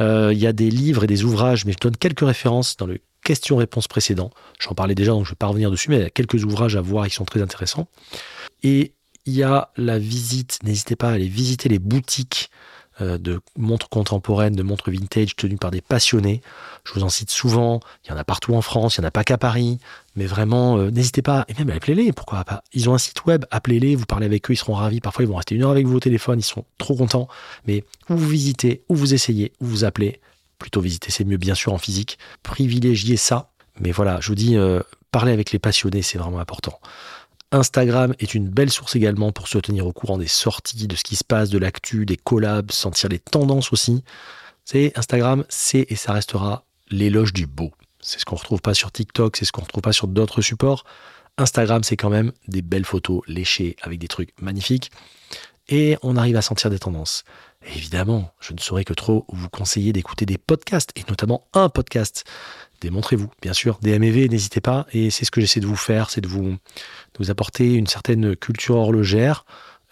Euh, 0.00 0.30
il 0.32 0.38
y 0.38 0.46
a 0.46 0.52
des 0.52 0.70
livres 0.70 1.04
et 1.04 1.06
des 1.06 1.24
ouvrages, 1.24 1.64
mais 1.64 1.72
je 1.72 1.78
donne 1.78 1.96
quelques 1.96 2.26
références 2.26 2.76
dans 2.76 2.86
le 2.86 2.98
question-réponse 3.22 3.88
précédent. 3.88 4.30
J'en 4.58 4.74
parlais 4.74 4.94
déjà, 4.94 5.12
donc 5.12 5.24
je 5.24 5.30
vais 5.30 5.36
pas 5.36 5.46
revenir 5.46 5.70
dessus, 5.70 5.90
mais 5.90 5.96
il 5.96 6.02
y 6.02 6.06
a 6.06 6.10
quelques 6.10 6.44
ouvrages 6.44 6.76
à 6.76 6.80
voir 6.80 7.06
qui 7.06 7.14
sont 7.14 7.24
très 7.24 7.40
intéressants. 7.40 7.88
Et 8.62 8.92
il 9.26 9.34
y 9.34 9.42
a 9.42 9.70
la 9.76 9.98
visite, 9.98 10.58
n'hésitez 10.62 10.96
pas 10.96 11.10
à 11.10 11.12
aller 11.12 11.28
visiter 11.28 11.68
les 11.68 11.78
boutiques 11.78 12.50
euh, 13.00 13.18
de 13.18 13.40
montres 13.56 13.88
contemporaines, 13.88 14.54
de 14.54 14.62
montres 14.62 14.90
vintage 14.90 15.34
tenues 15.34 15.56
par 15.56 15.72
des 15.72 15.80
passionnés. 15.80 16.42
Je 16.84 16.92
vous 16.92 17.02
en 17.02 17.08
cite 17.08 17.30
souvent, 17.30 17.80
il 18.04 18.10
y 18.10 18.12
en 18.12 18.16
a 18.16 18.22
partout 18.22 18.54
en 18.54 18.62
France, 18.62 18.96
il 18.96 19.00
n'y 19.00 19.06
en 19.06 19.08
a 19.08 19.10
pas 19.10 19.24
qu'à 19.24 19.38
Paris, 19.38 19.78
mais 20.14 20.26
vraiment, 20.26 20.78
euh, 20.78 20.90
n'hésitez 20.90 21.22
pas, 21.22 21.44
et 21.48 21.54
même 21.54 21.70
appelez-les, 21.70 22.12
pourquoi 22.12 22.44
pas. 22.44 22.62
Ils 22.72 22.88
ont 22.88 22.94
un 22.94 22.98
site 22.98 23.24
web, 23.24 23.46
appelez-les, 23.50 23.96
vous 23.96 24.06
parlez 24.06 24.26
avec 24.26 24.48
eux, 24.48 24.54
ils 24.54 24.58
seront 24.58 24.74
ravis. 24.74 25.00
Parfois, 25.00 25.24
ils 25.24 25.28
vont 25.28 25.36
rester 25.36 25.56
une 25.56 25.64
heure 25.64 25.72
avec 25.72 25.86
vous 25.86 25.96
au 25.96 26.00
téléphone, 26.00 26.38
ils 26.38 26.44
sont 26.44 26.64
trop 26.78 26.94
contents. 26.94 27.26
Mais 27.66 27.84
ou 28.10 28.16
vous 28.16 28.28
visitez, 28.28 28.84
ou 28.88 28.94
vous 28.94 29.12
essayez, 29.12 29.52
ou 29.60 29.66
vous 29.66 29.84
appelez. 29.84 30.20
Plutôt 30.58 30.80
visiter, 30.80 31.10
c'est 31.10 31.24
mieux, 31.24 31.36
bien 31.36 31.56
sûr, 31.56 31.72
en 31.72 31.78
physique. 31.78 32.16
Privilégiez 32.44 33.16
ça. 33.16 33.50
Mais 33.80 33.90
voilà, 33.90 34.20
je 34.20 34.28
vous 34.28 34.36
dis, 34.36 34.56
euh, 34.56 34.80
parler 35.10 35.32
avec 35.32 35.50
les 35.50 35.58
passionnés, 35.58 36.02
c'est 36.02 36.16
vraiment 36.16 36.38
important. 36.38 36.78
Instagram 37.54 38.14
est 38.18 38.34
une 38.34 38.48
belle 38.48 38.70
source 38.70 38.96
également 38.96 39.30
pour 39.30 39.46
se 39.46 39.58
tenir 39.58 39.86
au 39.86 39.92
courant 39.92 40.18
des 40.18 40.26
sorties, 40.26 40.88
de 40.88 40.96
ce 40.96 41.04
qui 41.04 41.14
se 41.14 41.22
passe, 41.22 41.50
de 41.50 41.58
l'actu, 41.58 42.04
des 42.04 42.16
collabs, 42.16 42.72
sentir 42.72 43.08
les 43.08 43.20
tendances 43.20 43.72
aussi. 43.72 44.02
C'est 44.64 44.92
Instagram, 44.98 45.44
c'est 45.48 45.86
et 45.88 45.94
ça 45.94 46.14
restera 46.14 46.64
l'éloge 46.90 47.32
du 47.32 47.46
beau. 47.46 47.70
C'est 48.00 48.18
ce 48.18 48.24
qu'on 48.24 48.34
retrouve 48.34 48.60
pas 48.60 48.74
sur 48.74 48.90
TikTok, 48.90 49.36
c'est 49.36 49.44
ce 49.44 49.52
qu'on 49.52 49.62
retrouve 49.62 49.82
pas 49.82 49.92
sur 49.92 50.08
d'autres 50.08 50.42
supports. 50.42 50.84
Instagram, 51.38 51.84
c'est 51.84 51.96
quand 51.96 52.10
même 52.10 52.32
des 52.48 52.60
belles 52.60 52.84
photos 52.84 53.22
léchées 53.28 53.76
avec 53.82 54.00
des 54.00 54.08
trucs 54.08 54.30
magnifiques. 54.40 54.90
Et 55.68 55.96
on 56.02 56.16
arrive 56.16 56.36
à 56.36 56.42
sentir 56.42 56.70
des 56.70 56.80
tendances. 56.80 57.22
évidemment, 57.76 58.30
je 58.40 58.52
ne 58.52 58.58
saurais 58.58 58.84
que 58.84 58.92
trop 58.92 59.24
vous 59.28 59.48
conseiller 59.48 59.92
d'écouter 59.92 60.26
des 60.26 60.38
podcasts, 60.38 60.90
et 60.96 61.04
notamment 61.08 61.46
un 61.54 61.68
podcast. 61.68 62.24
Démontrez-vous, 62.84 63.30
bien 63.42 63.52
sûr, 63.52 63.78
des 63.82 63.98
MEV, 63.98 64.28
n'hésitez 64.28 64.60
pas. 64.60 64.86
Et 64.92 65.10
c'est 65.10 65.24
ce 65.24 65.30
que 65.30 65.40
j'essaie 65.40 65.60
de 65.60 65.66
vous 65.66 65.76
faire, 65.76 66.10
c'est 66.10 66.20
de 66.20 66.28
vous, 66.28 66.56
vous 67.18 67.30
apporter 67.30 67.74
une 67.74 67.86
certaine 67.86 68.36
culture 68.36 68.76
horlogère, 68.76 69.44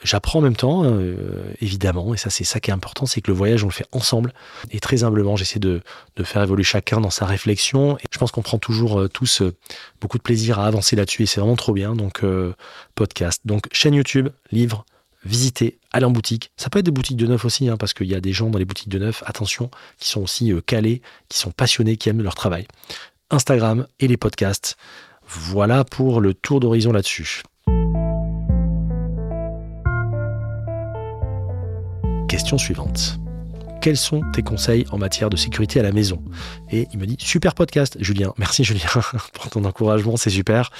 J'apprends 0.04 0.40
en 0.40 0.42
même 0.42 0.56
temps, 0.56 0.82
euh, 0.84 1.44
évidemment, 1.60 2.12
et 2.12 2.16
ça 2.16 2.28
c'est 2.28 2.42
ça 2.44 2.58
qui 2.58 2.70
est 2.70 2.74
important, 2.74 3.06
c'est 3.06 3.20
que 3.20 3.30
le 3.30 3.36
voyage 3.36 3.62
on 3.62 3.68
le 3.68 3.72
fait 3.72 3.86
ensemble. 3.92 4.32
Et 4.72 4.80
très 4.80 5.04
humblement, 5.04 5.36
j'essaie 5.36 5.60
de, 5.60 5.80
de, 6.16 6.24
faire 6.24 6.42
évoluer 6.42 6.64
chacun 6.64 7.00
dans 7.00 7.10
sa 7.10 7.24
réflexion. 7.24 7.96
Et 7.98 8.04
je 8.10 8.18
pense 8.18 8.32
qu'on 8.32 8.42
prend 8.42 8.58
toujours 8.58 9.00
euh, 9.00 9.08
tous 9.08 9.42
euh, 9.42 9.54
beaucoup 10.00 10.18
de 10.18 10.22
plaisir 10.22 10.58
à 10.58 10.66
avancer 10.66 10.96
là-dessus, 10.96 11.22
et 11.22 11.26
c'est 11.26 11.40
vraiment 11.40 11.56
trop 11.56 11.72
bien. 11.72 11.94
Donc 11.94 12.22
podcast, 12.94 13.42
donc 13.44 13.66
chaîne 13.72 13.94
YouTube, 13.94 14.28
livre, 14.50 14.84
visitez, 15.24 15.78
allez 15.92 16.04
en 16.04 16.10
boutique. 16.10 16.50
Ça 16.56 16.70
peut 16.70 16.78
être 16.78 16.84
des 16.84 16.90
boutiques 16.90 17.16
de 17.16 17.26
neuf 17.26 17.44
aussi, 17.44 17.68
hein, 17.68 17.76
parce 17.76 17.94
qu'il 17.94 18.06
y 18.06 18.14
a 18.14 18.20
des 18.20 18.32
gens 18.32 18.50
dans 18.50 18.58
les 18.58 18.64
boutiques 18.64 18.88
de 18.88 18.98
neuf, 18.98 19.22
attention, 19.26 19.70
qui 19.98 20.08
sont 20.08 20.22
aussi 20.22 20.52
calés, 20.66 21.02
qui 21.28 21.38
sont 21.38 21.50
passionnés, 21.50 21.96
qui 21.96 22.08
aiment 22.08 22.22
leur 22.22 22.34
travail. 22.34 22.66
Instagram 23.30 23.86
et 24.00 24.08
les 24.08 24.16
podcasts. 24.16 24.76
Voilà 25.26 25.84
pour 25.84 26.20
le 26.20 26.34
tour 26.34 26.60
d'horizon 26.60 26.92
là-dessus. 26.92 27.42
question 32.32 32.56
suivante. 32.56 33.18
Quels 33.82 33.98
sont 33.98 34.22
tes 34.32 34.40
conseils 34.40 34.86
en 34.90 34.96
matière 34.96 35.28
de 35.28 35.36
sécurité 35.36 35.80
à 35.80 35.82
la 35.82 35.92
maison? 35.92 36.22
Et 36.70 36.88
il 36.90 36.98
me 36.98 37.04
dit 37.04 37.18
super 37.18 37.54
podcast, 37.54 37.98
Julien. 38.00 38.32
Merci 38.38 38.64
Julien 38.64 38.88
pour 39.34 39.50
ton 39.50 39.62
encouragement, 39.66 40.16
c'est 40.16 40.30
super. 40.30 40.70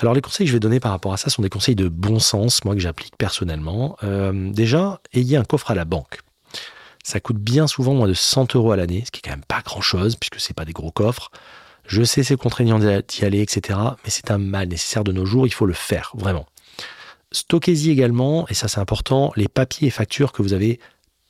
Alors 0.00 0.14
les 0.14 0.20
conseils 0.20 0.46
que 0.46 0.50
je 0.50 0.56
vais 0.56 0.60
donner 0.60 0.78
par 0.78 0.92
rapport 0.92 1.12
à 1.12 1.16
ça 1.16 1.28
sont 1.28 1.42
des 1.42 1.48
conseils 1.48 1.74
de 1.74 1.88
bon 1.88 2.18
sens, 2.18 2.64
moi 2.64 2.74
que 2.74 2.80
j'applique 2.80 3.16
personnellement. 3.16 3.96
Euh, 4.04 4.50
déjà, 4.52 5.00
ayez 5.12 5.36
un 5.36 5.44
coffre 5.44 5.70
à 5.70 5.74
la 5.74 5.84
banque. 5.84 6.20
Ça 7.02 7.20
coûte 7.20 7.38
bien 7.38 7.66
souvent 7.66 7.94
moins 7.94 8.06
de 8.06 8.14
100 8.14 8.54
euros 8.54 8.70
à 8.70 8.76
l'année, 8.76 9.02
ce 9.06 9.10
qui 9.10 9.18
est 9.18 9.22
quand 9.22 9.36
même 9.36 9.44
pas 9.44 9.62
grand 9.64 9.80
chose 9.80 10.16
puisque 10.16 10.40
c'est 10.40 10.54
pas 10.54 10.64
des 10.64 10.72
gros 10.72 10.92
coffres. 10.92 11.30
Je 11.86 12.02
sais 12.02 12.22
c'est 12.22 12.36
contraignant 12.36 12.78
d'y 12.78 13.24
aller, 13.24 13.40
etc. 13.40 13.78
Mais 14.04 14.10
c'est 14.10 14.30
un 14.30 14.38
mal 14.38 14.68
nécessaire 14.68 15.04
de 15.04 15.12
nos 15.12 15.24
jours, 15.24 15.46
il 15.46 15.52
faut 15.52 15.66
le 15.66 15.72
faire, 15.72 16.12
vraiment. 16.14 16.46
Stockez-y 17.32 17.90
également, 17.90 18.46
et 18.48 18.54
ça 18.54 18.68
c'est 18.68 18.80
important, 18.80 19.32
les 19.36 19.48
papiers 19.48 19.88
et 19.88 19.90
factures 19.90 20.32
que 20.32 20.42
vous 20.42 20.52
avez 20.52 20.80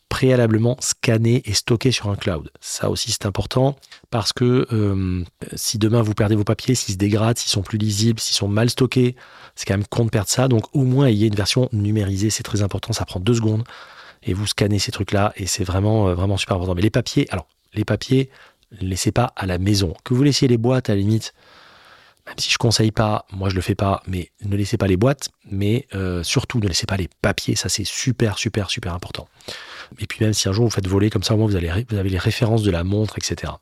préalablement 0.09 0.77
scannés 0.81 1.43
et 1.45 1.53
stockés 1.55 1.93
sur 1.93 2.09
un 2.09 2.17
cloud. 2.17 2.51
Ça 2.61 2.91
aussi 2.91 3.13
c'est 3.13 3.27
important 3.27 3.77
parce 4.11 4.33
que 4.33 4.67
euh, 4.73 5.25
si 5.55 5.79
demain 5.79 6.03
vous 6.03 6.15
perdez 6.15 6.35
vos 6.35 6.45
papiers, 6.45 6.75
s'ils 6.75 6.95
se 6.95 6.99
dégradent, 6.99 7.39
s'ils 7.39 7.51
sont 7.51 7.63
plus 7.63 7.79
lisibles, 7.79 8.19
s'ils 8.19 8.37
sont 8.37 8.49
mal 8.49 8.71
stockés, 8.71 9.17
c'est 9.55 9.67
quand 9.67 9.75
même 9.75 9.87
con 9.87 10.05
de 10.05 10.11
perdre 10.11 10.31
ça. 10.31 10.49
Donc 10.49 10.65
au 10.75 10.85
moins 10.85 11.07
ayez 11.07 11.27
une 11.27 11.35
version 11.35 11.69
numérisée, 11.73 12.31
c'est 12.31 12.43
très 12.43 12.63
important, 12.63 12.93
ça 12.93 13.05
prend 13.05 13.21
deux 13.21 13.35
secondes 13.35 13.65
et 14.23 14.33
vous 14.35 14.47
scannez 14.47 14.79
ces 14.79 14.93
trucs-là 14.93 15.33
et 15.37 15.47
c'est 15.47 15.65
vraiment 15.65 16.09
euh, 16.09 16.15
vraiment 16.15 16.37
super 16.37 16.57
important. 16.57 16.75
Mais 16.75 16.83
les 16.83 16.91
papiers, 16.91 17.27
alors 17.31 17.47
les 17.75 17.85
papiers, 17.85 18.31
ne 18.81 18.89
laissez 18.89 19.13
pas 19.13 19.33
à 19.37 19.47
la 19.47 19.59
maison. 19.59 19.95
Que 20.05 20.15
vous 20.15 20.23
laissiez 20.23 20.49
les 20.49 20.59
boîtes 20.59 20.91
à 20.91 20.95
la 20.95 21.01
limite, 21.01 21.35
même 22.27 22.39
si 22.39 22.51
je 22.51 22.59
conseille 22.59 22.91
pas, 22.91 23.25
moi 23.33 23.49
je 23.49 23.55
le 23.55 23.61
fais 23.61 23.75
pas, 23.75 24.03
mais 24.07 24.31
ne 24.45 24.57
laissez 24.57 24.77
pas 24.77 24.87
les 24.87 24.97
boîtes, 24.97 25.29
mais 25.51 25.87
euh, 25.95 26.23
surtout 26.23 26.61
ne 26.61 26.69
laissez 26.69 26.87
pas 26.87 26.97
les 26.97 27.09
papiers, 27.23 27.57
ça 27.57 27.69
c'est 27.69 27.87
super 27.87 28.39
super 28.39 28.71
super 28.71 28.95
important. 28.95 29.29
Et 29.99 30.07
puis 30.07 30.25
même 30.25 30.35
si 30.35 30.49
un 30.49 30.53
jour 30.53 30.65
vous 30.65 30.71
faites 30.71 30.87
voler 30.87 31.11
comme 31.11 31.23
ça, 31.23 31.35
au 31.35 31.37
moins 31.37 31.47
vous, 31.47 31.57
allez, 31.57 31.71
vous 31.89 31.97
avez 31.97 32.11
les 32.11 32.19
références 32.19 32.63
de 32.63 32.71
la 32.71 32.85
montre, 32.85 33.19
etc. 33.19 33.53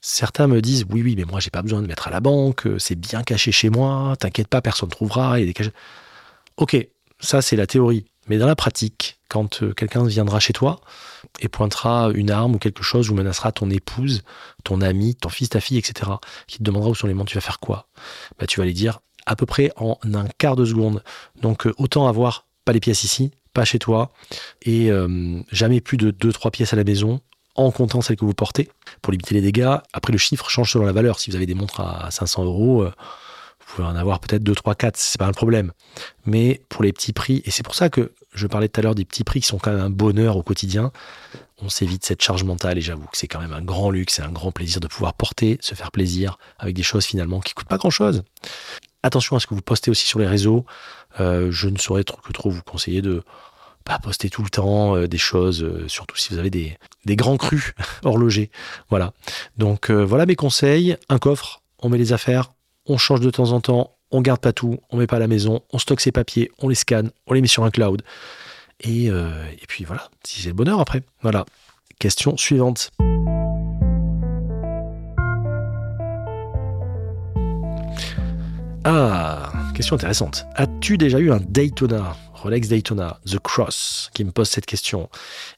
Certains 0.00 0.46
me 0.46 0.60
disent 0.60 0.84
oui 0.90 1.02
oui 1.02 1.14
mais 1.16 1.24
moi 1.24 1.40
j'ai 1.40 1.50
pas 1.50 1.62
besoin 1.62 1.82
de 1.82 1.86
mettre 1.86 2.08
à 2.08 2.10
la 2.10 2.20
banque, 2.20 2.66
euh, 2.66 2.78
c'est 2.78 2.94
bien 2.94 3.22
caché 3.22 3.50
chez 3.50 3.68
moi, 3.70 4.14
t'inquiète 4.18 4.48
pas, 4.48 4.60
personne 4.60 4.88
ne 4.88 4.92
trouvera. 4.92 5.40
Et 5.40 5.46
des 5.46 5.54
Ok, 6.56 6.76
ça 7.20 7.42
c'est 7.42 7.56
la 7.56 7.66
théorie. 7.66 8.06
Mais 8.28 8.36
dans 8.36 8.46
la 8.46 8.56
pratique, 8.56 9.18
quand 9.28 9.62
euh, 9.62 9.72
quelqu'un 9.72 10.04
viendra 10.04 10.38
chez 10.38 10.52
toi 10.52 10.80
et 11.40 11.48
pointera 11.48 12.10
une 12.14 12.30
arme 12.30 12.56
ou 12.56 12.58
quelque 12.58 12.82
chose 12.82 13.10
ou 13.10 13.14
menacera 13.14 13.52
ton 13.52 13.70
épouse, 13.70 14.22
ton 14.64 14.80
ami, 14.80 15.14
ton 15.14 15.30
fils, 15.30 15.48
ta 15.48 15.60
fille, 15.60 15.78
etc., 15.78 16.10
qui 16.46 16.58
te 16.58 16.62
demandera 16.62 16.90
où 16.90 16.94
sont 16.94 17.06
les 17.06 17.14
montres, 17.14 17.30
tu 17.30 17.38
vas 17.38 17.42
faire 17.42 17.58
quoi? 17.58 17.88
Bah, 18.38 18.46
Tu 18.46 18.60
vas 18.60 18.66
les 18.66 18.74
dire 18.74 19.00
à 19.26 19.36
peu 19.36 19.46
près 19.46 19.72
en 19.76 19.98
un 20.04 20.26
quart 20.38 20.56
de 20.56 20.64
seconde. 20.64 21.02
Donc 21.40 21.66
euh, 21.66 21.74
autant 21.78 22.08
avoir 22.08 22.46
les 22.72 22.80
pièces 22.80 23.04
ici, 23.04 23.30
pas 23.54 23.64
chez 23.64 23.78
toi, 23.78 24.12
et 24.62 24.90
euh, 24.90 25.40
jamais 25.50 25.80
plus 25.80 25.96
de 25.96 26.10
2-3 26.10 26.50
pièces 26.50 26.72
à 26.72 26.76
la 26.76 26.84
maison, 26.84 27.20
en 27.54 27.70
comptant 27.70 28.00
celles 28.00 28.16
que 28.16 28.24
vous 28.24 28.34
portez, 28.34 28.68
pour 29.02 29.12
limiter 29.12 29.34
les 29.34 29.40
dégâts. 29.40 29.76
Après, 29.92 30.12
le 30.12 30.18
chiffre 30.18 30.48
change 30.48 30.72
selon 30.72 30.84
la 30.84 30.92
valeur. 30.92 31.18
Si 31.18 31.30
vous 31.30 31.36
avez 31.36 31.46
des 31.46 31.54
montres 31.54 31.80
à 31.80 32.10
500 32.10 32.44
euros, 32.44 32.84
vous 33.68 33.74
pouvez 33.74 33.88
en 33.88 33.96
avoir 33.96 34.20
peut-être 34.20 34.42
2, 34.42 34.54
3, 34.54 34.74
4, 34.74 34.96
c'est 34.96 35.18
pas 35.18 35.26
un 35.26 35.32
problème. 35.32 35.72
Mais 36.24 36.62
pour 36.68 36.82
les 36.82 36.92
petits 36.92 37.12
prix, 37.12 37.42
et 37.44 37.50
c'est 37.50 37.62
pour 37.62 37.74
ça 37.74 37.90
que 37.90 38.12
je 38.32 38.46
parlais 38.46 38.68
tout 38.68 38.80
à 38.80 38.82
l'heure 38.82 38.94
des 38.94 39.04
petits 39.04 39.24
prix 39.24 39.40
qui 39.40 39.46
sont 39.46 39.58
quand 39.58 39.72
même 39.72 39.80
un 39.80 39.90
bonheur 39.90 40.36
au 40.36 40.42
quotidien, 40.42 40.92
on 41.60 41.68
s'évite 41.68 42.04
cette 42.04 42.22
charge 42.22 42.44
mentale 42.44 42.78
et 42.78 42.80
j'avoue 42.80 43.06
que 43.06 43.16
c'est 43.16 43.26
quand 43.26 43.40
même 43.40 43.52
un 43.52 43.62
grand 43.62 43.90
luxe 43.90 44.20
et 44.20 44.22
un 44.22 44.30
grand 44.30 44.52
plaisir 44.52 44.80
de 44.80 44.86
pouvoir 44.86 45.14
porter, 45.14 45.58
se 45.60 45.74
faire 45.74 45.90
plaisir 45.90 46.38
avec 46.58 46.74
des 46.74 46.82
choses 46.82 47.04
finalement 47.04 47.40
qui 47.40 47.54
coûtent 47.54 47.68
pas 47.68 47.78
grand 47.78 47.90
chose. 47.90 48.22
Attention 49.02 49.36
à 49.36 49.40
ce 49.40 49.46
que 49.46 49.54
vous 49.54 49.62
postez 49.62 49.90
aussi 49.90 50.06
sur 50.06 50.18
les 50.18 50.26
réseaux. 50.26 50.64
Euh, 51.20 51.50
je 51.50 51.68
ne 51.68 51.78
saurais 51.78 52.04
trop, 52.04 52.20
que 52.20 52.32
trop 52.32 52.50
vous 52.50 52.62
conseiller 52.62 53.02
de 53.02 53.22
pas 53.84 53.98
poster 53.98 54.28
tout 54.28 54.42
le 54.42 54.50
temps 54.50 54.96
euh, 54.96 55.06
des 55.06 55.18
choses, 55.18 55.62
euh, 55.62 55.86
surtout 55.88 56.16
si 56.16 56.32
vous 56.32 56.38
avez 56.38 56.50
des, 56.50 56.76
grands 57.16 57.36
crus 57.36 57.74
horlogers. 58.04 58.50
Voilà. 58.90 59.12
Donc 59.56 59.90
voilà 59.90 60.26
mes 60.26 60.36
conseils. 60.36 60.96
Un 61.08 61.18
coffre, 61.18 61.62
on 61.78 61.88
met 61.88 61.98
les 61.98 62.12
affaires, 62.12 62.52
on 62.86 62.98
change 62.98 63.20
de 63.20 63.30
temps 63.30 63.52
en 63.52 63.60
temps, 63.60 63.96
on 64.10 64.20
garde 64.20 64.40
pas 64.40 64.52
tout, 64.52 64.78
on 64.90 64.96
met 64.96 65.06
pas 65.06 65.16
à 65.16 65.20
la 65.20 65.28
maison, 65.28 65.62
on 65.72 65.78
stocke 65.78 66.00
ses 66.00 66.12
papiers, 66.12 66.50
on 66.58 66.68
les 66.68 66.74
scanne, 66.74 67.10
on 67.26 67.34
les 67.34 67.40
met 67.40 67.48
sur 67.48 67.64
un 67.64 67.70
cloud. 67.70 68.02
Et 68.80 69.10
puis 69.66 69.84
voilà, 69.84 70.08
si 70.24 70.42
c'est 70.42 70.48
le 70.48 70.54
bonheur 70.54 70.80
après. 70.80 71.02
Voilà. 71.22 71.46
Question 71.98 72.36
suivante. 72.36 72.92
Ah, 78.90 79.52
question 79.74 79.96
intéressante. 79.96 80.46
As-tu 80.54 80.96
déjà 80.96 81.18
eu 81.18 81.30
un 81.30 81.40
Daytona 81.46 82.16
Rolex 82.32 82.68
Daytona, 82.68 83.20
The 83.26 83.38
Cross, 83.38 84.08
qui 84.14 84.24
me 84.24 84.30
pose 84.30 84.48
cette 84.48 84.64
question? 84.64 85.10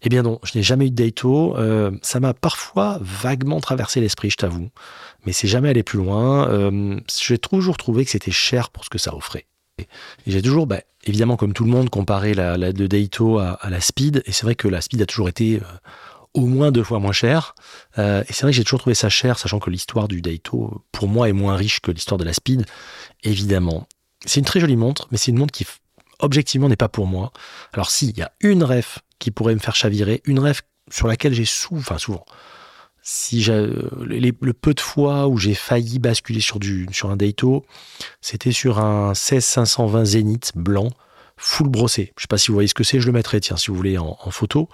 Eh 0.02 0.08
bien 0.08 0.22
non, 0.22 0.40
je 0.42 0.58
n'ai 0.58 0.64
jamais 0.64 0.88
eu 0.88 0.90
de 0.90 0.96
Dayto. 0.96 1.56
Euh, 1.56 1.92
ça 2.02 2.18
m'a 2.18 2.34
parfois 2.34 2.98
vaguement 3.00 3.60
traversé 3.60 4.00
l'esprit, 4.00 4.30
je 4.30 4.36
t'avoue, 4.36 4.70
mais 5.26 5.32
c'est 5.32 5.46
jamais 5.46 5.68
allé 5.68 5.84
plus 5.84 5.98
loin. 5.98 6.48
Euh, 6.48 6.98
j'ai 7.22 7.38
toujours 7.38 7.76
trouvé 7.76 8.04
que 8.04 8.10
c'était 8.10 8.32
cher 8.32 8.70
pour 8.70 8.84
ce 8.84 8.90
que 8.90 8.98
ça 8.98 9.14
offrait. 9.14 9.46
J'ai 10.26 10.42
toujours, 10.42 10.66
bah, 10.66 10.80
évidemment, 11.04 11.36
comme 11.36 11.52
tout 11.52 11.64
le 11.64 11.70
monde, 11.70 11.88
comparé 11.88 12.34
la, 12.34 12.58
la 12.58 12.72
de 12.72 13.38
à, 13.38 13.70
la 13.70 13.80
Speed, 13.80 14.24
et 14.26 14.32
c'est 14.32 14.42
vrai 14.42 14.56
que 14.56 14.66
la 14.66 14.80
Speed 14.80 15.02
a 15.02 15.06
toujours 15.06 15.28
été 15.28 15.56
euh, 15.56 15.76
au 16.34 16.46
moins 16.46 16.70
deux 16.70 16.84
fois 16.84 16.98
moins 16.98 17.12
cher. 17.12 17.54
et 17.96 18.22
c'est 18.28 18.42
vrai 18.42 18.52
que 18.52 18.56
j'ai 18.56 18.64
toujours 18.64 18.80
trouvé 18.80 18.94
ça 18.94 19.08
cher, 19.08 19.38
sachant 19.38 19.58
que 19.58 19.70
l'histoire 19.70 20.08
du 20.08 20.22
Dayto, 20.22 20.84
pour 20.92 21.08
moi, 21.08 21.28
est 21.28 21.32
moins 21.32 21.56
riche 21.56 21.80
que 21.80 21.90
l'histoire 21.90 22.18
de 22.18 22.24
la 22.24 22.32
Speed, 22.32 22.66
évidemment. 23.24 23.88
C'est 24.26 24.40
une 24.40 24.46
très 24.46 24.60
jolie 24.60 24.76
montre, 24.76 25.08
mais 25.10 25.18
c'est 25.18 25.30
une 25.30 25.38
montre 25.38 25.52
qui 25.52 25.66
objectivement 26.20 26.68
n'est 26.68 26.76
pas 26.76 26.88
pour 26.88 27.06
moi. 27.06 27.32
Alors 27.72 27.90
si, 27.90 28.10
il 28.10 28.18
y 28.18 28.22
a 28.22 28.32
une 28.40 28.62
ref 28.62 29.00
qui 29.18 29.30
pourrait 29.30 29.54
me 29.54 29.60
faire 29.60 29.76
chavirer, 29.76 30.22
une 30.24 30.38
ref 30.38 30.62
sur 30.90 31.06
laquelle 31.06 31.34
j'ai 31.34 31.44
souvent, 31.44 31.80
enfin 31.80 31.98
souvent, 31.98 32.24
si 33.02 33.42
j'ai 33.42 33.66
le 34.02 34.52
peu 34.52 34.74
de 34.74 34.80
fois 34.80 35.26
où 35.26 35.38
j'ai 35.38 35.54
failli 35.54 35.98
basculer 35.98 36.40
sur, 36.40 36.58
du, 36.58 36.86
sur 36.92 37.10
un 37.10 37.16
Daito, 37.16 37.64
c'était 38.20 38.52
sur 38.52 38.78
un 38.78 39.14
16520 39.14 40.04
Zenith 40.04 40.52
blanc, 40.54 40.90
full 41.40 41.68
brossé. 41.68 42.12
Je 42.16 42.22
sais 42.22 42.28
pas 42.28 42.38
si 42.38 42.48
vous 42.48 42.54
voyez 42.54 42.68
ce 42.68 42.74
que 42.74 42.84
c'est, 42.84 43.00
je 43.00 43.06
le 43.06 43.12
mettrai, 43.12 43.40
tiens, 43.40 43.56
si 43.56 43.68
vous 43.68 43.74
voulez, 43.74 43.98
en 43.98 44.30
photo. 44.30 44.68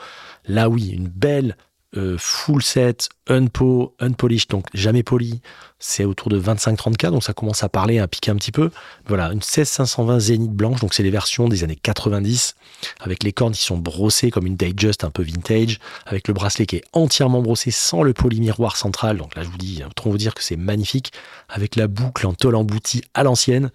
Là, 0.46 0.68
oui, 0.68 0.90
une 0.90 1.08
belle 1.08 1.56
euh, 1.96 2.16
full 2.18 2.62
set, 2.62 3.08
unpo, 3.28 3.94
unpolished, 4.00 4.50
donc 4.50 4.66
jamais 4.74 5.02
poli, 5.02 5.40
c'est 5.78 6.04
autour 6.04 6.30
de 6.30 6.40
25-30K, 6.40 7.10
donc 7.10 7.22
ça 7.22 7.32
commence 7.32 7.62
à 7.62 7.68
parler, 7.68 7.98
à 7.98 8.08
piquer 8.08 8.30
un 8.30 8.36
petit 8.36 8.52
peu. 8.52 8.70
Voilà, 9.06 9.32
une 9.32 9.40
16520 9.40 10.18
Zenith 10.18 10.50
blanche, 10.50 10.80
donc 10.80 10.94
c'est 10.94 11.02
les 11.02 11.10
versions 11.10 11.48
des 11.48 11.64
années 11.64 11.76
90, 11.76 12.56
avec 13.00 13.22
les 13.22 13.32
cornes 13.32 13.52
qui 13.52 13.62
sont 13.62 13.78
brossées 13.78 14.30
comme 14.30 14.46
une 14.46 14.56
Datejust 14.56 15.04
un 15.04 15.10
peu 15.10 15.22
vintage, 15.22 15.78
avec 16.06 16.28
le 16.28 16.34
bracelet 16.34 16.66
qui 16.66 16.76
est 16.76 16.84
entièrement 16.92 17.40
brossé 17.40 17.70
sans 17.70 18.02
le 18.02 18.12
polymiroir 18.12 18.76
central, 18.76 19.18
donc 19.18 19.34
là 19.36 19.42
je 19.42 19.48
vous 19.48 19.58
dis, 19.58 19.82
autant 19.84 20.10
vous 20.10 20.18
dire 20.18 20.34
que 20.34 20.42
c'est 20.42 20.56
magnifique, 20.56 21.12
avec 21.48 21.76
la 21.76 21.86
boucle 21.86 22.26
en 22.26 22.34
tôle 22.34 22.56
emboutie 22.56 23.02
à 23.14 23.22
l'ancienne, 23.22 23.70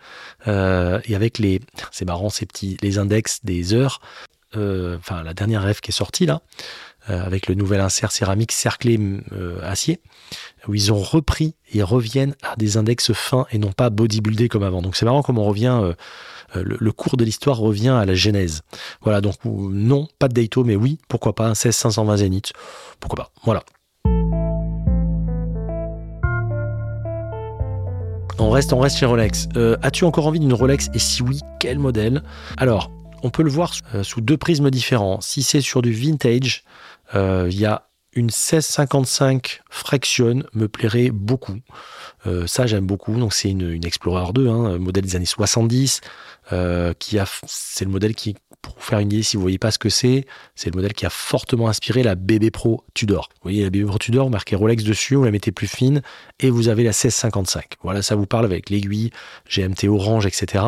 euh, 0.48 1.00
et 1.06 1.16
avec 1.16 1.40
les, 1.40 1.62
c'est 1.92 2.06
marrant, 2.06 2.30
ces 2.30 2.46
petits, 2.46 2.78
les 2.82 2.98
index 2.98 3.40
des 3.44 3.74
heures, 3.74 4.02
euh, 4.58 4.98
enfin 4.98 5.24
la 5.24 5.34
dernière 5.34 5.64
rêve 5.64 5.80
qui 5.80 5.92
est 5.92 5.94
sortie 5.94 6.26
là, 6.26 6.42
avec 7.08 7.48
le 7.48 7.56
nouvel 7.56 7.82
insert 7.82 8.12
céramique 8.12 8.52
cerclé 8.52 9.00
euh, 9.32 9.60
acier, 9.64 10.02
où 10.68 10.76
ils 10.76 10.92
ont 10.94 11.00
repris 11.00 11.56
et 11.74 11.84
reviennent 11.84 12.36
à 12.44 12.56
des 12.56 12.78
index 12.78 13.14
fins 13.14 13.46
et 13.52 13.58
non 13.58 13.72
pas 13.72 13.90
bodybuildés 13.90 14.50
comme 14.50 14.64
avant. 14.64 14.82
Donc 14.82 14.96
c'est 14.96 15.06
marrant 15.06 15.24
comme 15.24 15.38
on 15.38 15.46
revient 15.46 15.94
le, 16.54 16.92
cours 16.92 17.18
de 17.18 17.24
l'histoire 17.24 17.58
revient 17.58 17.90
à 17.90 18.06
la 18.06 18.14
genèse. 18.14 18.62
Voilà, 19.02 19.22
donc 19.22 19.36
non, 19.46 20.08
pas 20.20 20.28
de 20.28 20.34
Daito, 20.34 20.64
mais 20.64 20.76
oui, 20.76 20.98
pourquoi 21.08 21.34
pas, 21.34 21.48
un 21.48 21.56
16 21.56 21.76
520 21.76 22.18
Zenith, 22.18 22.54
pourquoi 23.00 23.26
pas. 23.26 23.32
Voilà. 23.44 23.64
On 28.42 28.50
reste, 28.50 28.74
on 28.74 28.80
reste 28.80 28.98
chez 28.98 29.06
Rolex. 29.06 29.48
Euh, 29.56 29.78
as-tu 29.84 30.04
encore 30.04 30.26
envie 30.26 30.40
d'une 30.40 30.54
Rolex? 30.54 30.90
Et 30.96 31.00
si 31.00 31.22
oui, 31.22 31.40
quel 31.60 31.78
modèle? 31.78 32.24
Alors, 32.58 32.90
on 33.22 33.30
peut 33.30 33.44
le 33.44 33.52
voir 33.52 33.72
euh, 33.94 34.04
sous 34.04 34.20
deux 34.20 34.36
prismes 34.36 34.72
différents. 34.72 35.22
Si 35.22 35.44
c'est 35.44 35.62
sur 35.62 35.84
du 35.84 35.94
vintage, 35.94 36.64
euh, 36.64 36.68
il 37.14 37.60
y 37.60 37.66
a 37.66 37.88
une 38.14 38.26
1655 38.26 39.62
Fraction 39.70 40.44
me 40.54 40.68
plairait 40.68 41.12
beaucoup. 41.12 41.60
ça, 42.46 42.68
j'aime 42.68 42.86
beaucoup. 42.86 43.18
Donc, 43.18 43.34
c'est 43.34 43.50
une, 43.50 43.86
Explorer 43.86 44.34
2, 44.34 44.48
hein, 44.50 44.78
modèle 44.78 45.06
des 45.06 45.16
années 45.16 45.26
70, 45.26 46.02
qui 47.00 47.20
a, 47.20 47.26
c'est 47.46 47.86
le 47.86 47.92
modèle 47.92 48.16
qui 48.16 48.36
pour 48.62 48.76
vous 48.76 48.82
faire 48.82 49.00
une 49.00 49.12
idée, 49.12 49.24
si 49.24 49.38
vous 49.38 49.42
voyez 49.42 49.58
pas 49.58 49.72
ce 49.72 49.80
que 49.80 49.90
c'est, 49.90 50.26
c'est 50.56 50.70
le 50.70 50.76
modèle 50.76 50.94
qui 50.94 51.06
a 51.06 51.10
fortement 51.10 51.68
inspiré 51.68 52.04
la 52.04 52.16
BB 52.16 52.52
Pro 52.52 52.84
Tudor. 52.94 53.30
Vous 53.36 53.44
voyez 53.44 53.64
la 53.64 53.70
BB 53.70 53.86
Pro 53.88 53.98
Tudor, 53.98 54.26
vous 54.26 54.32
marquez 54.32 54.56
Rolex 54.56 54.84
dessus, 54.84 55.16
vous 55.16 55.24
la 55.24 55.32
mettez 55.32 55.52
plus 55.52 55.68
fine 55.68 56.02
et 56.40 56.50
vous 56.50 56.68
avez 56.68 56.84
la 56.84 56.90
1655. 56.90 57.76
Voilà, 57.84 58.02
ça 58.02 58.16
vous 58.16 58.26
parle 58.26 58.46
avec 58.46 58.70
l'aiguille 58.70 59.12
GMT 59.50 59.88
orange, 59.88 60.26
etc. 60.26 60.64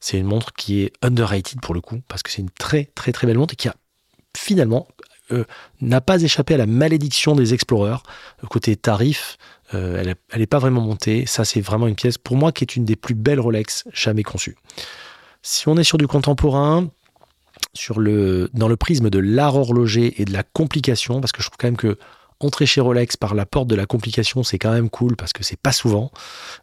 C'est 0.00 0.18
une 0.18 0.26
montre 0.26 0.52
qui 0.52 0.82
est 0.82 0.92
underrated 1.02 1.60
pour 1.60 1.74
le 1.74 1.80
coup, 1.80 2.00
parce 2.08 2.22
que 2.22 2.30
c'est 2.30 2.42
une 2.42 2.50
très 2.50 2.84
très 2.94 3.12
très 3.12 3.26
belle 3.26 3.38
montre 3.38 3.54
et 3.54 3.56
qui 3.56 3.68
a 3.68 3.74
finalement 4.36 4.86
euh, 5.32 5.44
n'a 5.80 6.00
pas 6.00 6.22
échappé 6.22 6.54
à 6.54 6.56
la 6.56 6.66
malédiction 6.66 7.34
des 7.34 7.54
Explorers. 7.54 8.02
Côté 8.48 8.76
tarif, 8.76 9.38
euh, 9.74 10.02
elle 10.30 10.38
n'est 10.38 10.46
pas 10.46 10.58
vraiment 10.58 10.80
montée. 10.80 11.26
Ça, 11.26 11.44
c'est 11.44 11.60
vraiment 11.60 11.86
une 11.86 11.94
pièce, 11.94 12.18
pour 12.18 12.36
moi, 12.36 12.52
qui 12.52 12.64
est 12.64 12.76
une 12.76 12.84
des 12.84 12.96
plus 12.96 13.14
belles 13.14 13.40
Rolex 13.40 13.84
jamais 13.92 14.22
conçues. 14.22 14.56
Si 15.42 15.68
on 15.68 15.76
est 15.76 15.84
sur 15.84 15.98
du 15.98 16.06
contemporain, 16.06 16.88
sur 17.74 18.00
le, 18.00 18.50
dans 18.54 18.68
le 18.68 18.76
prisme 18.76 19.10
de 19.10 19.18
l'art 19.18 19.56
horloger 19.56 20.20
et 20.20 20.24
de 20.24 20.32
la 20.32 20.42
complication, 20.42 21.20
parce 21.20 21.32
que 21.32 21.42
je 21.42 21.48
trouve 21.48 21.58
quand 21.58 21.68
même 21.68 21.76
que 21.76 21.98
entrer 22.40 22.66
chez 22.66 22.80
Rolex 22.80 23.16
par 23.16 23.34
la 23.34 23.46
porte 23.46 23.68
de 23.68 23.74
la 23.74 23.86
complication, 23.86 24.42
c'est 24.42 24.58
quand 24.58 24.70
même 24.70 24.90
cool 24.90 25.16
parce 25.16 25.32
que 25.32 25.42
c'est 25.42 25.58
pas 25.58 25.72
souvent. 25.72 26.10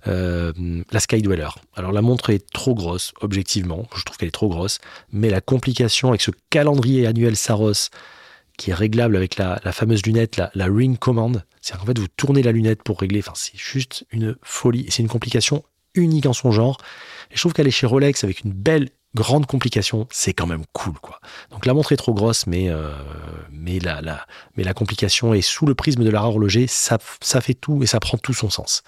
Euh, 0.07 0.53
la 0.91 0.99
Sky 0.99 1.21
Dweller. 1.21 1.49
Alors 1.75 1.91
la 1.91 2.01
montre 2.01 2.29
est 2.29 2.49
trop 2.51 2.73
grosse, 2.73 3.13
objectivement, 3.21 3.85
je 3.95 4.03
trouve 4.03 4.17
qu'elle 4.17 4.29
est 4.29 4.31
trop 4.31 4.49
grosse, 4.49 4.79
mais 5.11 5.29
la 5.29 5.41
complication 5.41 6.09
avec 6.09 6.21
ce 6.21 6.31
calendrier 6.49 7.07
annuel 7.07 7.35
Saros 7.35 7.89
qui 8.57 8.71
est 8.71 8.73
réglable 8.73 9.15
avec 9.15 9.37
la, 9.37 9.59
fameuse 9.71 10.05
lunette, 10.05 10.37
la, 10.37 10.65
Ring 10.65 10.97
Command, 10.97 11.43
c'est 11.61 11.77
qu'en 11.77 11.85
fait 11.85 11.97
vous 11.97 12.07
tournez 12.07 12.43
la 12.43 12.51
lunette 12.51 12.83
pour 12.83 12.99
régler, 12.99 13.19
enfin 13.19 13.33
c'est 13.35 13.57
juste 13.57 14.05
une 14.11 14.35
folie, 14.43 14.85
c'est 14.89 15.01
une 15.01 15.09
complication 15.09 15.63
unique 15.93 16.25
en 16.25 16.33
son 16.33 16.51
genre. 16.51 16.77
Et 17.31 17.35
je 17.35 17.41
trouve 17.41 17.53
qu'elle 17.53 17.67
est 17.67 17.71
chez 17.71 17.87
Rolex 17.87 18.23
avec 18.23 18.41
une 18.41 18.51
belle 18.51 18.89
grande 19.15 19.45
complication, 19.45 20.07
c'est 20.11 20.33
quand 20.33 20.45
même 20.45 20.65
cool, 20.73 20.93
quoi. 21.01 21.19
Donc 21.49 21.65
la 21.65 21.73
montre 21.73 21.93
est 21.93 21.97
trop 21.97 22.13
grosse, 22.13 22.47
mais, 22.47 22.69
euh, 22.69 22.91
mais, 23.49 23.79
la, 23.79 24.01
la, 24.01 24.25
mais 24.57 24.63
la 24.63 24.73
complication 24.73 25.33
est 25.33 25.41
sous 25.41 25.65
le 25.65 25.73
prisme 25.73 26.03
de 26.03 26.09
l'art 26.09 26.25
horloger, 26.25 26.67
ça, 26.67 26.99
ça 27.21 27.39
fait 27.41 27.53
tout 27.53 27.81
et 27.81 27.87
ça 27.87 27.99
prend 27.99 28.17
tout 28.17 28.33
son 28.33 28.49
sens. 28.49 28.83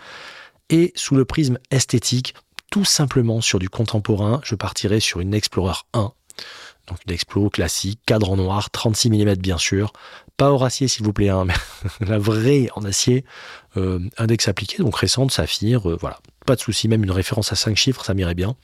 Et 0.69 0.91
sous 0.95 1.15
le 1.15 1.23
prisme 1.23 1.57
esthétique, 1.71 2.35
tout 2.69 2.85
simplement 2.85 3.39
sur 3.39 3.57
du 3.57 3.69
contemporain, 3.69 4.41
je 4.43 4.55
partirai 4.55 4.99
sur 4.99 5.21
une 5.21 5.33
Explorer 5.33 5.79
1. 5.93 6.11
Donc 6.87 6.99
une 7.07 7.49
classique, 7.49 7.99
cadre 8.05 8.31
en 8.31 8.37
noir, 8.37 8.69
36 8.69 9.09
mm 9.09 9.35
bien 9.35 9.57
sûr, 9.57 9.91
pas 10.37 10.51
au 10.51 10.63
acier 10.63 10.87
s'il 10.87 11.03
vous 11.03 11.13
plaît, 11.13 11.29
hein, 11.29 11.45
mais 11.99 12.07
la 12.07 12.17
vraie 12.17 12.69
en 12.75 12.83
acier, 12.83 13.25
euh, 13.75 13.99
index 14.17 14.47
appliqué, 14.47 14.77
donc 14.77 14.95
récente, 14.95 15.31
saphir, 15.31 15.89
euh, 15.89 15.97
voilà, 15.99 16.19
pas 16.45 16.55
de 16.55 16.61
souci, 16.61 16.87
même 16.87 17.03
une 17.03 17.11
référence 17.11 17.51
à 17.51 17.55
5 17.55 17.75
chiffres, 17.75 18.05
ça 18.05 18.13
m'irait 18.13 18.35
bien. 18.35 18.55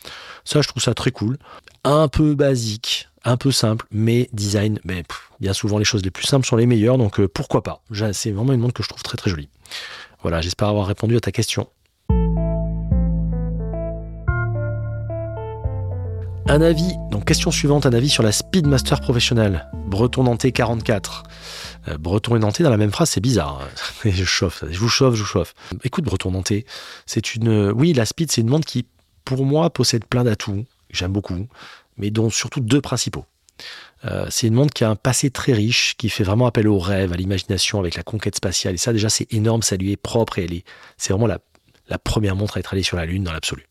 Ça, 0.45 0.61
je 0.61 0.67
trouve 0.67 0.81
ça 0.81 0.93
très 0.93 1.11
cool. 1.11 1.37
Un 1.83 2.07
peu 2.07 2.33
basique, 2.33 3.09
un 3.25 3.35
peu 3.35 3.51
simple, 3.51 3.85
mais 3.91 4.29
design, 4.31 4.79
mais 4.85 5.03
bien 5.39 5.53
souvent 5.53 5.77
les 5.77 5.85
choses 5.85 6.03
les 6.03 6.11
plus 6.11 6.25
simples 6.25 6.47
sont 6.47 6.55
les 6.55 6.65
meilleures, 6.65 6.97
donc 6.97 7.19
euh, 7.19 7.27
pourquoi 7.27 7.61
pas. 7.61 7.81
C'est 8.13 8.31
vraiment 8.31 8.53
une 8.53 8.61
montre 8.61 8.73
que 8.73 8.83
je 8.83 8.89
trouve 8.89 9.03
très 9.03 9.17
très 9.17 9.29
jolie. 9.29 9.49
Voilà, 10.21 10.39
j'espère 10.39 10.69
avoir 10.69 10.87
répondu 10.87 11.17
à 11.17 11.19
ta 11.19 11.33
question. 11.33 11.67
Un 16.47 16.61
avis, 16.61 16.93
donc 17.09 17.25
question 17.25 17.51
suivante, 17.51 17.85
un 17.85 17.93
avis 17.93 18.09
sur 18.09 18.21
la 18.21 18.31
Speedmaster 18.31 18.99
professionnelle, 18.99 19.69
Breton 19.87 20.23
Nantais 20.23 20.51
44. 20.51 21.23
Euh, 21.87 21.97
breton 21.97 22.35
et 22.35 22.39
Nantais 22.39 22.63
dans 22.63 22.69
la 22.69 22.77
même 22.77 22.91
phrase, 22.91 23.09
c'est 23.09 23.21
bizarre. 23.21 23.61
Hein. 23.61 24.09
je 24.11 24.25
chauffe, 24.25 24.63
je 24.69 24.77
vous 24.77 24.89
chauffe, 24.89 25.15
je 25.15 25.21
vous 25.21 25.27
chauffe. 25.27 25.53
Écoute, 25.83 26.03
Breton 26.03 26.31
Nantais, 26.31 26.65
c'est 27.05 27.35
une. 27.35 27.71
Oui, 27.71 27.93
la 27.93 28.05
Speed, 28.05 28.31
c'est 28.31 28.41
une 28.41 28.49
montre 28.49 28.67
qui, 28.67 28.85
pour 29.25 29.45
moi, 29.45 29.69
possède 29.69 30.05
plein 30.05 30.23
d'atouts, 30.23 30.65
j'aime 30.89 31.13
beaucoup, 31.13 31.47
mais 31.97 32.11
dont 32.11 32.29
surtout 32.29 32.59
deux 32.59 32.81
principaux. 32.81 33.25
Euh, 34.05 34.25
c'est 34.29 34.47
une 34.47 34.53
montre 34.53 34.73
qui 34.73 34.83
a 34.83 34.89
un 34.89 34.95
passé 34.95 35.29
très 35.29 35.53
riche, 35.53 35.95
qui 35.97 36.09
fait 36.09 36.23
vraiment 36.25 36.45
appel 36.45 36.67
au 36.67 36.77
rêve, 36.77 37.13
à 37.13 37.15
l'imagination 37.15 37.79
avec 37.79 37.95
la 37.95 38.03
conquête 38.03 38.35
spatiale. 38.35 38.73
Et 38.73 38.77
ça, 38.77 38.91
déjà, 38.91 39.09
c'est 39.09 39.31
énorme, 39.33 39.61
ça 39.61 39.77
lui 39.77 39.91
est 39.91 39.97
propre 39.97 40.39
et 40.39 40.43
elle 40.43 40.53
est, 40.53 40.65
c'est 40.97 41.13
vraiment 41.13 41.27
la, 41.27 41.39
la 41.87 41.97
première 41.97 42.35
montre 42.35 42.57
à 42.57 42.59
être 42.59 42.73
allée 42.73 42.83
sur 42.83 42.97
la 42.97 43.05
Lune 43.05 43.23
dans 43.23 43.31
l'absolu. 43.31 43.65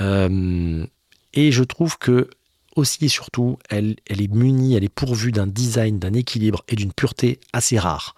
Euh, 0.00 0.86
et 1.34 1.52
je 1.52 1.62
trouve 1.62 1.98
que 1.98 2.30
aussi 2.76 3.04
et 3.04 3.08
surtout, 3.08 3.58
elle, 3.68 3.96
est 4.08 4.32
munie, 4.32 4.74
elle 4.74 4.84
est 4.84 4.88
pourvue 4.88 5.32
d'un 5.32 5.46
design, 5.46 5.98
d'un 5.98 6.12
équilibre 6.12 6.64
et 6.68 6.76
d'une 6.76 6.92
pureté 6.92 7.40
assez 7.52 7.78
rare. 7.78 8.14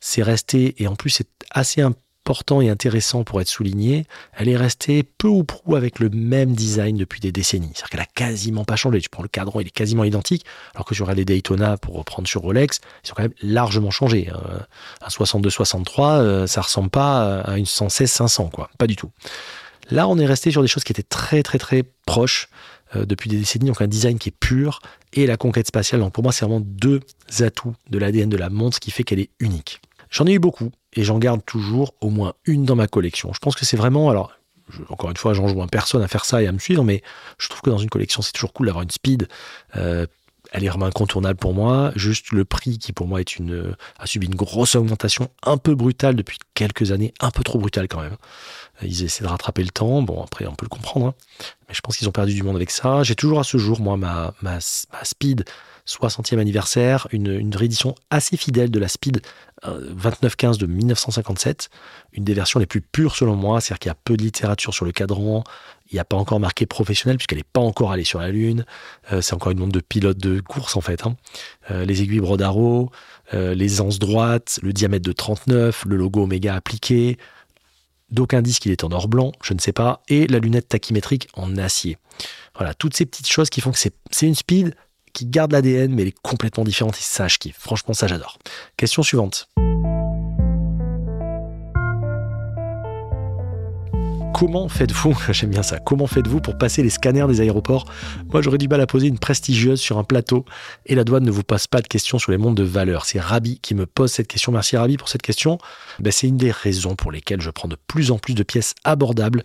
C'est 0.00 0.22
resté, 0.22 0.80
et 0.82 0.86
en 0.86 0.94
plus 0.94 1.10
c'est 1.10 1.28
assez 1.50 1.82
important 1.82 2.60
et 2.60 2.68
intéressant 2.68 3.24
pour 3.24 3.40
être 3.40 3.48
souligné, 3.48 4.06
elle 4.34 4.48
est 4.48 4.56
restée 4.56 5.02
peu 5.02 5.28
ou 5.28 5.44
prou 5.44 5.76
avec 5.76 5.98
le 5.98 6.10
même 6.10 6.54
design 6.54 6.96
depuis 6.96 7.20
des 7.20 7.32
décennies. 7.32 7.72
C'est-à-dire 7.74 7.90
qu'elle 7.90 8.00
a 8.00 8.28
quasiment 8.28 8.64
pas 8.64 8.76
changé. 8.76 9.00
Tu 9.00 9.08
prends 9.08 9.22
le 9.22 9.28
cadran, 9.28 9.60
il 9.60 9.66
est 9.66 9.70
quasiment 9.70 10.04
identique, 10.04 10.44
alors 10.74 10.84
que 10.84 10.94
sur 10.94 11.10
les 11.12 11.24
Daytona, 11.24 11.78
pour 11.78 11.96
reprendre 11.96 12.28
sur 12.28 12.42
Rolex, 12.42 12.80
ils 13.04 13.10
ont 13.10 13.14
quand 13.16 13.22
même 13.22 13.32
largement 13.42 13.90
changé. 13.90 14.30
Hein. 14.32 14.40
Un 15.00 15.08
62-63, 15.08 16.18
euh, 16.20 16.46
ça 16.46 16.60
ressemble 16.60 16.90
pas 16.90 17.40
à 17.40 17.56
une 17.56 17.64
116-500, 17.64 18.50
quoi. 18.50 18.70
Pas 18.78 18.86
du 18.86 18.94
tout. 18.94 19.10
Là, 19.90 20.08
on 20.08 20.18
est 20.18 20.26
resté 20.26 20.50
sur 20.50 20.62
des 20.62 20.68
choses 20.68 20.84
qui 20.84 20.92
étaient 20.92 21.02
très 21.02 21.42
très 21.42 21.58
très 21.58 21.82
proches 22.06 22.48
euh, 22.96 23.04
depuis 23.04 23.28
des 23.28 23.38
décennies, 23.38 23.66
donc 23.66 23.80
un 23.80 23.86
design 23.86 24.18
qui 24.18 24.30
est 24.30 24.38
pur 24.38 24.80
et 25.12 25.26
la 25.26 25.36
conquête 25.36 25.66
spatiale. 25.66 26.00
Donc 26.00 26.12
pour 26.12 26.22
moi, 26.22 26.32
c'est 26.32 26.44
vraiment 26.44 26.62
deux 26.64 27.00
atouts 27.40 27.74
de 27.90 27.98
l'ADN 27.98 28.28
de 28.28 28.36
la 28.36 28.50
montre, 28.50 28.76
ce 28.76 28.80
qui 28.80 28.90
fait 28.90 29.04
qu'elle 29.04 29.20
est 29.20 29.30
unique. 29.40 29.80
J'en 30.10 30.26
ai 30.26 30.32
eu 30.32 30.38
beaucoup 30.38 30.70
et 30.94 31.04
j'en 31.04 31.18
garde 31.18 31.44
toujours 31.44 31.94
au 32.00 32.10
moins 32.10 32.34
une 32.46 32.64
dans 32.64 32.76
ma 32.76 32.86
collection. 32.86 33.32
Je 33.34 33.38
pense 33.40 33.56
que 33.56 33.64
c'est 33.64 33.76
vraiment, 33.76 34.10
alors 34.10 34.32
encore 34.88 35.10
une 35.10 35.16
fois, 35.16 35.34
j'en 35.34 35.48
joue 35.48 35.62
un 35.62 35.66
personne 35.66 36.02
à 36.02 36.08
faire 36.08 36.24
ça 36.24 36.42
et 36.42 36.46
à 36.46 36.52
me 36.52 36.58
suivre, 36.58 36.84
mais 36.84 37.02
je 37.38 37.48
trouve 37.48 37.62
que 37.62 37.70
dans 37.70 37.78
une 37.78 37.90
collection, 37.90 38.22
c'est 38.22 38.32
toujours 38.32 38.52
cool 38.52 38.66
d'avoir 38.66 38.82
une 38.82 38.90
speed. 38.90 39.28
Euh, 39.76 40.06
elle 40.50 40.64
est 40.64 40.68
vraiment 40.68 40.86
incontournable 40.86 41.38
pour 41.38 41.52
moi. 41.52 41.92
Juste 41.94 42.32
le 42.32 42.44
prix 42.44 42.78
qui 42.78 42.92
pour 42.92 43.06
moi 43.06 43.20
est 43.20 43.36
une 43.36 43.74
a 43.98 44.06
subi 44.06 44.26
une 44.26 44.34
grosse 44.34 44.76
augmentation 44.76 45.28
un 45.42 45.58
peu 45.58 45.74
brutale 45.74 46.16
depuis 46.16 46.38
quelques 46.54 46.90
années, 46.90 47.12
un 47.20 47.30
peu 47.30 47.42
trop 47.42 47.58
brutale 47.58 47.86
quand 47.86 48.00
même. 48.00 48.16
Ils 48.82 49.04
essaient 49.04 49.24
de 49.24 49.28
rattraper 49.28 49.62
le 49.62 49.70
temps. 49.70 50.02
Bon, 50.02 50.22
après, 50.22 50.46
on 50.46 50.54
peut 50.54 50.64
le 50.64 50.70
comprendre. 50.70 51.06
Hein. 51.08 51.14
Mais 51.68 51.74
je 51.74 51.80
pense 51.80 51.96
qu'ils 51.96 52.08
ont 52.08 52.12
perdu 52.12 52.34
du 52.34 52.42
monde 52.42 52.56
avec 52.56 52.70
ça. 52.70 53.02
J'ai 53.02 53.14
toujours 53.14 53.40
à 53.40 53.44
ce 53.44 53.58
jour, 53.58 53.80
moi, 53.80 53.96
ma, 53.96 54.34
ma, 54.42 54.58
Speed 54.60 55.44
60e 55.86 56.38
anniversaire, 56.38 57.08
une, 57.12 57.32
une, 57.32 57.56
réédition 57.56 57.94
assez 58.10 58.36
fidèle 58.36 58.70
de 58.70 58.78
la 58.78 58.88
Speed 58.88 59.22
2915 59.64 60.56
euh, 60.56 60.60
de 60.60 60.66
1957. 60.66 61.70
Une 62.12 62.24
des 62.24 62.34
versions 62.34 62.60
les 62.60 62.66
plus 62.66 62.82
pures, 62.82 63.16
selon 63.16 63.36
moi. 63.36 63.60
C'est-à-dire 63.60 63.78
qu'il 63.78 63.88
y 63.88 63.92
a 63.92 63.96
peu 64.04 64.16
de 64.16 64.22
littérature 64.22 64.74
sur 64.74 64.84
le 64.84 64.92
cadran. 64.92 65.44
Il 65.90 65.94
n'y 65.94 66.00
a 66.00 66.04
pas 66.04 66.16
encore 66.16 66.40
marqué 66.40 66.66
professionnel, 66.66 67.16
puisqu'elle 67.16 67.38
n'est 67.38 67.44
pas 67.44 67.60
encore 67.60 67.90
allée 67.90 68.04
sur 68.04 68.20
la 68.20 68.30
Lune. 68.30 68.64
Euh, 69.12 69.22
c'est 69.22 69.34
encore 69.34 69.50
une 69.50 69.58
montre 69.58 69.72
de 69.72 69.80
pilote 69.80 70.18
de 70.18 70.40
course, 70.40 70.76
en 70.76 70.82
fait. 70.82 71.06
Hein. 71.06 71.16
Euh, 71.70 71.84
les 71.84 72.02
aiguilles 72.02 72.20
Brodaro, 72.20 72.90
les 73.32 73.82
anses 73.82 73.98
droites, 73.98 74.58
le 74.62 74.72
diamètre 74.72 75.04
de 75.04 75.12
39, 75.12 75.84
le 75.86 75.96
logo 75.96 76.22
Omega 76.22 76.54
appliqué 76.54 77.18
D'aucuns 78.10 78.42
disent 78.42 78.58
qu'il 78.58 78.72
est 78.72 78.84
en 78.84 78.92
or 78.92 79.08
blanc, 79.08 79.32
je 79.42 79.52
ne 79.52 79.58
sais 79.58 79.72
pas, 79.72 80.02
et 80.08 80.26
la 80.26 80.38
lunette 80.38 80.68
tachymétrique 80.68 81.28
en 81.34 81.56
acier. 81.58 81.98
Voilà, 82.56 82.74
toutes 82.74 82.96
ces 82.96 83.06
petites 83.06 83.28
choses 83.28 83.50
qui 83.50 83.60
font 83.60 83.70
que 83.70 83.78
c'est 83.78 84.26
une 84.26 84.34
speed 84.34 84.74
qui 85.12 85.26
garde 85.26 85.52
l'ADN, 85.52 85.94
mais 85.94 86.02
elle 86.02 86.08
est 86.08 86.20
complètement 86.22 86.64
différente 86.64 86.96
et 86.96 87.02
ça, 87.02 87.28
je 87.28 87.38
kiffe. 87.38 87.58
Franchement, 87.58 87.94
ça, 87.94 88.06
j'adore. 88.06 88.38
Question 88.76 89.02
suivante. 89.02 89.48
Comment 94.34 94.68
faites-vous, 94.68 95.16
j'aime 95.32 95.50
bien 95.50 95.62
ça, 95.62 95.78
comment 95.78 96.06
faites-vous 96.06 96.40
pour 96.40 96.58
passer 96.58 96.82
les 96.82 96.90
scanners 96.90 97.26
des 97.26 97.40
aéroports? 97.40 97.86
Moi 98.32 98.42
j'aurais 98.42 98.58
du 98.58 98.68
mal 98.68 98.80
à 98.80 98.86
poser 98.86 99.08
une 99.08 99.18
prestigieuse 99.18 99.80
sur 99.80 99.98
un 99.98 100.04
plateau 100.04 100.44
et 100.86 100.94
la 100.94 101.04
douane 101.04 101.24
ne 101.24 101.30
vous 101.30 101.42
pose 101.42 101.66
pas 101.66 101.80
de 101.80 101.88
questions 101.88 102.18
sur 102.18 102.30
les 102.30 102.38
mondes 102.38 102.56
de 102.56 102.62
valeur. 102.62 103.04
C'est 103.04 103.20
Rabi 103.20 103.58
qui 103.60 103.74
me 103.74 103.86
pose 103.86 104.12
cette 104.12 104.28
question. 104.28 104.52
Merci 104.52 104.76
Rabi 104.76 104.96
pour 104.96 105.08
cette 105.08 105.22
question. 105.22 105.58
Ben, 105.98 106.12
c'est 106.12 106.28
une 106.28 106.36
des 106.36 106.50
raisons 106.50 106.94
pour 106.94 107.10
lesquelles 107.10 107.40
je 107.40 107.50
prends 107.50 107.68
de 107.68 107.76
plus 107.86 108.10
en 108.10 108.18
plus 108.18 108.34
de 108.34 108.42
pièces 108.42 108.74
abordables. 108.84 109.42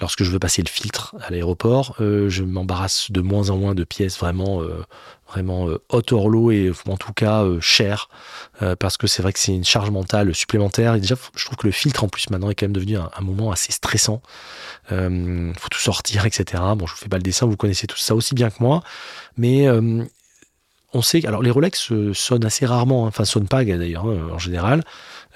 lorsque 0.00 0.22
je 0.22 0.30
veux 0.30 0.38
passer 0.38 0.62
le 0.62 0.68
filtre 0.68 1.16
à 1.20 1.30
l'aéroport, 1.30 1.96
euh, 2.00 2.28
je 2.28 2.44
m'embarrasse 2.44 3.10
de 3.10 3.20
moins 3.20 3.50
en 3.50 3.56
moins 3.56 3.74
de 3.74 3.82
pièces 3.82 4.18
vraiment, 4.18 4.62
euh, 4.62 4.84
vraiment 5.28 5.68
euh, 5.68 5.78
haute 5.90 6.12
horloge 6.12 6.54
et 6.54 6.72
en 6.88 6.96
tout 6.96 7.12
cas 7.12 7.44
chères, 7.60 8.08
parce 8.78 8.96
que 8.96 9.06
c'est 9.06 9.22
vrai 9.22 9.32
que 9.32 9.38
c'est 9.38 9.54
une 9.54 9.64
charge 9.64 9.90
mentale 9.90 10.34
supplémentaire. 10.34 10.94
Et 10.94 11.00
déjà, 11.00 11.14
je 11.36 11.44
trouve 11.44 11.56
que 11.56 11.66
le 11.66 11.72
filtre 11.72 12.04
en 12.04 12.08
plus 12.08 12.30
maintenant 12.30 12.50
est 12.50 12.54
quand 12.54 12.66
même 12.66 12.72
devenu 12.72 12.96
un, 12.96 13.10
moment 13.20 13.50
assez 13.50 13.72
stressant. 13.72 14.22
Il 14.90 15.52
faut 15.58 15.68
tout 15.68 15.78
sortir, 15.78 16.26
etc. 16.26 16.62
Bon, 16.76 16.86
je 16.86 16.92
vous 16.92 16.98
fais 16.98 17.08
pas 17.08 17.18
le 17.18 17.22
dessin, 17.22 17.46
vous 17.46 17.56
connaissez 17.56 17.86
tout 17.86 17.98
ça 17.98 18.14
aussi 18.14 18.34
bien 18.34 18.50
que 18.50 18.56
moi, 18.60 18.82
mais 19.36 19.68
on 20.94 21.02
sait, 21.02 21.24
alors 21.26 21.42
les 21.42 21.50
Rolex 21.50 21.92
sonnent 22.14 22.44
assez 22.44 22.64
rarement, 22.64 23.04
hein, 23.04 23.08
enfin 23.08 23.24
sonnent 23.24 23.48
pas 23.48 23.64
d'ailleurs 23.64 24.06
hein, 24.06 24.30
en 24.32 24.38
général. 24.38 24.84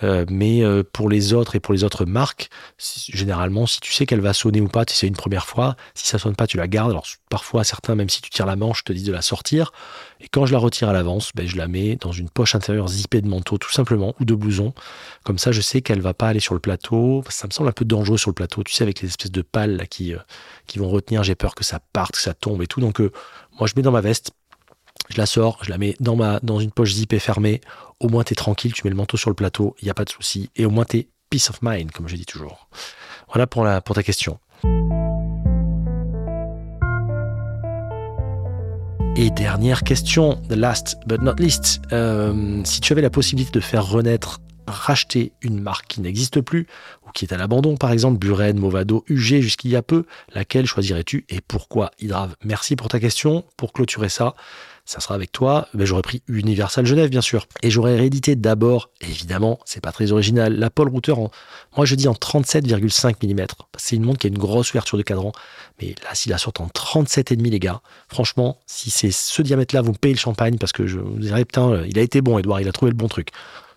Euh, 0.03 0.25
mais 0.29 0.65
euh, 0.65 0.83
pour 0.83 1.09
les 1.09 1.33
autres 1.33 1.55
et 1.55 1.61
pour 1.61 1.75
les 1.75 1.85
autres 1.85 2.05
marques, 2.05 2.49
généralement, 2.79 3.67
si 3.67 3.81
tu 3.81 3.93
sais 3.93 4.07
qu'elle 4.07 4.21
va 4.21 4.33
sonner 4.33 4.61
ou 4.61 4.69
pas, 4.69 4.85
tu 4.85 4.95
sais 4.95 5.07
une 5.07 5.17
première 5.17 5.47
fois. 5.47 5.77
Si 5.95 6.07
ça 6.07 6.19
sonne 6.19 6.35
pas, 6.35 6.47
tu 6.47 6.57
la 6.57 6.69
gardes. 6.69 6.91
Alors 6.91 7.07
parfois, 7.31 7.65
certains, 7.65 7.95
même 7.95 8.09
si 8.09 8.21
tu 8.21 8.31
tires 8.31 8.47
la 8.47 8.57
manche, 8.57 8.85
te 8.85 8.93
disent 8.93 9.05
de 9.05 9.13
la 9.13 9.23
sortir. 9.23 9.73
Et 10.21 10.29
quand 10.29 10.47
je 10.47 10.53
la 10.53 10.59
retire 10.59 10.89
à 10.89 10.93
l'avance, 10.93 11.31
ben, 11.35 11.47
je 11.47 11.57
la 11.57 11.69
mets 11.69 11.97
dans 11.97 12.13
une 12.13 12.29
poche 12.29 12.55
intérieure 12.55 12.89
zippée 12.89 13.21
de 13.21 13.29
manteau, 13.29 13.59
tout 13.59 13.71
simplement, 13.71 14.15
ou 14.21 14.25
de 14.25 14.35
blouson. 14.35 14.73
Comme 15.25 15.39
ça, 15.39 15.53
je 15.53 15.61
sais 15.61 15.83
qu'elle 15.83 16.01
va 16.01 16.15
pas 16.15 16.29
aller 16.29 16.41
sur 16.41 16.55
le 16.55 16.61
plateau. 16.61 17.23
Ça 17.29 17.47
me 17.47 17.53
semble 17.53 17.69
un 17.69 17.73
peu 17.73 17.85
dangereux 17.85 18.19
sur 18.19 18.31
le 18.31 18.35
plateau, 18.35 18.63
tu 18.63 18.73
sais, 18.73 18.83
avec 18.83 19.01
les 19.03 19.09
espèces 19.09 19.33
de 19.33 19.43
pales 19.43 19.77
là, 19.77 19.87
qui, 19.87 20.15
euh, 20.15 20.19
qui 20.67 20.79
vont 20.79 20.89
retenir. 20.89 21.23
J'ai 21.23 21.35
peur 21.35 21.55
que 21.55 21.65
ça 21.65 21.81
parte, 21.93 22.13
que 22.13 22.21
ça 22.21 22.35
tombe 22.35 22.63
et 22.63 22.67
tout. 22.67 22.81
Donc, 22.81 23.01
moi, 23.59 23.67
je 23.67 23.75
mets 23.77 23.83
dans 23.83 23.93
ma 23.93 24.01
veste 24.01 24.33
je 25.09 25.19
la 25.19 25.27
sors, 25.27 25.59
je 25.63 25.71
la 25.71 25.79
mets 25.79 25.95
dans, 26.01 26.17
ma, 26.17 26.41
dans 26.41 26.61
une 26.61 26.71
poche 26.71 26.93
zippée 26.93 27.19
fermée. 27.19 27.61
Au 28.01 28.09
moins, 28.09 28.25
tu 28.25 28.33
es 28.33 28.37
tranquille, 28.37 28.73
tu 28.73 28.83
mets 28.85 28.91
le 28.91 28.97
manteau 28.97 29.17
sur 29.17 29.31
le 29.31 29.35
plateau, 29.35 29.77
il 29.81 29.85
n'y 29.85 29.91
a 29.91 29.95
pas 29.95 30.05
de 30.05 30.11
souci. 30.11 30.51
Et 30.57 30.65
au 30.65 30.71
moins, 30.71 30.85
tu 30.85 30.99
es 30.99 31.09
peace 31.31 31.51
of 31.51 31.61
mind, 31.63 31.91
comme 31.91 32.09
je 32.09 32.17
dis 32.17 32.27
toujours. 32.27 32.69
Voilà 33.29 33.47
pour, 33.47 33.65
la, 33.65 33.81
pour 33.81 33.95
ta 33.95 34.03
question. 34.03 34.39
Et 39.15 39.31
dernière 39.31 39.83
question, 39.83 40.41
the 40.49 40.55
last 40.55 40.97
but 41.07 41.21
not 41.21 41.35
least. 41.39 41.83
Euh, 41.93 42.63
si 42.65 42.81
tu 42.81 42.93
avais 42.93 43.03
la 43.03 43.11
possibilité 43.11 43.53
de 43.53 43.61
faire 43.61 43.87
renaître, 43.87 44.41
racheter 44.67 45.33
une 45.43 45.61
marque 45.61 45.87
qui 45.89 46.01
n'existe 46.01 46.41
plus 46.41 46.67
ou 47.07 47.11
qui 47.11 47.27
est 47.27 47.33
à 47.33 47.37
l'abandon, 47.37 47.77
par 47.77 47.93
exemple 47.93 48.19
Buren, 48.19 48.59
Movado, 48.59 49.05
UG 49.09 49.41
jusqu'il 49.41 49.71
y 49.71 49.77
a 49.77 49.83
peu, 49.83 50.07
laquelle 50.35 50.67
choisirais-tu 50.67 51.27
et 51.29 51.41
pourquoi? 51.41 51.91
Hydrave 52.01 52.37
Merci 52.45 52.75
pour 52.77 52.89
ta 52.89 53.01
question. 53.01 53.45
Pour 53.57 53.73
clôturer 53.73 54.09
ça, 54.09 54.35
ça 54.85 55.01
sera 55.01 55.15
avec 55.15 55.31
toi. 55.33 55.69
Ben, 55.75 55.85
j'aurais 55.85 56.03
pris 56.03 56.23
Universal 56.29 56.85
Genève, 56.87 57.09
bien 57.09 57.21
sûr. 57.21 57.47
Et 57.63 57.71
j'aurais 57.71 57.97
réédité 57.97 58.35
d'abord, 58.37 58.91
évidemment, 59.01 59.59
c'est 59.65 59.81
pas 59.81 59.93
très 59.93 60.13
original, 60.13 60.59
la 60.59 60.71
Paul 60.71 60.89
Router 60.89 61.13
en, 61.13 61.31
moi 61.77 61.87
je 61.87 61.95
dis 61.95 62.09
en 62.09 62.15
37,5 62.15 63.27
mm. 63.27 63.47
C'est 63.77 63.97
une 63.97 64.03
montre 64.03 64.19
qui 64.19 64.27
a 64.27 64.31
une 64.31 64.39
grosse 64.39 64.71
ouverture 64.71 64.99
de 64.99 65.03
cadran. 65.03 65.33
Mais 65.81 65.95
là, 66.03 66.15
s'il 66.15 66.31
la 66.31 66.39
sort 66.39 66.53
en 66.59 66.67
37,5, 66.67 67.51
les 67.51 67.61
gars, 67.61 67.81
franchement, 68.09 68.59
si 68.67 68.91
c'est 68.91 69.13
ce 69.13 69.43
diamètre-là, 69.43 69.83
vous 69.83 69.93
me 69.93 69.99
payez 69.99 70.15
le 70.15 70.21
champagne 70.21 70.59
parce 70.59 70.73
que 70.73 70.87
je 70.87 70.99
vous 70.99 71.19
dirais, 71.19 71.45
putain, 71.45 71.85
il 71.87 71.99
a 71.99 72.03
été 72.03 72.21
bon, 72.21 72.39
Edouard, 72.39 72.61
il 72.61 72.69
a 72.69 72.73
trouvé 72.73 72.91
le 72.91 72.97
bon 72.97 73.09
truc. 73.09 73.29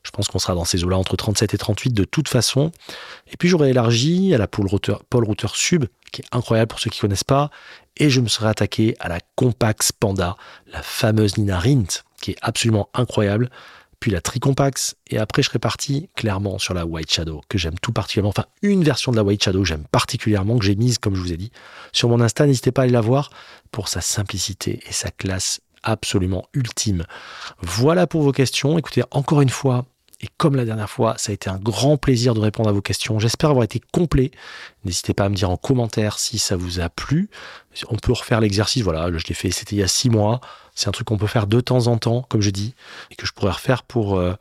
Je 0.03 0.11
pense 0.11 0.27
qu'on 0.27 0.37
sera 0.37 0.53
dans 0.53 0.65
ces 0.65 0.83
eaux-là 0.83 0.97
entre 0.97 1.15
37 1.15 1.55
et 1.55 1.57
38 1.57 1.93
de 1.93 2.03
toute 2.03 2.29
façon. 2.29 2.71
Et 3.31 3.37
puis 3.37 3.49
j'aurais 3.49 3.71
élargi 3.71 4.35
à 4.35 4.37
la 4.37 4.47
Paul 4.47 4.67
Router, 4.67 4.95
Paul 5.09 5.23
Router 5.23 5.47
Sub, 5.53 5.85
qui 6.11 6.21
est 6.21 6.25
incroyable 6.31 6.69
pour 6.69 6.79
ceux 6.79 6.91
qui 6.91 6.99
ne 6.99 7.01
connaissent 7.01 7.23
pas, 7.23 7.49
et 7.97 8.09
je 8.09 8.21
me 8.21 8.27
serais 8.27 8.49
attaqué 8.49 8.95
à 8.99 9.09
la 9.09 9.19
Compax 9.35 9.91
Panda, 9.91 10.37
la 10.67 10.81
fameuse 10.81 11.37
Nina 11.37 11.59
Rint, 11.59 12.03
qui 12.21 12.31
est 12.31 12.37
absolument 12.41 12.89
incroyable, 12.93 13.49
puis 13.99 14.11
la 14.11 14.21
Tricompax, 14.21 14.95
et 15.07 15.17
après 15.17 15.41
je 15.41 15.47
serais 15.47 15.59
parti 15.59 16.09
clairement 16.15 16.59
sur 16.59 16.73
la 16.73 16.85
White 16.85 17.11
Shadow, 17.11 17.41
que 17.49 17.57
j'aime 17.57 17.79
tout 17.79 17.91
particulièrement, 17.91 18.29
enfin 18.29 18.45
une 18.61 18.83
version 18.83 19.11
de 19.11 19.17
la 19.17 19.23
White 19.23 19.43
Shadow 19.43 19.61
que 19.61 19.67
j'aime 19.67 19.85
particulièrement, 19.91 20.57
que 20.57 20.65
j'ai 20.65 20.75
mise, 20.75 20.97
comme 20.97 21.15
je 21.15 21.21
vous 21.21 21.33
ai 21.33 21.37
dit, 21.37 21.51
sur 21.91 22.09
mon 22.09 22.21
Insta, 22.21 22.45
n'hésitez 22.45 22.71
pas 22.71 22.81
à 22.81 22.83
aller 22.83 22.93
la 22.93 23.01
voir, 23.01 23.29
pour 23.71 23.87
sa 23.87 24.01
simplicité 24.01 24.79
et 24.87 24.91
sa 24.91 25.11
classe 25.11 25.61
absolument 25.83 26.45
ultime. 26.53 27.05
Voilà 27.61 28.07
pour 28.07 28.21
vos 28.21 28.31
questions, 28.31 28.77
écoutez, 28.77 29.03
encore 29.11 29.41
une 29.41 29.49
fois, 29.49 29.85
et 30.21 30.27
comme 30.37 30.55
la 30.55 30.63
dernière 30.63 30.89
fois, 30.89 31.15
ça 31.17 31.31
a 31.31 31.33
été 31.33 31.49
un 31.49 31.57
grand 31.57 31.97
plaisir 31.97 32.33
de 32.33 32.39
répondre 32.39 32.69
à 32.69 32.71
vos 32.71 32.81
questions. 32.81 33.19
J'espère 33.19 33.49
avoir 33.49 33.65
été 33.65 33.81
complet. 33.91 34.31
N'hésitez 34.85 35.13
pas 35.13 35.25
à 35.25 35.29
me 35.29 35.35
dire 35.35 35.49
en 35.49 35.57
commentaire 35.57 36.19
si 36.19 36.39
ça 36.39 36.55
vous 36.55 36.79
a 36.79 36.89
plu. 36.89 37.29
On 37.89 37.97
peut 37.97 38.13
refaire 38.13 38.39
l'exercice. 38.39 38.81
Voilà, 38.83 39.09
je 39.17 39.27
l'ai 39.27 39.33
fait, 39.33 39.51
c'était 39.51 39.75
il 39.75 39.79
y 39.79 39.83
a 39.83 39.87
six 39.87 40.09
mois. 40.09 40.39
C'est 40.73 40.87
un 40.87 40.91
truc 40.91 41.07
qu'on 41.07 41.17
peut 41.17 41.27
faire 41.27 41.47
de 41.47 41.59
temps 41.59 41.87
en 41.87 41.97
temps, 41.97 42.25
comme 42.29 42.41
je 42.41 42.49
dis, 42.49 42.75
et 43.11 43.15
que 43.15 43.25
je 43.25 43.33
pourrais 43.33 43.51
refaire 43.51 43.83
pour, 43.83 44.17
euh, 44.17 44.35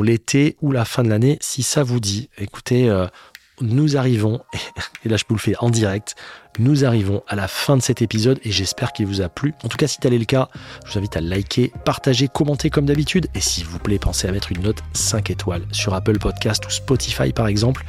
l'été 0.00 0.56
ou 0.62 0.72
la 0.72 0.84
fin 0.84 1.04
de 1.04 1.08
l'année, 1.08 1.38
si 1.40 1.62
ça 1.62 1.82
vous 1.82 2.00
dit. 2.00 2.28
Écoutez, 2.38 2.88
euh, 2.88 3.06
nous 3.60 3.96
arrivons, 3.96 4.40
et 5.04 5.08
là 5.08 5.16
je 5.16 5.24
vous 5.28 5.34
le 5.34 5.40
fais 5.40 5.54
en 5.58 5.70
direct, 5.70 6.14
nous 6.58 6.84
arrivons 6.84 7.22
à 7.28 7.36
la 7.36 7.48
fin 7.48 7.76
de 7.76 7.82
cet 7.82 8.02
épisode 8.02 8.38
et 8.42 8.50
j'espère 8.50 8.92
qu'il 8.92 9.06
vous 9.06 9.20
a 9.20 9.28
plu. 9.28 9.54
En 9.62 9.68
tout 9.68 9.76
cas, 9.76 9.86
si 9.86 9.98
tel 9.98 10.14
est 10.14 10.18
le 10.18 10.24
cas, 10.24 10.48
je 10.84 10.92
vous 10.92 10.98
invite 10.98 11.16
à 11.16 11.20
liker, 11.20 11.72
partager, 11.84 12.28
commenter 12.28 12.70
comme 12.70 12.86
d'habitude 12.86 13.28
et 13.34 13.40
s'il 13.40 13.66
vous 13.66 13.78
plaît, 13.78 13.98
pensez 13.98 14.26
à 14.26 14.32
mettre 14.32 14.52
une 14.52 14.62
note 14.62 14.82
5 14.94 15.30
étoiles 15.30 15.66
sur 15.72 15.94
Apple 15.94 16.18
Podcast 16.18 16.64
ou 16.66 16.70
Spotify 16.70 17.32
par 17.32 17.46
exemple. 17.46 17.84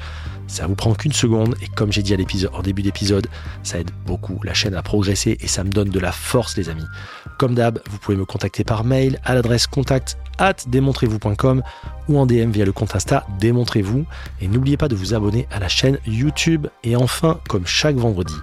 Ça 0.47 0.65
vous 0.65 0.75
prend 0.75 0.93
qu'une 0.93 1.13
seconde 1.13 1.55
et 1.61 1.67
comme 1.67 1.91
j'ai 1.91 2.03
dit 2.03 2.15
en 2.53 2.61
début 2.61 2.81
d'épisode, 2.81 3.27
ça 3.63 3.79
aide 3.79 3.91
beaucoup 4.05 4.39
la 4.43 4.53
chaîne 4.53 4.75
à 4.75 4.81
progresser 4.81 5.37
et 5.41 5.47
ça 5.47 5.63
me 5.63 5.69
donne 5.69 5.89
de 5.89 5.99
la 5.99 6.11
force 6.11 6.55
les 6.55 6.69
amis. 6.69 6.85
Comme 7.37 7.53
d'hab, 7.53 7.79
vous 7.89 7.97
pouvez 7.99 8.17
me 8.17 8.25
contacter 8.25 8.63
par 8.63 8.83
mail 8.83 9.19
à 9.25 9.35
l'adresse 9.35 9.67
contact 9.67 10.17
at 10.37 10.55
démontrez-vous.com 10.67 11.63
ou 12.09 12.19
en 12.19 12.25
DM 12.25 12.51
via 12.51 12.65
le 12.65 12.71
compte 12.71 12.95
Insta 12.95 13.25
Démontrez-vous. 13.39 14.05
Et 14.41 14.47
n'oubliez 14.47 14.77
pas 14.77 14.87
de 14.87 14.95
vous 14.95 15.13
abonner 15.13 15.47
à 15.51 15.59
la 15.59 15.67
chaîne 15.67 15.99
YouTube. 16.05 16.67
Et 16.83 16.95
enfin, 16.95 17.39
comme 17.47 17.65
chaque 17.65 17.95
vendredi, 17.95 18.35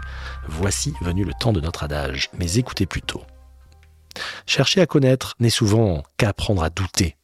voici 0.48 0.94
venu 1.00 1.24
le 1.24 1.32
temps 1.38 1.52
de 1.52 1.60
notre 1.60 1.82
adage, 1.84 2.30
mais 2.38 2.56
écoutez 2.56 2.86
plutôt. 2.86 3.22
Chercher 4.46 4.80
à 4.80 4.86
connaître 4.86 5.34
n'est 5.40 5.50
souvent 5.50 6.02
qu'apprendre 6.16 6.62
à 6.62 6.70
douter. 6.70 7.16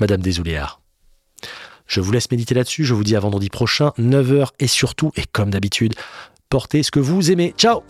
Madame 0.00 0.20
Desoulières. 0.20 0.80
Je 1.86 2.00
vous 2.00 2.12
laisse 2.12 2.30
méditer 2.30 2.54
là-dessus. 2.54 2.84
Je 2.84 2.94
vous 2.94 3.04
dis 3.04 3.16
à 3.16 3.20
vendredi 3.20 3.48
prochain, 3.48 3.92
9h 3.98 4.48
et 4.58 4.66
surtout, 4.66 5.10
et 5.16 5.24
comme 5.24 5.50
d'habitude, 5.50 5.94
portez 6.50 6.82
ce 6.82 6.90
que 6.90 7.00
vous 7.00 7.30
aimez. 7.30 7.54
Ciao 7.56 7.82